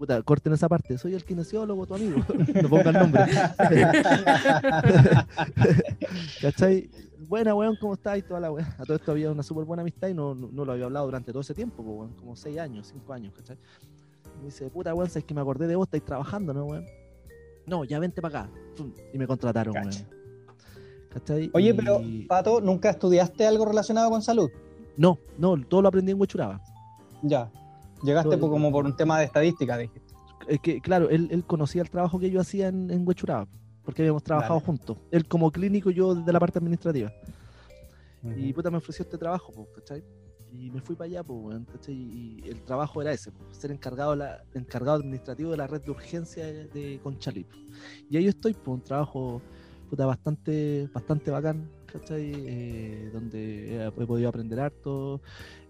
Puta, 0.00 0.22
corten 0.22 0.54
esa 0.54 0.66
parte, 0.66 0.96
soy 0.96 1.12
el 1.12 1.22
kinesiólogo, 1.22 1.86
tu 1.86 1.94
amigo. 1.94 2.20
no 2.62 2.68
pongan 2.70 2.94
nombre. 2.94 3.22
¿Cachai? 6.40 6.88
Buena, 7.28 7.54
weón, 7.54 7.76
¿cómo 7.78 7.92
estás? 7.92 8.16
Y 8.16 8.22
toda 8.22 8.40
la 8.40 8.50
weón. 8.50 8.66
A 8.78 8.84
todo 8.86 8.96
esto 8.96 9.12
había 9.12 9.30
una 9.30 9.42
súper 9.42 9.66
buena 9.66 9.82
amistad 9.82 10.08
y 10.08 10.14
no, 10.14 10.34
no, 10.34 10.48
no 10.50 10.64
lo 10.64 10.72
había 10.72 10.86
hablado 10.86 11.04
durante 11.04 11.32
todo 11.32 11.42
ese 11.42 11.52
tiempo, 11.52 11.84
pues, 11.84 11.98
weón, 11.98 12.14
como 12.14 12.34
seis 12.34 12.58
años, 12.58 12.88
cinco 12.90 13.12
años, 13.12 13.34
¿cachai? 13.36 13.58
Y 14.36 14.38
me 14.38 14.44
dice, 14.46 14.70
puta, 14.70 14.94
weón, 14.94 15.10
sabes 15.10 15.24
que 15.24 15.34
me 15.34 15.42
acordé 15.42 15.66
de 15.66 15.76
vos, 15.76 15.86
estáis 15.86 16.02
trabajando, 16.02 16.54
¿no, 16.54 16.64
weón? 16.64 16.86
No, 17.66 17.84
ya 17.84 17.98
vente 17.98 18.22
para 18.22 18.44
acá. 18.44 18.50
Y 19.12 19.18
me 19.18 19.26
contrataron, 19.26 19.74
Cacha. 19.74 20.06
weón. 20.08 20.20
¿Cachai? 21.10 21.50
Oye, 21.52 21.68
Y- 21.68 21.72
pero, 21.74 22.00
Pato, 22.26 22.62
¿nunca 22.62 22.88
estudiaste 22.88 23.46
algo 23.46 23.66
relacionado 23.66 24.08
con 24.08 24.22
salud? 24.22 24.48
No, 24.96 25.18
no, 25.36 25.62
todo 25.62 25.82
lo 25.82 25.88
aprendí 25.88 26.12
en 26.12 26.18
Huechuraba. 26.18 26.58
Ya. 27.22 27.50
Llegaste 28.02 28.36
por- 28.38 28.50
como 28.50 28.70
por 28.72 28.84
un 28.84 28.96
tema 28.96 29.18
de 29.18 29.24
estadística, 29.26 29.76
dijiste. 29.76 30.14
Es 30.48 30.58
que, 30.60 30.80
claro, 30.80 31.10
él, 31.10 31.28
él 31.30 31.44
conocía 31.44 31.82
el 31.82 31.90
trabajo 31.90 32.18
que 32.18 32.30
yo 32.30 32.40
hacía 32.40 32.68
en, 32.68 32.90
en 32.90 33.06
Huechuraba, 33.06 33.46
porque 33.84 34.02
habíamos 34.02 34.22
trabajado 34.22 34.54
Dale. 34.54 34.66
juntos. 34.66 34.98
Él 35.10 35.26
como 35.28 35.50
clínico, 35.50 35.90
yo 35.90 36.14
desde 36.14 36.32
la 36.32 36.40
parte 36.40 36.58
administrativa. 36.58 37.12
Y 38.36 38.52
puta 38.52 38.70
me 38.70 38.76
ofreció 38.78 39.02
este 39.04 39.16
trabajo, 39.16 39.66
¿cachai? 39.74 40.04
Y 40.52 40.70
me 40.70 40.80
fui 40.80 40.94
para 40.96 41.06
allá, 41.06 41.22
pues, 41.22 41.38
weón, 41.42 41.64
¿cachai? 41.64 41.94
Y 41.94 42.42
el 42.48 42.60
trabajo 42.62 43.00
era 43.00 43.12
ese, 43.12 43.30
pues, 43.32 43.56
ser 43.56 43.70
encargado, 43.70 44.14
la, 44.16 44.42
encargado 44.54 44.98
administrativo 44.98 45.50
de 45.52 45.56
la 45.56 45.66
red 45.66 45.80
de 45.82 45.90
urgencia 45.90 46.44
de, 46.44 47.00
pues. 47.02 47.16
Y 48.10 48.16
ahí 48.16 48.26
estoy, 48.26 48.52
pues, 48.54 48.66
un 48.66 48.82
trabajo 48.82 49.40
puta, 49.88 50.06
bastante, 50.06 50.88
bastante 50.92 51.30
bacán, 51.30 51.70
¿cachai? 51.86 52.32
Eh, 52.34 53.10
donde 53.12 53.76
he, 53.76 53.86
he 53.86 54.06
podido 54.06 54.28
aprender 54.28 54.60
harto, 54.60 55.20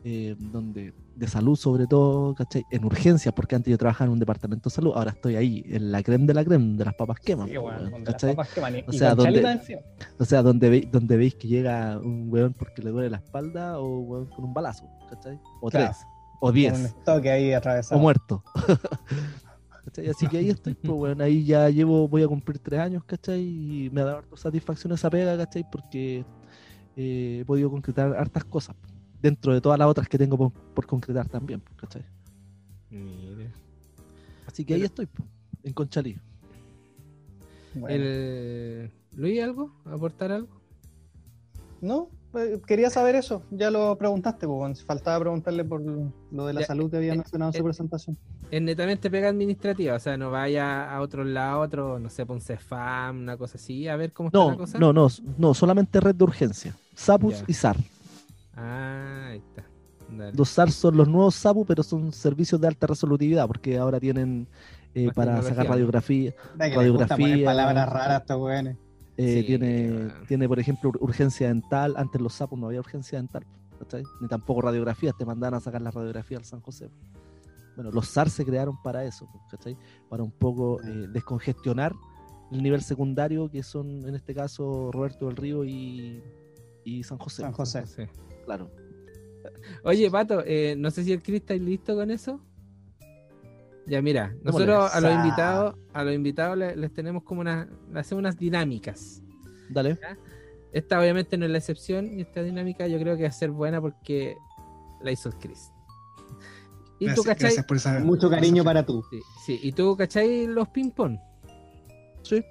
eh, 0.03 0.35
donde 0.39 0.93
de 1.21 1.29
salud 1.29 1.55
sobre 1.55 1.87
todo, 1.87 2.35
¿cachai? 2.35 2.65
En 2.71 2.85
urgencias, 2.85 3.33
porque 3.35 3.55
antes 3.55 3.71
yo 3.71 3.79
trabajaba 3.79 4.07
en 4.07 4.13
un 4.15 4.19
departamento 4.19 4.69
de 4.71 4.75
salud, 4.75 4.93
ahora 4.97 5.11
estoy 5.13 5.37
ahí, 5.37 5.63
en 5.67 5.93
la 5.93 6.03
creme 6.03 6.27
de 6.27 6.35
la 6.35 6.45
creme, 6.45 6.77
de 6.77 6.85
las 6.85 6.95
papas 6.95 7.21
quemas, 7.21 7.49
Sí, 7.51 7.59
weón, 7.59 7.91
donde 7.91 8.11
las 8.11 8.23
papas 8.25 8.49
queman. 8.55 8.77
Y- 8.79 8.85
O 8.87 8.93
sea, 8.93 9.15
donde-. 9.15 9.81
O 10.19 10.25
sea, 10.25 10.43
donde, 10.43 10.69
veis 10.71 10.91
donde 10.91 11.17
veis 11.17 11.35
que 11.35 11.47
llega 11.47 11.99
un 11.99 12.29
weón 12.33 12.55
porque 12.55 12.83
le 12.83 12.91
duele 12.91 13.11
la 13.11 13.19
espalda 13.19 13.79
o 13.79 13.99
un 14.01 14.11
weón 14.11 14.27
con 14.27 14.45
un 14.47 14.55
balazo, 14.55 14.85
¿cachai? 15.09 15.39
O 15.61 15.69
Claro. 15.71 15.87
tres, 15.93 15.99
o 16.41 16.51
diez, 16.51 16.95
ahí 17.07 17.53
o 17.91 17.99
muerto. 17.99 18.43
¿Cachai? 19.85 20.09
Así 20.09 20.27
que 20.27 20.39
ahí 20.39 20.51
estoy, 20.51 20.75
pues 20.75 20.93
weón, 20.93 21.21
ahí 21.23 21.45
ya 21.45 21.69
llevo, 21.71 22.09
voy 22.09 22.23
a 22.23 22.29
cumplir 22.29 22.59
tres 22.59 22.81
años, 22.81 23.03
¿cachai? 23.05 23.41
Y 23.41 23.91
me 23.93 24.01
ha 24.01 24.05
dado 24.05 24.19
harta 24.19 24.37
satisfacción 24.37 24.93
esa 24.93 25.09
pega, 25.11 25.37
¿cachai? 25.37 25.65
Porque 25.71 26.25
eh, 26.97 27.39
he 27.41 27.45
podido 27.45 27.71
concretar 27.71 28.15
hartas 28.17 28.45
cosas, 28.45 28.77
dentro 29.23 29.53
de 29.53 29.61
todas 29.61 29.79
las 29.79 29.89
otras 29.89 30.09
que 30.09 30.19
tengo 30.19 30.37
por, 30.37 30.53
por 30.53 30.87
concretar 30.87 31.29
también, 31.29 31.63
¿cachai? 31.77 32.05
Mire. 32.91 33.51
Así 34.47 34.65
que 34.65 34.75
ahí 34.75 34.83
estoy, 34.83 35.07
pues, 35.07 35.29
en 35.63 35.73
Conchalí. 35.73 36.19
Bueno. 37.75 37.95
El... 37.95 38.91
¿Luis 39.17 39.43
algo? 39.43 39.73
¿Aportar 39.85 40.33
algo? 40.33 40.61
No, 41.81 42.09
eh, 42.35 42.61
quería 42.67 42.91
saber 42.91 43.15
eso. 43.15 43.43
Ya 43.51 43.71
lo 43.71 43.97
preguntaste, 43.97 44.47
pues. 44.47 44.85
Faltaba 44.85 45.21
preguntarle 45.21 45.65
por 45.65 45.81
lo 45.81 46.47
de 46.47 46.53
la 46.53 46.61
Ya, 46.61 46.67
salud 46.67 46.91
que 46.91 46.97
había 46.99 47.15
eh, 47.15 47.17
mencionado 47.17 47.51
en 47.51 47.55
eh, 47.55 47.59
su 47.59 47.65
presentación. 47.65 48.19
Es 48.51 48.61
netamente 48.61 49.11
pega 49.11 49.29
administrativa, 49.29 49.95
o 49.95 50.01
sea, 50.01 50.17
no 50.17 50.31
vaya 50.31 50.91
a 50.93 51.01
otro 51.01 51.23
lado, 51.23 51.61
otro, 51.61 52.01
no 52.01 52.11
sé, 52.11 52.27
ponce 52.27 52.57
FAM, 52.57 53.21
una 53.21 53.37
cosa 53.37 53.57
así, 53.57 53.87
a 53.87 53.95
ver 53.95 54.13
cómo 54.13 54.29
está 54.29 54.39
No, 54.39 54.51
la 54.51 54.57
cosa. 54.57 54.79
no, 54.79 54.93
no, 54.93 55.07
no, 55.39 55.55
solamente 55.55 56.01
red 56.01 56.17
de 56.17 56.25
urgencia, 56.25 56.77
SAPUS 56.95 57.39
Ya. 57.39 57.45
y 57.47 57.53
SAR. 57.53 57.77
Ah, 58.55 59.29
ahí 59.31 59.39
está. 59.39 59.65
Dale. 60.11 60.33
Los 60.37 60.49
SAR 60.49 60.71
son 60.73 60.97
los 60.97 61.09
nuevos 61.09 61.35
SAPU, 61.37 61.65
pero 61.65 61.83
son 61.83 62.13
servicios 62.13 62.61
de 62.61 62.67
alta 62.67 62.87
resolutividad, 62.87 63.47
porque 63.47 63.79
ahora 63.79 64.01
tienen 64.01 64.49
eh, 64.95 65.11
para 65.15 65.41
sacar 65.43 65.69
radiografía, 65.69 66.33
que 66.33 66.37
les 66.59 66.91
gusta 66.91 67.17
poner 67.17 67.29
radiografía, 67.39 67.45
palabras 67.47 67.89
raras 67.89 68.21
estos 68.23 68.41
weones. 68.43 68.77
eh, 69.17 69.41
Sí, 69.41 69.47
tiene, 69.47 69.91
bueno. 69.93 70.15
tiene, 70.27 70.49
por 70.49 70.59
ejemplo, 70.59 70.91
ur- 70.91 70.99
urgencia 71.01 71.47
dental. 71.49 71.95
Antes 71.97 72.21
los 72.21 72.35
SAPU 72.35 72.57
no 72.57 72.67
había 72.67 72.81
urgencia 72.81 73.19
dental, 73.19 73.47
¿cachai? 73.79 74.03
Ni 74.21 74.27
tampoco 74.27 74.63
radiografías, 74.63 75.17
te 75.17 75.25
mandaban 75.25 75.55
a 75.55 75.61
sacar 75.61 75.81
la 75.81 75.93
radiografía 75.93 76.39
al 76.39 76.45
San 76.45 76.61
José. 76.61 76.91
Bueno, 77.77 77.93
los 77.93 78.09
SAR 78.09 78.29
se 78.31 78.45
crearon 78.45 78.83
para 78.83 79.05
eso, 79.05 79.29
¿cachai? 79.49 79.77
Para 80.09 80.25
un 80.25 80.33
poco 80.33 80.83
eh, 80.83 81.07
descongestionar 81.13 81.95
el 82.51 82.61
nivel 82.65 82.83
secundario, 82.83 83.49
que 83.49 83.63
son 83.63 84.09
en 84.09 84.17
este 84.17 84.35
caso 84.35 84.91
Roberto 84.91 85.27
del 85.29 85.37
Río 85.37 85.65
y, 85.65 86.21
y 86.85 87.05
San 87.05 87.19
José. 87.19 87.43
San 87.43 87.53
José. 87.53 87.87
Sí. 87.87 88.03
Claro. 88.51 88.69
Oye, 89.85 90.11
Pato, 90.11 90.43
eh, 90.45 90.75
no 90.77 90.91
sé 90.91 91.05
si 91.05 91.13
el 91.13 91.23
Chris 91.23 91.41
está 91.43 91.55
listo 91.55 91.95
con 91.95 92.11
eso. 92.11 92.41
Ya, 93.87 94.03
mira, 94.03 94.35
nosotros 94.43 94.93
a 94.93 95.01
los 95.01 95.15
invitados, 95.15 95.77
a 95.93 96.05
los 96.05 96.15
invitados 96.15 96.59
les, 96.59 96.77
les 96.77 96.93
tenemos 96.93 97.23
como 97.23 97.43
una, 97.43 97.69
le 97.93 98.01
hacemos 98.01 98.21
unas 98.21 98.37
dinámicas. 98.37 99.23
Dale. 99.69 99.99
Esta 100.73 101.01
obviamente 101.01 101.39
no 101.39 101.45
es 101.45 101.51
la 101.53 101.59
excepción 101.59 102.19
y 102.19 102.23
esta 102.23 102.43
dinámica 102.43 102.87
yo 102.89 102.99
creo 102.99 103.17
que 103.17 103.23
va 103.23 103.29
a 103.29 103.33
ser 103.33 103.51
buena 103.51 103.81
porque 103.81 104.37
la 105.03 105.13
hizo 105.13 105.29
el 105.29 105.37
Chris. 105.37 105.71
Y 106.99 107.07
tú, 107.07 107.23
Gracias, 107.23 107.27
¿cachai? 107.27 107.43
gracias 107.43 107.67
por 107.67 107.77
esa. 107.77 108.01
Mucho 108.01 108.29
cariño 108.29 108.65
para 108.65 108.85
tú. 108.85 109.05
Sí, 109.11 109.21
sí, 109.47 109.61
y 109.63 109.73
tú, 109.73 109.97
¿cachai 109.97 110.47
los 110.47 110.69
ping-pong? 110.69 111.19
Sí. 112.23 112.45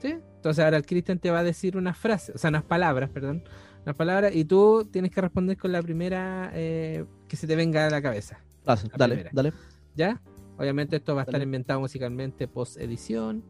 ¿Sí? 0.00 0.16
Entonces 0.36 0.64
ahora 0.64 0.78
el 0.78 0.86
Cristian 0.86 1.18
te 1.18 1.30
va 1.30 1.40
a 1.40 1.44
decir 1.44 1.76
unas 1.76 1.96
frases, 1.96 2.34
o 2.34 2.38
sea, 2.38 2.48
unas 2.48 2.64
palabras, 2.64 3.10
perdón. 3.10 3.44
Unas 3.84 3.96
palabras 3.96 4.34
y 4.34 4.44
tú 4.44 4.88
tienes 4.90 5.10
que 5.10 5.20
responder 5.20 5.56
con 5.58 5.70
la 5.72 5.82
primera 5.82 6.50
eh, 6.54 7.04
que 7.28 7.36
se 7.36 7.46
te 7.46 7.54
venga 7.56 7.86
a 7.86 7.90
la 7.90 8.00
cabeza. 8.00 8.38
Ah, 8.66 8.76
La 8.76 8.96
dale, 8.96 9.14
primera. 9.16 9.30
dale. 9.34 9.52
¿Ya? 9.94 10.20
Obviamente 10.56 10.96
esto 10.96 11.14
va 11.14 11.22
a 11.22 11.24
estar 11.24 11.34
Dale. 11.34 11.44
inventado 11.44 11.80
musicalmente 11.80 12.48
post 12.48 12.78
edición. 12.78 13.44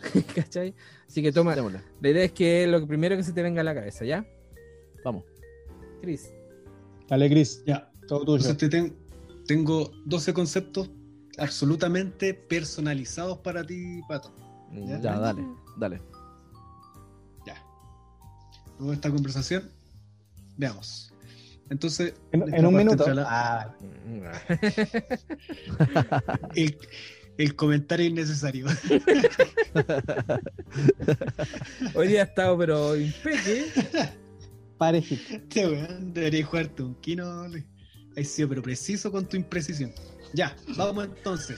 ¿Cachai? 0.34 0.74
Así 1.06 1.22
que 1.22 1.32
toma. 1.32 1.54
Démosle. 1.54 1.80
La 2.00 2.08
idea 2.08 2.24
es 2.24 2.32
que 2.32 2.66
lo 2.66 2.86
primero 2.86 3.16
que 3.16 3.22
se 3.22 3.32
te 3.32 3.42
venga 3.42 3.60
a 3.60 3.64
la 3.64 3.74
cabeza, 3.74 4.04
¿ya? 4.04 4.26
Vamos. 5.04 5.24
Chris. 6.00 6.32
Dale, 7.08 7.28
Cris. 7.28 7.62
Ya. 7.66 7.90
Todo 8.08 8.20
tuyo. 8.24 8.36
Entonces 8.36 8.56
te 8.56 8.68
ten- 8.68 8.96
tengo 9.46 9.90
12 10.06 10.32
conceptos 10.32 10.90
absolutamente 11.38 12.32
personalizados 12.34 13.38
para 13.38 13.64
ti, 13.66 14.00
Pato. 14.08 14.32
Ya. 14.72 15.00
Ya, 15.00 15.18
dale, 15.18 15.44
dale. 15.76 16.00
De 18.78 18.92
esta 18.94 19.10
conversación, 19.10 19.68
veamos. 20.56 21.12
Entonces, 21.70 22.14
En, 22.32 22.66
un 22.66 22.74
minuto. 22.74 23.08
la- 23.14 23.24
Ah, 23.26 23.74
el, 26.54 26.76
el 27.38 27.56
comentario 27.56 28.06
innecesario. 28.06 28.66
Hoy 31.94 32.08
día 32.08 32.22
ha 32.22 32.24
estado, 32.24 32.58
pero 32.58 32.96
impeque. 32.96 33.66
Parejito. 34.78 35.34
Este 35.34 35.66
weón 35.66 36.12
debería 36.12 36.44
jugarte 36.44 36.82
un 36.82 36.94
kino. 36.96 37.44
Has 38.16 38.28
sido 38.28 38.48
pero 38.48 38.62
preciso 38.62 39.10
con 39.10 39.26
tu 39.28 39.36
imprecisión. 39.36 39.92
Ya, 40.34 40.54
vamos 40.76 41.06
entonces. 41.06 41.56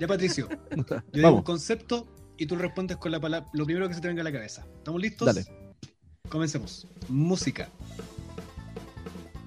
Ya, 0.00 0.06
Patricio. 0.06 0.48
Yo 0.48 0.56
digo 0.76 1.02
un 1.14 1.22
Vamos. 1.22 1.42
concepto 1.44 2.08
y 2.38 2.46
tú 2.46 2.56
respondes 2.56 2.96
con 2.96 3.12
la 3.12 3.20
palabra, 3.20 3.48
lo 3.52 3.64
primero 3.66 3.88
que 3.88 3.94
se 3.94 4.00
te 4.00 4.08
venga 4.08 4.22
a 4.22 4.24
la 4.24 4.32
cabeza. 4.32 4.66
¿Estamos 4.78 5.00
listos? 5.02 5.26
Dale. 5.26 5.44
Comencemos. 6.28 6.86
Música, 7.08 7.68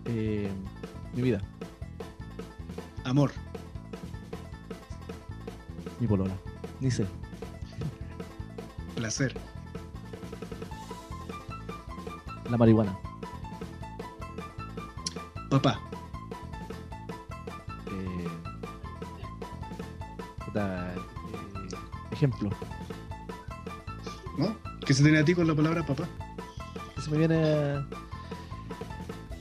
Eh, 0.10 0.50
mi 1.14 1.22
vida, 1.22 1.42
amor, 3.04 3.32
mi 6.00 6.08
polola. 6.08 6.34
Ni 6.80 6.90
sé. 6.90 7.06
placer, 8.96 9.34
La 12.50 12.56
marihuana. 12.58 12.98
papá, 15.50 15.80
Eh, 17.92 18.28
puta, 20.46 20.94
eh, 20.96 21.00
ejemplo. 22.12 22.50
¿no? 24.38 24.56
¿Qué 24.86 24.94
se 24.94 25.04
tiene 25.04 25.20
a 25.20 25.26
ti 25.26 25.34
con 25.36 25.46
la 25.48 25.54
palabra 25.56 25.86
papá? 25.86 26.08
Se 27.08 27.12
me 27.12 27.20
viene 27.20 27.86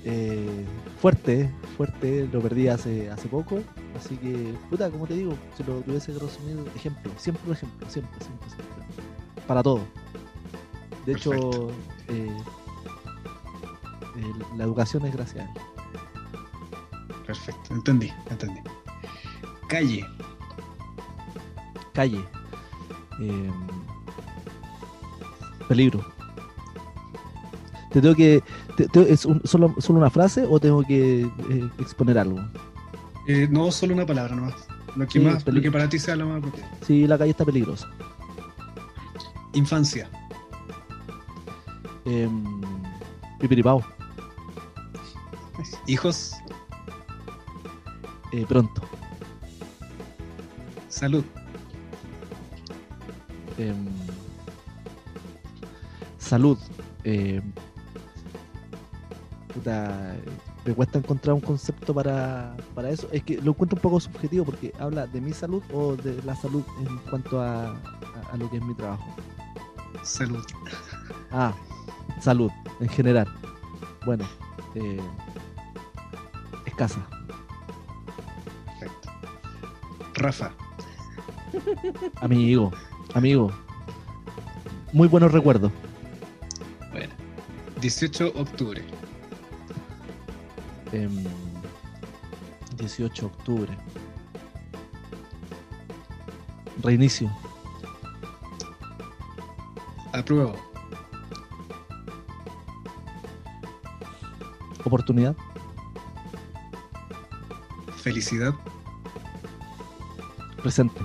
eh, 0.05 0.65
fuerte, 1.01 1.51
fuerte, 1.77 2.29
lo 2.33 2.41
perdí 2.41 2.69
hace, 2.69 3.11
hace 3.11 3.27
poco, 3.29 3.61
así 3.97 4.17
que, 4.19 4.55
puta, 4.71 4.89
como 4.89 5.07
te 5.07 5.15
digo, 5.15 5.35
si 5.57 5.65
lo 5.65 5.81
tuviese 5.81 6.13
que 6.13 6.21
resumir, 6.21 6.65
ejemplo, 6.77 7.11
siempre 7.17 7.43
un 7.47 7.53
ejemplo, 7.53 7.91
siempre, 7.91 8.21
siempre, 8.21 8.49
siempre, 8.51 9.47
para 9.49 9.63
todo. 9.65 9.81
De 11.07 11.13
hecho, 11.13 11.33
eh, 12.09 12.31
la 14.57 14.65
educación 14.65 15.05
es 15.07 15.13
gracias 15.13 15.45
a 15.45 15.49
él. 15.49 15.61
Perfecto, 17.27 17.75
entendí, 17.75 18.13
entendí. 18.31 18.61
Calle, 19.69 20.07
Calle, 21.93 22.25
eh, 23.21 23.51
peligro. 25.67 26.16
Te 27.97 28.02
tengo 28.02 28.14
que, 28.14 28.43
te- 28.77 28.89
te- 28.89 29.10
¿es 29.10 29.24
un- 29.24 29.40
solo, 29.44 29.74
solo 29.78 30.01
una 30.01 30.10
frase 30.10 30.44
o 30.47 30.60
tengo 30.60 30.82
que 30.82 31.23
eh, 31.23 31.70
exponer 31.78 32.18
algo? 32.18 32.39
Eh, 33.27 33.48
no 33.51 33.73
solo 33.73 33.94
una 33.94 34.05
palabra 34.05 34.36
nomás. 34.36 34.52
Lo 34.97 35.06
que, 35.06 35.12
Sí, 35.12 35.20
más, 35.20 35.47
lo 35.47 35.62
que 35.62 35.73
para 35.73 35.89
ti 35.89 35.98
sea 35.98 36.14
lo 36.14 36.27
más 36.27 36.39
apropiado. 36.40 36.68
Sí, 36.86 37.06
la 37.06 37.16
calle 37.16 37.31
está 37.31 37.47
peligrosa. 37.47 37.89
Infancia, 39.55 40.10
Eh, 42.05 42.28
Pipiripao, 43.40 43.82
hijos, 45.86 46.35
eh, 48.32 48.44
pronto. 48.47 48.82
salud, 50.90 51.24
Eh, 53.56 53.73
salud. 56.18 56.59
Puta, 59.57 60.15
me 60.66 60.74
cuesta 60.74 60.99
encontrar 60.99 61.33
un 61.35 61.41
concepto 61.41 61.95
para, 61.95 62.55
para 62.74 62.91
eso. 62.91 63.09
Es 63.11 63.23
que 63.24 63.41
lo 63.41 63.53
encuentro 63.53 63.77
un 63.77 63.81
poco 63.83 63.99
subjetivo 64.01 64.45
porque 64.45 64.70
habla 64.78 65.07
de 65.07 65.19
mi 65.23 65.33
salud 65.33 65.62
o 65.73 65.97
de 65.97 66.23
la 66.24 66.37
salud 66.37 66.62
en 66.87 66.99
cuanto 67.09 67.41
a, 67.41 67.70
a- 67.70 67.74
a 68.33 68.37
lo 68.37 68.51
que 68.51 68.59
es 68.59 68.62
mi 68.62 68.74
trabajo. 68.74 69.07
salud. 70.03 70.45
Ah, 71.31 71.55
salud, 72.20 72.51
en 72.81 72.89
general. 72.91 73.27
Bueno, 74.05 74.27
eh, 74.74 75.01
escasa. 76.66 77.01
Perfecto. 78.78 79.11
Rafa, 80.16 80.51
Amigo, 82.20 82.73
amigo. 83.15 83.51
Muy 84.93 85.09
buenos 85.09 85.33
recuerdos. 85.33 85.73
bueno. 86.93 87.12
18 87.81 88.24
de 88.33 88.41
octubre, 88.41 88.85
Em, 90.97 91.24
18 92.77 93.14
de 93.20 93.27
octubre. 93.27 93.78
Reinicio. 96.82 97.31
apruebo, 100.12 100.56
Oportunidad. 104.85 105.36
felicidad, 107.97 108.55
Presente. 110.62 111.01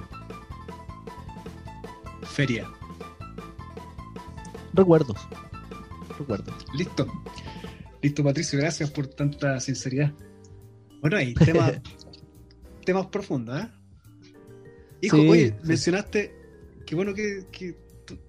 feria. 2.24 2.70
Recuerdos. 4.74 5.18
Recuerdos. 6.18 6.56
Listo. 6.74 7.06
Listo, 8.02 8.24
Patricio, 8.24 8.60
gracias 8.60 8.90
por 8.92 9.08
tanta 9.08 9.60
sinceridad. 9.60 10.12
Bueno, 11.02 11.18
hay 11.18 11.34
temas, 11.46 11.74
temas 12.86 13.08
profundos, 13.08 13.62
¿eh? 13.62 13.68
Hijo, 15.02 15.18
Sí, 15.18 15.30
oye, 15.30 15.48
sí. 15.50 15.56
mencionaste, 15.68 16.36
qué 16.86 16.96
bueno 16.96 17.14
que, 17.14 17.48
que 17.52 17.76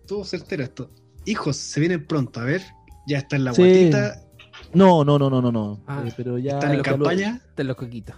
tuvo 0.06 0.24
certero 0.24 0.62
esto. 0.62 0.90
Hijos, 1.26 1.56
se 1.56 1.80
vienen 1.80 2.06
pronto, 2.06 2.40
a 2.40 2.44
ver, 2.44 2.62
ya 3.06 3.18
está 3.18 3.36
en 3.36 3.44
la 3.44 3.54
Sí. 3.54 3.62
guatita, 3.62 4.22
No, 4.74 5.04
no, 5.04 5.18
no, 5.18 5.28
no, 5.30 5.40
no, 5.42 5.52
no. 5.52 5.82
Ah, 5.86 6.04
Eh, 6.06 6.12
pero 6.16 6.38
ya. 6.38 6.52
están 6.54 6.70
en 6.72 6.76
ya 6.82 6.90
lo- 6.92 6.98
campaña. 7.04 7.40
Te 7.54 7.64
los 7.64 7.76
coquitos. 7.76 8.14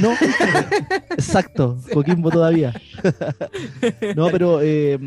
No, 0.00 0.12
exacto, 1.10 1.78
Coquimbo 1.92 2.30
todavía. 2.30 2.72
no, 4.16 4.28
pero 4.30 4.60
eh, 4.62 4.98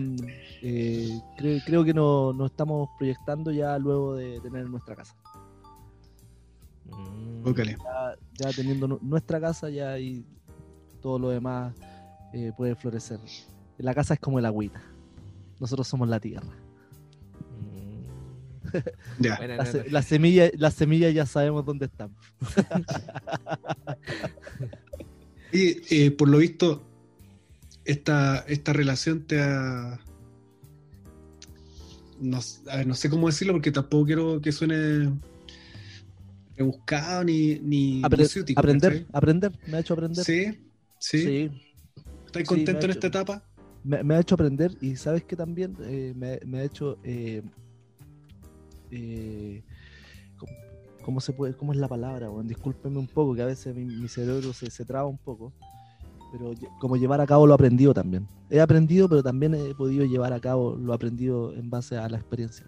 eh, 0.61 1.09
creo, 1.37 1.59
creo 1.65 1.83
que 1.85 1.93
no- 1.93 2.33
nos 2.33 2.51
estamos 2.51 2.89
proyectando 2.97 3.51
ya 3.51 3.77
luego 3.77 4.15
de 4.15 4.39
tener 4.41 4.69
nuestra 4.69 4.95
casa. 4.95 5.15
Mm. 6.89 7.45
Ya, 7.77 8.15
ya 8.35 8.51
teniendo 8.53 8.87
nu- 8.87 8.99
nuestra 9.01 9.39
casa, 9.39 9.69
ya 9.69 9.97
y 9.99 10.25
todo 11.01 11.19
lo 11.19 11.29
demás 11.29 11.73
eh, 12.33 12.51
puede 12.55 12.75
florecer. 12.75 13.19
La 13.77 13.93
casa 13.93 14.13
es 14.13 14.19
como 14.19 14.39
el 14.39 14.45
agüita. 14.45 14.81
Nosotros 15.59 15.87
somos 15.87 16.07
la 16.07 16.19
tierra. 16.19 16.47
Mm. 17.59 19.23
Las 19.57 19.91
la 19.91 20.01
semillas 20.01 20.51
la 20.57 20.71
semilla 20.71 21.09
ya 21.09 21.25
sabemos 21.25 21.65
dónde 21.65 21.85
están. 21.85 22.11
Y 25.53 25.77
eh, 25.95 26.09
por 26.09 26.29
lo 26.29 26.39
visto, 26.39 26.81
esta, 27.85 28.39
esta 28.47 28.73
relación 28.73 29.21
te 29.21 29.39
ha. 29.39 29.99
No, 32.19 32.39
a 32.71 32.77
ver, 32.77 32.87
no 32.87 32.95
sé 32.95 33.07
cómo 33.09 33.27
decirlo 33.27 33.53
porque 33.53 33.71
tampoco 33.71 34.05
quiero 34.05 34.41
que 34.41 34.51
suene 34.51 35.11
rebuscado 36.55 37.23
ni, 37.23 37.59
ni, 37.59 38.01
Apre- 38.03 38.53
aprender, 38.55 38.91
¿cachai? 38.91 39.07
aprender, 39.13 39.51
me 39.65 39.77
ha 39.77 39.79
hecho 39.79 39.93
aprender. 39.93 40.23
Sí, 40.25 40.45
sí. 40.99 41.19
Sí, 41.23 41.51
¿Estás 42.25 42.41
Sí, 42.41 42.45
contento 42.47 42.71
ha 42.81 42.83
en 42.85 42.89
hecho- 42.91 42.99
esta 42.99 43.07
etapa? 43.07 43.43
me, 43.83 44.03
me 44.03 44.15
ha 44.15 44.19
hecho 44.19 44.35
aprender 44.35 44.71
y 44.81 44.95
sabes 44.95 45.23
que 45.23 45.35
también 45.35 45.75
eh, 45.81 46.13
me, 46.15 46.39
me 46.45 46.59
ha 46.59 46.63
hecho 46.63 46.97
eh, 47.03 47.41
eh, 48.91 49.63
¿cómo, 50.37 50.51
cómo 51.01 51.21
se 51.21 51.33
puede 51.33 51.53
cómo 51.55 51.73
es 51.73 51.79
la 51.79 51.87
palabra 51.87 52.29
weón? 52.29 52.47
discúlpenme 52.47 52.97
un 52.99 53.07
poco 53.07 53.35
que 53.35 53.41
a 53.41 53.45
veces 53.45 53.75
mi, 53.75 53.83
mi 53.85 54.07
cerebro 54.07 54.53
se, 54.53 54.69
se 54.69 54.85
traba 54.85 55.07
un 55.07 55.17
poco 55.17 55.53
pero 56.31 56.51
como 56.79 56.95
llevar 56.97 57.19
a 57.21 57.27
cabo 57.27 57.45
lo 57.45 57.53
aprendido 57.53 57.93
también 57.93 58.27
he 58.49 58.61
aprendido 58.61 59.09
pero 59.09 59.21
también 59.21 59.53
he 59.53 59.75
podido 59.75 60.05
llevar 60.05 60.31
a 60.33 60.39
cabo 60.39 60.75
lo 60.75 60.93
aprendido 60.93 61.53
en 61.53 61.69
base 61.69 61.97
a 61.97 62.07
la 62.09 62.17
experiencia 62.17 62.65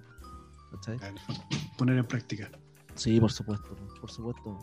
¿cachai? 0.71 0.97
Poner 1.77 1.97
en 1.97 2.05
práctica. 2.05 2.49
Sí, 2.95 3.19
por 3.19 3.31
supuesto, 3.31 3.75
por 3.99 4.09
supuesto. 4.11 4.57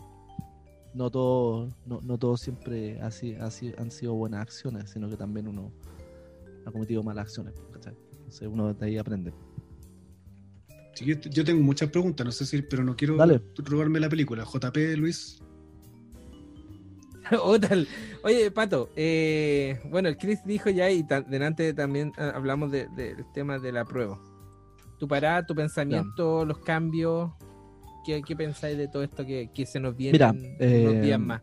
No 0.94 1.10
todo, 1.10 1.68
no, 1.86 2.00
no 2.02 2.18
todo 2.18 2.36
siempre 2.36 3.00
ha 3.00 3.10
si- 3.10 3.34
ha 3.34 3.50
si- 3.50 3.72
han 3.78 3.90
sido 3.90 4.14
buenas 4.14 4.40
acciones, 4.42 4.90
sino 4.90 5.08
que 5.08 5.16
también 5.16 5.48
uno 5.48 5.72
ha 6.66 6.70
cometido 6.70 7.02
malas 7.02 7.26
acciones, 7.26 7.54
¿cachai? 7.72 7.94
Entonces 8.12 8.48
uno 8.48 8.72
de 8.74 8.86
ahí 8.86 8.98
aprende. 8.98 9.32
Sí, 10.94 11.06
yo, 11.06 11.14
yo 11.30 11.44
tengo 11.44 11.62
muchas 11.62 11.88
preguntas, 11.90 12.24
no 12.26 12.32
sé 12.32 12.44
si, 12.44 12.60
pero 12.62 12.84
no 12.84 12.94
quiero 12.94 13.16
Dale. 13.16 13.40
robarme 13.56 14.00
la 14.00 14.08
película. 14.10 14.44
JP, 14.44 14.96
Luis. 14.96 15.38
Tal. 17.60 17.88
Oye, 18.24 18.50
Pato, 18.50 18.90
eh, 18.96 19.80
bueno, 19.90 20.08
el 20.08 20.16
Chris 20.18 20.44
dijo 20.44 20.68
ya 20.70 20.90
y 20.90 21.02
ta- 21.06 21.22
delante 21.22 21.72
también 21.72 22.12
ah, 22.18 22.32
hablamos 22.34 22.70
de- 22.70 22.88
del 22.88 23.24
tema 23.32 23.58
de 23.58 23.72
la 23.72 23.84
prueba. 23.84 24.20
Tu 24.98 25.08
parada, 25.08 25.44
tu 25.46 25.54
pensamiento, 25.54 26.44
los 26.44 26.58
cambios, 26.58 27.32
¿qué, 28.04 28.22
qué 28.22 28.36
pensáis 28.36 28.76
de 28.76 28.88
todo 28.88 29.02
esto 29.02 29.24
que, 29.24 29.50
que 29.52 29.66
se 29.66 29.80
nos 29.80 29.96
viene 29.96 30.12
Mira, 30.12 30.30
en 30.30 30.56
eh, 30.58 30.88
unos 30.88 31.02
días 31.02 31.20
más? 31.20 31.42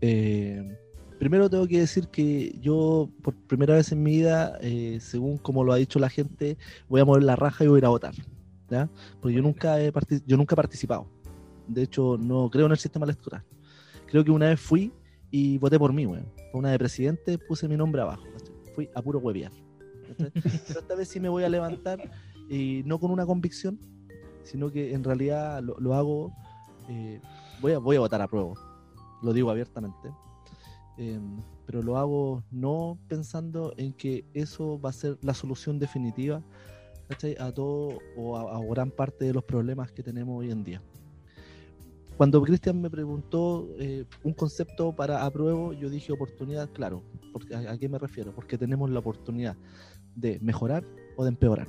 Eh, 0.00 0.76
primero 1.18 1.50
tengo 1.50 1.66
que 1.66 1.80
decir 1.80 2.08
que 2.08 2.56
yo, 2.60 3.10
por 3.22 3.34
primera 3.34 3.74
vez 3.74 3.92
en 3.92 4.02
mi 4.02 4.12
vida, 4.12 4.58
eh, 4.60 4.98
según 5.00 5.38
como 5.38 5.64
lo 5.64 5.72
ha 5.72 5.76
dicho 5.76 5.98
la 5.98 6.08
gente, 6.08 6.56
voy 6.88 7.00
a 7.00 7.04
mover 7.04 7.22
la 7.22 7.36
raja 7.36 7.64
y 7.64 7.68
voy 7.68 7.76
a 7.76 7.80
ir 7.80 7.84
a 7.84 7.90
votar. 7.90 8.14
¿ya? 8.70 8.88
Porque 9.20 9.36
yo 9.36 9.42
nunca, 9.42 9.80
he 9.80 9.92
yo 10.26 10.36
nunca 10.36 10.54
he 10.54 10.56
participado. 10.56 11.06
De 11.66 11.82
hecho, 11.82 12.16
no 12.18 12.50
creo 12.50 12.66
en 12.66 12.72
el 12.72 12.78
sistema 12.78 13.04
electoral. 13.04 13.44
Creo 14.06 14.24
que 14.24 14.30
una 14.30 14.48
vez 14.48 14.60
fui 14.60 14.92
y 15.30 15.58
voté 15.58 15.78
por 15.78 15.92
mí, 15.92 16.06
weón. 16.06 16.26
Una 16.52 16.70
de 16.70 16.78
presidente 16.78 17.38
puse 17.38 17.68
mi 17.68 17.76
nombre 17.76 18.02
abajo. 18.02 18.24
Fui 18.74 18.88
a 18.94 19.02
puro 19.02 19.20
huevear. 19.20 19.52
Pero 20.18 20.80
esta 20.80 20.94
vez 20.96 21.08
sí 21.08 21.20
me 21.20 21.28
voy 21.28 21.44
a 21.44 21.48
levantar 21.48 22.10
y 22.48 22.82
no 22.84 22.98
con 22.98 23.12
una 23.12 23.24
convicción, 23.24 23.78
sino 24.44 24.70
que 24.70 24.92
en 24.94 25.04
realidad 25.04 25.62
lo, 25.62 25.94
hago, 25.94 26.32
eh, 26.88 27.20
voy, 27.60 27.72
a, 27.72 27.78
voy 27.78 27.96
a 27.96 28.00
votar 28.00 28.20
a 28.22 28.28
prueba, 28.28 28.54
lo 29.22 29.32
digo 29.32 29.50
abiertamente, 29.50 30.10
Eh, 30.98 31.18
pero 31.64 31.82
lo 31.82 31.96
hago 31.96 32.42
no 32.50 32.98
pensando 33.08 33.72
en 33.78 33.94
que 33.94 34.24
eso 34.34 34.78
va 34.78 34.90
a 34.90 34.92
ser 34.92 35.16
la 35.22 35.32
solución 35.32 35.78
definitiva 35.78 36.42
¿cachai? 37.08 37.36
a 37.38 37.52
todo 37.52 37.98
o 38.18 38.36
a, 38.36 38.58
a 38.58 38.60
gran 38.66 38.90
parte 38.90 39.24
de 39.24 39.32
los 39.32 39.44
problemas 39.44 39.92
que 39.92 40.02
tenemos 40.02 40.38
hoy 40.40 40.50
en 40.50 40.62
día. 40.62 40.82
Cuando 42.18 42.42
Cristian 42.42 42.82
me 42.82 42.90
preguntó 42.90 43.66
eh, 43.78 44.04
un 44.24 44.34
concepto 44.34 44.92
para 44.94 45.24
apruebo, 45.24 45.72
yo 45.72 45.88
dije 45.88 46.12
oportunidad, 46.12 46.68
claro. 46.70 47.02
Porque, 47.32 47.54
¿a, 47.54 47.72
a 47.72 47.78
qué 47.78 47.88
me 47.88 47.98
refiero? 47.98 48.34
Porque 48.34 48.58
tenemos 48.58 48.90
la 48.90 48.98
oportunidad 48.98 49.56
de 50.14 50.38
mejorar 50.40 50.84
o 51.16 51.24
de 51.24 51.30
empeorar. 51.30 51.68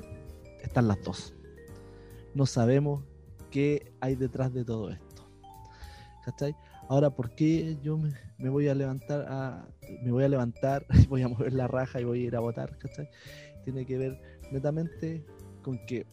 Están 0.62 0.90
las 0.90 1.02
dos. 1.04 1.34
No 2.34 2.46
sabemos 2.46 3.04
qué 3.50 3.94
hay 4.00 4.16
detrás 4.16 4.54
de 4.54 4.64
todo 4.64 4.90
esto. 4.90 5.28
¿Cachai? 6.24 6.56
Ahora, 6.88 7.10
¿por 7.10 7.34
qué 7.36 7.78
yo 7.82 7.98
me, 7.98 8.50
voy 8.50 8.68
a 8.68 8.76
levantar 8.76 9.26
a, 9.28 9.68
me 10.04 10.12
voy 10.12 10.24
a 10.24 10.30
levantar 10.30 10.86
voy 11.10 11.22
a 11.24 11.28
mover 11.28 11.54
la 11.54 11.68
raja 11.68 12.00
y 12.00 12.04
voy 12.04 12.24
a 12.24 12.28
ir 12.28 12.36
a 12.36 12.40
votar? 12.40 12.78
¿Cachai? 12.78 13.10
Tiene 13.64 13.86
que 13.86 13.98
ver 13.98 14.22
netamente 14.52 15.26
con 15.62 15.78
que 15.86 16.06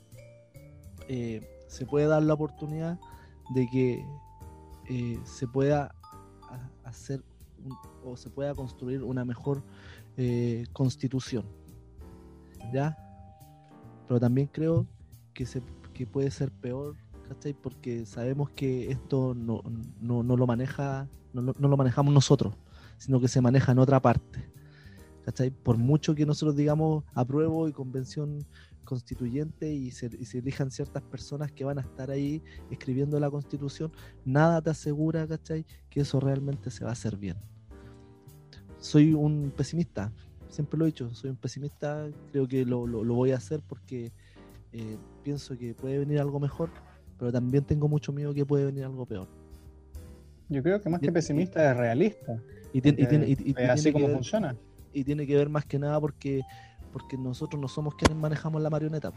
eh, 1.09 1.41
se 1.67 1.87
puede 1.87 2.07
dar 2.07 2.23
la 2.23 2.35
oportunidad 2.35 2.99
de 3.55 3.67
que 3.69 4.05
eh, 4.89 5.19
se 5.25 5.47
pueda 5.47 5.95
hacer 6.85 7.23
o 8.05 8.17
se 8.17 8.31
pueda 8.31 8.55
construir 8.55 9.03
una 9.03 9.25
mejor 9.25 9.63
eh, 10.17 10.65
constitución. 10.73 11.45
¿Ya? 12.73 12.97
Pero 14.07 14.21
también 14.21 14.49
creo 14.49 14.87
que, 15.35 15.47
se, 15.47 15.63
que 15.99 16.07
puede 16.07 16.31
ser 16.31 16.53
peor, 16.53 16.95
¿cachai? 17.29 17.55
Porque 17.55 18.07
sabemos 18.07 18.51
que 18.51 18.91
esto 18.93 19.35
no, 19.35 19.63
no, 20.01 20.23
no 20.23 20.37
lo 20.37 20.47
maneja, 20.47 21.09
no, 21.33 21.43
no 21.43 21.69
lo 21.69 21.77
manejamos 21.77 22.15
nosotros, 22.15 22.55
sino 22.99 23.19
que 23.21 23.27
se 23.27 23.41
maneja 23.41 23.73
en 23.73 23.81
otra 23.81 24.01
parte. 24.01 24.49
¿cachai? 25.25 25.51
Por 25.51 25.77
mucho 25.77 26.15
que 26.15 26.25
nosotros 26.25 26.55
digamos 26.57 27.03
apruebo 27.15 27.69
y 27.69 27.73
convención 27.73 28.47
constituyente 28.85 29.71
y 29.71 29.91
se, 29.91 30.09
y 30.19 30.25
se 30.25 30.39
elijan 30.39 30.71
ciertas 30.71 31.03
personas 31.03 31.51
que 31.53 31.65
van 31.65 31.79
a 31.79 31.83
estar 31.83 32.11
ahí 32.13 32.43
escribiendo 32.71 33.19
la 33.21 33.29
constitución, 33.31 33.91
nada 34.25 34.63
te 34.63 34.71
asegura, 34.71 35.27
¿cachai? 35.27 35.67
Que 35.91 36.01
eso 36.03 36.21
realmente 36.21 36.71
se 36.71 36.85
va 36.85 36.91
a 36.91 36.93
hacer 36.95 37.17
bien. 37.17 37.37
Soy 38.79 39.13
un 39.13 39.53
pesimista, 39.55 40.13
siempre 40.49 40.79
lo 40.79 40.85
he 40.85 40.89
dicho, 40.89 41.13
soy 41.13 41.31
un 41.31 41.37
pesimista, 41.37 42.07
creo 42.31 42.47
que 42.47 42.65
lo, 42.65 42.87
lo- 42.87 43.03
lo 43.05 43.15
voy 43.15 43.33
a 43.33 43.37
hacer 43.37 43.61
porque 43.67 44.13
eh, 44.73 44.97
pienso 45.29 45.59
que 45.59 45.75
puede 45.75 45.99
venir 45.99 46.21
algo 46.21 46.41
mejor, 46.41 46.71
pero 47.19 47.31
también 47.31 47.63
tengo 47.63 47.87
mucho 47.87 48.13
miedo 48.15 48.33
que 48.33 48.47
puede 48.47 48.65
venir 48.65 48.85
algo 48.85 49.05
peor. 49.05 49.29
Yo 50.49 50.63
creo 50.63 50.81
que 50.81 50.89
más 50.89 51.01
que 51.01 51.09
Y- 51.09 51.11
pesimista 51.11 51.71
es 51.71 51.77
realista. 51.77 52.41
Y, 52.73 52.81
tiene- 52.81 53.03
y 53.03 53.07
tiene- 53.07 53.27
y- 53.29 53.33
y- 53.33 53.37
y 53.49 53.51
es 53.51 53.55
tiene 53.57 53.71
así 53.73 53.85
que 53.85 53.93
como 53.93 54.07
ver- 54.07 54.15
funciona. 54.17 54.57
y 54.95 55.05
tiene 55.05 55.27
que 55.27 55.37
ver 55.37 55.51
más 55.51 55.67
que 55.67 55.79
nada 55.79 56.01
porque 56.01 56.41
porque 56.95 57.19
nosotros 57.19 57.61
no 57.61 57.69
somos 57.69 57.95
quienes 57.95 58.17
manejamos 58.17 58.63
la 58.63 58.71
marioneta. 58.71 59.13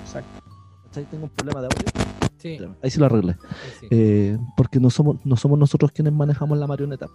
Exacto. 0.00 0.42
¿cachai? 0.86 1.04
Tengo 1.04 1.24
un 1.24 1.30
problema 1.30 1.60
de 1.60 1.66
audio. 1.68 1.84
Sí, 2.38 2.58
Ahí 2.82 2.90
sí 2.90 2.98
lo 2.98 3.06
arreglé. 3.06 3.34
sí, 3.34 3.70
sí. 3.80 3.86
Eh, 3.92 4.36
porque 4.56 4.80
no 4.80 4.90
somos, 4.90 5.24
no 5.24 5.36
somos 5.36 5.56
nosotros 5.56 5.92
quienes 5.92 6.12
manejamos 6.12 6.58
la 6.58 6.66
marioneta. 6.66 7.06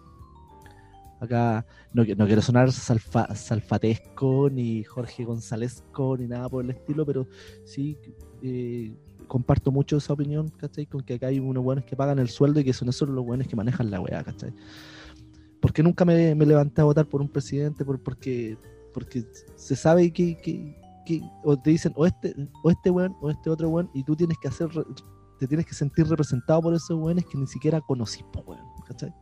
Acá 1.24 1.66
no, 1.94 2.04
qui- 2.04 2.16
no 2.18 2.26
quiero 2.26 2.42
sonar 2.42 2.70
salfa- 2.72 3.34
salfatesco, 3.34 4.50
ni 4.50 4.84
Jorge 4.84 5.24
Gonzálezco, 5.24 6.18
ni 6.18 6.28
nada 6.28 6.50
por 6.50 6.66
el 6.66 6.72
estilo, 6.72 7.06
pero 7.06 7.28
sí 7.64 7.98
eh, 8.42 8.94
comparto 9.28 9.72
mucho 9.72 9.98
esa 9.98 10.12
opinión, 10.12 10.50
¿cachai? 10.50 10.86
Con 10.86 11.02
que 11.02 11.14
acá 11.14 11.28
hay 11.28 11.40
unos 11.40 11.64
buenos 11.64 11.86
que 11.86 11.96
pagan 11.96 12.20
el 12.20 12.28
sueldo 12.28 12.60
y 12.60 12.66
que 12.66 12.74
son 12.74 12.90
esos 12.90 13.08
los 13.08 13.24
buenos 13.26 13.48
que 13.48 13.56
manejan 13.56 13.90
la 13.90 14.02
weá, 14.02 14.22
¿cachai? 14.22 14.54
Porque 15.62 15.82
nunca 15.82 16.04
me, 16.04 16.36
levanté 16.36 16.82
a 16.82 16.84
votar 16.84 17.06
por 17.06 17.22
un 17.22 17.30
presidente, 17.30 17.86
por, 17.86 18.04
porque, 18.04 18.58
porque 18.94 19.24
se 19.56 19.78
sabe 19.78 20.12
que, 20.12 20.36
que, 20.38 20.76
te 21.64 21.70
dicen 21.70 21.94
o 21.96 22.06
este, 22.06 22.36
o 22.64 22.70
este 22.70 22.90
weón, 22.90 23.16
o 23.22 23.30
este 23.30 23.50
otro 23.50 23.70
weón, 23.70 23.90
y 23.94 24.04
tú 24.04 24.14
tienes 24.16 24.38
que 24.40 24.50
hacer 24.50 24.70
te 25.40 25.48
tienes 25.48 25.66
que 25.66 25.74
sentir 25.74 26.06
representado 26.08 26.62
por 26.62 26.74
esos 26.74 26.98
weones 26.98 27.26
que 27.26 27.38
ni 27.38 27.48
siquiera 27.48 27.80
conocís, 27.80 28.26
weón, 28.46 28.60
¿cachai? 28.86 29.14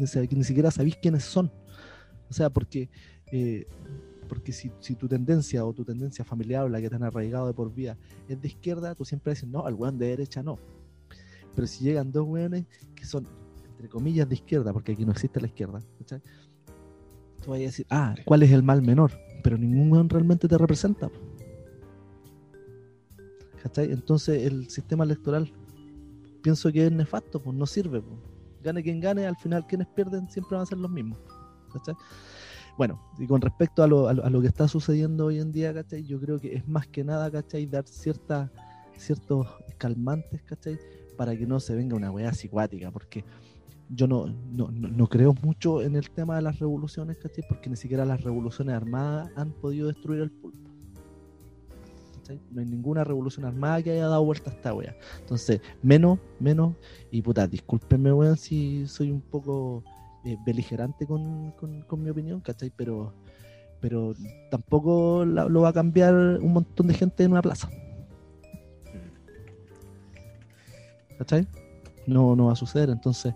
Ni, 0.00 0.38
ni 0.38 0.44
siquiera 0.44 0.70
sabís 0.70 0.96
quiénes 0.96 1.24
son. 1.24 1.52
O 2.28 2.32
sea, 2.32 2.50
porque, 2.50 2.88
eh, 3.32 3.66
porque 4.28 4.52
si, 4.52 4.70
si 4.80 4.94
tu 4.94 5.08
tendencia 5.08 5.64
o 5.64 5.72
tu 5.72 5.84
tendencia 5.84 6.24
familiar 6.24 6.64
o 6.64 6.68
la 6.68 6.80
que 6.80 6.88
te 6.88 6.96
han 6.96 7.02
arraigado 7.02 7.46
de 7.46 7.54
por 7.54 7.74
vida 7.74 7.98
es 8.28 8.40
de 8.40 8.48
izquierda, 8.48 8.94
tú 8.94 9.04
siempre 9.04 9.32
dices, 9.32 9.48
no, 9.48 9.66
al 9.66 9.74
weón 9.74 9.98
de 9.98 10.06
derecha 10.06 10.42
no. 10.42 10.58
Pero 11.54 11.66
si 11.66 11.84
llegan 11.84 12.12
dos 12.12 12.26
weones 12.26 12.66
que 12.94 13.04
son, 13.04 13.26
entre 13.68 13.88
comillas, 13.88 14.28
de 14.28 14.36
izquierda, 14.36 14.72
porque 14.72 14.92
aquí 14.92 15.04
no 15.04 15.12
existe 15.12 15.40
la 15.40 15.48
izquierda, 15.48 15.80
¿cachai? 15.98 16.20
Tú 17.42 17.50
vas 17.50 17.58
a 17.58 17.62
decir, 17.62 17.86
ah, 17.90 18.14
¿cuál 18.24 18.42
es 18.42 18.52
el 18.52 18.62
mal 18.62 18.82
menor? 18.82 19.12
Pero 19.42 19.58
ningún 19.58 19.90
weón 19.90 20.08
realmente 20.08 20.46
te 20.46 20.56
representa. 20.56 21.10
¿Cachai? 23.62 23.90
Entonces 23.90 24.44
el 24.44 24.70
sistema 24.70 25.04
electoral 25.04 25.52
pienso 26.42 26.70
que 26.70 26.86
es 26.86 26.92
nefasto, 26.92 27.42
pues 27.42 27.56
no 27.56 27.66
sirve. 27.66 28.00
Pues. 28.00 28.18
Gane 28.62 28.82
quien 28.82 29.00
gane, 29.00 29.26
al 29.26 29.36
final 29.36 29.66
quienes 29.66 29.86
pierden 29.88 30.28
siempre 30.30 30.56
van 30.56 30.62
a 30.62 30.66
ser 30.66 30.78
los 30.78 30.90
mismos. 30.90 31.18
¿cachai? 31.72 31.94
Bueno, 32.76 33.00
y 33.18 33.26
con 33.26 33.40
respecto 33.40 33.82
a 33.82 33.86
lo, 33.86 34.08
a 34.08 34.14
lo- 34.14 34.40
que 34.40 34.46
está 34.48 34.66
sucediendo 34.68 35.26
hoy 35.26 35.38
en 35.38 35.52
día, 35.52 35.72
¿cachai? 35.74 36.04
Yo 36.04 36.18
creo 36.20 36.38
que 36.38 36.54
es 36.56 36.66
más 36.66 36.86
que 36.88 37.04
nada, 37.04 37.30
¿cachai? 37.30 37.66
Dar 37.66 37.86
cierta, 37.86 38.50
ciertos 38.96 39.46
calmantes, 39.78 40.42
¿cachai? 40.42 40.78
Para 41.16 41.36
que 41.36 41.46
no 41.46 41.60
se 41.60 41.74
venga 41.74 41.94
una 41.96 42.10
weá 42.10 42.32
psicuática, 42.32 42.90
porque 42.90 43.24
yo 43.88 44.06
no, 44.06 44.26
no, 44.26 44.70
no- 44.70 44.88
no 44.88 45.06
creo 45.08 45.34
mucho 45.42 45.82
en 45.82 45.94
el 45.96 46.10
tema 46.10 46.36
de 46.36 46.42
las 46.42 46.58
revoluciones, 46.58 47.18
¿cachai? 47.18 47.44
Porque 47.48 47.68
ni 47.70 47.76
siquiera 47.76 48.04
las 48.04 48.22
revoluciones 48.22 48.74
armadas 48.74 49.30
han 49.36 49.52
podido 49.52 49.88
destruir 49.88 50.22
el 50.22 50.30
pulpo. 50.30 50.69
No 52.50 52.60
hay 52.60 52.66
ninguna 52.66 53.04
revolución 53.04 53.44
armada 53.46 53.82
que 53.82 53.92
haya 53.92 54.06
dado 54.08 54.24
vuelta 54.24 54.50
a 54.50 54.54
esta 54.54 54.74
wea. 54.74 54.94
Entonces, 55.20 55.60
menos, 55.82 56.18
menos, 56.38 56.74
y 57.10 57.22
puta, 57.22 57.46
discúlpenme, 57.46 58.12
weón, 58.12 58.36
si 58.36 58.86
soy 58.86 59.10
un 59.10 59.20
poco 59.20 59.82
eh, 60.24 60.36
beligerante 60.44 61.06
con, 61.06 61.52
con- 61.52 61.82
con 61.82 62.02
mi 62.02 62.10
opinión, 62.10 62.40
¿cachai? 62.40 62.70
Pero, 62.76 63.12
pero 63.80 64.14
tampoco 64.50 65.24
la- 65.24 65.46
lo 65.46 65.62
va 65.62 65.70
a 65.70 65.72
cambiar 65.72 66.14
un 66.14 66.52
montón 66.52 66.86
de 66.88 66.94
gente 66.94 67.24
en 67.24 67.32
una 67.32 67.42
plaza. 67.42 67.70
¿Cachai? 71.18 71.46
No, 72.06 72.34
no 72.34 72.46
va 72.46 72.52
a 72.52 72.56
suceder. 72.56 72.90
Entonces, 72.90 73.34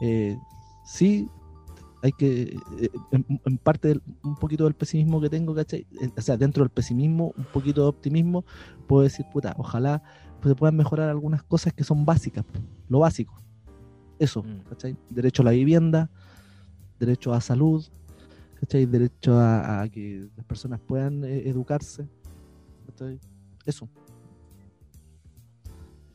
eh, 0.00 0.38
sí, 0.84 1.28
hay 2.02 2.12
que, 2.12 2.56
eh, 2.80 2.90
en, 3.12 3.26
en 3.44 3.58
parte, 3.58 3.88
del- 3.88 4.02
un 4.22 4.36
poquito 4.36 4.64
del 4.64 4.74
pesimismo 4.74 5.20
que 5.20 5.28
tengo, 5.28 5.54
¿cachai? 5.54 5.86
Eh, 6.00 6.10
O 6.16 6.20
sea, 6.20 6.36
dentro 6.36 6.62
del 6.62 6.70
pesimismo, 6.70 7.32
un 7.36 7.44
poquito 7.52 7.82
de 7.82 7.88
optimismo, 7.88 8.44
puedo 8.86 9.02
decir, 9.02 9.26
puta, 9.32 9.54
ojalá 9.58 10.02
pues, 10.40 10.52
se 10.52 10.56
puedan 10.56 10.76
mejorar 10.76 11.08
algunas 11.08 11.42
cosas 11.42 11.72
que 11.72 11.82
son 11.84 12.04
básicas, 12.04 12.44
lo 12.88 13.00
básico. 13.00 13.34
Eso, 14.18 14.42
Mm. 14.42 14.60
¿cachai? 14.68 14.96
Derecho 15.10 15.42
a 15.42 15.46
la 15.46 15.50
vivienda, 15.52 16.10
derecho 17.00 17.32
a 17.32 17.40
salud, 17.40 17.84
¿cachai? 18.60 18.86
Derecho 18.86 19.36
a, 19.36 19.82
a 19.82 19.88
que 19.88 20.28
las 20.36 20.44
personas 20.46 20.80
puedan 20.80 21.24
eh, 21.24 21.48
educarse, 21.48 22.08
¿cachai? 22.86 23.18
Eso. 23.66 23.88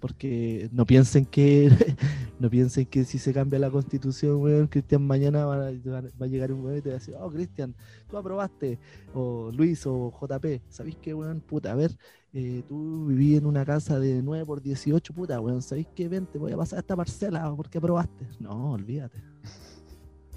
Porque 0.04 0.70
no 0.74 0.86
piensen 0.86 1.26
que 1.26 1.70
no 2.40 2.50
piensen 2.50 2.86
que 2.88 3.06
si 3.06 3.18
se 3.18 3.34
cambia 3.34 3.58
la 3.58 3.72
constitución, 3.72 4.36
weón, 4.42 4.68
Cristian 4.68 5.08
mañana 5.08 5.46
va 5.46 5.70
a, 5.70 5.72
va 5.72 6.26
a 6.26 6.28
llegar 6.28 6.52
un 6.52 6.60
weón 6.60 6.80
y 6.80 6.82
te 6.82 6.90
va 6.90 6.96
a 6.96 7.00
decir, 7.00 7.16
oh 7.18 7.32
Cristian, 7.32 7.74
tú 8.10 8.18
aprobaste, 8.18 8.80
o 9.14 9.50
Luis 9.54 9.88
o 9.88 10.12
JP, 10.12 10.62
¿sabéis 10.68 10.98
qué, 11.02 11.14
weón? 11.14 11.40
Puta, 11.40 11.72
a 11.72 11.76
ver, 11.76 11.96
eh, 12.34 12.64
tú 12.68 13.06
viví 13.06 13.38
en 13.38 13.46
una 13.46 13.64
casa 13.64 13.98
de 13.98 14.22
9 14.22 14.46
por 14.46 14.62
18, 14.62 15.14
puta, 15.14 15.40
weón, 15.40 15.62
¿sabéis 15.62 15.88
qué? 15.96 16.10
Ven, 16.10 16.26
te 16.26 16.38
voy 16.38 16.52
a 16.52 16.58
pasar 16.58 16.80
esta 16.80 16.98
parcela 16.98 17.54
porque 17.56 17.78
aprobaste. 17.78 18.28
No, 18.42 18.74
olvídate. 18.74 19.24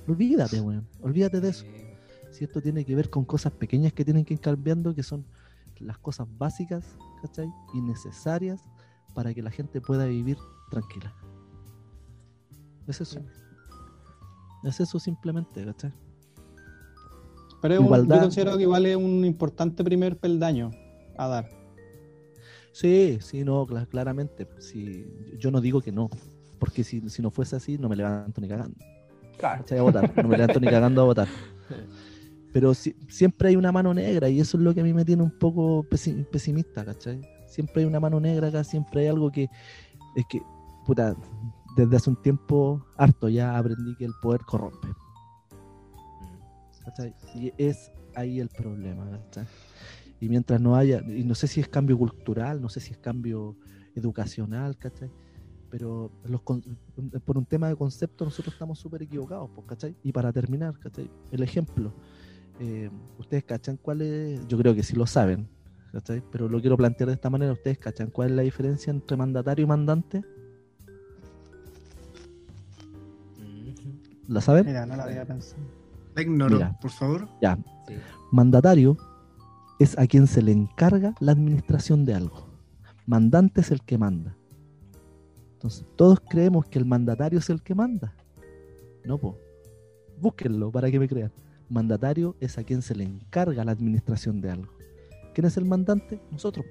Olvídate, 0.07 0.61
weón, 0.61 0.87
olvídate 1.03 1.41
de 1.41 1.49
eso. 1.49 1.67
Si 2.31 2.45
esto 2.45 2.63
tiene 2.63 2.85
que 2.85 2.95
ver 2.95 3.11
con 3.11 3.25
cosas 3.25 3.51
pequeñas 3.51 3.93
que 3.93 4.05
tienen 4.05 4.25
que 4.25 4.35
ir 4.35 4.41
cambiando, 4.41 4.95
que 4.95 5.03
son 5.03 5.27
las 5.81 5.99
cosas 5.99 6.29
básicas, 6.39 6.85
¿cachai? 7.21 7.49
Y 7.75 7.81
necesarias 7.81 8.61
para 9.17 9.35
que 9.35 9.43
la 9.43 9.51
gente 9.51 9.81
pueda 9.81 10.05
vivir 10.05 10.37
tranquila. 10.71 11.13
Es 12.87 13.01
eso. 13.01 13.19
Es 14.63 14.79
eso 14.79 14.99
simplemente, 15.01 15.65
¿cachai? 15.65 15.93
Pero 17.63 17.75
es 17.75 17.81
un- 17.81 17.87
Igualdad. 17.87 18.17
yo 18.17 18.23
considero 18.23 18.57
que 18.57 18.63
igual 18.65 18.85
es 18.87 18.95
un 18.97 19.25
importante 19.25 19.83
primer 19.83 20.19
peldaño 20.19 20.71
a 21.17 21.27
dar. 21.29 21.49
Sí, 22.73 23.19
sí, 23.23 23.43
no, 23.43 23.67
cla- 23.67 23.89
claramente. 23.89 24.47
Sí, 24.59 25.07
yo 25.39 25.51
no 25.51 25.61
digo 25.63 25.81
que 25.81 25.91
no, 25.93 26.11
porque 26.59 26.85
si, 26.85 27.09
si 27.09 27.23
no 27.23 27.31
fuese 27.31 27.57
así, 27.57 27.79
no 27.79 27.89
me 27.89 27.97
levanto 27.97 28.41
ni 28.41 28.49
cagando. 28.49 28.77
Claro. 29.39 29.65
A 29.69 29.83
votar, 29.83 30.13
no 30.23 30.29
me 30.29 30.37
levanto 30.37 30.61
ni 30.61 30.67
cagando 30.69 31.01
a 31.01 31.05
votar. 31.07 31.29
Pero 32.53 32.75
si- 32.75 32.95
siempre 33.09 33.49
hay 33.49 33.57
una 33.57 33.73
mano 33.73 33.93
negra 33.95 34.29
y 34.29 34.41
eso 34.41 34.59
es 34.59 34.63
lo 34.63 34.75
que 34.75 34.81
a 34.81 34.85
mí 34.85 34.93
me 34.93 35.05
tiene 35.07 35.23
un 35.23 35.31
poco 35.31 35.85
pesi- 35.85 36.25
pesimista, 36.27 36.85
¿cachai? 36.85 37.21
Siempre 37.57 37.81
hay 37.81 37.89
una 37.89 38.01
mano 38.01 38.21
negra 38.21 38.49
acá, 38.49 38.63
siempre 38.65 39.01
hay 39.01 39.07
algo 39.07 39.33
que 39.33 39.49
es 40.15 40.27
que, 40.29 40.43
puta, 40.85 41.17
desde 41.75 41.97
hace 41.97 42.11
un 42.11 42.21
tiempo 42.21 42.85
harto 42.99 43.31
ya 43.31 43.57
aprendí 43.57 43.97
que 43.97 44.05
el 44.05 44.13
poder 44.21 44.43
corrompe. 44.43 44.89
¿cachai? 46.85 47.15
Y 47.35 47.51
es 47.57 47.91
ahí 48.15 48.41
el 48.41 48.51
problema, 48.51 49.11
¿cachai? 49.11 49.47
Y 50.21 50.29
mientras 50.29 50.61
no 50.61 50.77
haya, 50.77 51.01
y 51.01 51.25
no 51.25 51.35
sé 51.35 51.47
si 51.47 51.61
es 51.61 51.69
cambio 51.69 51.97
cultural, 51.97 52.61
no 52.61 52.69
sé 52.69 52.81
si 52.81 52.93
es 52.93 52.99
cambio 52.99 53.57
educacional, 53.95 54.77
¿cachai? 54.77 55.11
Pero 55.71 56.13
los 56.25 56.43
por 56.43 57.39
un 57.39 57.47
tema 57.47 57.69
de 57.69 57.77
concepto 57.77 58.27
nosotros 58.27 58.53
estamos 58.53 58.79
súper 58.79 59.03
equivocados, 59.03 59.49
pues, 59.55 59.67
¿cachai? 59.67 59.97
Y 60.03 60.13
para 60.13 60.31
terminar, 60.31 60.79
¿cachai? 60.79 61.11
El 61.31 61.43
ejemplo, 61.43 61.95
eh, 62.61 62.91
¿ustedes 63.19 63.45
cachan 63.45 63.79
cuál 63.79 64.03
es? 64.03 64.47
Yo 64.47 64.59
creo 64.59 64.75
que 64.75 64.83
sí 64.83 64.95
lo 64.95 65.07
saben, 65.07 65.49
¿cachai? 65.97 66.23
Pero 66.31 66.47
lo 66.47 66.61
quiero 66.61 66.77
plantear 66.77 67.09
de 67.09 67.15
esta 67.15 67.31
manera, 67.31 67.53
¿ustedes 67.53 67.79
cachan 67.79 68.11
cuál 68.11 68.29
es 68.31 68.37
la 68.37 68.43
diferencia 68.43 68.91
entre 68.91 69.17
mandatario 69.17 69.65
y 69.65 69.67
mandante? 69.67 70.23
¿La 74.29 74.41
saben? 74.43 74.67
Mira, 74.67 74.85
no 74.85 74.95
la 74.97 75.05
había 75.05 75.25
pensado. 75.25 75.63
La 76.15 76.23
ignoro, 76.23 76.57
Mira. 76.57 76.79
por 76.81 76.91
favor. 76.91 77.29
Ya, 77.41 77.59
Sí. 77.89 77.95
Mandatario 78.33 78.97
es 79.79 79.97
a 79.97 80.07
quien 80.07 80.27
se 80.27 80.43
le 80.43 80.53
encarga 80.53 81.15
la 81.21 81.33
administración 81.33 82.05
de 82.05 82.15
algo. 82.15 82.47
Mandante 83.07 83.61
es 83.61 83.71
el 83.71 83.81
que 83.83 83.97
manda. 83.97 84.37
Entonces, 85.53 85.87
todos 85.97 86.21
creemos 86.29 86.67
que 86.67 86.79
el 86.79 86.85
mandatario 86.85 87.39
es 87.39 87.49
el 87.49 87.63
que 87.63 87.75
manda. 87.75 88.13
No, 89.05 89.17
po. 89.19 89.39
Búsquenlo 90.21 90.71
para 90.73 90.91
que 90.91 90.99
me 90.99 91.09
crean. 91.09 91.33
Mandatario 91.69 92.37
es 92.41 92.59
a 92.59 92.65
quien 92.65 92.83
se 92.83 92.95
le 92.97 93.05
encarga 93.05 93.65
la 93.65 93.73
administración 93.73 94.41
de 94.41 94.51
algo. 94.51 94.76
¿Quién 95.37 95.45
es 95.45 95.59
el 95.59 95.67
mandante? 95.67 96.19
Nosotros. 96.31 96.65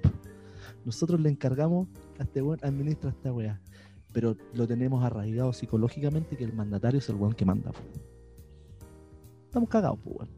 Nosotros 0.84 1.20
le 1.20 1.30
encargamos 1.30 1.86
a 2.18 2.24
este 2.24 2.40
buen 2.40 2.58
administra 2.64 3.10
esta 3.10 3.32
weá. 3.32 3.60
Pero 4.12 4.36
lo 4.54 4.66
tenemos 4.66 5.04
arraigado 5.04 5.52
psicológicamente 5.52 6.36
que 6.36 6.42
el 6.42 6.52
mandatario 6.52 6.98
es 6.98 7.08
el 7.08 7.14
buen 7.14 7.32
que 7.34 7.44
manda. 7.44 7.70
po. 7.70 7.78
Estamos 9.44 9.68
cagados, 9.68 10.00
pues, 10.02 10.16
weón. 10.16 10.30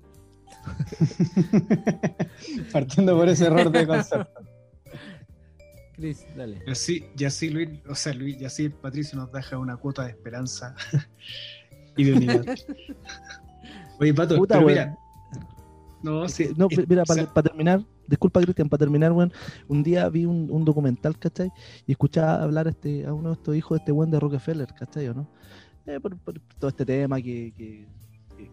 Partiendo 2.71 3.17
por 3.17 3.31
ese 3.31 3.47
error 3.47 3.73
de 3.73 3.87
concepto. 3.87 4.43
Chris, 5.97 6.27
dale. 6.37 6.63
Y 6.67 6.71
así, 6.71 7.07
y 7.17 7.25
así 7.25 7.49
Luis, 7.49 7.71
o 7.89 7.95
sea, 7.95 8.13
Luis, 8.13 8.39
y 8.39 8.45
así 8.45 8.69
Patricio 8.69 9.19
nos 9.19 9.33
deja 9.33 9.57
una 9.57 9.79
cuota 9.79 10.05
de 10.05 10.11
esperanza 10.11 10.77
y 11.97 12.05
de 12.05 12.13
unidad. 12.13 12.45
Oye, 13.99 14.13
Pato, 14.13 14.37
Puta, 14.37 14.57
pero 14.57 14.67
mira. 14.67 14.99
No, 16.03 16.29
sí. 16.29 16.51
no, 16.59 16.69
mira, 16.87 17.05
o 17.05 17.07
para, 17.07 17.43
terminar, 17.43 17.83
disculpa 18.09 18.41
Cristian, 18.41 18.69
para 18.69 18.79
terminar, 18.79 19.13
weón, 19.13 19.33
un 19.69 19.83
día 19.83 20.09
vi 20.09 20.25
un, 20.25 20.49
un 20.51 20.65
documental, 20.65 21.17
¿cachai? 21.19 21.53
Y 21.87 21.93
escuchaba 21.93 22.43
hablar 22.43 22.67
a, 22.67 22.71
este, 22.71 23.07
a 23.07 23.13
uno 23.13 23.29
de 23.29 23.35
estos 23.35 23.55
hijos 23.55 23.77
de 23.77 23.81
este 23.83 23.93
buen 23.93 24.11
de 24.11 24.19
Rockefeller, 24.19 24.75
¿cachai? 24.75 25.09
¿O 25.09 25.15
no? 25.15 25.29
Eh, 25.87 26.01
por, 26.01 26.17
todo 26.59 26.69
este 26.69 26.85
tema 26.85 27.21
que, 27.21 27.53
que, 27.57 27.87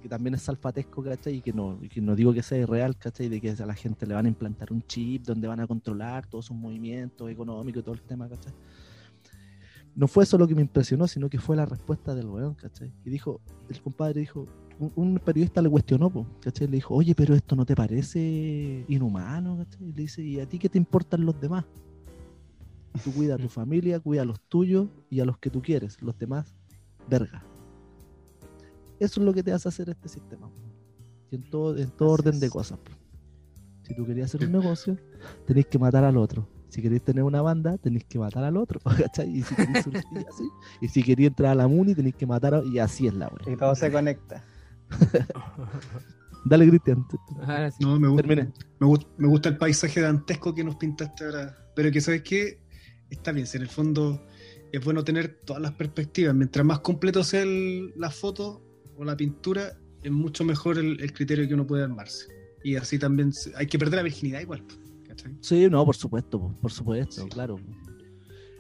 también 0.09 0.35
es 0.35 0.41
salfatesco, 0.41 1.03
¿cachai? 1.03 1.35
Y 1.35 1.41
que 1.41 1.53
no, 1.53 1.79
que 1.89 2.01
no 2.01 2.15
digo 2.15 2.33
que 2.33 2.43
sea 2.43 2.59
irreal, 2.59 2.97
¿cachai? 2.97 3.29
De 3.29 3.41
que 3.41 3.51
a 3.51 3.65
la 3.65 3.73
gente 3.73 4.05
le 4.05 4.13
van 4.13 4.25
a 4.25 4.29
implantar 4.29 4.71
un 4.71 4.83
chip 4.83 5.23
donde 5.23 5.47
van 5.47 5.59
a 5.59 5.67
controlar 5.67 6.27
todos 6.27 6.45
sus 6.45 6.57
movimientos 6.57 7.29
económicos 7.29 7.81
y 7.81 7.83
todo 7.83 7.95
el 7.95 8.01
tema, 8.01 8.27
¿cachai? 8.29 8.53
No 9.95 10.07
fue 10.07 10.25
eso 10.25 10.37
lo 10.37 10.47
que 10.47 10.55
me 10.55 10.61
impresionó, 10.61 11.07
sino 11.07 11.29
que 11.29 11.39
fue 11.39 11.55
la 11.55 11.65
respuesta 11.65 12.13
del 12.13 12.27
weón, 12.27 12.55
¿cachai? 12.55 12.93
Y 13.05 13.09
dijo, 13.09 13.41
el 13.69 13.81
compadre 13.81 14.19
dijo, 14.19 14.47
un, 14.79 14.91
un 14.95 15.19
periodista 15.19 15.61
le 15.61 15.69
cuestionó, 15.69 16.09
po, 16.09 16.25
¿cachai? 16.41 16.67
Le 16.67 16.77
dijo, 16.77 16.93
oye, 16.93 17.15
pero 17.15 17.35
esto 17.35 17.55
no 17.55 17.65
te 17.65 17.75
parece 17.75 18.85
inhumano, 18.87 19.57
¿cachai? 19.57 19.89
Y 19.89 19.93
le 19.93 20.01
dice, 20.03 20.21
¿y 20.21 20.39
a 20.39 20.47
ti 20.47 20.59
qué 20.59 20.69
te 20.69 20.77
importan 20.77 21.25
los 21.25 21.39
demás? 21.39 21.65
Tú 23.03 23.11
cuida 23.11 23.35
a 23.35 23.37
tu 23.37 23.49
familia, 23.49 23.99
cuida 23.99 24.21
a 24.21 24.25
los 24.25 24.39
tuyos 24.41 24.87
y 25.09 25.19
a 25.19 25.25
los 25.25 25.37
que 25.37 25.49
tú 25.49 25.61
quieres, 25.61 26.01
los 26.01 26.17
demás, 26.17 26.55
verga. 27.09 27.43
Eso 28.99 29.19
es 29.19 29.25
lo 29.25 29.33
que 29.33 29.43
te 29.43 29.51
hace 29.51 29.67
hacer 29.67 29.89
este 29.89 30.07
sistema. 30.07 30.49
Y 31.29 31.35
en 31.35 31.49
todo, 31.49 31.77
en 31.77 31.89
todo 31.91 32.09
orden 32.11 32.39
de 32.39 32.49
cosas. 32.49 32.77
po. 32.79 32.91
Si 33.83 33.93
tú 33.93 34.05
querías 34.05 34.33
hacer 34.33 34.47
un 34.47 34.53
negocio, 34.53 34.97
tenéis 35.45 35.67
que 35.67 35.77
matar 35.77 36.03
al 36.05 36.17
otro. 36.17 36.47
Si 36.69 36.81
queréis 36.81 37.03
tener 37.03 37.23
una 37.23 37.41
banda, 37.41 37.77
tenéis 37.77 38.05
que 38.05 38.17
matar 38.17 38.43
al 38.43 38.57
otro, 38.57 38.79
¿cachai? 38.97 39.29
Y 39.29 39.43
si 39.43 39.55
queréis 39.55 39.83
surgir 39.83 40.25
así, 40.29 40.43
y 40.81 40.87
si 40.87 41.03
queréis 41.03 41.29
entrar 41.29 41.51
a 41.51 41.55
la 41.55 41.67
MUNI, 41.67 41.95
tenéis 41.95 42.15
que 42.15 42.25
matar 42.25 42.55
a... 42.55 42.63
Y 42.63 42.79
así 42.79 43.07
es 43.07 43.13
la 43.13 43.27
wea. 43.27 43.53
Y 43.53 43.57
todo 43.57 43.75
se 43.75 43.91
conecta. 43.91 44.43
Dale, 46.45 46.67
Cristian. 46.69 47.05
Ahora 47.41 47.71
sí. 47.71 47.77
no, 47.81 47.99
me 47.99 48.07
gusta, 48.07 48.27
Termine. 48.27 48.51
me, 48.79 48.87
gust- 48.87 49.07
me 49.17 49.27
gusta 49.27 49.49
el 49.49 49.57
paisaje 49.57 49.99
dantesco 50.01 50.53
que 50.53 50.63
nos 50.63 50.75
pintaste 50.75 51.25
ahora. 51.25 51.57
Pero 51.75 51.91
que, 51.91 52.01
¿sabes 52.01 52.21
qué? 52.21 52.59
Está 53.09 53.31
bien, 53.31 53.47
si 53.47 53.57
en 53.57 53.63
el 53.63 53.69
fondo 53.69 54.23
es 54.71 54.83
bueno 54.83 55.03
tener 55.03 55.39
todas 55.45 55.61
las 55.61 55.71
perspectivas. 55.71 56.35
Mientras 56.35 56.63
más 56.65 56.79
completo 56.81 57.23
sea 57.23 57.41
el- 57.43 57.93
la 57.97 58.09
foto 58.11 58.61
o 58.95 59.03
la 59.03 59.17
pintura, 59.17 59.77
es 60.03 60.11
mucho 60.11 60.43
mejor 60.45 60.77
el, 60.77 61.01
el 61.01 61.13
criterio 61.13 61.47
que 61.47 61.53
uno 61.55 61.65
puede 61.65 61.83
armarse. 61.83 62.27
Y 62.63 62.75
así 62.75 62.99
también 62.99 63.33
se- 63.33 63.51
hay 63.55 63.65
que 63.67 63.79
perder 63.79 63.95
la 63.97 64.03
virginidad 64.03 64.41
igual. 64.41 64.63
¿cachai? 65.07 65.35
Sí, 65.41 65.67
no, 65.69 65.83
por 65.83 65.95
supuesto, 65.95 66.39
po, 66.39 66.53
por 66.61 66.71
supuesto, 66.71 67.23
Sí. 67.23 67.29
claro. 67.29 67.57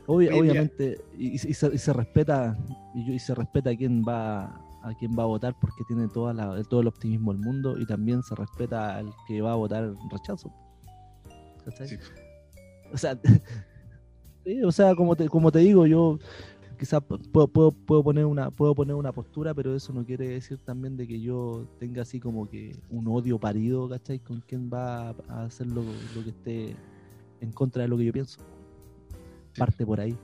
Obviamente, 0.07 1.01
y, 1.17 1.33
y 1.33 1.53
se, 1.53 1.73
y 1.73 1.77
se 1.79 1.93
respeta 1.93 2.55
y, 2.93 3.13
y 3.13 3.19
se 3.19 3.33
respeta 3.33 3.71
a 3.71 3.75
quién 3.75 4.03
va 4.03 4.61
a 4.85 4.93
quién 4.93 5.11
va 5.17 5.23
a 5.23 5.25
votar 5.25 5.55
porque 5.59 5.83
tiene 5.87 6.07
toda 6.07 6.33
la, 6.33 6.63
todo 6.63 6.81
el 6.81 6.87
optimismo 6.87 7.33
del 7.33 7.41
mundo 7.41 7.77
y 7.77 7.85
también 7.85 8.21
se 8.21 8.35
respeta 8.35 8.97
al 8.97 9.11
que 9.27 9.41
va 9.41 9.53
a 9.53 9.55
votar 9.55 9.93
rechazo. 10.11 10.53
¿Cachai? 11.65 11.87
Sí. 11.87 11.97
O 12.93 12.97
sea, 12.97 13.19
sí, 14.45 14.63
o 14.63 14.71
sea, 14.71 14.95
como 14.95 15.15
te, 15.15 15.27
como 15.27 15.51
te 15.51 15.59
digo, 15.59 15.87
yo 15.87 16.19
quizás 16.77 17.01
puedo, 17.31 17.47
puedo, 17.47 17.71
puedo 17.71 18.03
poner 18.03 18.25
una 18.25 18.51
puedo 18.51 18.75
poner 18.75 18.95
una 18.95 19.11
postura, 19.11 19.55
pero 19.55 19.75
eso 19.75 19.91
no 19.91 20.05
quiere 20.05 20.27
decir 20.27 20.59
también 20.59 20.97
de 20.97 21.07
que 21.07 21.19
yo 21.19 21.67
tenga 21.79 22.03
así 22.03 22.19
como 22.19 22.47
que 22.47 22.77
un 22.91 23.07
odio 23.07 23.39
parido, 23.39 23.89
¿cachai? 23.89 24.19
Con 24.19 24.41
quién 24.41 24.69
va 24.71 25.15
a 25.27 25.45
hacer 25.45 25.65
lo, 25.65 25.81
lo 26.15 26.23
que 26.23 26.29
esté 26.29 26.75
en 27.41 27.51
contra 27.51 27.81
de 27.81 27.87
lo 27.87 27.97
que 27.97 28.05
yo 28.05 28.13
pienso. 28.13 28.39
Sí. 29.53 29.59
Parte 29.59 29.83
por 29.83 29.99
ahí. 29.99 30.15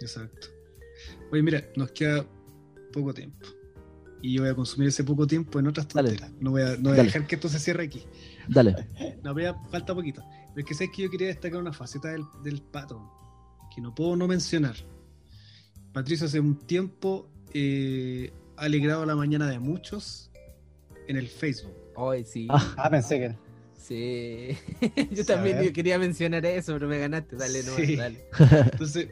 Exacto. 0.00 0.48
Oye, 1.30 1.42
mira, 1.42 1.62
nos 1.76 1.90
queda 1.90 2.24
poco 2.96 3.14
tiempo. 3.14 3.46
Y 4.22 4.32
yo 4.34 4.42
voy 4.42 4.50
a 4.50 4.54
consumir 4.54 4.88
ese 4.88 5.04
poco 5.04 5.26
tiempo 5.26 5.58
en 5.60 5.66
otras 5.68 5.86
Dale. 5.88 6.08
tonteras. 6.08 6.32
No 6.40 6.50
voy 6.50 6.62
a, 6.62 6.76
no 6.76 6.90
voy 6.90 6.98
a 6.98 7.02
dejar 7.04 7.26
que 7.26 7.34
esto 7.36 7.48
se 7.48 7.58
cierre 7.58 7.84
aquí. 7.84 8.02
Dale. 8.48 8.74
No, 9.22 9.34
pero 9.34 9.52
ya 9.52 9.68
falta 9.70 9.94
poquito. 9.94 10.22
Pero 10.54 10.60
es 10.60 10.64
que 10.64 10.74
sé 10.74 10.90
que 10.90 11.02
yo 11.02 11.10
quería 11.10 11.28
destacar 11.28 11.60
una 11.60 11.72
faceta 11.72 12.08
del, 12.08 12.22
del 12.42 12.62
pato 12.62 13.12
que 13.74 13.80
no 13.82 13.94
puedo 13.94 14.16
no 14.16 14.26
mencionar. 14.26 14.74
Patricio 15.92 16.26
hace 16.26 16.40
un 16.40 16.56
tiempo 16.58 17.28
eh, 17.52 18.32
ha 18.56 18.62
alegrado 18.64 19.04
la 19.06 19.14
mañana 19.16 19.48
de 19.48 19.58
muchos 19.58 20.30
en 21.08 21.16
el 21.16 21.28
Facebook. 21.28 21.74
Hoy 21.94 22.24
sí. 22.24 22.46
Ah. 22.50 22.74
Ah, 22.78 22.90
pensé 22.90 23.18
que. 23.18 23.36
Sí. 23.78 24.56
Yo 25.12 25.22
a 25.22 25.26
también 25.26 25.58
ver. 25.58 25.72
quería 25.72 25.98
mencionar 25.98 26.44
eso, 26.46 26.72
pero 26.72 26.88
me 26.88 26.98
ganaste. 26.98 27.36
Dale, 27.36 27.62
no, 27.62 27.76
Sí. 27.76 27.96
dale. 27.96 28.24
Entonces, 28.72 29.08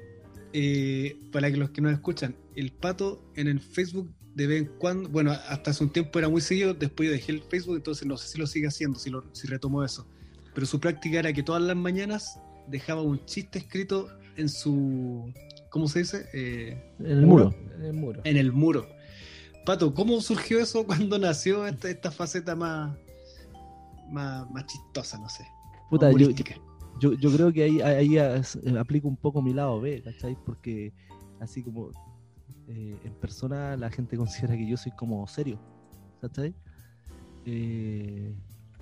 eh, 0.56 1.18
para 1.32 1.50
que 1.50 1.56
los 1.56 1.70
que 1.70 1.80
nos 1.80 1.92
escuchan, 1.92 2.36
el 2.54 2.70
pato 2.70 3.28
en 3.34 3.48
el 3.48 3.58
Facebook 3.58 4.14
de 4.36 4.46
vez 4.46 4.62
en 4.62 4.66
cuando, 4.78 5.08
bueno, 5.08 5.32
hasta 5.32 5.72
hace 5.72 5.82
un 5.82 5.90
tiempo 5.90 6.16
era 6.16 6.28
muy 6.28 6.40
seguido, 6.40 6.74
después 6.74 7.08
yo 7.08 7.12
dejé 7.12 7.32
el 7.32 7.42
Facebook, 7.42 7.74
entonces 7.74 8.06
no 8.06 8.16
sé 8.16 8.28
si 8.28 8.38
lo 8.38 8.46
sigue 8.46 8.68
haciendo, 8.68 8.96
si, 8.96 9.10
lo, 9.10 9.24
si 9.32 9.48
retomó 9.48 9.84
eso. 9.84 10.06
Pero 10.54 10.64
su 10.64 10.78
práctica 10.78 11.18
era 11.18 11.32
que 11.32 11.42
todas 11.42 11.60
las 11.60 11.76
mañanas 11.76 12.38
dejaba 12.68 13.02
un 13.02 13.24
chiste 13.26 13.58
escrito 13.58 14.08
en 14.36 14.48
su, 14.48 15.32
¿cómo 15.70 15.88
se 15.88 16.00
dice? 16.00 16.26
Eh, 16.32 16.94
En 17.00 17.06
el 17.06 17.26
muro. 17.26 17.52
En 17.74 17.82
el 17.82 17.92
muro. 17.92 18.20
en 18.22 18.36
el 18.36 18.52
muro. 18.52 18.88
Pato, 19.66 19.92
¿cómo 19.92 20.20
surgió 20.20 20.60
eso 20.60 20.86
cuando 20.86 21.18
nació 21.18 21.66
esta, 21.66 21.90
esta 21.90 22.12
faceta 22.12 22.54
más, 22.54 22.96
más, 24.08 24.48
más 24.52 24.66
chistosa, 24.66 25.18
no 25.18 25.28
sé? 25.28 25.44
Puta, 25.90 26.12
yo? 26.12 26.28
Yo, 26.98 27.12
yo 27.14 27.32
creo 27.32 27.52
que 27.52 27.62
ahí, 27.64 27.80
ahí 27.80 28.18
eh, 28.18 28.42
aplico 28.78 29.08
un 29.08 29.16
poco 29.16 29.42
mi 29.42 29.52
lado 29.52 29.80
B, 29.80 30.02
¿cachai? 30.02 30.36
Porque 30.44 30.92
así 31.40 31.62
como 31.62 31.90
eh, 32.68 32.96
en 33.04 33.14
persona 33.14 33.76
la 33.76 33.90
gente 33.90 34.16
considera 34.16 34.56
que 34.56 34.66
yo 34.66 34.76
soy 34.76 34.92
como 34.92 35.26
serio, 35.26 35.58
¿cachai? 36.20 36.54
Eh, 37.46 38.34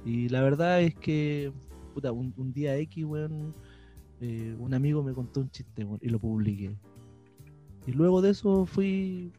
y 0.05 0.29
la 0.29 0.43
verdad 0.43 0.83
es 0.83 0.95
que, 0.95 1.53
puta, 1.95 2.13
un, 2.13 2.53
día 2.53 2.77
X, 2.77 3.05
weón, 3.05 3.55
un 4.59 4.75
amigo 4.75 5.03
me 5.03 5.13
contó 5.13 5.41
un 5.41 5.51
chiste, 5.51 5.87
y 6.01 6.09
lo 6.09 6.19
publiqué. 6.19 6.77
Y 7.87 7.93
luego 7.93 8.23
de 8.23 8.31
eso 8.31 8.67
fui 8.67 9.33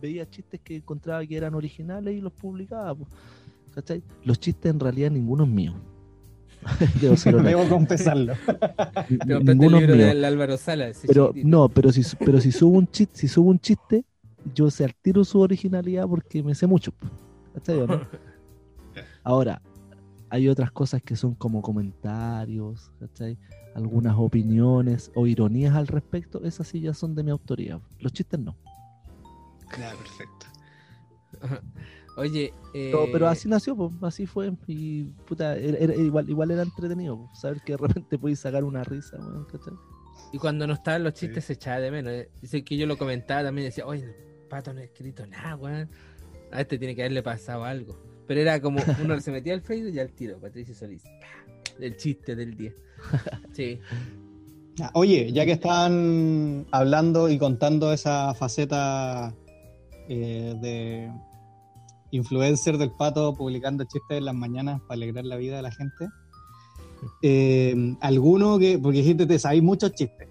veía 0.00 0.28
chistes 0.28 0.60
que 0.60 0.76
encontraba 0.76 1.24
que 1.24 1.36
eran 1.36 1.54
originales 1.54 2.14
y 2.14 2.20
los 2.20 2.32
publicaba. 2.32 2.96
¿cachai? 3.74 4.02
Los 4.22 4.38
chistes 4.38 4.70
en 4.70 4.80
realidad 4.80 5.10
ninguno 5.10 5.44
es 5.44 5.50
mío. 5.50 5.93
Debo 7.00 7.16
ser 7.16 7.34
honesto. 7.36 7.58
Debo 7.58 7.68
confesarlo. 7.68 8.34
Te 8.34 9.18
compraste 9.18 9.32
el 9.32 9.44
ninguno 9.44 9.76
es 9.76 9.82
libro 9.82 9.96
mío. 9.96 10.06
del 10.06 10.24
Álvaro 10.24 10.56
Sala. 10.56 10.88
ese 10.88 11.06
Pero 11.06 11.32
no, 11.36 11.68
pero 11.68 11.92
si, 11.92 12.02
pero 12.24 12.40
si 12.40 12.52
subo 12.52 12.78
un 12.78 12.86
chiste, 12.86 13.16
si 13.16 13.28
subo 13.28 13.50
un 13.50 13.58
chiste, 13.58 14.04
yo 14.54 14.70
sé 14.70 14.84
al 14.84 14.94
tiro 14.94 15.24
su 15.24 15.40
originalidad 15.40 16.06
porque 16.06 16.42
me 16.42 16.54
sé 16.54 16.66
mucho. 16.66 16.92
Ahora, 19.22 19.62
hay 20.28 20.48
otras 20.48 20.70
cosas 20.72 21.02
que 21.02 21.16
son 21.16 21.34
como 21.34 21.62
comentarios, 21.62 22.90
¿cachai? 22.98 23.38
Algunas 23.74 24.16
opiniones 24.16 25.10
o 25.14 25.26
ironías 25.26 25.74
al 25.74 25.86
respecto, 25.86 26.44
esas 26.44 26.68
sí 26.68 26.80
ya 26.80 26.94
son 26.94 27.14
de 27.14 27.22
mi 27.22 27.30
autoría. 27.30 27.80
Los 28.00 28.12
chistes 28.12 28.40
no. 28.40 28.56
Ya, 29.78 29.92
perfecto. 29.92 30.46
Oye, 32.16 32.52
eh, 32.74 32.90
Pero, 32.92 33.06
pero 33.12 33.28
así 33.28 33.48
nació, 33.48 33.74
pues, 33.76 33.92
así 34.02 34.26
fue. 34.26 34.52
Y 34.68 35.04
puta, 35.26 35.56
era, 35.56 35.78
era- 35.78 35.94
igual, 35.96 36.28
igual 36.30 36.50
era 36.52 36.62
entretenido, 36.62 37.16
po, 37.18 37.30
saber 37.34 37.60
que 37.62 37.72
de 37.72 37.78
repente 37.78 38.18
podéis 38.18 38.38
sacar 38.40 38.62
una 38.64 38.84
risa, 38.84 39.16
weón, 39.18 39.44
¿cachai? 39.46 39.74
Y 40.32 40.38
cuando 40.38 40.66
no 40.66 40.74
estaban 40.74 41.02
los 41.04 41.14
chistes 41.14 41.44
se 41.46 41.54
echaba 41.54 41.80
de 41.80 41.90
menos. 41.90 42.12
eh. 42.12 42.28
Dice 42.40 42.62
que 42.64 42.76
yo 42.76 42.86
lo 42.86 42.96
comentaba 42.96 43.42
también. 43.44 43.66
Decía, 43.66 43.86
oye, 43.86 44.04
el 44.04 44.14
pato 44.48 44.72
no 44.72 44.80
ha 44.80 44.84
escrito 44.84 45.26
nada, 45.26 45.56
weón. 45.56 45.88
A 46.52 46.60
este 46.60 46.78
tiene 46.78 46.94
que 46.94 47.02
haberle 47.02 47.22
pasado 47.22 47.64
algo. 47.64 47.96
Pero 48.26 48.40
era 48.40 48.60
como 48.60 48.80
uno 49.02 49.20
se 49.20 49.30
metía 49.32 49.54
al 49.54 49.60
Facebook 49.60 49.94
y 49.94 49.98
al 49.98 50.10
tiro, 50.12 50.38
Patricio 50.38 50.74
Solís. 50.74 51.02
El 51.78 51.96
chiste 51.96 52.34
del 52.36 52.56
día. 52.56 52.72
Sí. 53.52 53.78
Oye, 54.94 55.30
ya 55.32 55.44
que 55.44 55.52
estaban 55.52 56.66
hablando 56.72 57.28
y 57.28 57.38
contando 57.38 57.92
esa 57.92 58.34
faceta 58.34 59.32
eh, 60.08 60.54
de 60.60 61.12
influencer 62.16 62.78
del 62.78 62.90
pato 62.92 63.34
publicando 63.34 63.84
chistes 63.84 64.18
en 64.18 64.24
las 64.26 64.34
mañanas 64.34 64.80
para 64.82 64.94
alegrar 64.94 65.24
la 65.24 65.36
vida 65.36 65.56
de 65.56 65.62
la 65.62 65.70
gente, 65.72 66.08
eh, 67.22 67.96
alguno 68.00 68.58
que, 68.58 68.78
porque 68.78 68.98
dijiste, 68.98 69.26
te 69.26 69.38
sabéis 69.38 69.62
muchos 69.62 69.92
chistes, 69.92 70.28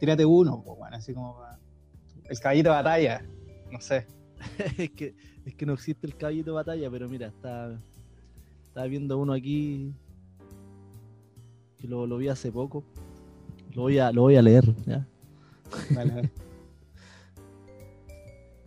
tírate 0.00 0.24
uno, 0.24 0.62
pues 0.64 0.78
bueno, 0.78 0.96
así 0.96 1.12
como 1.12 1.36
para- 1.38 1.58
el 2.28 2.38
caballito 2.40 2.68
de 2.70 2.74
batalla, 2.76 3.24
no 3.72 3.80
sé. 3.80 4.06
es, 4.78 4.90
que, 4.90 5.14
es 5.44 5.54
que 5.54 5.66
no 5.66 5.72
existe 5.72 6.06
el 6.06 6.16
caballito 6.16 6.50
de 6.52 6.54
batalla, 6.56 6.90
pero 6.90 7.08
mira, 7.08 7.26
está, 7.28 7.78
estaba 8.64 8.86
viendo 8.86 9.18
uno 9.18 9.32
aquí 9.32 9.92
que 11.78 11.88
lo, 11.88 12.06
lo 12.06 12.18
vi 12.18 12.28
hace 12.28 12.52
poco. 12.52 12.84
Lo 13.74 13.82
voy 13.82 13.98
a, 13.98 14.12
lo 14.12 14.22
voy 14.22 14.36
a 14.36 14.42
leer. 14.42 14.64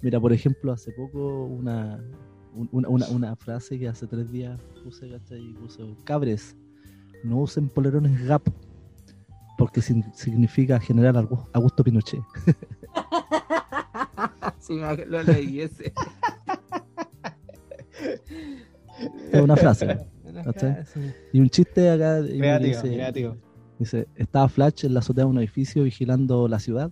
Mira, 0.01 0.19
por 0.19 0.33
ejemplo, 0.33 0.71
hace 0.71 0.91
poco 0.93 1.45
una, 1.45 1.95
un- 1.97 2.30
una, 2.53 2.89
una- 2.89 3.07
una 3.09 3.35
frase 3.35 3.77
que 3.79 3.87
hace 3.87 4.07
tres 4.07 4.31
días 4.31 4.59
puse, 4.83 5.09
¿cachai? 5.09 5.39
Y 5.49 5.53
puse, 5.53 5.83
cabres, 6.03 6.55
no 7.23 7.37
usen 7.39 7.69
polerones 7.69 8.25
Gap, 8.25 8.43
porque 9.57 9.81
sin- 9.81 10.11
significa 10.13 10.79
general 10.79 11.15
Augu- 11.15 11.47
Augusto 11.53 11.83
Pinochet. 11.83 12.21
Sí, 14.59 14.77
lo 15.07 15.23
leí 15.23 15.61
ese. 15.61 15.91
Es 19.31 19.41
una 19.41 19.55
frase. 19.57 19.97
Y 21.33 21.39
un 21.39 21.49
chiste 21.49 21.89
acá 21.89 22.19
y 22.19 22.33
me 22.33 22.37
Creativo, 22.39 22.67
dice, 22.69 22.93
creativo. 22.93 23.37
dice, 23.79 24.07
estaba 24.15 24.47
Flash 24.49 24.85
en 24.85 24.93
la 24.93 24.99
azotea 24.99 25.23
de 25.25 25.29
un 25.31 25.39
edificio 25.39 25.83
vigilando 25.83 26.47
la 26.47 26.59
ciudad, 26.59 26.91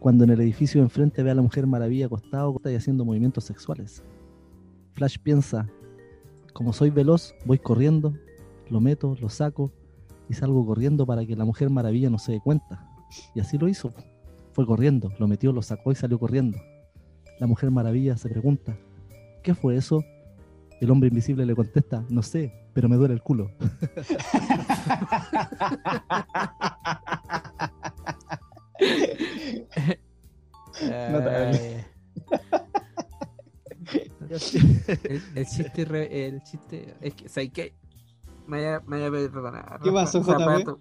cuando 0.00 0.24
en 0.24 0.30
el 0.30 0.40
edificio 0.40 0.80
de 0.80 0.86
enfrente 0.86 1.22
ve 1.22 1.30
a 1.30 1.34
la 1.34 1.42
mujer 1.42 1.66
maravilla 1.66 2.06
acostado 2.06 2.60
y 2.64 2.74
haciendo 2.74 3.04
movimientos 3.04 3.44
sexuales. 3.44 4.02
Flash 4.98 5.16
piensa, 5.22 5.66
como 6.52 6.72
soy 6.72 6.90
veloz, 6.90 7.32
voy 7.44 7.60
corriendo, 7.60 8.14
lo 8.68 8.80
meto, 8.80 9.16
lo 9.20 9.28
saco 9.28 9.70
y 10.28 10.34
salgo 10.34 10.66
corriendo 10.66 11.06
para 11.06 11.24
que 11.24 11.36
la 11.36 11.44
mujer 11.44 11.70
maravilla 11.70 12.10
no 12.10 12.18
se 12.18 12.32
dé 12.32 12.40
cuenta. 12.40 12.84
Y 13.32 13.38
así 13.38 13.58
lo 13.58 13.68
hizo. 13.68 13.94
Fue 14.54 14.66
corriendo, 14.66 15.12
lo 15.20 15.28
metió, 15.28 15.52
lo 15.52 15.62
sacó 15.62 15.92
y 15.92 15.94
salió 15.94 16.18
corriendo. 16.18 16.58
La 17.38 17.46
mujer 17.46 17.70
maravilla 17.70 18.16
se 18.16 18.28
pregunta, 18.28 18.76
¿qué 19.44 19.54
fue 19.54 19.76
eso? 19.76 20.02
El 20.80 20.90
hombre 20.90 21.10
invisible 21.10 21.46
le 21.46 21.54
contesta, 21.54 22.04
no 22.08 22.24
sé, 22.24 22.52
pero 22.72 22.88
me 22.88 22.96
duele 22.96 23.14
el 23.14 23.22
culo. 23.22 23.52
Notable. 31.12 31.86
El, 34.30 35.22
el 35.34 35.46
chiste, 35.46 35.84
re- 35.84 36.26
el 36.28 36.42
chiste, 36.42 36.94
es 37.00 37.14
que. 37.50 37.74
Me 38.46 38.58
voy 38.58 38.66
a, 38.66 38.80
me 38.86 39.08
voy 39.10 39.24
a 39.24 39.30
perdonar. 39.30 39.80
¿Qué 39.82 39.92
pasó, 39.92 40.22
zapato, 40.24 40.80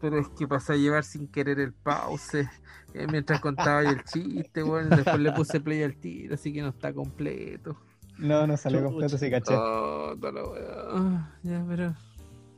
Pero 0.00 0.18
es 0.18 0.28
que 0.30 0.48
pasé 0.48 0.72
a 0.72 0.76
llevar 0.76 1.04
sin 1.04 1.28
querer 1.28 1.60
el 1.60 1.72
pause 1.72 2.48
eh, 2.94 3.06
mientras 3.10 3.40
contaba 3.40 3.82
el 3.82 4.02
chiste, 4.04 4.62
bueno, 4.62 4.96
después 4.96 5.20
le 5.20 5.30
puse 5.32 5.60
play 5.60 5.82
al 5.84 5.94
tiro, 5.96 6.34
así 6.34 6.52
que 6.52 6.60
no 6.62 6.68
está 6.70 6.92
completo. 6.92 7.76
No, 8.18 8.46
no 8.48 8.56
salió 8.56 8.80
Chucha. 8.80 8.90
completo, 8.90 9.16
sí, 9.18 9.30
caché. 9.30 9.54
Oh, 9.54 10.16
la 10.20 10.44
weá. 10.44 10.66
Ah, 10.90 11.38
ya, 11.44 11.64
pero. 11.68 11.94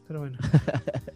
Pero 0.08 0.20
bueno. 0.20 0.38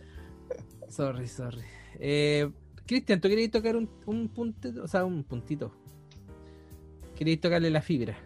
sorry, 0.89 1.27
sorry. 1.27 1.63
Eh, 1.99 2.51
Cristian, 2.87 3.21
¿tú 3.21 3.29
querías 3.29 3.51
tocar 3.51 3.77
un, 3.77 3.89
un 4.07 4.29
puntito? 4.29 4.83
O 4.83 4.89
sea, 4.89 5.05
un 5.05 5.25
puntito. 5.25 5.73
Querías 7.17 7.41
tocarle 7.41 7.71
la 7.71 7.81
fibra. 7.81 8.17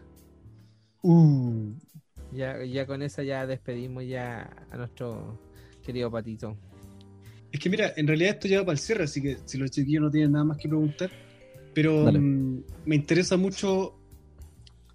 Uh, 1.02 1.72
Ya, 2.32 2.62
ya 2.64 2.86
con 2.86 3.02
esa 3.02 3.22
ya 3.22 3.46
despedimos 3.46 4.04
ya 4.06 4.50
a 4.70 4.76
nuestro 4.76 5.38
querido 5.84 6.10
patito. 6.10 6.56
Es 7.50 7.60
que 7.60 7.70
mira, 7.70 7.92
en 7.96 8.06
realidad 8.06 8.34
esto 8.34 8.48
lleva 8.48 8.64
para 8.64 8.74
el 8.74 8.78
cierre, 8.78 9.04
así 9.04 9.22
que 9.22 9.38
si 9.46 9.56
los 9.56 9.70
chiquillos 9.70 10.02
no 10.02 10.10
tienen 10.10 10.32
nada 10.32 10.44
más 10.44 10.58
que 10.58 10.68
preguntar, 10.68 11.10
pero 11.74 12.12
mm, 12.12 12.62
me 12.84 12.96
interesa 12.96 13.36
mucho, 13.38 13.94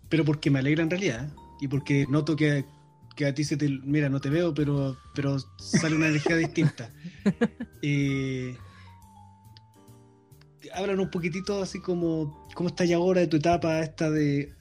pero 0.09 0.23
porque 0.23 0.51
me 0.51 0.59
alegra 0.59 0.83
en 0.83 0.89
realidad, 0.91 1.27
¿eh? 1.27 1.31
y 1.61 1.67
porque 1.67 2.05
noto 2.07 2.35
que, 2.35 2.65
que 3.15 3.25
a 3.25 3.33
ti 3.33 3.43
se 3.43 3.57
te, 3.57 3.67
mira, 3.69 4.09
no 4.09 4.21
te 4.21 4.29
veo, 4.29 4.53
pero, 4.53 4.95
pero 5.15 5.37
sale 5.57 5.95
una 5.95 6.07
energía 6.07 6.35
distinta. 6.35 6.91
Eh, 7.85 8.55
hablan 10.73 10.99
un 10.99 11.09
poquitito 11.09 11.61
así 11.61 11.79
como 11.79 12.47
cómo 12.53 12.69
estás 12.69 12.89
ahora 12.91 13.21
de 13.21 13.27
tu 13.27 13.37
etapa 13.37 13.81
esta 13.81 14.09
de 14.09 14.53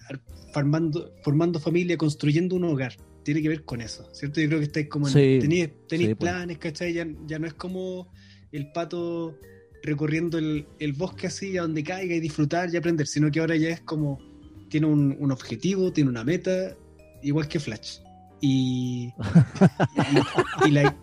formando, 0.52 1.12
formando 1.22 1.60
familia, 1.60 1.96
construyendo 1.96 2.56
un 2.56 2.64
hogar. 2.64 2.96
Tiene 3.24 3.40
que 3.40 3.48
ver 3.48 3.64
con 3.64 3.80
eso, 3.80 4.08
¿cierto? 4.12 4.40
Yo 4.40 4.48
creo 4.48 4.58
que 4.58 4.66
estáis 4.66 4.88
como 4.88 5.06
en, 5.06 5.12
Sí, 5.12 5.38
tenéis, 5.40 5.70
tenéis 5.88 6.10
sí, 6.10 6.14
pues. 6.14 6.30
planes, 6.30 6.58
¿cachai? 6.58 6.92
Ya, 6.92 7.06
ya 7.26 7.38
no 7.38 7.46
es 7.46 7.54
como 7.54 8.12
el 8.50 8.72
pato 8.72 9.38
recorriendo 9.82 10.38
el, 10.38 10.66
el 10.78 10.92
bosque 10.92 11.28
así 11.28 11.56
a 11.56 11.62
donde 11.62 11.82
caiga 11.84 12.14
y 12.14 12.20
disfrutar 12.20 12.72
y 12.72 12.76
aprender, 12.76 13.06
sino 13.06 13.30
que 13.30 13.40
ahora 13.40 13.56
ya 13.56 13.70
es 13.70 13.80
como 13.80 14.18
tiene 14.68 14.86
un, 14.86 15.16
un 15.18 15.30
objetivo, 15.30 15.92
tiene 15.92 16.10
una 16.10 16.24
meta, 16.24 16.76
igual 17.22 17.46
que 17.46 17.60
Flash. 17.60 17.98
Y, 18.40 19.12
y, 20.64 20.68
y 20.68 20.70
la, 20.70 20.96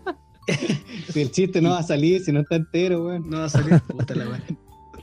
si 1.12 1.20
el 1.20 1.30
chiste 1.30 1.60
no 1.60 1.70
va 1.70 1.78
a 1.78 1.82
salir, 1.82 2.22
si 2.22 2.32
no 2.32 2.40
está 2.40 2.56
entero, 2.56 3.06
weón. 3.06 3.30
no 3.30 3.38
va 3.38 3.44
a 3.44 3.48
salir, 3.48 3.80
puta 3.80 4.14
la 4.14 4.28
weá. 4.28 4.44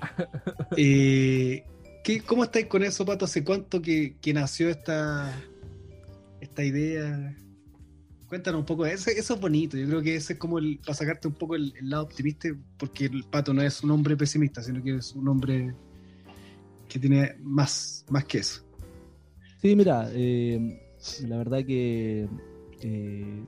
Eh, 0.77 1.63
¿qué- 2.03 2.21
¿Cómo 2.21 2.43
estáis 2.43 2.67
con 2.67 2.83
eso, 2.83 3.05
Pato? 3.05 3.25
¿Hace 3.25 3.43
cuánto 3.43 3.81
que, 3.81 4.15
nació 4.33 4.69
esta, 4.69 5.33
idea? 6.57 7.35
Cuéntanos 8.27 8.59
un 8.59 8.65
poco, 8.65 8.85
eso, 8.85 9.09
eso 9.09 9.35
es 9.35 9.39
bonito, 9.39 9.77
yo 9.77 9.87
creo 9.87 10.01
que 10.01 10.15
ese 10.15 10.33
es 10.33 10.39
como 10.39 10.59
el, 10.59 10.79
para 10.79 10.93
sacarte 10.93 11.29
un 11.29 11.35
poco 11.35 11.55
el, 11.55 11.73
lado 11.81 12.03
optimista, 12.03 12.49
porque 12.77 13.05
el 13.05 13.23
Pato 13.23 13.53
no 13.53 13.61
es 13.61 13.81
un 13.83 13.91
hombre 13.91 14.17
pesimista, 14.17 14.61
sino 14.61 14.83
que 14.83 14.95
es 14.95 15.13
un 15.13 15.27
hombre 15.29 15.73
que 16.89 16.99
tiene 16.99 17.35
más, 17.39 18.05
más 18.09 18.25
que 18.25 18.39
eso. 18.39 18.63
Sí, 19.61 19.75
mira, 19.75 20.09
eh, 20.13 20.79
la 21.25 21.37
verdad 21.37 21.65
que 21.65 22.27
eh, 22.81 23.43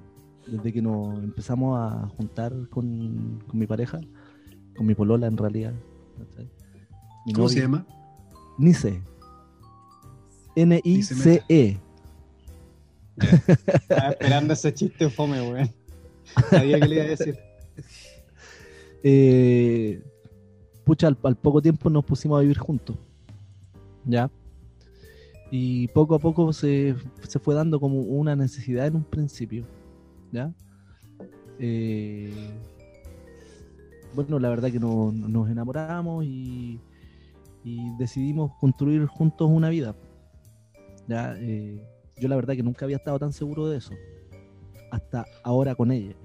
desde 0.48 0.74
que 0.74 0.82
nos 0.82 1.24
empezamos 1.24 1.78
a 1.80 2.08
juntar 2.10 2.54
con, 2.70 3.44
mi 3.54 3.68
pareja, 3.68 4.00
con 4.76 4.86
mi 4.86 4.96
polola 4.96 5.28
en 5.28 5.38
realidad. 5.38 5.74
Mi 7.26 7.34
¿Cómo 7.34 7.50
se 7.50 7.62
llama? 7.62 7.86
Nice. 8.58 9.02
N-I-C-E. 10.56 11.80
Estaba 13.18 14.10
esperando 14.10 14.54
ese 14.54 14.74
chiste 14.74 15.10
fome, 15.10 15.42
weón. 15.42 15.70
Sabía 16.50 16.80
que 16.80 16.88
le 16.88 16.96
iba 16.96 17.04
a 17.06 17.08
decir. 17.08 17.40
Eh, 19.02 20.04
pucha, 20.84 21.08
al, 21.08 21.18
al 21.24 21.38
poco 21.38 21.62
tiempo 21.62 21.90
nos 21.90 22.04
pusimos 22.04 22.38
a 22.38 22.42
vivir 22.42 22.58
juntos. 22.58 22.98
¿Ya? 24.04 24.30
Y 25.52 25.88
poco 25.90 26.16
a 26.16 26.20
poco 26.20 26.52
se, 26.52 26.96
se 27.26 27.40
fue 27.40 27.56
dando 27.56 27.80
como 27.80 28.02
una 28.02 28.36
necesidad 28.36 28.88
en 28.88 28.98
un 28.98 29.04
principio. 29.06 29.66
¿Ya? 30.34 30.54
Eh, 31.60 32.34
bueno, 34.14 34.40
la 34.40 34.50
verdad 34.50 34.72
que 34.72 34.80
no- 34.80 35.12
nos 35.12 35.50
enamoramos 35.50 36.26
y, 36.26 36.80
decidimos 38.00 38.52
construir 38.60 39.06
juntos 39.06 39.48
una 39.48 39.70
vida. 39.70 39.94
¿ya? 41.08 41.36
Eh, 41.38 41.86
yo 42.18 42.28
la 42.28 42.36
verdad 42.36 42.56
que 42.56 42.64
nunca 42.64 42.86
había 42.86 42.98
estado 42.98 43.20
tan 43.20 43.32
seguro 43.32 43.68
de 43.68 43.78
eso, 43.78 43.94
hasta 44.90 45.26
ahora 45.44 45.76
con 45.76 45.92
ella. 45.92 46.16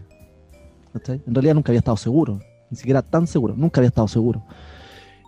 En 1.09 1.35
realidad 1.35 1.55
nunca 1.55 1.71
había 1.71 1.81
estado 1.81 1.97
seguro, 1.99 2.39
ni 2.71 2.77
siquiera 2.79 3.03
tan 3.03 3.27
seguro, 3.27 3.55
nunca 3.57 3.81
había 3.81 3.89
estado 3.89 4.09
seguro. 4.09 4.43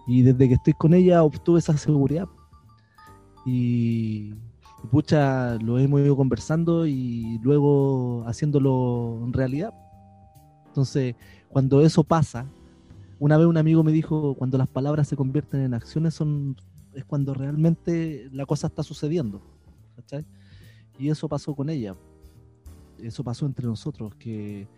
Y 0.07 0.23
desde 0.23 0.49
que 0.49 0.55
estoy 0.55 0.73
con 0.73 0.95
ella 0.95 1.23
obtuve 1.23 1.59
esa 1.59 1.77
seguridad. 1.77 2.27
Y, 3.45 4.33
y 4.83 4.87
pucha, 4.91 5.57
lo 5.57 5.78
hemos 5.78 6.01
ido 6.01 6.16
conversando 6.16 6.87
y 6.87 7.39
luego 7.43 8.24
haciéndolo 8.27 9.20
en 9.24 9.33
realidad. 9.33 9.74
Entonces, 10.69 11.16
cuando 11.57 11.81
eso 11.81 12.05
pasa, 12.05 12.45
una 13.19 13.39
vez 13.39 13.47
un 13.47 13.57
amigo 13.57 13.83
me 13.83 13.91
dijo, 13.91 14.35
cuando 14.35 14.59
las 14.59 14.69
palabras 14.69 15.09
se 15.09 15.16
convierten 15.16 15.62
en 15.62 15.73
acciones 15.73 16.12
son 16.12 16.55
es 16.93 17.03
cuando 17.07 17.33
realmente 17.33 18.28
la 18.31 18.45
cosa 18.45 18.66
está 18.66 18.83
sucediendo. 18.83 19.41
¿cachai? 19.95 20.27
Y 20.99 21.09
eso 21.09 21.31
pasó 21.31 21.55
con 21.55 21.70
ella. 21.70 21.97
Eso 22.99 23.24
pasó 23.24 23.47
entre 23.47 23.65
nosotros, 23.65 24.15
que 24.16 24.69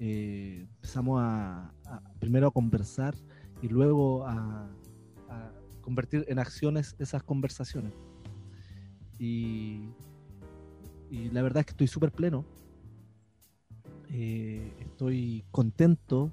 eh, 0.00 0.66
empezamos 0.74 1.20
a, 1.22 1.72
primero 2.18 2.48
a 2.48 2.50
conversar 2.50 3.14
y 3.62 3.68
luego 3.68 4.26
a, 4.26 4.68
a 5.28 5.52
convertir 5.82 6.24
en 6.26 6.40
acciones 6.40 6.96
esas 6.98 7.22
conversaciones. 7.22 7.92
Y, 9.20 9.84
y 11.12 11.30
la 11.30 11.42
verdad 11.42 11.60
es 11.60 11.66
que 11.66 11.72
estoy 11.74 11.86
súper 11.86 12.10
pleno. 12.10 12.44
Eh, 14.10 14.72
estoy 14.80 15.44
contento, 15.50 16.30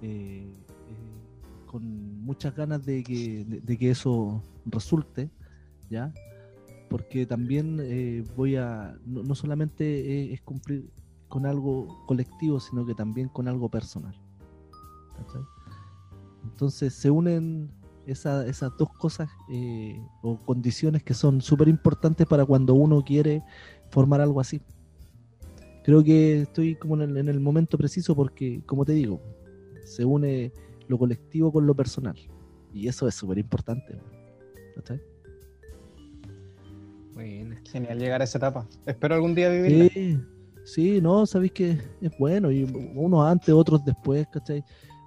eh, 0.00 0.52
eh, 0.88 1.66
con 1.66 2.22
muchas 2.24 2.54
ganas 2.54 2.84
de 2.84 3.02
que, 3.02 3.90
eso 3.90 4.42
resulte, 4.66 5.30
¿ya? 5.88 6.12
Porque 6.88 7.24
también 7.24 7.78
voy 8.36 8.56
a, 8.56 8.98
no, 9.06 9.22
no 9.22 9.34
solamente 9.34 10.32
es 10.32 10.42
cumplir 10.42 10.90
con 11.28 11.46
algo 11.46 12.04
colectivo, 12.06 12.60
sino 12.60 12.84
que 12.84 12.94
también 12.94 13.28
con 13.28 13.48
algo 13.48 13.70
personal. 13.70 14.14
Entonces 16.44 16.92
se 16.92 17.10
unen 17.10 17.70
esa- 18.06 18.46
esas 18.46 18.76
dos 18.76 18.90
cosas 18.98 19.30
o 20.20 20.36
condiciones 20.44 21.02
que 21.02 21.14
son 21.14 21.40
súper 21.40 21.68
importantes 21.68 22.26
para 22.26 22.44
cuando 22.44 22.74
uno 22.74 23.02
quiere 23.02 23.42
formar 23.90 24.20
algo 24.20 24.40
así. 24.40 24.60
Creo 25.84 26.04
que 26.04 26.42
estoy 26.42 26.76
como 26.76 26.94
en 26.94 27.10
el, 27.10 27.16
en 27.16 27.28
el 27.28 27.40
momento 27.40 27.76
preciso 27.76 28.14
porque, 28.14 28.62
como 28.66 28.84
te 28.84 28.92
digo, 28.92 29.20
se 29.84 30.04
une 30.04 30.52
lo 30.88 30.98
colectivo 30.98 31.52
con 31.52 31.66
lo 31.66 31.74
personal. 31.74 32.16
Y 32.72 32.88
eso 32.88 33.06
es 33.08 33.14
súper 33.14 33.38
importante. 33.38 33.98
¿cachai? 34.74 35.00
Buena. 37.14 37.60
Genial 37.70 37.98
llegar 37.98 38.20
a 38.20 38.24
esa 38.24 38.38
etapa. 38.38 38.66
Espero 38.86 39.14
algún 39.14 39.34
día 39.34 39.50
vivirla. 39.50 39.88
Sí, 39.92 40.18
sí, 40.64 41.00
no, 41.00 41.26
sabéis 41.26 41.52
que 41.52 41.78
es 42.00 42.18
bueno, 42.18 42.50
y 42.50 42.64
unos 42.94 43.26
antes, 43.26 43.50
otros 43.50 43.84
después, 43.84 44.26
¿cachai? 44.32 44.64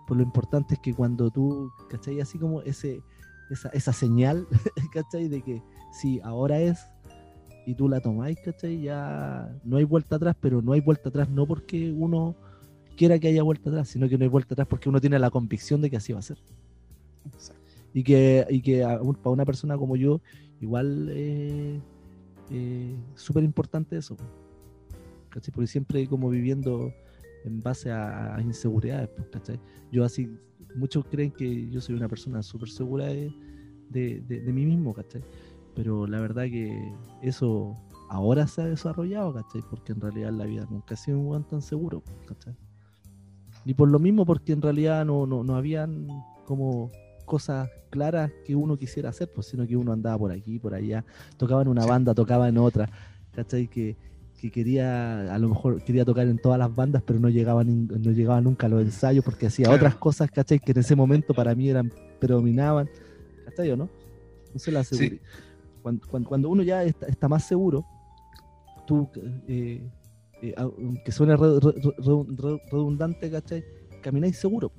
Pues 0.08 0.18
lo 0.18 0.24
importante 0.24 0.76
es 0.76 0.80
que 0.82 0.94
cuando 0.94 1.32
tú, 1.32 1.72
¿cachai? 1.90 2.22
Así 2.22 2.38
como 2.38 2.62
ese, 2.62 3.02
esa, 3.50 3.70
esa 3.70 3.92
señal, 3.92 4.48
¿cachai? 4.94 5.28
De 5.28 5.42
que 5.42 5.62
sí, 6.00 6.20
ahora 6.24 6.60
es, 6.60 6.80
y 7.66 7.74
tú 7.76 7.88
la 7.90 8.00
tomáis, 8.00 8.38
¿cachai? 8.44 8.82
Ya 8.82 9.50
no 9.64 9.78
hay 9.78 9.84
vuelta 9.84 10.18
atrás, 10.18 10.36
pero 10.40 10.62
no 10.62 10.74
hay 10.74 10.82
vuelta 10.82 11.10
atrás 11.10 11.30
no 11.30 11.46
porque 11.48 11.92
uno 11.92 12.36
quiera 12.96 13.18
que 13.20 13.28
haya 13.28 13.44
vuelta 13.44 13.70
atrás, 13.70 13.90
sino 13.90 14.08
que 14.08 14.18
no 14.18 14.24
hay 14.24 14.30
vuelta 14.30 14.54
atrás 14.54 14.68
porque 14.68 14.88
uno 14.90 15.02
tiene 15.02 15.20
la 15.20 15.30
convicción 15.30 15.82
de 15.82 15.90
que 15.90 15.98
así 15.98 16.14
va 16.14 16.20
a 16.20 16.24
ser. 16.24 16.38
Y 17.94 18.04
que, 18.04 18.46
y 18.50 18.62
que 18.62 18.84
a 18.84 19.00
para 19.00 19.30
una 19.32 19.46
persona 19.46 19.78
como 19.78 19.96
yo, 19.96 20.22
igual 20.62 21.10
eh, 21.12 21.80
eh, 22.52 22.96
súper 23.16 23.44
importante 23.44 23.98
eso. 23.98 24.16
¿cachai? 25.30 25.54
Porque 25.54 25.68
siempre 25.68 26.08
como 26.08 26.30
viviendo 26.30 26.94
en 27.46 27.62
base 27.62 27.92
a, 27.92 28.36
a 28.36 28.42
inseguridades, 28.42 29.10
¿cachai? 29.32 29.60
Yo 29.92 30.04
así, 30.04 30.30
muchos 30.76 31.06
creen 31.06 31.32
que 31.32 31.70
yo 31.70 31.80
soy 31.82 31.96
una 31.96 32.08
persona 32.10 32.42
súper 32.44 32.70
segura 32.70 33.06
de, 33.08 33.32
de, 33.90 34.22
de- 34.28 34.42
de 34.42 34.54
mí 34.54 34.66
mismo, 34.66 34.94
¿cachai? 34.94 35.22
Pero 35.76 36.08
la 36.08 36.20
verdad 36.20 36.44
que 36.46 36.94
eso 37.22 37.76
ahora 38.10 38.48
se 38.48 38.62
ha 38.62 38.66
desarrollado, 38.66 39.34
¿cachai? 39.34 39.62
Porque 39.70 39.92
en 39.92 40.02
realidad 40.02 40.30
en 40.30 40.38
la 40.38 40.46
vida 40.46 40.66
nunca 40.70 40.94
he 40.94 40.98
sido 40.98 41.20
un 41.20 41.28
weón 41.28 41.44
tan 41.48 41.62
seguro, 41.62 42.02
¿cachai? 42.28 42.56
Y 43.66 43.74
por 43.74 43.90
lo 43.90 44.00
mismo 44.00 44.26
porque 44.26 44.54
en 44.54 44.62
realidad 44.62 45.06
no, 45.06 45.26
no, 45.26 45.44
no 45.44 45.56
habían 45.56 46.08
como 46.46 46.92
cosas 47.26 47.70
claras 47.90 48.32
que 48.46 48.56
uno 48.56 48.78
quisiera 48.78 49.10
hacer, 49.10 49.30
pues 49.34 49.48
sino 49.48 49.66
que 49.66 49.76
uno 49.76 49.92
andaba 49.92 50.18
por 50.18 50.32
aquí, 50.32 50.60
por 50.60 50.74
allá, 50.76 51.04
tocaba 51.38 51.62
en 51.64 51.68
una 51.68 51.82
Sí. 51.84 51.90
banda, 51.90 52.14
tocaba 52.14 52.48
en 52.48 52.58
otra, 52.58 52.90
¿cachai? 53.32 53.68
Que, 53.68 53.98
que 54.40 54.52
quería, 54.52 55.34
a 55.34 55.40
lo 55.40 55.50
mejor 55.50 55.84
quería 55.84 56.06
tocar 56.06 56.28
en 56.28 56.38
todas 56.38 56.60
las 56.60 56.74
bandas, 56.74 57.02
pero 57.06 57.20
no 57.20 57.30
llegaba, 57.30 57.64
no 57.64 58.12
llegaba 58.12 58.40
nunca 58.42 58.68
a 58.68 58.70
los 58.70 58.82
ensayos 58.82 59.24
porque 59.26 59.48
hacía 59.48 59.66
Claro. 59.68 59.78
otras 59.78 59.96
cosas, 59.96 60.30
¿cachai? 60.30 60.60
Que 60.60 60.72
en 60.72 60.80
ese 60.80 60.96
momento 60.96 61.34
para 61.34 61.56
mí 61.56 61.70
eran, 61.70 61.92
predominaban, 62.20 62.88
¿cachai 63.46 63.72
o 63.72 63.78
no? 63.78 63.90
Entonces 64.48 64.74
la 64.74 64.84
Sí. 64.84 65.20
Cuando, 65.86 66.08
cuando, 66.08 66.30
cuando 66.30 66.50
uno 66.50 66.64
ya 66.64 66.84
está, 66.84 67.06
está 67.06 67.28
más 67.30 67.44
seguro, 67.44 67.86
tú, 68.88 69.08
eh, 69.48 69.88
eh, 70.42 70.54
aunque 70.58 71.12
suene 71.12 71.38
re- 71.38 71.60
re- 71.60 71.74
re- 71.80 72.26
re- 72.38 72.62
redundante, 72.72 73.30
¿cachai? 73.30 73.64
Camináis 74.02 74.36
seguro. 74.40 74.72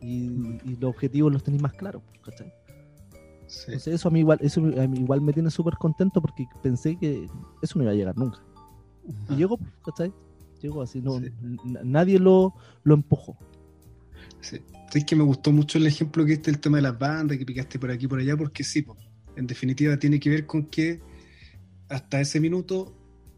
Y, 0.00 0.30
y 0.64 0.76
los 0.80 0.88
objetivos 0.94 1.30
los 1.30 1.42
tenéis 1.44 1.62
más 1.62 1.74
claros, 1.74 2.02
¿cachai? 2.24 2.50
Sí. 3.48 3.64
Entonces 3.66 3.94
eso 3.96 4.08
a 4.08 4.10
mí 4.10 4.20
igual, 4.20 4.38
eso 4.40 4.60
a 4.62 4.86
mí 4.88 5.00
igual 5.00 5.20
me 5.20 5.34
tiene 5.34 5.50
súper 5.50 5.74
contento 5.76 6.22
porque 6.22 6.46
pensé 6.62 6.96
que 6.96 7.26
eso 7.60 7.78
no 7.78 7.82
iba 7.84 7.92
a 7.92 7.94
llegar 7.94 8.16
nunca. 8.16 8.38
Y 9.28 9.36
llegó, 9.36 9.58
¿cachai? 9.84 10.10
Llegó 10.62 10.80
así, 10.80 11.02
no, 11.02 11.18
Sí. 11.18 11.26
nadie 11.84 12.18
lo, 12.18 12.54
lo 12.82 12.94
empujó. 12.94 13.36
Sí. 14.40 14.58
Es 14.94 15.04
que 15.04 15.16
me 15.16 15.22
gustó 15.24 15.52
mucho 15.52 15.76
el 15.76 15.86
ejemplo 15.86 16.24
que 16.24 16.32
este 16.32 16.50
el 16.50 16.60
tema 16.60 16.78
de 16.78 16.82
las 16.84 16.98
bandas, 16.98 17.36
que 17.36 17.44
picaste 17.44 17.78
por 17.78 17.90
aquí 17.90 18.06
y 18.06 18.08
por 18.08 18.20
allá, 18.20 18.38
porque 18.38 18.64
sí, 18.64 18.80
po, 18.80 18.96
en 19.36 19.46
definitiva 19.46 19.98
tiene 19.98 20.18
que 20.20 20.30
ver 20.30 20.46
con 20.46 20.66
que 20.66 21.00
hasta 21.88 22.20
ese 22.20 22.40
minuto 22.40 22.94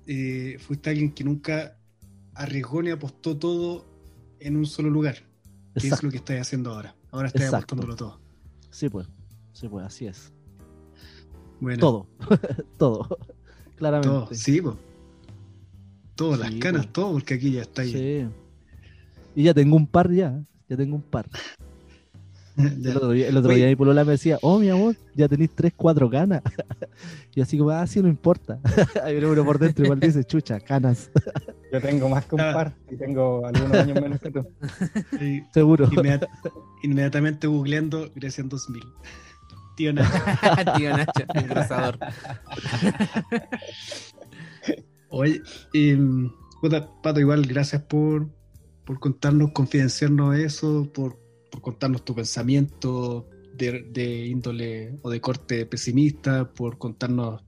eh, 0.07 0.57
fuiste 0.59 0.91
alguien 0.91 1.13
que 1.13 1.25
nunca 1.25 1.79
arriesgó 2.35 2.83
ni 2.83 2.91
apostó 2.91 3.37
todo 3.37 3.87
en 4.41 4.57
un 4.57 4.67
solo 4.67 4.91
lugar, 4.91 5.17
que 5.75 5.89
es 5.89 6.03
lo 6.03 6.11
que 6.11 6.17
estás 6.19 6.41
haciendo 6.41 6.73
ahora. 6.73 6.95
Ahora 7.11 7.29
estás 7.29 7.43
Exacto. 7.43 7.75
apostándolo 7.75 7.97
todo. 7.97 8.21
Sí, 8.71 8.89
pues. 8.89 9.07
Sí, 9.53 9.69
pues, 9.69 9.87
así 9.87 10.07
es. 10.07 10.33
Bueno, 11.61 11.79
Todo. 11.79 12.07
todo. 12.79 13.19
Claramente. 13.77 14.09
todo, 14.09 14.29
sí. 14.33 14.61
Todo, 16.17 16.37
las 16.37 16.53
Sí, 16.53 16.59
canas, 16.59 16.87
po. 16.87 16.93
todo, 16.93 17.13
porque 17.13 17.35
aquí 17.35 17.53
ya 17.53 17.63
está 17.63 17.83
ahí. 17.83 17.93
Sí. 17.93 18.29
Y 19.35 19.45
ya 19.45 19.55
tengo 19.55 19.77
un 19.77 19.87
par 19.87 20.11
ya. 20.13 20.45
Ya 20.69 20.77
tengo 20.77 20.97
un 20.97 21.03
par. 21.03 21.29
El 22.85 22.97
otro 22.97 23.11
día, 23.11 23.29
el 23.29 23.37
otro 23.37 23.53
día 23.53 23.67
mi 23.67 23.75
polola 23.77 24.05
me 24.05 24.13
decía, 24.13 24.39
oh 24.43 24.59
mi 24.61 24.69
amor, 24.71 24.95
ya 25.15 25.29
tenéis 25.29 25.51
3, 25.55 25.73
4 25.77 26.09
canas. 26.09 26.43
y 27.35 27.41
así 27.41 27.59
como, 27.59 27.71
ah, 27.71 27.87
sí, 27.87 28.01
no 28.01 28.09
importa. 28.09 28.61
Hay 29.05 29.17
uno 29.17 29.45
por 29.45 29.59
dentro 29.59 29.85
igual 29.85 29.99
dice, 30.01 30.23
chucha, 30.25 30.61
canas. 30.61 31.11
Yo 31.73 31.81
tengo 31.81 32.09
más 32.09 32.25
que 32.27 32.37
un 32.37 32.41
par 32.41 32.73
y 32.89 32.97
tengo 32.97 33.45
algunos 33.47 33.73
años 33.77 34.01
menos 34.01 34.21
que 34.21 34.31
tú. 34.31 34.47
Y 35.21 35.43
Seguro. 35.53 35.89
inmediat- 35.91 36.29
inmediatamente 36.85 37.49
googleando 37.49 38.11
Grecia 38.15 38.43
en 38.43 38.49
2000. 38.49 38.83
Tío 39.77 39.93
Nacho. 39.93 40.23
Tío 40.77 40.97
Nacho, 40.97 41.25
engrosador. 41.35 41.99
Oye, 45.09 45.43
puta, 46.61 46.89
Pato, 47.03 47.19
igual 47.21 47.43
gracias 47.47 47.83
por, 47.83 48.29
por 48.85 49.01
contarnos, 49.01 49.51
confidenciarnos 49.53 50.37
eso, 50.37 50.89
por, 50.93 51.19
por 51.55 51.63
contarnos 51.63 52.05
tu 52.05 52.17
pensamiento 52.17 53.29
de, 53.57 54.27
índole 54.27 54.99
o 55.03 55.09
de 55.11 55.21
corte 55.21 55.67
pesimista, 55.67 56.53
por 56.53 56.79
contarnos 56.79 57.45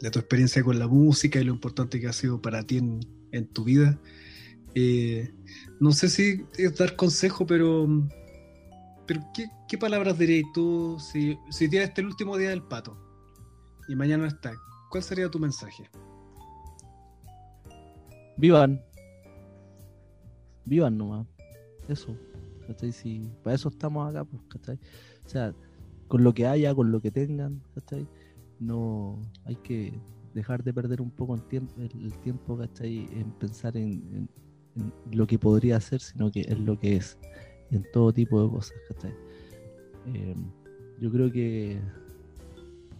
de 0.00 0.10
tu 0.10 0.18
experiencia 0.18 0.64
con 0.64 0.76
la 0.76 0.88
música 0.88 1.38
y 1.38 1.44
lo 1.44 1.52
importante 1.52 2.00
que 2.00 2.08
ha 2.08 2.12
sido 2.12 2.42
para 2.42 2.64
ti 2.64 2.78
en, 2.78 3.46
tu 3.52 3.62
vida. 3.62 3.96
Eh, 4.74 5.32
no 5.78 5.92
sé 5.92 6.08
si 6.08 6.44
es 6.58 6.76
dar 6.76 6.96
consejo, 6.96 7.46
pero, 7.46 7.86
pero 9.06 9.20
¿qué, 9.68 9.78
palabras 9.78 10.18
dirías 10.18 10.44
tú 10.52 10.98
si, 10.98 11.38
si 11.48 11.68
tienes 11.68 11.90
este 11.90 12.00
el 12.00 12.08
último 12.08 12.36
día 12.36 12.50
del 12.50 12.64
pato 12.64 12.98
y 13.86 13.94
mañana 13.94 14.26
está? 14.26 14.52
¿Cuál 14.90 15.04
sería 15.04 15.30
tu 15.30 15.38
mensaje? 15.38 15.88
Vivan. 18.36 18.82
Vivan 20.64 20.98
nomás. 20.98 21.28
Eso. 21.88 22.16
¿Cachai? 22.66 22.92
Si 22.92 23.30
para 23.42 23.54
eso 23.56 23.68
estamos 23.68 24.08
acá, 24.08 24.24
pues, 24.24 24.42
¿cachai? 24.48 24.76
O 25.24 25.28
sea, 25.28 25.54
con 26.08 26.22
lo 26.24 26.32
que 26.34 26.46
haya, 26.46 26.74
con 26.74 26.90
lo 26.92 27.00
que 27.00 27.10
tengan, 27.10 27.62
¿cachai? 27.74 28.06
No 28.60 29.20
hay 29.44 29.56
que 29.56 30.00
dejar 30.34 30.62
de 30.62 30.72
perder 30.72 31.00
un 31.00 31.10
poco 31.10 31.34
el 31.34 31.42
tiempo, 31.48 31.72
el, 31.80 32.12
tiempo, 32.20 32.56
¿cachai? 32.56 33.08
En 33.12 33.30
pensar 33.32 33.76
en, 33.76 33.92
en- 34.14 34.28
en 34.76 34.92
lo 35.18 35.26
que 35.26 35.38
podría 35.38 35.78
ser, 35.80 36.00
sino 36.00 36.30
que 36.30 36.40
es 36.42 36.58
lo 36.58 36.78
que 36.78 36.96
es. 36.96 37.18
En 37.70 37.84
todo 37.92 38.12
tipo 38.12 38.42
de 38.42 38.50
cosas, 38.50 38.76
¿cachai? 38.88 39.12
Eh, 40.06 40.34
yo 41.00 41.10
creo 41.10 41.30
que, 41.32 41.80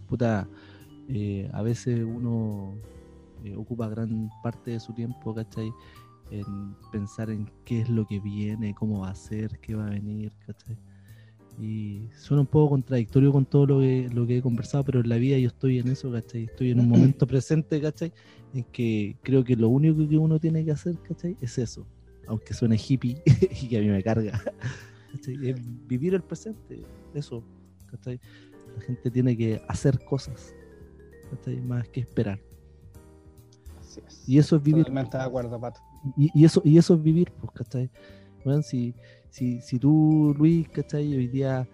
puta, 0.07 0.47
eh, 1.07 1.49
a 1.53 1.61
veces 1.61 2.03
uno 2.03 2.75
eh, 3.43 3.55
ocupa 3.55 3.87
gran 3.89 4.29
parte 4.41 4.71
de 4.71 4.79
su 4.79 4.93
tiempo, 4.93 5.33
¿cachai? 5.33 5.71
En 6.33 6.75
pensar 6.91 7.29
en 7.29 7.47
qué 7.63 7.81
es 7.81 7.89
lo 7.89 8.07
que 8.07 8.19
viene, 8.19 8.73
cómo 8.73 9.01
va 9.01 9.11
a 9.11 9.15
ser, 9.15 9.59
qué 9.59 9.75
va 9.75 9.85
a 9.85 9.91
venir, 9.91 10.31
¿cachai? 10.47 10.75
Y 11.59 12.09
suena 12.17 12.41
un 12.41 12.47
poco 12.47 12.71
contradictorio 12.71 13.31
con 13.31 13.45
todo 13.45 13.67
lo 13.67 13.79
que, 13.79 14.09
lo 14.11 14.25
que 14.25 14.37
he 14.37 14.41
conversado, 14.41 14.83
pero 14.83 15.01
en 15.01 15.09
la 15.09 15.17
vida 15.17 15.37
yo 15.37 15.49
estoy 15.49 15.77
en 15.77 15.89
eso, 15.89 16.11
¿cachai? 16.11 16.45
Estoy 16.45 16.71
en 16.71 16.79
un 16.79 16.89
momento 16.89 17.27
presente, 17.27 17.79
¿cachai? 17.79 18.11
En 18.53 18.63
que 18.63 19.15
creo 19.21 19.43
que 19.43 19.55
lo 19.55 19.69
único 19.69 20.07
que 20.07 20.17
uno 20.17 20.39
tiene 20.39 20.65
que 20.65 20.71
hacer, 20.71 20.97
¿cachai? 21.07 21.37
Es 21.39 21.59
eso. 21.59 21.85
Aunque 22.27 22.55
suene 22.55 22.77
hippie 22.77 23.21
y 23.61 23.67
que 23.67 23.77
a 23.77 23.81
mí 23.81 23.87
me 23.87 24.01
carga. 24.01 24.41
¿cachai? 25.11 25.49
Es 25.49 25.87
vivir 25.87 26.15
el 26.15 26.23
presente, 26.23 26.83
eso, 27.13 27.43
¿cachai? 27.91 28.19
La 28.75 28.81
gente 28.81 29.11
tiene 29.11 29.37
que 29.37 29.61
hacer 29.67 30.03
cosas, 30.03 30.55
¿cachai? 31.29 31.61
Más 31.61 31.87
que 31.89 31.99
esperar. 31.99 32.39
Así 33.79 34.01
es. 34.07 34.27
Y 34.27 34.39
eso 34.39 34.55
es 34.55 34.63
vivir. 34.63 34.85
Totalmente 34.85 35.17
de 35.17 35.23
acuerdo, 35.23 35.59
Pato. 35.59 35.92
Y, 36.17 36.29
y 36.33 36.45
eso, 36.45 36.61
y 36.65 36.77
eso 36.77 36.93
es 36.95 37.03
vivir, 37.03 37.31
pues, 37.39 37.51
¿cachai? 37.53 37.89
Bueno, 38.43 38.61
si, 38.61 38.93
si, 39.29 39.61
si 39.61 39.79
tú, 39.79 40.33
Luis, 40.37 40.67
¿cachai? 40.69 41.15
Hoy 41.15 41.27
día 41.27 41.67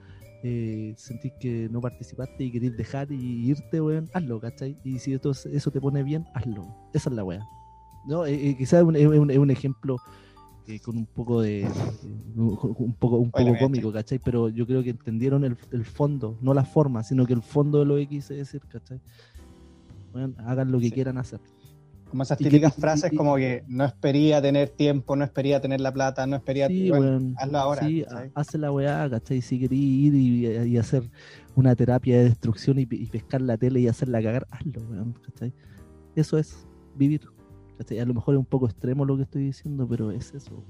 eh, 0.43 0.93
sentís 0.97 1.33
que 1.39 1.67
no 1.71 1.81
participaste 1.81 2.43
y 2.43 2.51
querés 2.51 2.77
dejar 2.77 3.11
y 3.11 3.49
irte, 3.49 3.81
weón, 3.81 4.09
hazlo, 4.13 4.39
¿cachai? 4.39 4.77
Y 4.83 4.99
si 4.99 5.13
esto, 5.13 5.31
eso 5.31 5.71
te 5.71 5.81
pone 5.81 6.03
bien, 6.03 6.25
hazlo. 6.35 6.67
Esa 6.93 7.09
es 7.09 7.15
la 7.15 7.23
weá. 7.23 7.43
¿No? 8.07 8.25
Eh, 8.25 8.49
eh, 8.49 8.55
quizás 8.57 8.81
es 8.81 8.85
un, 8.85 8.95
es 8.95 9.05
un- 9.07 9.37
un 9.37 9.51
ejemplo 9.51 9.97
eh, 10.67 10.79
con 10.79 10.95
un 10.97 11.05
poco 11.07 11.41
de. 11.41 11.63
eh, 11.63 11.67
un 12.35 12.95
poco, 12.95 13.17
un 13.17 13.31
poco 13.31 13.57
cómico, 13.59 13.91
¿cachai? 13.91 14.19
Pero 14.19 14.49
yo 14.49 14.65
creo 14.67 14.83
que 14.83 14.91
entendieron 14.91 15.43
el, 15.43 15.57
el 15.71 15.83
fondo, 15.83 16.37
no 16.41 16.53
la 16.53 16.63
forma, 16.63 17.03
sino 17.03 17.25
que 17.25 17.33
el 17.33 17.41
fondo 17.41 17.79
de 17.79 17.85
lo 17.85 17.95
que 17.95 18.07
quise 18.07 18.35
decir, 18.35 18.61
¿cachai? 18.69 19.01
Weón, 20.13 20.35
hagan 20.39 20.71
lo 20.71 20.79
que 20.79 20.85
Sí. 20.85 20.91
quieran 20.91 21.17
hacer. 21.17 21.39
Como 22.09 22.23
esas 22.23 22.37
que- 22.37 22.45
típicas 22.45 22.73
frases 22.75 23.13
y- 23.13 23.15
como 23.15 23.35
que 23.35 23.63
no 23.67 23.85
espería 23.85 24.41
tener 24.41 24.69
tiempo, 24.69 25.15
no 25.15 25.23
espería 25.23 25.61
tener 25.61 25.79
la 25.81 25.93
plata, 25.93 26.25
no 26.25 26.35
espería... 26.35 26.67
Sí, 26.67 26.89
bueno, 26.89 27.33
hazlo 27.37 27.57
ahora. 27.59 27.85
Sí, 27.87 28.03
hace 28.33 28.57
la 28.57 28.71
weá, 28.71 29.07
¿cachai? 29.09 29.41
Si 29.41 29.59
querés 29.59 29.77
ir 29.79 30.15
y, 30.15 30.47
y 30.47 30.77
hacer 30.77 31.03
una 31.55 31.75
terapia 31.75 32.17
de 32.17 32.23
destrucción 32.25 32.79
y, 32.79 32.87
y 32.89 33.05
pescar 33.07 33.41
la 33.41 33.57
tele 33.57 33.79
y 33.81 33.87
hacerla 33.87 34.21
cagar, 34.23 34.47
hazlo, 34.49 34.81
weón, 34.89 35.13
¿cachai? 35.25 35.53
Eso 36.15 36.37
es 36.37 36.67
vivir. 36.95 37.21
¿cachai? 37.77 37.99
A 37.99 38.05
lo 38.05 38.13
mejor 38.13 38.33
es 38.35 38.39
un 38.39 38.45
poco 38.45 38.65
extremo 38.65 39.05
lo 39.05 39.15
que 39.15 39.23
estoy 39.23 39.43
diciendo, 39.43 39.87
pero 39.87 40.11
es 40.11 40.33
eso. 40.33 40.63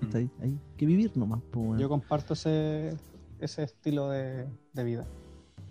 ¿cachai? 0.00 0.28
Hay 0.40 0.58
que 0.76 0.86
vivir 0.86 1.16
nomás, 1.16 1.40
weón. 1.54 1.78
Yo 1.78 1.88
comparto 1.88 2.34
ese, 2.34 2.92
ese 3.38 3.62
estilo 3.62 4.08
de, 4.10 4.46
de 4.72 4.84
vida. 4.84 5.06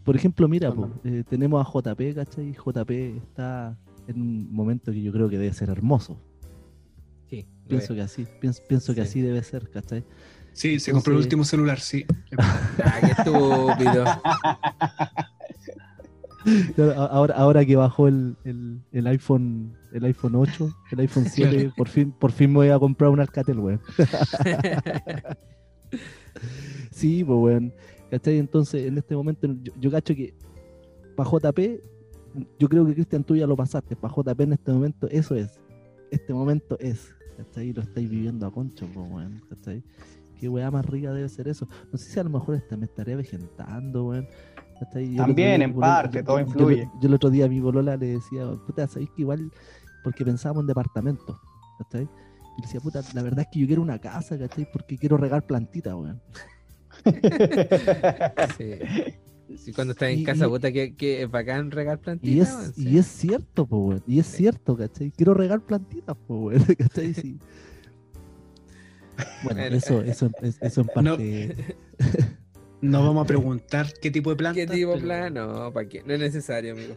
Por 0.04 0.16
ejemplo, 0.16 0.48
mira, 0.50 0.72
po, 0.72 0.90
eh, 1.06 1.24
tenemos 1.30 1.66
a 1.66 1.70
JP, 1.70 2.14
¿cachai? 2.16 2.54
JP 2.54 2.92
está 3.18 3.78
en 4.08 4.22
un 4.22 4.54
momento 4.54 4.92
que 4.92 5.02
yo 5.02 5.12
creo 5.12 5.30
que 5.30 5.38
debe 5.38 5.54
ser 5.54 5.70
hermoso. 5.70 6.20
Sí, 7.30 7.48
Pienso 7.68 7.96
que 7.96 8.02
así, 8.02 8.26
pienso, 8.40 8.62
pienso 8.68 8.94
que 8.94 9.02
Sí. 9.02 9.08
así 9.10 9.22
debe 9.22 9.42
ser, 9.44 9.70
¿cachai? 9.70 10.04
Sí, 10.54 10.80
se 10.80 10.92
compró 10.92 11.14
el 11.14 11.20
último 11.20 11.44
celular, 11.46 11.80
sí. 11.80 12.06
Ah, 12.38 13.00
qué 13.02 13.12
estúpido. 13.12 14.06
Ahora, 17.10 17.36
ahora 17.36 17.66
que 17.66 17.78
bajó 17.78 18.10
el, 18.10 18.36
el, 18.44 18.82
el 18.92 19.08
iPhone 19.08 19.78
el 19.94 20.04
iPhone 20.04 20.36
8, 20.36 20.76
el 20.92 21.00
iPhone 21.00 21.26
7, 21.26 21.72
por 21.78 21.88
fin, 21.88 22.12
por 22.12 22.34
fin 22.34 22.50
me 22.52 22.56
voy 22.58 22.68
a 22.70 22.78
comprar 22.80 23.10
un 23.12 23.20
Alcatel, 23.22 23.60
weón. 23.60 23.80
Sí, 26.92 27.24
pues 27.24 27.40
weón. 27.40 27.74
¿Cachai? 28.12 28.38
Entonces, 28.40 28.86
en 28.86 28.98
este 28.98 29.16
momento, 29.16 29.48
yo, 29.62 29.72
yo 29.80 29.90
cacho 29.92 30.14
que 30.16 30.34
para 31.16 31.30
JP, 31.30 31.60
yo 32.60 32.70
creo 32.70 32.86
que 32.86 32.94
Cristian 32.94 33.24
tú 33.24 33.36
ya 33.36 33.48
lo 33.48 33.56
pasaste. 33.56 33.96
Para 33.96 34.14
JP 34.14 34.40
en 34.42 34.54
este 34.54 34.72
momento, 34.72 35.08
eso 35.10 35.36
es. 35.36 35.60
Este 36.12 36.34
momento 36.34 36.78
es. 36.80 37.14
¿Cachai? 37.38 37.70
Y 37.70 37.74
lo 37.74 37.82
estáis 37.82 38.10
viviendo 38.10 38.46
a 38.46 38.52
concho, 38.52 38.88
pues 38.94 39.10
weón. 39.12 39.42
¿Cachai? 39.50 39.84
Qué 40.40 40.50
weá 40.50 40.70
más 40.72 40.86
rica 40.86 41.12
debe 41.14 41.28
ser 41.30 41.48
eso. 41.48 41.68
No 41.92 41.98
sé 41.98 42.12
si 42.12 42.20
a 42.20 42.24
lo 42.24 42.30
mejor 42.30 42.56
hasta 42.56 42.76
me 42.78 42.86
estaré 42.86 43.16
vegetando, 43.16 44.06
weón. 44.08 44.28
También, 45.16 45.60
día, 45.60 45.66
en 45.68 45.74
parte, 45.76 46.18
yo- 46.20 46.24
todo 46.26 46.40
yo- 46.40 46.46
influye. 46.46 46.84
Yo, 46.86 47.00
yo 47.02 47.08
el 47.08 47.14
otro 47.14 47.30
día 47.30 47.46
a 47.46 47.48
mi 47.50 47.60
bolola 47.62 47.96
le 47.96 48.08
decía, 48.08 48.46
puta, 48.68 48.88
¿sabéis 48.88 49.10
que 49.16 49.22
igual? 49.22 49.50
Porque 50.04 50.26
pensábamos 50.26 50.64
en 50.64 50.68
departamentos, 50.68 51.38
¿cachai? 51.78 52.04
Y 52.04 52.62
le 52.62 52.68
decía, 52.68 52.82
puta, 52.82 53.02
la 53.14 53.24
verdad 53.24 53.42
es 53.42 53.48
que 53.52 53.60
yo 53.62 53.68
quiero 53.68 53.82
una 53.82 54.00
casa, 54.00 54.38
¿cachai? 54.38 54.68
Porque 54.72 54.98
quiero 54.98 55.16
regar 55.18 55.46
plantitas, 55.48 55.94
weón. 55.94 56.22
Sí. 58.58 58.80
Cuando 59.76 59.92
estás 59.94 60.10
en 60.10 60.20
Y- 60.20 60.24
casa, 60.24 60.46
y- 60.46 60.50
puta, 60.50 60.72
que, 60.72 60.96
que 60.96 61.24
es 61.24 61.30
bacán 61.32 61.72
regar 61.72 61.98
Y 62.00 62.04
plantitas. 62.04 62.50
es, 62.50 62.78
weón, 62.78 62.94
y 62.94 62.98
es 62.98 63.06
cierto, 63.08 63.66
po, 63.66 63.78
weón. 63.78 64.04
Y 64.08 64.20
es 64.20 64.28
cierto, 64.28 64.76
¿cachai? 64.78 65.12
Quiero 65.12 65.34
regar 65.34 65.62
plantitas, 65.62 66.16
po, 66.28 66.36
weón. 66.46 66.64
¿Cachai? 66.78 67.14
Sí. 67.14 67.38
Bueno, 69.44 69.62
eso, 69.62 70.02
eso, 70.04 70.30
es- 70.42 70.58
eso 70.62 70.82
en 70.82 70.88
parte. 70.88 71.56
No 72.82 73.02
vamos 73.02 73.24
a 73.24 73.28
preguntar 73.28 73.88
qué 74.02 74.12
tipo 74.12 74.30
de 74.32 74.36
planta. 74.36 74.56
¿Qué 74.60 74.68
tipo 74.68 74.90
de 74.90 74.96
pero- 74.98 75.06
plan? 75.08 75.34
No, 75.34 75.72
¿para 75.72 75.88
qué? 75.88 76.04
No 76.06 76.14
es 76.16 76.20
necesario, 76.20 76.74
amigo. 76.74 76.96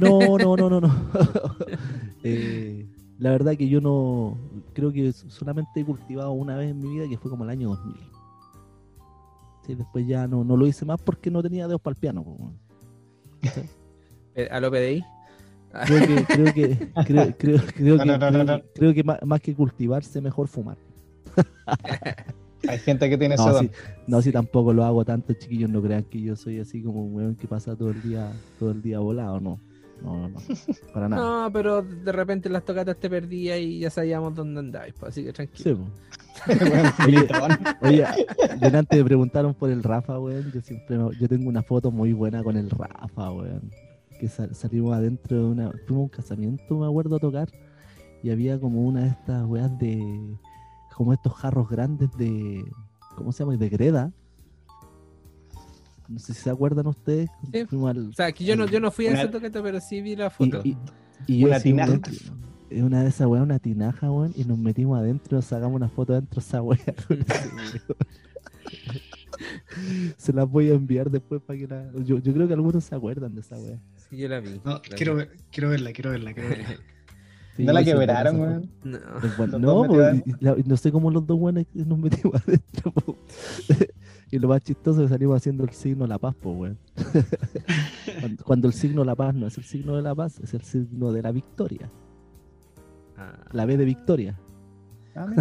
No, 0.00 0.38
no, 0.38 0.56
no, 0.56 0.70
no, 0.70 0.80
no. 0.80 1.10
Eh, 2.22 2.86
la 3.18 3.30
verdad 3.32 3.56
que 3.56 3.68
yo 3.68 3.80
no. 3.80 4.38
Creo 4.72 4.92
que 4.92 5.12
solamente 5.12 5.80
he 5.80 5.84
cultivado 5.84 6.30
una 6.30 6.56
vez 6.56 6.70
en 6.70 6.78
mi 6.78 6.90
vida 6.94 7.08
que 7.08 7.18
fue 7.18 7.28
como 7.28 7.42
el 7.42 7.50
año 7.50 7.70
2000. 7.70 7.96
Sí, 9.70 9.76
después 9.76 10.04
ya 10.04 10.26
no, 10.26 10.42
no 10.42 10.56
lo 10.56 10.66
hice 10.66 10.84
más 10.84 11.00
porque 11.00 11.30
no 11.30 11.40
tenía 11.42 11.68
dedos 11.68 11.80
para 11.80 11.92
el 11.94 12.00
piano. 12.00 12.24
¿Cachai? 13.40 13.64
Eh, 14.36 14.46
¿A 14.48 14.60
lo 14.60 14.70
PDI? 14.70 15.04
Creo 15.86 16.06
que, 16.06 16.24
creo 16.24 16.54
que, 16.54 16.92
creo, 17.04 17.36
creo, 17.36 17.60
creo 17.74 17.96
No, 17.96 18.02
que, 18.04 18.08
no, 18.10 18.18
no, 18.18 18.28
creo 18.30 18.44
no, 18.44 18.56
que- 18.62 18.68
creo 18.74 18.94
que 18.94 19.02
más, 19.04 19.18
más 19.24 19.40
que 19.40 19.54
cultivarse, 19.56 20.20
mejor 20.20 20.46
fumar. 20.46 20.76
Hay 22.68 22.78
gente 22.78 23.10
que 23.10 23.18
tiene 23.18 23.34
ese 23.34 23.44
No, 23.44 23.52
don. 23.52 23.66
sí, 23.66 23.70
no, 24.06 24.22
si 24.22 24.30
tampoco 24.30 24.72
lo 24.72 24.84
hago 24.84 25.04
tanto, 25.04 25.32
chiquillos, 25.34 25.68
no 25.68 25.82
crean 25.82 26.04
que 26.04 26.20
yo 26.22 26.36
soy 26.36 26.60
así 26.60 26.80
como 26.80 27.04
un 27.04 27.14
weón 27.14 27.34
que 27.34 27.48
pasa 27.48 27.74
todo 27.76 27.90
el 27.90 28.00
día, 28.00 28.32
todo 28.58 28.70
el 28.70 28.82
día 28.82 29.00
volado, 29.00 29.40
no. 29.40 29.60
No, 30.02 30.28
no, 30.28 30.28
no. 30.28 30.40
Para 30.92 31.08
nada. 31.08 31.22
No, 31.44 31.52
pero 31.52 31.82
de 31.82 32.12
repente 32.12 32.48
las 32.48 32.64
tocatas 32.64 32.96
te 32.96 33.08
perdías 33.10 33.58
y 33.58 33.80
ya 33.80 33.90
sabíamos 33.90 34.34
dónde 34.34 34.60
andáis, 34.60 34.94
pues, 34.98 35.10
así 35.12 35.24
que 35.24 35.32
tranquilo. 35.32 35.64
Sí, 35.64 35.74
po. 35.74 35.86
Bueno, 36.58 36.92
Oye. 37.82 38.04
Oye, 38.04 38.26
delante 38.60 38.96
me 38.96 39.04
preguntaron 39.04 39.52
por 39.54 39.70
el 39.70 39.82
Rafa, 39.82 40.18
weón. 40.18 40.50
Yo 40.52 40.60
siempre 40.62 40.96
me- 40.98 41.14
yo 41.18 41.28
tengo 41.28 41.48
una 41.48 41.62
foto 41.62 41.90
muy 41.90 42.12
buena 42.12 42.42
con 42.42 42.56
el 42.56 42.70
Rafa, 42.70 43.30
weón. 43.32 43.70
Que 44.18 44.28
sal- 44.28 44.54
salimos 44.54 44.94
adentro 44.94 45.36
de 45.36 45.44
una. 45.44 45.70
Fuimos 45.86 46.00
a 46.00 46.04
un 46.04 46.08
casamiento, 46.08 46.78
me 46.78 46.86
acuerdo, 46.86 47.16
a 47.16 47.18
tocar. 47.18 47.48
Y 48.22 48.30
había 48.30 48.58
como 48.60 48.82
una 48.82 49.02
de 49.02 49.08
estas 49.08 49.44
weas 49.46 49.78
de. 49.78 50.36
Como 50.94 51.12
estos 51.12 51.32
jarros 51.34 51.68
grandes 51.68 52.10
de. 52.16 52.64
¿Cómo 53.16 53.32
se 53.32 53.42
llama? 53.44 53.56
De 53.56 53.68
greda. 53.68 54.12
No 56.10 56.18
sé 56.18 56.34
si 56.34 56.40
se 56.42 56.50
acuerdan 56.50 56.86
ustedes. 56.88 57.30
Sí. 57.52 57.64
Fuimos 57.66 57.90
al. 57.90 58.08
O 58.08 58.12
sea, 58.12 58.32
que 58.32 58.44
yo 58.44 58.56
no, 58.56 58.66
yo 58.66 58.80
no 58.80 58.90
fui 58.90 59.06
a 59.06 59.12
esa 59.12 59.30
tocata, 59.30 59.62
pero 59.62 59.80
sí 59.80 60.00
vi 60.02 60.16
la 60.16 60.28
foto. 60.30 60.60
y- 60.64 60.76
y 61.26 61.40
yo 61.40 61.48
Una 61.48 61.60
tinaja. 61.60 62.00
es 62.70 62.82
una 62.82 63.02
de 63.02 63.08
esas 63.10 63.26
weas, 63.26 63.44
una 63.44 63.58
tinaja, 63.58 64.10
weón, 64.10 64.32
y 64.36 64.44
nos 64.44 64.58
metimos 64.58 64.98
adentro, 64.98 65.36
nos 65.36 65.44
sacamos 65.44 65.76
una 65.76 65.88
foto 65.88 66.14
adentro 66.14 66.40
de 66.40 66.46
esa 66.46 66.62
wea. 66.62 66.78
se 70.16 70.32
las 70.32 70.48
voy 70.48 70.70
a 70.70 70.74
enviar 70.74 71.10
después 71.10 71.40
para 71.42 71.58
que 71.58 71.66
la. 71.66 71.90
Yo, 72.04 72.18
yo 72.18 72.32
creo 72.32 72.46
que 72.48 72.54
algunos 72.54 72.84
se 72.84 72.94
acuerdan 72.94 73.34
de 73.34 73.40
esa 73.40 73.56
wea. 73.56 73.78
Sí, 74.08 74.16
yo 74.16 74.28
la 74.28 74.40
vi. 74.40 74.60
No, 74.64 74.72
la 74.72 74.80
quiero, 74.80 75.12
vi. 75.14 75.18
ver- 75.20 75.36
quiero 75.52 75.70
verla, 75.70 75.92
quiero 75.92 76.10
verla, 76.10 76.34
quiero 76.34 76.48
verla. 76.50 76.68
Sí, 77.56 77.64
No 77.66 77.72
la 77.72 77.84
quebraron, 77.84 78.40
weón. 78.40 78.70
No. 78.84 78.98
Los 79.38 79.60
No, 79.60 79.68
dos 79.74 79.88
pues, 79.88 80.22
la- 80.40 80.56
no 80.64 80.76
sé 80.76 80.92
cómo 80.92 81.10
los 81.10 81.26
dos 81.26 81.38
buenos 81.38 81.64
nos 81.74 81.98
metimos 81.98 82.40
adentro. 82.46 82.92
Y 84.30 84.38
lo 84.38 84.48
más 84.48 84.62
chistoso 84.62 85.00
es 85.00 85.08
que 85.08 85.14
salimos 85.14 85.36
haciendo 85.36 85.64
el 85.64 85.70
signo 85.70 86.04
de 86.04 86.08
la 86.08 86.18
paz, 86.18 86.36
pues, 86.40 86.56
weón. 86.56 86.78
cuando, 88.20 88.44
cuando 88.44 88.68
el 88.68 88.74
signo 88.74 89.00
de 89.00 89.06
la 89.06 89.16
paz 89.16 89.34
no 89.34 89.46
es 89.46 89.58
el 89.58 89.64
signo 89.64 89.96
de 89.96 90.02
la 90.02 90.14
paz, 90.14 90.38
es 90.40 90.54
el 90.54 90.62
signo 90.62 91.12
de 91.12 91.22
la 91.22 91.32
victoria. 91.32 91.90
Ah, 93.16 93.38
La 93.52 93.66
B 93.66 93.76
de 93.76 93.84
victoria. 93.84 94.38
Ah. 95.14 95.26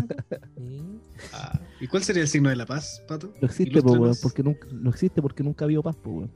Ah, 1.34 1.60
¿Y 1.82 1.88
cuál 1.88 2.02
sería 2.02 2.22
el 2.22 2.30
signo 2.30 2.50
de 2.50 2.56
la 2.56 2.66
paz, 2.66 3.04
Pato? 3.06 3.34
No 3.42 3.48
existe, 3.48 3.82
po, 3.82 3.92
weón, 3.92 4.16
porque 4.22 4.42
nunca, 4.42 4.68
no 4.72 4.90
existe 4.90 5.22
porque 5.22 5.44
nunca 5.44 5.66
ha 5.66 5.68
habido 5.68 5.84
paz, 5.84 5.98
po, 5.98 6.12
weón. 6.12 6.32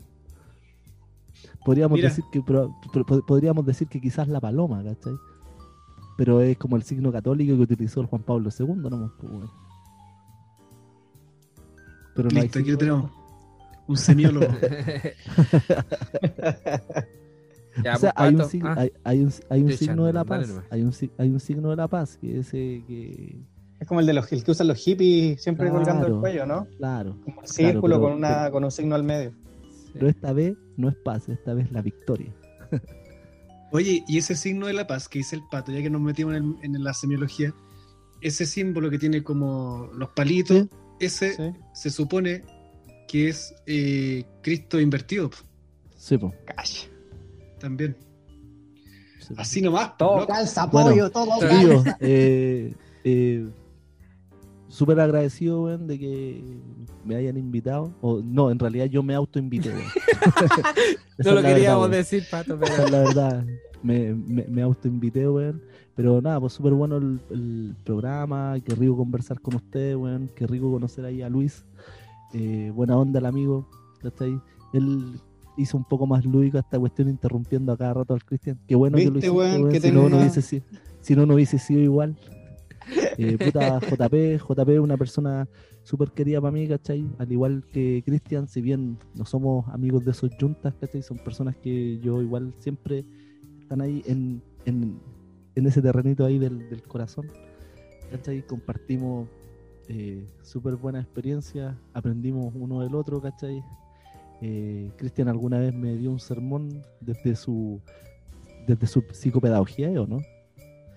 Podríamos 1.65 1.95
Mira. 1.95 2.09
decir 2.09 2.25
que 2.31 2.41
podríamos 2.41 3.65
decir 3.65 3.88
que 3.88 4.01
quizás 4.01 4.27
la 4.27 4.41
paloma, 4.41 4.84
¿cachai? 4.84 5.15
Pero 6.17 6.41
es 6.41 6.57
como 6.57 6.75
el 6.75 6.84
signo 6.84 7.11
católico 7.11 7.55
que 7.55 7.61
utilizó 7.61 8.01
el 8.01 8.07
Juan 8.07 8.23
Pablo 8.23 8.49
II, 8.57 8.75
nomás, 8.75 9.11
po, 9.13 9.27
weón. 9.27 9.49
Pero 12.15 12.30
no 12.30 12.35
hay 12.38 12.44
Listo, 12.44 12.60
aquí 12.60 12.72
lo 12.72 12.77
tenemos. 12.77 13.11
Un 13.88 13.98
semiólogo. 13.98 14.48
Ya, 17.84 17.95
o 17.95 17.98
sea, 17.98 18.14
pues, 18.14 18.27
hay 18.27 18.35
un, 18.35 18.45
signo, 18.49 18.69
ah, 18.69 18.76
hay, 18.77 18.91
hay 19.03 19.19
un, 19.23 19.34
hay 19.49 19.64
un 19.64 19.72
signo 19.73 20.06
de 20.06 20.14
la 20.14 20.23
paz. 20.23 20.48
Hay 20.69 20.84
un, 20.84 20.94
hay 21.18 21.30
un 21.30 21.40
signo 21.40 21.69
de 21.72 21.76
la 21.76 21.88
paz 21.88 22.18
que 22.22 22.40
es 22.40 22.53
eh, 22.53 22.84
que, 22.88 23.35
Es 23.80 23.88
como 23.88 23.99
el 23.99 24.06
de 24.06 24.14
los 24.14 24.31
el 24.31 24.44
que 24.44 24.52
usan 24.52 24.68
los 24.68 24.77
hippies 24.77 25.41
siempre 25.41 25.69
Claro. 25.72 25.84
colgando 25.84 26.06
el 26.07 26.19
cuello, 26.19 26.45
¿no? 26.45 26.68
Claro. 26.77 27.18
Como 27.26 27.41
un 27.41 27.48
círculo 27.48 27.95
pero- 27.95 28.02
con, 28.10 28.14
una, 28.18 28.52
con 28.52 28.64
un 28.64 28.69
signo 28.69 28.94
al 28.94 29.03
medio. 29.03 29.34
Pero 29.91 30.07
esta 30.07 30.34
vez 30.34 30.56
no 30.77 30.88
es 30.90 30.95
paz, 30.98 31.27
esta 31.30 31.56
vez 31.56 31.72
la 31.72 31.81
victoria. 31.81 32.31
Oye, 33.72 34.03
y 34.07 34.19
ese 34.19 34.35
signo 34.35 34.68
de 34.68 34.73
la 34.73 34.85
paz 34.85 35.10
que 35.10 35.18
dice 35.19 35.35
el 35.35 35.41
pato, 35.49 35.72
ya 35.72 35.81
que 35.81 35.90
nos 35.90 36.02
metimos 36.02 36.35
en, 36.35 36.56
el- 36.61 36.76
en 36.76 36.84
la 36.84 36.94
semiología, 36.94 37.56
ese 38.22 38.45
símbolo 38.45 38.91
que 38.91 38.99
tiene 38.99 39.23
como 39.23 39.90
los 39.98 40.10
palitos, 40.10 40.57
Sí. 40.60 40.69
Ese 41.05 41.34
Sí. 41.35 41.43
se 41.73 41.89
supone 41.89 42.43
que 43.07 43.30
es 43.30 43.53
eh, 43.65 44.23
Cristo 44.41 44.80
invertido 44.80 45.30
Sí, 45.95 46.17
po, 46.17 46.34
Calla. 46.45 46.80
también. 47.59 47.95
sí, 49.19 49.34
po. 49.34 49.41
Así 49.41 49.61
nomás. 49.61 49.97
Todo 49.97 50.19
loco. 50.21 50.34
calza, 50.34 50.65
Bueno, 50.67 50.89
pollo, 50.89 51.09
todo 51.11 51.39
calza. 51.39 51.97
eh, 52.01 52.73
eh, 53.03 53.47
súper 54.67 54.99
agradecido, 54.99 55.63
weón, 55.63 55.88
de 55.88 55.99
que 55.99 56.43
me 57.05 57.15
hayan 57.15 57.38
invitado. 57.38 57.93
O 58.01 58.21
no, 58.21 58.49
en 58.51 58.57
realidad 58.59 58.85
yo 58.85 59.03
me 59.03 59.13
autoinvité, 59.15 59.69
weón. 59.69 59.84
No 61.19 61.31
lo 61.35 61.41
queríamos 61.41 61.89
verdad, 61.89 61.97
decir, 61.97 62.23
Pato, 62.30 62.57
pero 62.59 62.73
Esa 62.73 62.85
es 62.85 62.91
la 62.91 62.99
verdad. 63.03 63.45
Me, 63.84 64.13
me, 64.13 64.45
me 64.47 64.61
autoinvité, 64.61 65.27
weón. 65.30 65.61
Pero 65.95 66.22
nada, 66.22 66.40
pues 66.40 66.53
súper 66.53 66.74
bueno 66.74 66.98
el, 66.98 67.20
el 67.30 67.76
programa. 67.84 68.56
Qué 68.65 68.74
rico 68.76 68.98
conversar 68.98 69.40
con 69.40 69.56
ustedes, 69.56 69.95
weón. 69.95 70.30
Qué 70.36 70.48
rico 70.48 70.72
conocer 70.72 71.06
ahí 71.06 71.22
a 71.22 71.30
Luis. 71.30 71.65
Eh, 72.34 72.72
buena 72.74 72.98
onda 72.98 73.20
el 73.20 73.26
amigo. 73.26 73.68
¿cachai? 74.03 74.40
Él 74.74 75.20
hizo 75.57 75.78
un 75.78 75.86
poco 75.86 76.06
más 76.06 76.26
lúdica 76.26 76.60
esta 76.60 76.80
cuestión 76.80 77.10
interrumpiendo 77.10 77.72
a 77.72 77.78
cada 77.78 77.94
rato 77.95 78.14
al 78.14 78.24
Cristian. 78.24 78.60
Qué 78.68 78.76
bueno 78.76 78.98
que 78.98 79.06
lo 79.06 79.14
Que 79.70 79.80
si, 79.80 79.91
no, 79.91 80.10
no 80.10 80.18
hubiese 80.18 80.41
sido, 80.41 80.65
si 81.02 81.15
no, 81.15 81.26
no 81.26 81.36
hubiese 81.36 81.57
sido 81.57 81.82
igual. 81.82 82.18
Eh, 83.18 83.38
puta, 83.44 83.80
JP, 83.80 84.40
JP 84.40 84.70
es 84.70 84.80
una 84.80 84.98
persona 84.98 85.48
súper 85.84 86.11
querida 86.11 86.41
para 86.41 86.52
mí, 86.52 86.68
¿cachai? 86.68 87.06
Al 87.18 87.32
igual 87.32 87.64
que 87.72 88.03
Cristian, 88.06 88.48
si 88.48 88.61
bien 88.61 88.98
no 89.15 89.26
somos 89.26 89.68
amigos 89.70 90.03
de 90.06 90.11
esos 90.11 90.32
juntas, 90.40 90.74
¿cachai? 90.80 91.02
Son 91.02 91.18
personas 91.18 91.56
que 91.57 91.99
yo 91.99 92.22
igual 92.22 92.53
siempre 92.60 93.06
están 93.61 93.82
ahí 93.82 94.02
en, 94.06 94.41
en, 94.65 94.99
en 95.55 95.65
ese 95.67 95.81
terrenito 95.81 96.25
ahí 96.25 96.39
del, 96.39 96.69
del 96.69 96.81
corazón, 96.84 97.27
¿cachai? 98.11 98.41
Compartimos 98.45 99.27
eh, 99.88 100.25
súper 100.41 100.75
buenas 100.75 101.03
experiencias, 101.03 101.75
aprendimos 101.93 102.53
uno 102.55 102.81
del 102.81 102.95
otro, 102.95 103.21
¿cachai? 103.21 103.63
Eh, 104.41 104.91
Cristian 104.97 105.27
alguna 105.30 105.59
vez 105.59 105.73
me 105.73 105.95
dio 105.95 106.11
un 106.11 106.19
sermón 106.19 106.81
desde 106.99 107.35
su 107.35 107.80
desde 108.67 108.88
su 108.88 109.03
psicopedagogía, 109.11 109.89
¿o 110.01 110.07
no? 110.07 110.19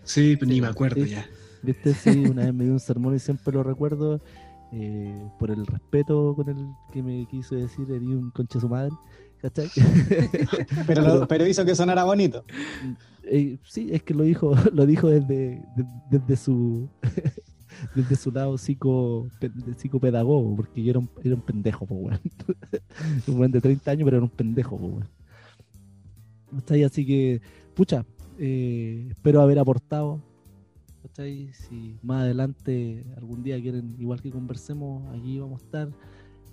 Sí, 0.04 0.36
pero 0.36 0.50
ni 0.50 0.60
me 0.60 0.68
acuerdo 0.68 1.04
Sí. 1.04 1.10
ya. 1.10 1.26
¿Viste? 1.62 1.94
Sí, 1.94 2.10
una 2.30 2.44
vez 2.44 2.54
me 2.54 2.64
dio 2.64 2.72
un 2.72 2.80
sermón 2.80 3.14
y 3.16 3.18
siempre 3.18 3.52
lo 3.54 3.62
recuerdo 3.64 4.20
eh, 4.72 5.28
por 5.38 5.50
el 5.50 5.66
respeto 5.66 6.34
con 6.36 6.48
el 6.48 6.56
que 6.92 7.02
me 7.02 7.26
quiso 7.26 7.54
decir, 7.56 7.90
herí 7.90 8.06
un 8.14 8.30
conche 8.30 8.60
su 8.60 8.68
madre, 8.68 8.92
¿cachai? 9.40 9.68
Pero, 10.86 11.02
lo- 11.02 11.28
pero 11.28 11.46
hizo 11.46 11.64
que 11.64 11.74
sonara 11.74 12.04
bonito. 12.04 12.44
Eh, 13.24 13.58
sí, 13.64 13.88
es 13.92 14.02
que 14.02 14.14
lo 14.14 14.22
dijo, 14.24 14.54
lo 14.72 14.86
dijo 14.86 15.08
desde, 15.08 15.62
de- 15.76 15.86
desde 16.10 16.36
su 16.36 16.88
desde 17.94 18.16
su 18.16 18.30
lado 18.30 18.56
psico, 18.56 19.28
psicopedagogo, 19.76 20.56
porque 20.56 20.82
yo 20.82 20.90
era 20.90 20.98
un, 21.00 21.10
era 21.22 21.34
un 21.34 21.42
pendejo, 21.42 21.84
po, 21.86 21.94
weón. 21.96 22.20
un 23.26 23.38
weón 23.38 23.52
de 23.52 23.60
30 23.60 23.90
años, 23.90 24.04
pero 24.04 24.16
era 24.18 24.24
un 24.24 24.30
pendejo, 24.30 24.78
po, 24.78 24.86
weón. 24.86 25.08
Así 26.86 27.04
que, 27.04 27.40
pucha, 27.74 28.06
eh, 28.38 29.08
espero 29.10 29.40
haber 29.42 29.58
aportado. 29.58 30.22
¿Cachai? 31.02 31.50
Si 31.52 31.96
más 32.02 32.22
adelante 32.22 33.04
algún 33.16 33.42
día 33.42 33.60
quieren, 33.60 33.94
igual 33.98 34.20
que 34.22 34.30
conversemos, 34.30 35.02
aquí 35.14 35.38
vamos 35.38 35.60
a 35.60 35.64
estar. 35.64 35.88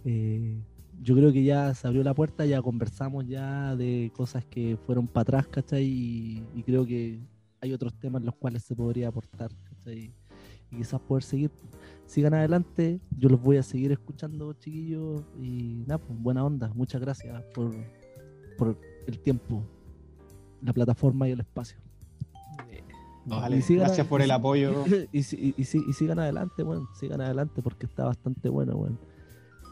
Eh, 0.06 0.58
yo 1.02 1.16
creo 1.16 1.34
que 1.34 1.44
ya 1.44 1.74
se 1.74 1.88
abrió 1.88 2.04
la 2.04 2.14
puerta, 2.14 2.46
ya 2.46 2.62
conversamos 2.62 3.26
ya 3.28 3.76
de 3.76 4.12
cosas 4.16 4.46
que 4.46 4.78
fueron 4.86 5.08
para 5.08 5.22
atrás, 5.22 5.48
¿cachai? 5.48 5.84
Y, 5.84 6.44
y 6.56 6.64
creo 6.64 6.86
que 6.86 7.20
hay 7.62 7.74
otros 7.74 7.94
temas 7.94 8.22
en 8.22 8.26
los 8.26 8.36
cuales 8.36 8.64
se 8.64 8.76
podría 8.76 9.08
aportar, 9.08 9.52
¿cachai? 9.70 10.14
Y 10.72 10.78
quizás 10.78 11.00
poder 11.02 11.24
seguir. 11.24 11.52
Sigan 12.06 12.34
adelante, 12.34 13.00
yo 13.18 13.30
los 13.30 13.42
voy 13.42 13.58
a 13.58 13.64
seguir 13.64 13.92
escuchando, 13.92 14.54
chiquillos. 14.54 15.24
Y 15.42 15.84
nada, 15.88 15.98
pues 16.00 16.20
buena 16.20 16.44
onda. 16.44 16.72
Muchas 16.74 17.02
gracias 17.02 17.42
por, 17.54 17.74
por 18.58 18.78
el 19.08 19.20
tiempo, 19.20 19.64
la 20.62 20.74
plataforma 20.74 21.28
y 21.28 21.32
el 21.32 21.40
espacio. 21.40 21.78
Vale, 23.26 23.58
Y 23.58 23.62
sigan 23.62 23.86
gracias 23.86 24.08
por 24.08 24.22
el 24.22 24.32
apoyo. 24.32 24.84
y, 25.14 25.20
y, 25.20 25.56
y 25.58 25.94
sigan 25.94 26.20
adelante, 26.20 26.64
bueno, 26.64 26.90
sigan 27.00 27.22
adelante 27.22 27.62
porque 27.62 27.86
está 27.86 28.06
bastante 28.06 28.50
bueno, 28.50 28.76
bueno. 28.76 28.98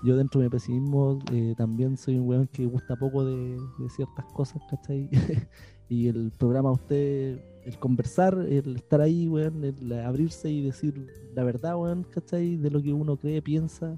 Yo 0.03 0.15
dentro 0.15 0.39
de 0.41 0.47
mi 0.47 0.49
pesimismo 0.49 1.19
eh, 1.31 1.53
también 1.57 1.95
soy 1.97 2.17
un 2.17 2.27
weón 2.27 2.47
que 2.47 2.65
gusta 2.65 2.95
poco 2.95 3.23
de, 3.23 3.57
de 3.79 3.89
ciertas 3.89 4.25
cosas, 4.33 4.61
¿cachai? 4.69 5.09
y 5.89 6.07
el 6.07 6.31
programa 6.37 6.71
usted, 6.71 7.39
el 7.63 7.77
conversar, 7.79 8.33
el 8.49 8.75
estar 8.77 8.99
ahí, 9.01 9.27
weón, 9.27 9.63
el 9.63 9.93
abrirse 9.93 10.49
y 10.49 10.61
decir 10.63 11.07
la 11.35 11.43
verdad, 11.43 11.75
weón, 11.77 12.03
¿cachai? 12.03 12.57
De 12.57 12.71
lo 12.71 12.81
que 12.81 12.91
uno 12.93 13.15
cree, 13.17 13.41
piensa, 13.43 13.95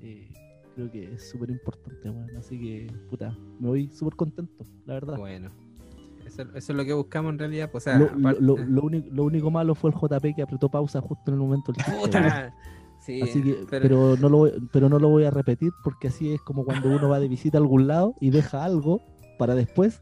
eh, 0.00 0.30
creo 0.76 0.90
que 0.90 1.14
es 1.14 1.28
súper 1.30 1.50
importante, 1.50 2.10
weón. 2.10 2.36
Así 2.36 2.58
que, 2.60 2.86
puta, 3.10 3.36
me 3.58 3.68
voy 3.68 3.88
súper 3.88 4.14
contento, 4.14 4.64
la 4.86 4.94
verdad. 4.94 5.18
bueno. 5.18 5.50
Eso, 6.24 6.40
eso 6.42 6.72
es 6.72 6.76
lo 6.76 6.84
que 6.86 6.92
buscamos 6.94 7.32
en 7.32 7.38
realidad. 7.38 7.70
Pues, 7.70 7.84
o 7.86 7.90
sea, 7.90 7.98
Lo, 7.98 8.06
aparte- 8.06 8.40
lo- 8.40 8.56
lo 8.56 8.82
único, 8.82 9.08
lo 9.12 9.24
único 9.24 9.50
malo 9.50 9.74
fue 9.74 9.90
el 9.90 9.96
JP 9.96 10.34
que 10.34 10.42
apretó 10.42 10.70
pausa 10.70 11.00
justo 11.00 11.22
en 11.26 11.34
el 11.34 11.40
momento 11.40 11.70
del. 11.72 11.84
Sí, 13.04 13.20
Así 13.20 13.42
que, 13.42 13.66
pero, 13.68 13.82
pero, 13.82 14.16
no 14.16 14.28
lo 14.30 14.36
voy, 14.38 14.52
pero 14.72 14.88
no 14.88 14.98
lo 14.98 15.08
voy 15.10 15.24
a 15.24 15.30
repetir 15.30 15.72
porque 15.82 16.08
así 16.08 16.32
es 16.32 16.40
como 16.40 16.64
cuando 16.64 16.88
uno 16.88 17.08
va 17.08 17.20
de 17.20 17.28
visita 17.28 17.58
a 17.58 17.60
algún 17.60 17.86
lado 17.86 18.14
y 18.20 18.30
deja 18.30 18.64
algo 18.64 19.02
para 19.38 19.54
después 19.54 20.00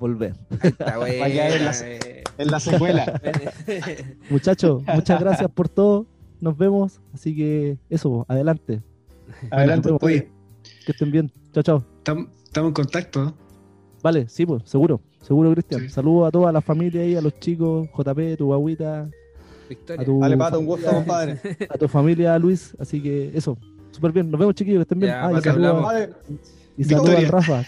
volver. 0.00 0.34
está 0.62 0.98
Va 0.98 1.04
a 1.04 1.08
quedar 1.30 1.52
en 1.52 1.64
la- 1.64 1.70
buena, 1.72 1.96
eh. 2.04 2.24
En 2.36 2.50
la 2.50 2.58
secuela. 2.60 3.20
Muchachos, 4.30 4.82
muchas 4.94 5.20
gracias 5.20 5.50
por 5.50 5.68
todo. 5.68 6.06
Nos 6.40 6.56
vemos. 6.58 7.00
Así 7.12 7.34
que 7.36 7.78
eso, 7.88 8.24
adelante. 8.28 8.82
Adelante, 9.50 9.90
Bueno, 9.92 9.98
oye. 10.02 10.30
Que 10.84 10.92
estén 10.92 11.10
bien. 11.12 11.30
Chao, 11.52 11.62
chao. 11.62 11.84
Estamos 11.98 12.26
estamos 12.44 12.68
en 12.68 12.74
contacto. 12.74 13.34
Vale, 14.02 14.28
sí, 14.28 14.44
pues, 14.44 14.62
seguro. 14.64 15.00
Seguro, 15.22 15.52
Cristian. 15.52 15.82
Sí. 15.82 15.88
Saludos 15.90 16.28
a 16.28 16.30
toda 16.30 16.52
la 16.52 16.60
familia 16.60 17.00
ahí, 17.02 17.14
a 17.16 17.20
los 17.22 17.38
chicos, 17.38 17.88
JP, 17.96 18.36
tu 18.36 18.46
guaguita, 18.46 19.08
a 19.64 19.68
Victoria. 19.68 20.04
tu, 20.04 20.18
Vale, 20.18 20.36
pato, 20.36 20.60
un 20.60 20.66
gusto, 20.66 20.90
compadre. 20.90 21.40
a 21.70 21.78
tu 21.78 21.88
familia, 21.88 22.38
Luis. 22.38 22.74
Así 22.78 23.00
que 23.02 23.30
eso, 23.34 23.56
súper 23.90 24.12
bien. 24.12 24.30
Nos 24.30 24.38
vemos, 24.38 24.54
chiquillos, 24.54 24.78
que 24.78 24.82
estén 24.82 24.98
bien. 25.00 25.12
Ya, 25.12 25.24
Ah, 25.26 25.30
y. 25.32 25.82
Vale, 25.82 26.10
saludos 26.84 27.14
al. 27.18 27.28
Rafa. 27.28 27.64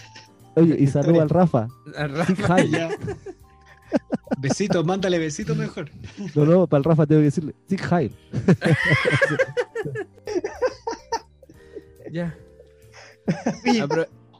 Oye, 0.55 0.75
y 0.79 0.87
saludos 0.87 1.13
Victoria. 1.13 1.21
al 1.23 1.29
Rafa. 1.29 1.67
Al 1.95 2.09
Rafa. 2.11 2.35
Sig 2.35 2.45
Heil. 2.51 2.71
Ya. 2.71 2.89
Besitos, 4.39 4.85
mándale 4.85 5.17
besitos 5.17 5.55
mejor. 5.55 5.89
No, 6.35 6.45
no, 6.45 6.67
para 6.67 6.79
el 6.79 6.83
Rafa 6.83 7.05
tengo 7.05 7.21
que 7.21 7.25
decirle 7.25 7.55
Sig 7.69 7.81
Heil. 7.91 8.11
Ya. 12.11 12.35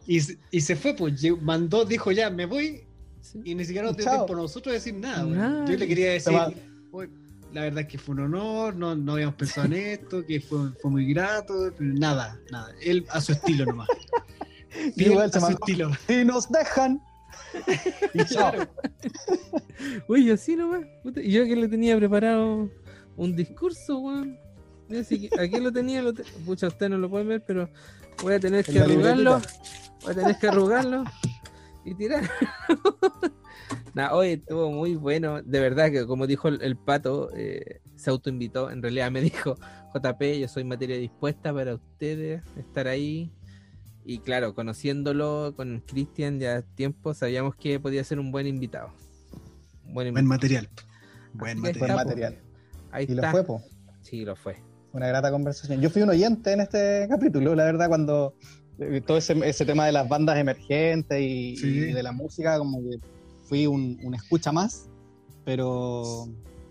Y, 0.06 0.20
se- 0.22 0.38
y 0.52 0.62
se 0.62 0.76
fue, 0.76 0.94
pues 0.96 1.22
mandó, 1.42 1.84
dijo 1.86 2.12
ya, 2.12 2.30
me 2.30 2.46
voy, 2.46 2.84
sí. 3.22 3.42
y 3.44 3.56
ni 3.56 3.66
siquiera 3.66 3.88
nos 3.88 3.98
dio 3.98 4.06
tiempo 4.06 4.34
a 4.34 4.38
nosotros 4.38 4.72
de 4.72 4.80
decir 4.80 4.94
nada. 4.96 5.66
Yo 5.66 5.76
le 5.78 5.88
quería 5.88 6.12
decir, 6.14 6.34
va. 6.34 6.52
"Oye, 6.92 7.10
la 7.54 7.62
verdad 7.62 7.82
es 7.82 7.88
que 7.88 7.98
fue 7.98 8.16
un 8.16 8.22
honor, 8.22 8.76
no, 8.76 8.96
no 8.96 9.14
habíamos 9.14 9.36
pensado 9.36 9.66
en 9.68 9.74
esto, 9.74 10.26
que 10.26 10.40
fue, 10.42 10.72
fue 10.82 10.92
muy 10.92 11.12
grato, 11.14 11.72
pero 11.78 11.94
nada, 11.94 12.40
nada. 12.52 12.72
Él 12.82 13.06
a 13.10 13.22
su 13.22 13.32
estilo 13.32 13.66
nomás. 13.66 13.88
Igual 14.96 15.30
a 15.30 15.32
se 15.32 15.40
su 15.40 15.48
estilo. 15.52 15.92
Si 16.08 16.26
nos 16.26 16.50
dejan. 16.52 17.02
Y 18.14 18.24
chao. 18.34 18.52
Uy, 20.08 20.30
así 20.32 20.56
nomás. 20.56 20.82
Y 21.16 21.32
yo 21.32 21.46
que 21.46 21.56
le 21.56 21.68
tenía 21.68 21.96
preparado 21.98 22.70
un 23.16 23.36
discurso, 23.36 24.00
weón. 24.00 24.38
Que- 24.90 25.30
aquí 25.40 25.60
lo 25.60 25.72
tenía, 25.72 26.02
lo 26.02 26.14
te- 26.14 26.24
pucha, 26.46 26.68
usted 26.68 26.90
no 26.90 26.98
lo 26.98 27.10
puede 27.10 27.26
ver, 27.26 27.44
pero 27.46 27.70
voy 28.22 28.36
a 28.36 28.40
tener 28.40 28.64
En 28.68 28.74
que 28.74 28.80
arrugarlo. 28.80 29.42
Voy 30.02 30.12
a 30.12 30.16
tener 30.16 30.38
que 30.38 30.48
arrugarlo 30.48 31.04
y 31.84 31.94
tirar. 31.96 32.30
Nah, 33.94 34.12
oye, 34.14 34.34
estuvo 34.34 34.72
muy 34.72 34.96
bueno. 34.96 35.42
De 35.42 35.60
verdad 35.60 35.92
que, 35.92 36.06
como 36.06 36.28
dijo 36.28 36.48
el, 36.48 36.62
el 36.62 36.78
pato, 36.78 37.30
eh, 37.36 37.82
se 37.96 38.10
autoinvitó. 38.10 38.70
En 38.72 38.82
realidad 38.82 39.12
me 39.12 39.22
dijo, 39.22 39.56
JP, 39.94 40.22
yo 40.40 40.48
soy 40.48 40.64
materia 40.64 40.98
dispuesta 40.98 41.54
para 41.54 41.76
ustedes 41.76 42.42
estar 42.58 42.88
ahí. 42.88 43.32
Y 44.06 44.20
claro, 44.20 44.54
conociéndolo 44.56 45.54
con 45.56 45.82
Cristian 45.86 46.40
ya 46.40 46.62
tiempo, 46.62 47.14
sabíamos 47.14 47.56
que 47.56 47.80
podía 47.80 48.04
ser 48.04 48.20
un 48.20 48.32
buen 48.32 48.48
invitado. 48.48 48.94
Un 49.86 49.94
buen 49.94 50.14
Buen 50.14 50.26
invitado. 50.26 50.28
material. 50.28 50.70
Buen 51.34 51.60
material. 51.60 51.90
Está, 51.90 51.96
material. 52.06 52.38
Ahí 52.92 53.06
Y 53.10 53.16
lo 53.16 53.24
fue, 53.32 53.44
po. 53.44 53.62
Sí, 54.02 54.24
lo 54.24 54.36
fue. 54.36 54.56
Una 54.94 55.08
grata 55.08 55.30
conversación. 55.32 55.82
Yo 55.82 55.90
fui 55.90 56.02
un 56.04 56.10
oyente 56.10 56.54
en 56.54 56.62
este 56.62 57.06
capítulo, 57.10 57.54
la 57.54 57.66
verdad, 57.66 57.90
cuando 57.90 58.34
eh, 58.80 59.02
todo 59.06 59.18
ese, 59.18 59.34
ese 59.44 59.66
tema 59.66 59.86
de 59.86 59.92
las 59.92 60.08
bandas 60.08 60.38
emergentes 60.38 61.20
y, 61.20 61.58
Sí. 61.58 61.68
y 61.68 61.92
de 61.94 62.02
la 62.04 62.14
música, 62.14 62.58
como 62.58 62.80
que 62.82 62.98
fui 63.48 63.68
un, 63.68 64.00
un 64.04 64.14
escucha 64.14 64.52
más, 64.52 64.90
pero 65.46 66.28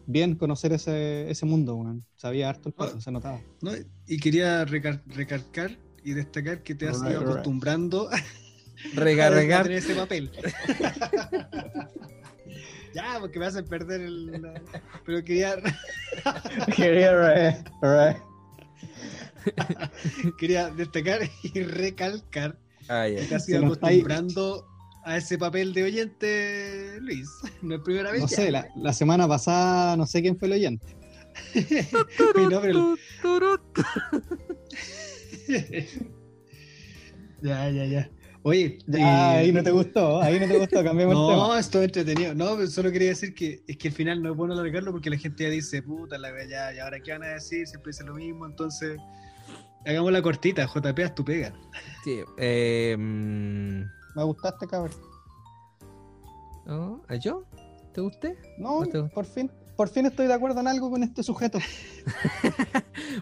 bien 0.07 0.35
conocer 0.37 0.73
ese, 0.73 1.31
ese 1.31 1.47
mundo, 1.47 1.77
weón. 1.77 2.05
Sabía 2.17 2.49
harto 2.49 2.69
el 2.69 2.75
pato, 2.75 3.01
se 3.01 3.11
notaba. 3.11 3.41
¿no? 3.63 3.73
Y 4.07 4.19
quería 4.19 4.65
recar- 4.67 5.03
recalcar 5.07 5.77
y 6.05 6.13
destacar 6.13 6.63
que 6.63 6.75
te 6.75 6.89
has 6.89 7.01
Right, 7.01 7.13
ido 7.13 7.21
right. 7.21 7.31
acostumbrando 7.31 8.09
Rega, 8.95 9.27
a 9.29 9.63
ese 9.63 9.95
papel. 9.95 10.31
ya, 12.95 13.17
porque 13.21 13.39
me 13.39 13.47
hacen 13.47 13.67
perder 13.67 14.03
el. 14.03 14.43
Pero 15.05 15.25
quería, 15.25 15.57
Quería 16.77 17.13
re- 17.17 17.65
quería 20.39 20.71
destacar 20.71 21.21
y 21.43 21.63
recalcar 21.63 22.59
Ah, 22.89 23.09
ya. 23.09 23.21
que 23.21 23.27
te 23.27 23.35
has 23.35 23.49
ido 23.49 23.65
acostumbrando 23.65 24.67
a 25.07 25.17
ese 25.17 25.39
papel 25.39 25.73
de 25.73 25.85
oyente, 25.85 26.99
Luis. 27.01 27.29
No 27.63 27.77
es 27.77 27.81
primera 27.83 28.11
vez. 28.11 28.21
No 28.23 28.27
ya. 28.29 28.37
sé, 28.37 28.51
la, 28.51 28.69
la 28.77 28.93
semana 28.93 29.27
pasada 29.29 29.97
no 29.97 30.05
sé 30.05 30.21
quién 30.21 30.37
fue 30.37 30.49
el 30.49 30.55
oyente. 30.55 30.87
Oye, 31.55 32.49
no, 32.51 32.61
pero- 32.61 32.97
ya, 37.43 37.71
ya, 37.71 37.85
ya. 37.85 38.11
Oye, 38.43 38.79
Ya, 38.87 39.35
eh, 39.35 39.39
ahí 39.39 39.53
no 39.53 39.63
te 39.63 39.71
gustó, 39.73 40.21
ahí 40.23 40.39
no 40.39 40.47
te 40.47 40.57
gustó, 40.59 40.83
cambiamos 40.85 41.15
el 41.17 41.27
tema. 41.35 41.49
No, 41.49 41.59
esto 41.59 41.79
es 41.81 41.85
entretenido. 41.87 42.35
No, 42.35 42.57
pero 42.57 42.67
solo 42.69 42.91
quería 42.93 43.09
decir 43.09 43.35
que 43.35 43.61
es 43.67 43.77
que 43.77 43.89
al 43.89 43.95
final 43.95 44.23
no 44.23 44.31
es 44.31 44.37
bueno 44.37 44.55
alargarlo 44.55 44.93
porque 44.93 45.11
la 45.11 45.19
gente 45.19 45.45
ya 45.45 45.51
dice, 45.51 45.83
puta, 45.83 46.17
la 46.19 46.31
ya, 46.49 46.73
y 46.75 46.79
ahora 46.79 47.01
qué 47.01 47.13
van 47.13 47.25
a 47.25 47.29
decir, 47.29 47.67
siempre 47.67 47.91
dice 47.91 48.05
lo 48.05 48.15
mismo, 48.15 48.47
entonces 48.47 48.99
hagamos 49.85 50.13
la 50.13 50.23
cortita, 50.23 50.67
JP, 50.67 50.99
haz 51.05 51.15
tu 51.15 51.25
pega. 51.25 51.53
Sí, 52.05 52.21
eh, 52.39 52.97
mm, 52.99 53.83
Me 54.17 54.25
gustaste, 54.25 54.67
cabrón. 54.67 54.97
¿no? 56.67 57.03
¿A 57.09 57.15
yo? 57.17 57.45
¿Te 57.93 58.01
gusté? 58.01 58.37
No, 58.59 58.81
No 58.81 58.87
te 58.87 58.99
gustó. 59.01 59.15
por 59.15 59.25
fin, 59.25 59.51
por 59.77 59.89
fin 59.89 60.07
estoy 60.07 60.27
de 60.27 60.35
acuerdo 60.35 60.61
en 60.61 60.69
algo 60.69 60.91
con 60.91 61.03
este 61.03 61.23
sujeto. 61.23 61.59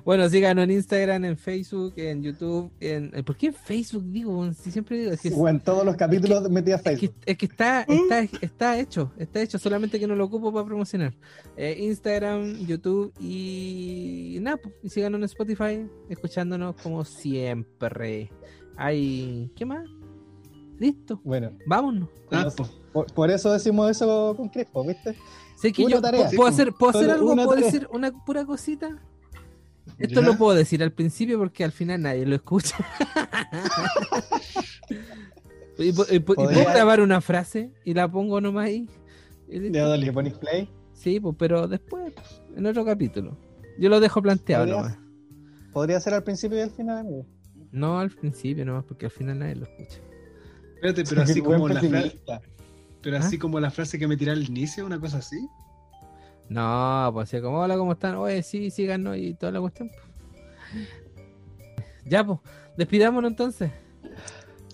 Bueno, 0.04 0.28
síganos 0.28 0.64
en 0.64 0.70
Instagram, 0.70 1.24
en 1.24 1.36
Facebook, 1.36 1.94
en 1.96 2.22
YouTube. 2.22 2.70
En... 2.80 3.10
eh, 3.14 3.22
¿Por 3.24 3.36
qué 3.36 3.46
en 3.48 3.54
Facebook 3.54 4.04
digo? 4.10 4.52
Si 4.52 4.70
siempre 4.70 4.98
digo. 4.98 5.12
Es 5.12 5.20
que, 5.20 5.32
O 5.34 5.48
en 5.48 5.60
todos 5.60 5.84
los 5.84 5.96
capítulos 5.96 6.48
metí 6.50 6.70
a 6.72 6.76
es 6.76 6.82
que, 6.82 6.90
Facebook. 6.90 7.14
es 7.26 7.38
que 7.38 7.46
está, 7.46 7.82
está, 7.82 8.20
está 8.40 8.78
hecho. 8.78 9.12
Está 9.16 9.40
hecho, 9.42 9.58
solamente 9.58 9.98
que 9.98 10.06
no 10.06 10.14
lo 10.14 10.24
ocupo 10.26 10.52
para 10.52 10.64
promocionar. 10.66 11.14
Eh, 11.56 11.76
Instagram, 11.80 12.66
YouTube 12.66 13.12
y 13.20 14.38
nada. 14.42 14.58
pues, 14.58 14.74
Y 14.82 14.90
síganos 14.90 15.18
en 15.18 15.24
Spotify, 15.24 15.86
escuchándonos 16.08 16.76
como 16.76 17.04
siempre. 17.04 18.30
Hay. 18.76 19.50
¿Qué 19.56 19.64
más? 19.64 19.88
Listo. 20.78 21.20
Bueno, 21.24 21.52
Vámonos. 21.66 22.09
Ah, 22.30 22.42
Pues, 22.44 22.55
po. 22.55 22.68
por, 22.92 23.06
por 23.12 23.30
eso 23.30 23.52
decimos 23.52 23.90
eso 23.90 24.34
con 24.36 24.48
Crespo, 24.48 24.84
¿viste? 24.86 25.14
Sé 25.56 25.72
que 25.72 25.84
Una 25.84 25.94
yo 25.96 26.02
tarea. 26.02 26.28
puedo 26.34 26.48
hacer, 26.48 26.72
puedo 26.72 26.98
hacer 26.98 27.10
algo, 27.10 27.34
puedo 27.34 27.48
tarea. 27.51 27.64
decir 27.66 27.88
una 27.92 28.10
pura 28.24 28.44
cosita. 28.44 28.98
Esto 29.98 30.20
¿Ya? 30.20 30.26
lo 30.26 30.36
puedo 30.36 30.55
decir 30.56 30.82
al 30.82 30.92
principio 30.92 31.38
porque 31.38 31.62
al 31.64 31.72
final 31.72 32.02
nadie 32.02 32.26
lo 32.26 32.34
escucha. 32.34 32.76
y, 35.78 35.92
puedo 36.20 36.48
grabar 36.48 37.01
una 37.01 37.20
frase 37.20 37.72
y 37.84 37.94
la 37.94 38.10
pongo 38.10 38.40
nomás 38.40 38.66
ahí. 38.66 38.88
Ya 39.48 39.86
dale, 39.86 40.12
pones 40.12 40.34
play. 40.38 40.68
Sí, 40.92 41.20
pues, 41.20 41.36
pero 41.38 41.68
después, 41.68 42.12
en 42.56 42.66
otro 42.66 42.84
capítulo. 42.84 43.36
Yo 43.78 43.88
lo 43.88 44.01
dejo 44.01 44.22
planteado 44.22 44.64
Podría- 44.64 44.82
nomás. 44.82 44.98
Podría 45.72 46.01
ser 46.01 46.14
al 46.14 46.22
principio 46.22 46.59
y 46.59 46.60
al 46.62 46.70
final, 46.70 46.98
amigo. 46.98 47.26
No 47.72 47.98
al 47.98 48.10
principio 48.10 48.64
nomás, 48.64 48.84
porque 48.84 49.06
al 49.06 49.10
final 49.12 49.40
nadie 49.40 49.56
lo 49.56 49.64
escucha. 49.64 49.98
Espérate, 50.85 51.05
pero 51.09 51.23
así 51.23 51.40
como 51.40 51.66
la 51.69 51.81
frase, 51.81 52.20
pero 53.01 53.16
¿Ah? 53.16 53.20
así 53.20 53.39
como 53.39 53.59
la 53.59 53.70
frase 53.70 53.98
que 53.98 54.06
me 54.06 54.16
tiré 54.19 54.32
al 54.32 54.44
inicio, 54.44 54.85
una 54.85 55.01
cosa 55.01 55.19
así. 55.19 55.48
No, 56.51 57.11
pues 57.15 57.28
así 57.32 57.40
como, 57.43 57.61
hola, 57.61 57.77
¿cómo 57.78 57.93
están? 57.93 58.16
Oye, 58.16 58.43
sí, 58.43 58.70
síganos 58.70 59.16
y 59.16 59.32
toda 59.32 59.52
la 59.52 59.61
cuestión. 59.61 59.89
pues. 59.90 60.89
Ya, 62.05 62.23
pues, 62.24 62.39
despidámonos 62.77 63.31
entonces. 63.31 63.70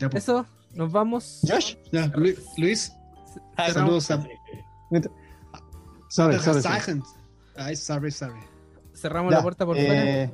Ya, 0.00 0.10
po. 0.10 0.16
Eso, 0.16 0.46
nos 0.74 0.90
vamos. 0.90 1.42
Josh. 1.48 1.76
Ya, 1.92 2.08
Lu- 2.08 2.34
Luis, 2.58 2.92
saludos 3.72 4.10
a 4.10 4.16
Sorry, 6.08 6.34
a 6.34 6.38
sorry, 6.40 6.40
sorry. 6.40 6.62
Sachens. 6.62 7.04
Ay, 7.54 7.76
sorry, 7.76 8.10
sorry. 8.10 8.40
Cerramos 8.94 9.30
Ya, 9.30 9.36
la 9.36 9.42
puerta 9.44 9.64
por 9.64 9.76
fuera. 9.76 10.32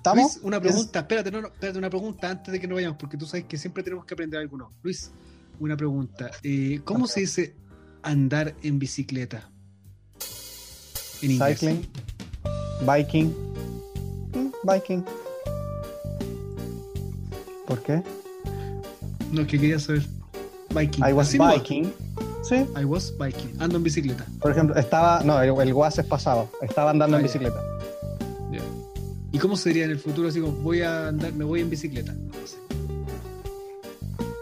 ¿Estamos? 0.00 0.32
Luis, 0.36 0.40
una 0.44 0.60
pregunta, 0.60 1.00
espérate, 1.00 1.30
no, 1.30 1.42
no, 1.42 1.48
espérate, 1.48 1.78
una 1.78 1.90
pregunta 1.90 2.30
antes 2.30 2.50
de 2.52 2.58
que 2.58 2.66
nos 2.66 2.76
vayamos, 2.76 2.96
porque 2.98 3.18
tú 3.18 3.26
sabes 3.26 3.44
que 3.44 3.58
siempre 3.58 3.82
tenemos 3.82 4.06
que 4.06 4.14
aprender 4.14 4.40
algo 4.40 4.56
nuevo. 4.56 4.72
Luis, 4.82 5.10
una 5.58 5.76
pregunta. 5.76 6.30
eh, 6.42 6.80
¿Cómo 6.84 7.06
se 7.06 7.20
dice 7.20 7.54
andar 8.02 8.54
en 8.62 8.78
bicicleta? 8.78 9.50
En 11.20 11.32
inglés. 11.32 11.58
Cycling. 11.60 11.86
Biking. 12.86 13.28
Mm, 14.34 14.52
Biking. 14.72 15.04
¿Por 17.66 17.82
qué? 17.82 18.02
No, 19.32 19.46
que 19.46 19.58
quería 19.60 19.78
saber. 19.78 20.02
Biking. 20.74 21.04
I 21.06 21.12
was 21.12 21.28
Así 21.28 21.38
biking. 21.38 21.92
Sí, 22.42 22.56
I 22.80 22.84
was 22.84 23.12
biking. 23.18 23.54
Ando 23.60 23.76
en 23.76 23.82
bicicleta. 23.82 24.24
por 24.40 24.50
ejemplo, 24.50 24.74
estaba. 24.76 25.22
No, 25.24 25.40
el, 25.42 25.50
el 25.68 25.74
was 25.74 25.98
es 25.98 26.06
pasado. 26.06 26.48
Estaba 26.62 26.90
andando 26.90 27.16
Ah, 27.16 27.20
en 27.20 27.26
ya. 27.26 27.32
bicicleta. 27.32 27.62
¿Y 29.32 29.38
cómo 29.38 29.56
sería 29.56 29.84
en 29.84 29.90
el 29.92 29.98
futuro? 29.98 30.28
Así 30.28 30.40
como 30.40 30.52
voy 30.54 30.82
a 30.82 31.08
andar, 31.08 31.32
me 31.32 31.44
voy 31.44 31.60
en 31.60 31.70
bicicleta. 31.70 32.12
No 32.12 32.46
sé. 32.46 32.56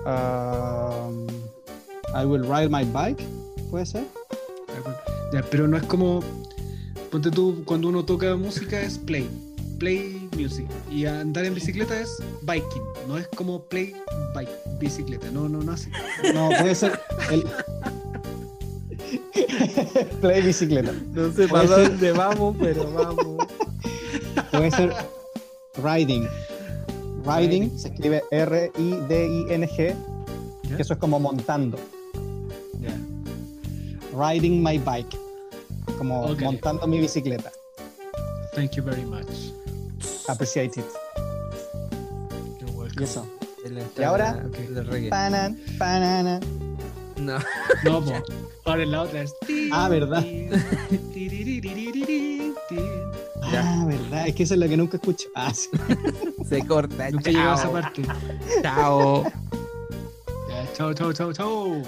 Um, 0.06 1.26
I 2.14 2.24
will 2.24 2.42
ride 2.42 2.70
my 2.70 2.84
bike. 2.84 3.22
¿Puede 3.70 3.84
ser? 3.84 4.04
Ya, 5.32 5.42
pero 5.50 5.68
no 5.68 5.76
es 5.76 5.82
como. 5.84 6.22
Ponte 7.10 7.30
tú, 7.30 7.62
cuando 7.64 7.88
uno 7.88 8.04
toca 8.04 8.34
música 8.36 8.80
es 8.80 8.98
play. 8.98 9.28
Play 9.78 10.28
music. 10.36 10.66
Y 10.90 11.04
andar 11.04 11.44
en 11.44 11.54
bicicleta 11.54 12.00
es 12.00 12.10
biking. 12.42 12.82
No 13.06 13.18
es 13.18 13.28
como 13.28 13.62
play 13.64 13.94
bike, 14.34 14.50
bicicleta. 14.80 15.30
No, 15.30 15.48
no, 15.48 15.62
no 15.62 15.72
así. 15.72 15.90
No, 16.34 16.48
puede 16.58 16.74
ser. 16.74 16.98
El... 17.30 17.44
Play 20.20 20.42
bicicleta. 20.42 20.92
No 21.12 21.32
sé 21.32 21.48
para 21.48 21.64
dónde 21.64 22.12
vamos, 22.12 22.56
pero 22.58 22.92
vamos. 22.92 23.46
Puede 24.50 24.70
ser 24.70 24.94
riding. 25.82 26.28
Riding 27.24 27.62
Riding. 27.62 27.78
se 27.78 27.88
escribe 27.88 28.22
R-I-D-I-N-G, 28.30 29.96
que 30.76 30.82
eso 30.82 30.92
es 30.94 30.98
como 30.98 31.20
montando. 31.20 31.78
Ya. 32.80 32.96
Riding 34.16 34.62
my 34.62 34.78
bike. 34.78 35.18
Como 35.98 36.28
montando 36.34 36.86
mi 36.86 37.00
bicicleta. 37.00 37.52
Thank 38.54 38.72
you 38.72 38.82
very 38.82 39.04
much. 39.04 39.52
Appreciate 40.28 40.78
it. 40.80 40.86
You're 42.60 42.72
welcome. 42.72 43.00
Y 43.00 43.04
eso. 43.04 43.26
¿Y 43.98 44.02
ahora? 44.02 44.44
Ok. 44.46 44.56
del 44.56 44.86
reggae. 44.86 45.10
Panan, 45.10 45.58
panana. 45.78 46.40
No. 47.16 47.38
No. 47.84 48.02
Ahora 48.68 48.82
en 48.82 48.90
la 48.90 49.02
otra 49.02 49.22
es. 49.22 49.34
Ah, 49.72 49.88
¿verdad? 49.88 50.24
Ah, 53.50 53.84
verdad. 53.86 54.28
Es 54.28 54.34
que 54.34 54.42
esa 54.42 54.54
es 54.54 54.60
la 54.60 54.68
que 54.68 54.76
nunca 54.76 54.98
escucho. 54.98 55.28
Ah, 55.34 55.54
sí. 55.54 55.70
Se 56.46 56.66
corta. 56.66 57.10
Nunca 57.10 57.30
llegó 57.30 57.48
a 57.48 57.54
esa 57.54 57.72
parte. 57.72 58.02
Chao. 58.60 59.24
Ya, 60.50 60.72
chao, 60.74 60.92
chao, 60.92 61.12
chao, 61.14 61.32
chao. 61.32 61.82